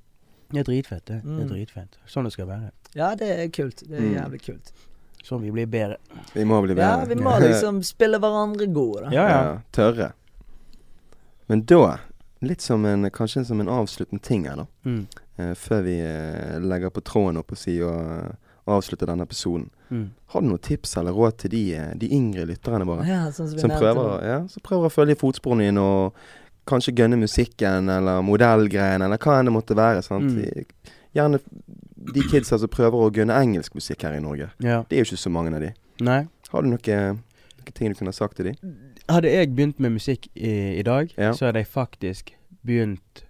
Det 0.51 0.59
er 0.59 0.63
dritfett, 0.63 1.05
det. 1.07 1.21
Det 1.23 1.25
Mm. 1.31 1.39
er 1.41 1.47
dritfett. 1.47 1.97
Sånn 2.07 2.23
det 2.23 2.33
skal 2.33 2.47
være. 2.47 2.71
Ja, 2.95 3.15
det 3.15 3.29
er 3.39 3.47
kult. 3.47 3.83
Det 3.87 3.97
er 3.97 4.01
Mm. 4.01 4.15
jævlig 4.15 4.41
kult. 4.45 4.71
Sånn 5.25 5.41
vi 5.41 5.51
blir 5.53 5.65
bedre. 5.65 5.97
Vi 6.35 6.45
må 6.45 6.59
bli 6.61 6.75
Ja, 6.77 6.99
vi 7.09 7.17
må 7.17 7.33
liksom 7.41 7.81
spille 7.93 8.19
hverandre 8.21 8.67
gode, 8.69 9.07
da. 9.07 9.13
Ja, 9.15 9.25
ja. 9.29 9.39
Ja, 9.47 9.55
tørre. 9.73 10.11
Men 11.49 11.63
da, 11.65 11.97
litt 12.45 12.61
som 12.61 12.85
en, 12.85 13.09
kanskje 13.13 13.45
som 13.45 13.61
en 13.61 13.71
avsluttende 13.71 14.21
ting 14.21 14.45
her, 14.49 14.61
da. 14.61 14.67
Mm. 14.85 15.07
eh, 15.37 15.53
før 15.57 15.81
vi 15.85 15.95
eh, 16.01 16.59
legger 16.61 16.93
på 16.93 17.01
tråden 17.05 17.41
opp 17.41 17.53
og 17.55 17.61
sier 17.61 17.89
og 17.89 18.11
eh, 18.19 18.53
avslutter 18.75 19.09
denne 19.09 19.25
episoden. 19.25 19.67
Mm. 19.89 20.05
Har 20.33 20.41
du 20.41 20.49
noen 20.49 20.61
tips 20.65 20.95
eller 20.97 21.13
råd 21.13 21.37
til 21.41 21.53
de, 21.53 21.63
de 22.01 22.09
yngre 22.17 22.47
lytterne 22.49 22.85
våre? 22.85 23.05
Ja, 23.09 23.25
sånn 23.33 23.49
som 23.51 23.61
Som 23.65 23.73
prøver, 23.73 24.15
ja, 24.25 24.39
som 24.49 24.65
prøver 24.65 24.89
å 24.89 24.93
følge 24.93 25.17
i 25.17 25.21
fotsporene 25.21 25.67
dine 25.69 25.81
og 25.85 26.25
kanskje 26.69 26.95
gønne 26.97 27.19
musikken 27.21 27.89
eller 27.93 28.23
modellgreiene 28.25 29.05
eller 29.05 29.21
hva 29.21 29.39
enn 29.39 29.49
det 29.49 29.53
måtte 29.53 29.77
være. 29.77 30.01
sant? 30.05 30.33
Mm. 30.33 30.95
Gjerne 31.15 31.41
de 32.13 32.21
kidsa 32.29 32.57
som 32.59 32.69
prøver 32.69 32.93
å 33.07 33.11
gunne 33.13 33.33
engelsk 33.33 33.73
musikk 33.75 34.03
her 34.03 34.13
i 34.13 34.19
Norge. 34.23 34.49
Ja. 34.59 34.83
Det 34.89 34.97
er 34.97 35.03
jo 35.03 35.09
ikke 35.11 35.23
så 35.23 35.31
mange 35.31 35.53
av 35.55 35.61
de. 35.61 35.73
Nei. 36.01 36.27
Har 36.51 36.61
du 36.61 36.67
noen 36.69 36.79
noe 36.85 37.73
ting 37.73 37.89
du 37.89 37.95
kunne 37.97 38.09
ha 38.13 38.13
sagt 38.13 38.35
til 38.37 38.45
de? 38.51 38.55
Hadde 39.09 39.31
jeg 39.31 39.55
begynt 39.55 39.79
med 39.79 39.91
musikk 39.97 40.27
i, 40.35 40.79
i 40.79 40.83
dag, 40.83 41.11
Ja. 41.17 41.31
så 41.33 41.45
hadde 41.47 41.59
jeg 41.63 41.67
faktisk 41.67 42.33
begynt 42.65 43.23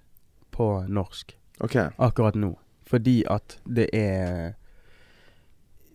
på 0.51 0.87
norsk 0.89 1.35
Okay. 1.61 1.89
akkurat 1.99 2.35
nå. 2.35 2.55
Fordi 2.85 3.23
at 3.29 3.57
det 3.65 3.89
er 3.93 4.55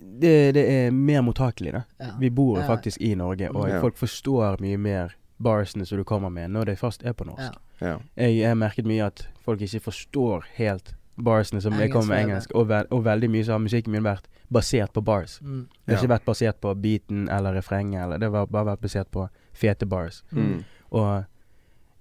Det, 0.00 0.52
det 0.54 0.64
er 0.70 0.90
mer 0.90 1.20
mottakelig, 1.20 1.72
da. 1.72 1.82
Ja. 2.00 2.12
Vi 2.18 2.30
bor 2.30 2.56
jo 2.56 2.62
Ja. 2.62 2.66
faktisk 2.68 2.98
i 3.00 3.14
Norge, 3.14 3.50
og 3.54 3.68
Ja. 3.68 3.80
folk 3.80 3.96
forstår 3.96 4.58
mye 4.60 4.78
mer 4.78 5.14
barsene 5.42 5.86
som 5.86 5.98
du 5.98 6.04
kommer 6.04 6.30
med, 6.30 6.50
når 6.50 6.64
det 6.64 6.78
først 6.78 7.02
er 7.04 7.12
på 7.12 7.24
norsk. 7.26 7.52
Ja. 7.80 7.86
Ja. 7.88 7.98
Jeg 8.16 8.46
har 8.48 8.54
merket 8.54 8.86
mye 8.86 9.04
at 9.06 9.28
folk 9.44 9.60
ikke 9.60 9.80
forstår 9.80 10.44
helt 10.56 10.94
barsene 11.24 11.60
som 11.62 11.72
jeg 11.78 11.90
kommer 11.92 12.08
med 12.14 12.24
Engelsk, 12.24 12.50
engelsk, 12.50 12.54
og, 12.54 12.68
ve 12.68 12.82
og 12.90 13.04
veldig 13.04 13.30
mye 13.30 13.44
så 13.44 13.52
har 13.52 13.58
musikken 13.64 13.92
min 13.92 14.02
vært 14.04 14.26
basert 14.52 14.92
på 14.92 15.02
bars. 15.04 15.38
Mm. 15.42 15.66
Det 15.86 15.94
har 15.94 15.96
Ja. 15.96 16.02
ikke 16.02 16.12
vært 16.14 16.24
basert 16.26 16.60
på 16.60 16.74
beaten 16.82 17.28
eller 17.28 17.54
refrenget, 17.54 18.02
eller 18.04 18.18
det 18.18 18.30
har 18.32 18.46
bare 18.46 18.64
vært 18.76 18.80
basert 18.80 19.10
på 19.10 19.28
fete 19.54 19.86
bars. 19.86 20.22
Mm. 20.32 20.64
Og 20.92 21.24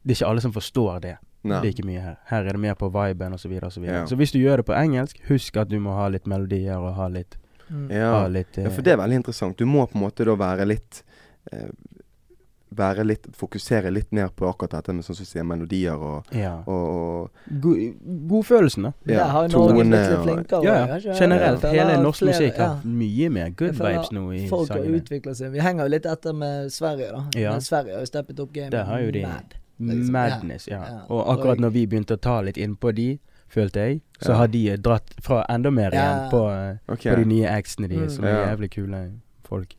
det 0.05 0.11
er 0.15 0.15
ikke 0.23 0.29
alle 0.29 0.41
som 0.41 0.51
forstår 0.53 1.01
det. 1.01 1.17
Nei. 1.41 1.61
like 1.63 1.83
mye 1.87 2.01
her. 2.03 2.15
Her 2.27 2.43
er 2.43 2.51
det 2.51 2.59
mer 2.59 2.73
på 2.75 2.89
viben 2.91 3.31
osv. 3.33 3.39
Så, 3.45 3.49
videre, 3.49 3.65
og 3.65 3.71
så, 3.71 3.79
videre. 3.79 3.95
Ja. 4.01 4.05
så 4.05 4.15
hvis 4.19 4.31
du 4.33 4.39
gjør 4.39 4.57
det 4.57 4.65
på 4.65 4.73
engelsk, 4.75 5.21
husk 5.29 5.55
at 5.57 5.69
du 5.69 5.79
må 5.79 5.93
ha 5.95 6.09
litt 6.09 6.25
melodier 6.27 6.77
og 6.77 6.93
ha 6.95 7.07
litt, 7.07 7.37
Mm. 7.69 7.91
Ja. 7.93 8.11
ha 8.21 8.27
litt 8.27 8.57
ja, 8.57 8.63
eh, 8.63 8.71
for 8.71 8.81
det 8.81 8.93
er 8.93 8.97
veldig 8.97 9.15
interessant. 9.21 9.55
Du 9.57 9.65
må 9.65 9.85
på 9.87 9.93
en 9.95 10.01
måte 10.01 10.25
da 10.25 10.33
være 10.35 10.65
litt 10.65 11.03
eh, 11.53 11.59
Være 11.59 11.69
litt 13.03 13.27
Fokusere 13.35 13.91
litt 13.91 14.11
mer 14.11 14.27
på 14.29 14.47
akkurat 14.49 14.71
dette 14.71 14.93
med 14.93 15.03
sånn 15.03 15.15
som 15.15 15.25
sier, 15.25 15.43
melodier 15.43 15.93
og, 15.97 16.25
ja. 16.31 16.63
og, 16.67 16.85
og 16.95 17.29
God, 17.61 17.77
godfølelsen, 18.29 18.83
da. 18.83 18.91
Ja, 19.05 19.15
Der 19.17 19.23
har 19.25 19.47
jo 19.47 19.57
Norge 19.57 19.73
tone 19.73 19.83
blitt 19.83 19.91
litt 19.91 20.17
og- 20.17 20.23
flinkere. 20.25 20.63
Ja, 20.63 20.73
ja. 20.73 20.87
kanskje? 20.87 21.15
Generelt. 21.19 21.61
Hele 21.63 21.97
norsk 22.03 22.21
musikk 22.29 22.57
ja. 22.57 22.67
har 22.67 22.81
mye 22.85 23.29
mer 23.29 23.49
good 23.49 23.75
føler 23.75 23.95
vibes 23.97 24.11
nå 24.11 24.33
i 24.33 24.47
Folk 24.49 24.69
har 24.69 24.77
Folk 24.77 24.99
utvikla 25.01 25.33
seg. 25.35 25.51
Vi 25.51 25.59
henger 25.59 25.83
jo 25.83 25.89
litt 25.89 26.05
etter 26.05 26.33
med 26.33 26.71
Sverige, 26.71 27.09
da. 27.11 27.23
Ja. 27.39 27.51
Men 27.51 27.61
Sverige 27.61 27.93
har 27.93 27.99
jo 28.05 28.05
steppet 28.05 28.39
opp 28.39 28.53
gamet 28.53 28.71
Der 28.71 28.83
har 28.83 28.99
jo 29.01 29.11
de 29.11 29.21
mad. 29.25 29.55
liksom. 29.79 30.11
Madness, 30.11 30.67
ja. 30.67 30.83
Ja. 30.85 30.99
Og 31.09 31.25
akkurat 31.33 31.59
når 31.59 31.69
vi 31.71 31.85
begynte 31.87 32.13
å 32.17 32.21
ta 32.21 32.41
litt 32.41 32.57
innpå 32.57 32.93
de, 32.95 33.19
følte 33.49 33.79
jeg, 33.87 34.01
så 34.21 34.29
Ja. 34.31 34.35
har 34.37 34.47
de 34.47 34.77
dratt 34.77 35.13
fra 35.21 35.43
enda 35.49 35.71
mer 35.71 35.89
Ja. 35.93 35.99
igjen 36.03 36.29
på, 36.31 36.41
okay. 36.93 37.11
På 37.15 37.19
de 37.23 37.25
nye 37.25 37.47
actsene 37.47 37.87
de, 37.89 37.97
Mm. 37.97 38.09
som 38.09 38.23
er 38.25 38.29
Ja. 38.45 38.55
jævlig 38.55 38.69
kule 38.71 39.11
folk. 39.43 39.73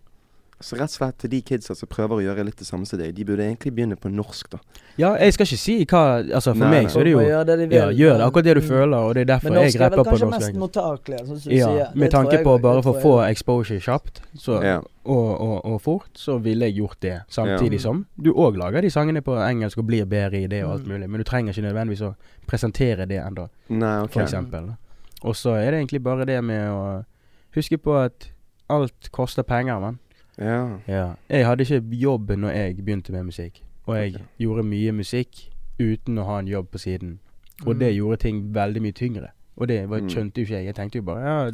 Så 0.63 0.77
rett 0.77 0.91
og 0.91 0.97
slett 0.99 1.17
til 1.19 1.31
de 1.33 1.39
kidsa 1.41 1.73
som 1.75 1.89
prøver 1.89 2.19
å 2.19 2.21
gjøre 2.21 2.45
litt 2.45 2.59
det 2.61 2.67
samme 2.69 2.85
som 2.85 2.99
deg, 3.01 3.15
de 3.17 3.25
burde 3.25 3.41
egentlig 3.41 3.71
begynne 3.73 3.97
på 3.97 4.11
norsk, 4.13 4.51
da. 4.53 4.59
Ja, 5.01 5.15
jeg 5.17 5.33
skal 5.33 5.47
ikke 5.47 5.57
si 5.57 5.77
hva 5.89 6.01
Altså, 6.21 6.53
for 6.53 6.61
Nei, 6.67 6.69
meg 6.71 6.83
nei. 6.85 6.91
så 6.93 7.01
er 7.01 7.05
det 7.05 7.13
jo 7.15 7.21
gjør 7.25 7.45
det 7.49 7.57
de 7.63 7.67
vil, 7.71 7.77
Ja, 7.79 7.87
gjør 7.97 8.19
det 8.19 8.27
akkurat 8.27 8.45
det 8.45 8.55
du 8.55 8.61
mm. 8.61 8.69
føler, 8.69 8.97
og 8.99 9.15
det 9.15 9.21
er 9.23 9.29
derfor 9.31 9.55
jeg 9.57 9.81
rapper 9.81 10.05
på 10.05 10.11
norsk 10.11 10.21
Men 10.21 10.21
norsk 10.21 10.21
er 10.21 10.21
vel 10.21 10.35
kanskje 10.35 10.53
mest 10.53 10.61
mottakelig, 10.61 11.21
sånn 11.31 11.41
som 11.41 11.51
du 11.51 11.57
Ja, 11.57 11.67
sier. 11.71 11.89
med 11.95 12.05
Det 12.05 12.11
tanke 12.13 12.33
jeg 12.37 12.45
på 12.45 12.57
bare 12.61 12.83
for 12.83 12.93
å 12.93 13.01
få 13.01 13.15
exposure 13.31 13.81
kjapt 13.81 14.21
så, 14.37 14.59
Ja. 14.63 14.77
og, 15.07 15.31
og, 15.41 15.65
og 15.65 15.81
fort, 15.81 16.11
så 16.15 16.37
ville 16.45 16.69
jeg 16.69 16.77
gjort 16.77 17.01
det. 17.01 17.17
Samtidig 17.31 17.81
Ja. 17.81 17.85
som 17.89 18.05
du 18.21 18.33
òg 18.35 18.57
lager 18.61 18.83
de 18.83 18.91
sangene 18.91 19.23
på 19.25 19.33
engelsk 19.41 19.79
og 19.79 19.87
blir 19.87 20.05
bedre 20.05 20.43
i 20.45 20.47
det 20.47 20.63
og 20.65 20.73
alt 20.73 20.85
Mm. 20.85 20.93
mulig. 20.93 21.09
Men 21.09 21.19
du 21.21 21.25
trenger 21.25 21.53
ikke 21.57 21.73
nødvendigvis 21.73 22.03
å 22.05 22.15
presentere 22.47 23.09
det 23.09 23.17
ennå, 23.25 23.49
Nei, 23.71 24.03
OK. 24.05 24.13
for 24.13 24.21
eksempel. 24.21 24.77
Og 25.25 25.35
så 25.35 25.57
er 25.57 25.71
det 25.71 25.81
egentlig 25.89 26.03
bare 26.03 26.27
det 26.27 26.45
med 26.45 26.69
å 26.69 27.05
huske 27.57 27.79
på 27.79 27.97
at 28.05 28.29
alt 28.69 29.09
koster 29.11 29.43
penger, 29.43 29.81
mann. 29.81 29.99
Ja. 30.41 30.78
Ja. 30.88 31.14
Jeg 31.28 31.47
hadde 31.47 31.61
ikke 31.66 31.82
jobb 32.01 32.30
når 32.36 32.51
jeg 32.57 32.76
begynte 32.76 33.12
med 33.12 33.24
musikk. 33.24 33.62
Og 33.86 33.97
jeg 33.97 34.14
okay. 34.14 34.24
gjorde 34.38 34.62
mye 34.64 34.93
musikk 34.93 35.51
uten 35.80 36.18
å 36.18 36.24
ha 36.24 36.38
en 36.38 36.49
jobb 36.49 36.70
på 36.70 36.78
siden. 36.78 37.18
Og 37.66 37.78
det 37.78 37.91
Mm. 37.93 37.97
gjorde 37.97 38.16
ting 38.20 38.55
veldig 38.55 38.82
mye 38.82 38.93
tyngre. 38.93 39.28
Og 39.57 39.68
det 39.68 39.88
var, 39.88 40.01
Mm. 40.01 40.09
skjønte 40.09 40.34
jo 40.41 40.45
ikke 40.45 40.57
jeg. 40.57 40.66
Jeg 40.66 40.74
tenkte 40.74 40.97
jo 40.97 41.03
bare 41.03 41.20
ja, 41.24 41.51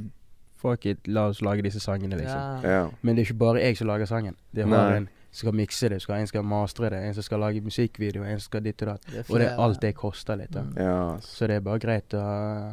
fuck 0.56 0.86
it, 0.86 1.08
la 1.08 1.26
oss 1.28 1.42
lage 1.42 1.62
disse 1.62 1.80
sangene, 1.80 2.16
liksom. 2.16 2.62
Ja. 2.62 2.70
ja. 2.70 2.88
Men 3.02 3.16
det 3.16 3.22
er 3.22 3.32
ikke 3.32 3.38
bare 3.38 3.60
jeg 3.60 3.76
som 3.76 3.86
lager 3.86 4.06
sangen. 4.06 4.36
Det 4.54 4.62
er 4.62 4.66
Nei. 4.66 4.96
en 4.96 5.08
som 5.32 5.48
skal 5.48 5.52
mikse 5.52 5.88
det, 5.88 6.02
skal, 6.02 6.14
en 6.20 6.26
skal 6.26 6.42
mastre 6.42 6.90
det, 6.90 7.02
en 7.04 7.14
som 7.14 7.22
skal 7.22 7.40
lage 7.40 7.60
musikkvideo, 7.60 8.22
en 8.22 8.38
som 8.40 8.46
skal 8.50 8.62
ditt 8.62 8.82
og 8.82 8.88
datt. 8.88 9.30
Og 9.30 9.38
det, 9.38 9.46
er 9.48 9.58
alt 9.58 9.80
det 9.80 9.94
koster 9.94 10.36
litt. 10.36 10.50
da. 10.52 10.62
Mm. 10.62 10.76
ja. 10.76 11.18
Så 11.20 11.46
det 11.46 11.56
er 11.56 11.60
bare 11.60 11.78
greit 11.78 12.14
å 12.14 12.20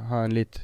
ha 0.08 0.24
en 0.24 0.32
litt 0.34 0.62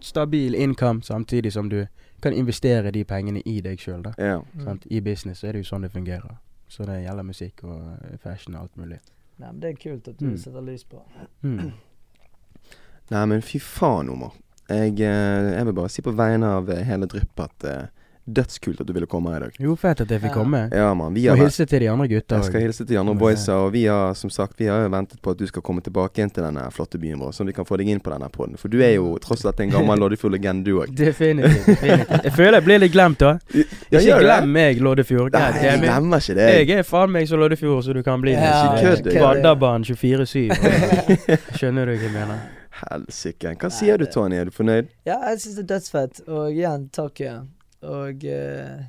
stabil 0.00 0.54
income, 0.54 1.02
samtidig 1.02 1.52
som 1.52 1.68
du 1.68 1.86
kan 2.24 2.32
investere 2.36 2.90
de 2.94 3.04
pengene 3.04 3.42
i 3.46 3.58
deg 3.64 3.78
sjøl, 3.80 4.02
da. 4.04 4.14
ja. 4.18 4.40
Mm. 4.58 4.80
I 4.90 5.00
business 5.04 5.40
så 5.44 5.48
er 5.50 5.52
det 5.58 5.64
jo 5.64 5.70
sånn 5.74 5.84
det 5.86 5.92
fungerer. 5.94 6.38
Så 6.68 6.86
det 6.88 7.02
gjelder 7.04 7.26
musikk 7.28 7.60
og 7.68 7.82
eh, 8.10 8.16
fashion 8.22 8.56
og 8.56 8.62
alt 8.64 8.76
mulig. 8.80 8.98
Nei, 9.38 9.50
men 9.50 9.60
det 9.62 9.70
er 9.74 9.76
kult 9.82 10.08
at 10.08 10.16
du 10.18 10.26
Mm. 10.32 10.38
setter 10.38 10.62
lys 10.64 10.84
på. 10.88 11.02
Mm. 11.42 11.72
Nei, 13.12 13.24
men 13.28 13.42
fy 13.44 13.58
faen, 13.60 14.08
Omar. 14.10 14.32
Jeg, 14.68 14.94
eh, 15.04 15.50
jeg 15.58 15.66
vil 15.68 15.74
bare 15.76 15.90
si 15.92 16.02
på 16.02 16.14
vegne 16.16 16.48
av 16.56 16.70
eh, 16.72 16.84
hele 16.88 17.06
Drypp 17.10 17.40
at 17.44 17.64
eh, 17.68 17.86
dødskult 18.26 18.80
at 18.80 18.86
du 18.88 18.92
ville 18.96 19.06
komme 19.06 19.30
her 19.32 19.36
i 19.36 19.44
dag. 19.48 19.56
Jo, 19.60 19.74
fett 19.76 20.00
at 20.00 20.10
jeg 20.10 20.20
fikk 20.22 20.30
Ja. 20.30 20.34
komme. 20.34 20.60
Ja, 20.72 20.94
man, 20.94 21.14
Vi 21.14 21.28
Og 21.28 21.36
hilse 21.36 21.66
til 21.66 21.80
de 21.80 21.88
andre 21.90 22.08
gutta 22.08 22.36
Jeg 22.36 22.44
skal 22.44 22.60
hilse 22.60 22.84
til 22.84 22.94
de 22.94 22.98
andre 22.98 23.14
boysa, 23.14 23.52
og 23.52 23.72
vi 23.72 23.84
har 23.84 24.14
som 24.14 24.30
sagt 24.30 24.58
Vi 24.58 24.66
har 24.66 24.82
jo 24.82 24.88
ventet 24.88 25.20
på 25.22 25.30
at 25.30 25.38
du 25.38 25.46
skal 25.46 25.62
komme 25.62 25.80
tilbake 25.82 26.18
inn 26.22 26.30
til 26.30 26.42
denne 26.42 26.64
flotte 26.72 26.98
byen 26.98 27.18
vår, 27.20 27.32
så 27.32 27.44
vi 27.44 27.52
kan 27.52 27.64
få 27.64 27.76
deg 27.76 27.88
inn 27.88 28.00
på 28.00 28.10
denne 28.10 28.28
podden. 28.30 28.56
For 28.56 28.68
du 28.68 28.80
er 28.82 28.94
jo 28.96 29.18
tross 29.18 29.44
alt 29.44 29.60
en 29.60 29.70
gammel 29.70 29.98
Loddefjord-legende, 29.98 30.64
du 30.64 30.80
òg. 30.80 30.94
Definitivt. 31.04 31.66
definitivt. 31.66 32.24
Jeg 32.24 32.32
føler 32.32 32.52
jeg 32.58 32.64
blir 32.64 32.78
litt 32.80 32.92
glemt, 32.92 33.18
da. 33.18 33.38
Ja, 33.90 33.98
Ikke 34.00 34.18
glem 34.20 34.48
meg, 34.52 34.80
Loddefjord. 34.80 35.32
Nei, 35.32 35.52
jeg 35.62 35.80
glemmer 35.84 36.18
ikke 36.18 36.34
det. 36.34 36.68
Jeg 36.68 36.78
er 36.78 36.82
faen 36.82 37.10
meg 37.12 37.28
så 37.28 37.36
Loddefjord 37.36 37.84
som 37.84 37.94
du 37.94 38.02
kan 38.02 38.20
bli. 38.20 38.32
Ja. 38.32 38.74
Vadderbanen 38.74 39.84
24-7. 39.84 40.50
Skjønner 41.58 41.86
du 41.86 41.94
hva 41.96 42.02
jeg 42.02 42.12
mener? 42.14 42.38
Helsike. 42.74 43.54
Hva 43.60 43.70
sier 43.70 43.98
du, 44.00 44.06
Tony? 44.10 44.36
Er 44.40 44.48
du 44.50 44.54
fornøyd? 44.54 44.88
Ja, 45.06 45.20
jeg 45.30 45.40
syns 45.44 45.58
det 45.60 45.64
er 45.64 45.68
dødsfett. 45.76 46.20
Og 46.28 46.50
igjen, 46.52 46.88
takk. 46.94 47.20
Ja. 47.22 47.36
Og 47.84 48.24
eh, 48.24 48.82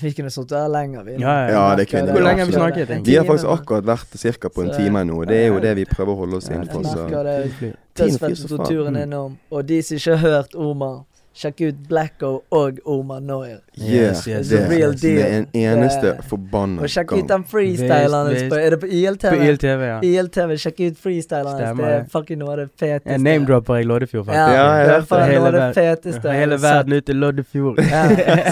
vi 0.00 0.12
kunne 0.16 0.30
sittet 0.32 0.56
her 0.56 0.68
lenger. 0.72 1.02
Vi, 1.04 1.12
Ja, 1.20 1.34
ja. 1.46 1.48
Ja, 1.70 1.76
det 1.76 1.88
kunne 1.90 2.06
vi. 2.06 2.12
Hvor 2.16 2.24
lenge 2.24 2.38
har 2.44 2.46
vi 2.46 2.52
snakket, 2.52 2.90
egentlig? 2.90 3.06
Vi 3.06 3.14
har 3.18 3.24
faktisk 3.28 3.48
akkurat 3.48 3.84
vært 3.84 4.38
ca. 4.40 4.48
på 4.48 4.62
en 4.62 4.72
Så- 4.72 4.76
time 4.80 5.04
nå. 5.04 5.24
Det 5.28 5.36
er 5.36 5.46
jo 5.52 5.60
det 5.60 5.76
vi 5.76 5.84
prøver 5.84 6.12
å 6.14 6.16
holde 6.16 6.36
oss 6.36 6.48
Ja, 6.48 6.54
innenfor. 6.56 6.82
jeg 6.82 6.92
Så. 6.92 7.08
merker 7.08 7.22
det. 7.24 7.74
Dødsfett 7.98 8.48
på 8.48 8.66
turen 8.66 8.96
innom. 8.96 9.36
Og 9.50 9.66
de 9.66 9.82
som 9.82 9.96
ikke 9.96 10.16
har 10.16 10.28
hørt 10.30 10.54
Omar, 10.54 11.04
sjekk 11.34 11.60
ut 11.60 11.78
Blacko 11.88 12.30
og 12.52 12.78
Omar 12.84 13.20
Noir. 13.20 13.60
Yeah, 13.78 14.12
Yes, 14.12 14.26
yes, 14.28 14.48
det 14.48 14.58
yes, 14.60 14.70
real 14.70 14.96
som 14.98 15.18
er 15.22 15.36
en 15.38 15.46
eneste 15.56 16.06
yeah. 16.06 16.24
forbanna 16.28 16.82
Og 16.84 16.92
sjekk 16.92 17.14
ut 17.16 17.28
den 17.30 17.44
freestyleren 17.48 18.28
hans 18.28 18.56
Er 18.58 18.74
det 18.74 18.80
på 18.82 18.90
ILTV? 18.90 19.28
På 19.32 19.46
ILTV, 19.46 19.84
ja. 19.88 19.96
ILTV, 20.04 20.52
sjekk 20.64 20.82
ut 20.84 21.00
freestyleren 21.00 21.62
hans. 21.62 21.80
Det 21.80 21.94
er 21.94 22.04
fucking 22.12 22.42
noe 22.42 22.52
av 22.52 22.60
det 22.62 22.68
feteste. 22.76 23.14
Jeg 23.14 23.24
name-dropper 23.24 23.80
i 23.80 23.88
Loddefjord, 23.88 24.28
Ja, 24.28 24.34
ja, 24.34 24.44
Ja, 24.52 24.84
det 24.84 24.98
er 24.98 25.08
hørte 25.08 25.40
noe 25.40 25.48
av 25.48 25.58
det 25.58 25.72
feteste. 25.80 26.36
Hele 26.36 26.60
verden 26.62 26.98
ut 26.98 27.08
til 27.08 27.20
Loddefjord. 27.24 27.82
Ja, 27.88 28.04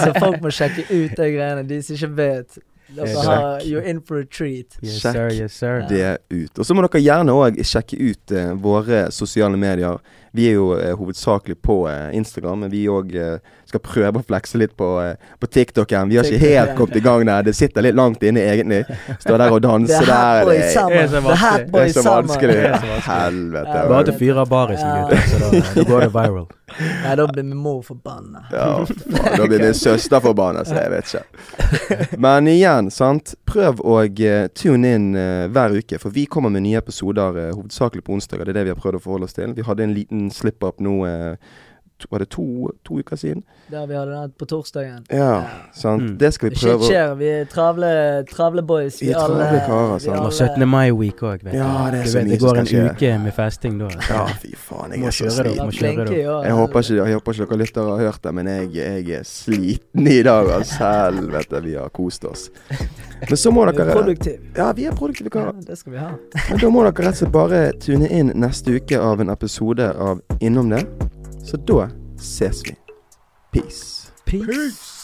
så 0.07 0.11
folk 0.25 0.41
må 0.41 0.53
sjekke 0.53 0.87
ut 0.89 1.15
de 1.17 1.31
greiene. 1.37 1.63
De 1.69 1.81
som 1.85 1.99
ikke 1.99 2.13
vet. 2.17 2.61
Dere 2.95 3.23
har 3.23 3.59
You're 3.59 3.89
in 3.89 4.01
for 4.01 4.19
a 4.19 4.25
treat. 4.25 4.77
Yes, 4.81 5.01
Sjekk. 5.01 5.13
sir, 5.13 5.29
yes, 5.31 5.53
sir. 5.53 5.85
det 5.89 6.17
ut. 6.29 6.59
Og 6.59 6.65
så 6.65 6.75
må 6.75 6.83
dere 6.85 7.01
gjerne 7.01 7.35
òg 7.35 7.61
sjekke 7.63 7.99
ut 7.99 8.33
eh, 8.35 8.51
våre 8.59 9.05
sosiale 9.15 9.59
medier. 9.59 10.01
Vi 10.31 10.47
er 10.47 10.55
jo 10.55 10.71
eh, 10.77 10.93
hovedsakelig 10.95 11.57
på 11.61 11.83
eh, 11.91 12.15
Instagram, 12.15 12.63
men 12.63 12.71
vi 12.71 12.85
òg 12.91 13.15
eh, 13.19 13.55
skal 13.71 13.83
prøve 13.85 14.21
å 14.21 14.25
flekse 14.27 14.61
litt 14.61 14.75
på, 14.77 14.89
eh, 15.01 15.31
på 15.41 15.49
TikToken. 15.49 16.11
Vi 16.11 16.19
har 16.19 16.29
ikke 16.29 16.43
helt 16.43 16.75
kommet 16.77 16.99
i 16.99 17.03
gang 17.05 17.25
der. 17.25 17.49
Det 17.49 17.55
sitter 17.57 17.87
litt 17.87 17.97
langt 17.97 18.23
inne, 18.23 18.45
egentlig. 18.53 18.83
Står 19.23 19.41
der 19.41 19.57
og 19.57 19.61
danse 19.65 19.99
er 20.01 20.07
der. 20.11 20.45
Det, 20.45 20.57
er 20.61 20.71
så 20.71 20.87
Det 20.87 21.01
det 21.01 21.09
så 21.09 21.21
vanskelig. 21.25 21.71
Det 21.71 21.83
er 21.83 21.93
så 21.97 22.07
vanskelig. 22.07 22.57
Helvete. 23.09 23.77
Ja, 23.81 23.85
Bare 23.91 24.09
til 24.09 24.19
fyre 24.21 24.45
av 24.45 24.49
barisen, 24.51 24.89
gutter, 25.01 25.29
så 25.29 25.39
da, 25.41 25.61
da 25.75 25.87
går 25.91 26.07
det 26.07 26.11
viral. 26.15 26.49
Nei, 27.03 27.15
da 27.15 27.25
blir 27.27 27.43
min 27.43 27.57
mor 27.59 27.81
forbanna. 27.83 28.45
Ja, 28.51 28.85
faen, 28.85 29.37
da 29.37 29.47
blir 29.47 29.63
min 29.63 29.75
søster 29.75 30.21
forbanna, 30.23 30.63
så 30.67 30.77
jeg 30.77 30.91
vet 30.93 31.11
ikke. 31.11 32.07
Men 32.21 32.47
igjen, 32.51 32.91
sant. 32.93 33.35
Prøv 33.51 33.81
å 33.83 33.97
eh, 34.05 34.45
tune 34.55 34.93
inn 34.95 35.09
eh, 35.19 35.47
hver 35.51 35.75
uke, 35.81 35.99
for 36.01 36.15
vi 36.15 36.25
kommer 36.31 36.53
med 36.53 36.65
nye 36.67 36.79
episoder 36.79 37.41
eh, 37.41 37.51
hovedsakelig 37.55 38.05
på 38.07 38.15
onsdager. 38.15 38.47
Det 38.47 38.55
er 38.55 38.61
det 38.61 38.69
vi 38.69 38.75
har 38.75 38.79
prøvd 38.79 39.01
å 39.01 39.03
forholde 39.03 39.27
oss 39.27 39.37
til. 39.37 39.55
Vi 39.57 39.67
hadde 39.67 39.87
en 39.87 39.97
liten 39.97 40.29
slip-up 40.33 40.79
nå 40.83 40.95
eh, 41.09 41.51
Var 42.09 42.23
det 42.23 42.29
to, 42.29 42.71
to 42.87 42.99
uker 42.99 43.15
siden? 43.15 43.43
Der 43.71 43.85
vi 43.87 43.95
hadde 43.95 44.11
den 44.11 44.33
på 44.39 44.45
torsdagen. 44.45 45.05
Ja, 45.11 45.43
sant. 45.73 46.03
Mm. 46.03 46.17
Det 46.17 46.33
skal 46.33 46.49
vi 46.49 46.55
prøve 46.55 46.79
Shit 46.79 46.91
skjer. 46.91 47.13
Vi 47.19 47.27
er 47.29 47.45
travle, 47.51 47.91
travle 48.31 48.63
boys. 48.63 49.01
Vi 49.01 49.11
er 49.11 49.19
travle 49.19 49.61
karer, 49.67 49.99
sant. 49.99 50.17
Alle... 50.17 50.31
17. 50.31 50.67
mai-week 50.69 51.23
òg, 51.23 51.45
vet 51.45 51.53
du. 51.53 51.59
Ja, 51.59 51.69
det 51.93 52.01
er 52.01 52.03
du 52.03 52.11
så 52.11 52.17
vet, 52.17 52.27
mye 52.27 52.33
det 52.33 52.39
som 52.41 52.47
går 52.47 52.61
en 52.61 52.69
skje. 52.71 52.85
uke 52.89 53.13
med 53.25 53.35
festing 53.37 53.77
da. 53.81 53.91
Ja, 54.09 54.25
fy 54.41 54.51
faen, 54.57 54.95
jeg 54.97 55.11
er 55.11 55.17
så 55.19 55.29
sliten. 55.37 55.71
Jeg 56.17 56.57
håper, 56.57 56.85
ikke, 56.85 56.97
jeg 56.99 57.19
håper 57.19 57.37
ikke 57.37 57.49
dere 57.51 57.61
lyttere 57.63 57.95
har 57.95 58.03
hørt 58.07 58.23
det, 58.23 58.35
men 58.39 58.51
jeg, 58.51 58.71
jeg 58.75 59.19
er 59.19 59.23
sliten 59.27 60.07
i 60.07 60.19
dag. 60.27 60.51
Altså, 60.57 60.81
helvete, 60.81 61.63
vi 61.63 61.77
har 61.79 61.93
kost 61.95 62.25
oss. 62.25 62.49
Men 63.29 63.37
så 63.37 63.51
må 63.51 63.65
Vi 63.65 63.75
er 63.75 63.77
dere 63.83 63.95
produktive. 63.95 64.51
Ja, 64.57 64.71
vi 64.73 64.85
er 64.89 64.95
produktive 64.97 65.29
Ja, 65.35 65.51
det 65.67 65.77
skal 65.77 65.93
vi 65.93 66.01
ha. 66.01 66.11
Men 66.49 66.59
da 66.63 66.69
må 66.73 66.83
dere 66.87 67.07
rett 67.07 67.15
og 67.15 67.21
slett 67.21 67.33
bare 67.35 67.63
tune 67.79 68.09
inn 68.09 68.33
neste 68.35 68.77
uke 68.77 68.99
av 68.99 69.21
en 69.21 69.29
episode 69.33 69.91
av 69.93 70.21
Innom 70.41 70.73
det. 70.73 70.85
Så 71.43 71.57
da 71.57 71.87
ses 72.17 72.63
vi. 72.65 72.75
Peace. 73.51 74.11
Peace. 74.25 75.01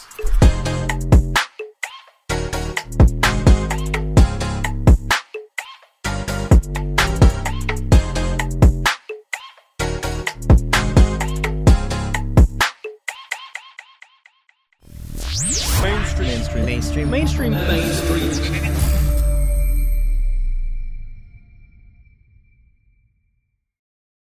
mainstream 15.82 16.66
mainstream 16.66 17.10
mainstream 17.10 17.52
mainstream 17.52 18.57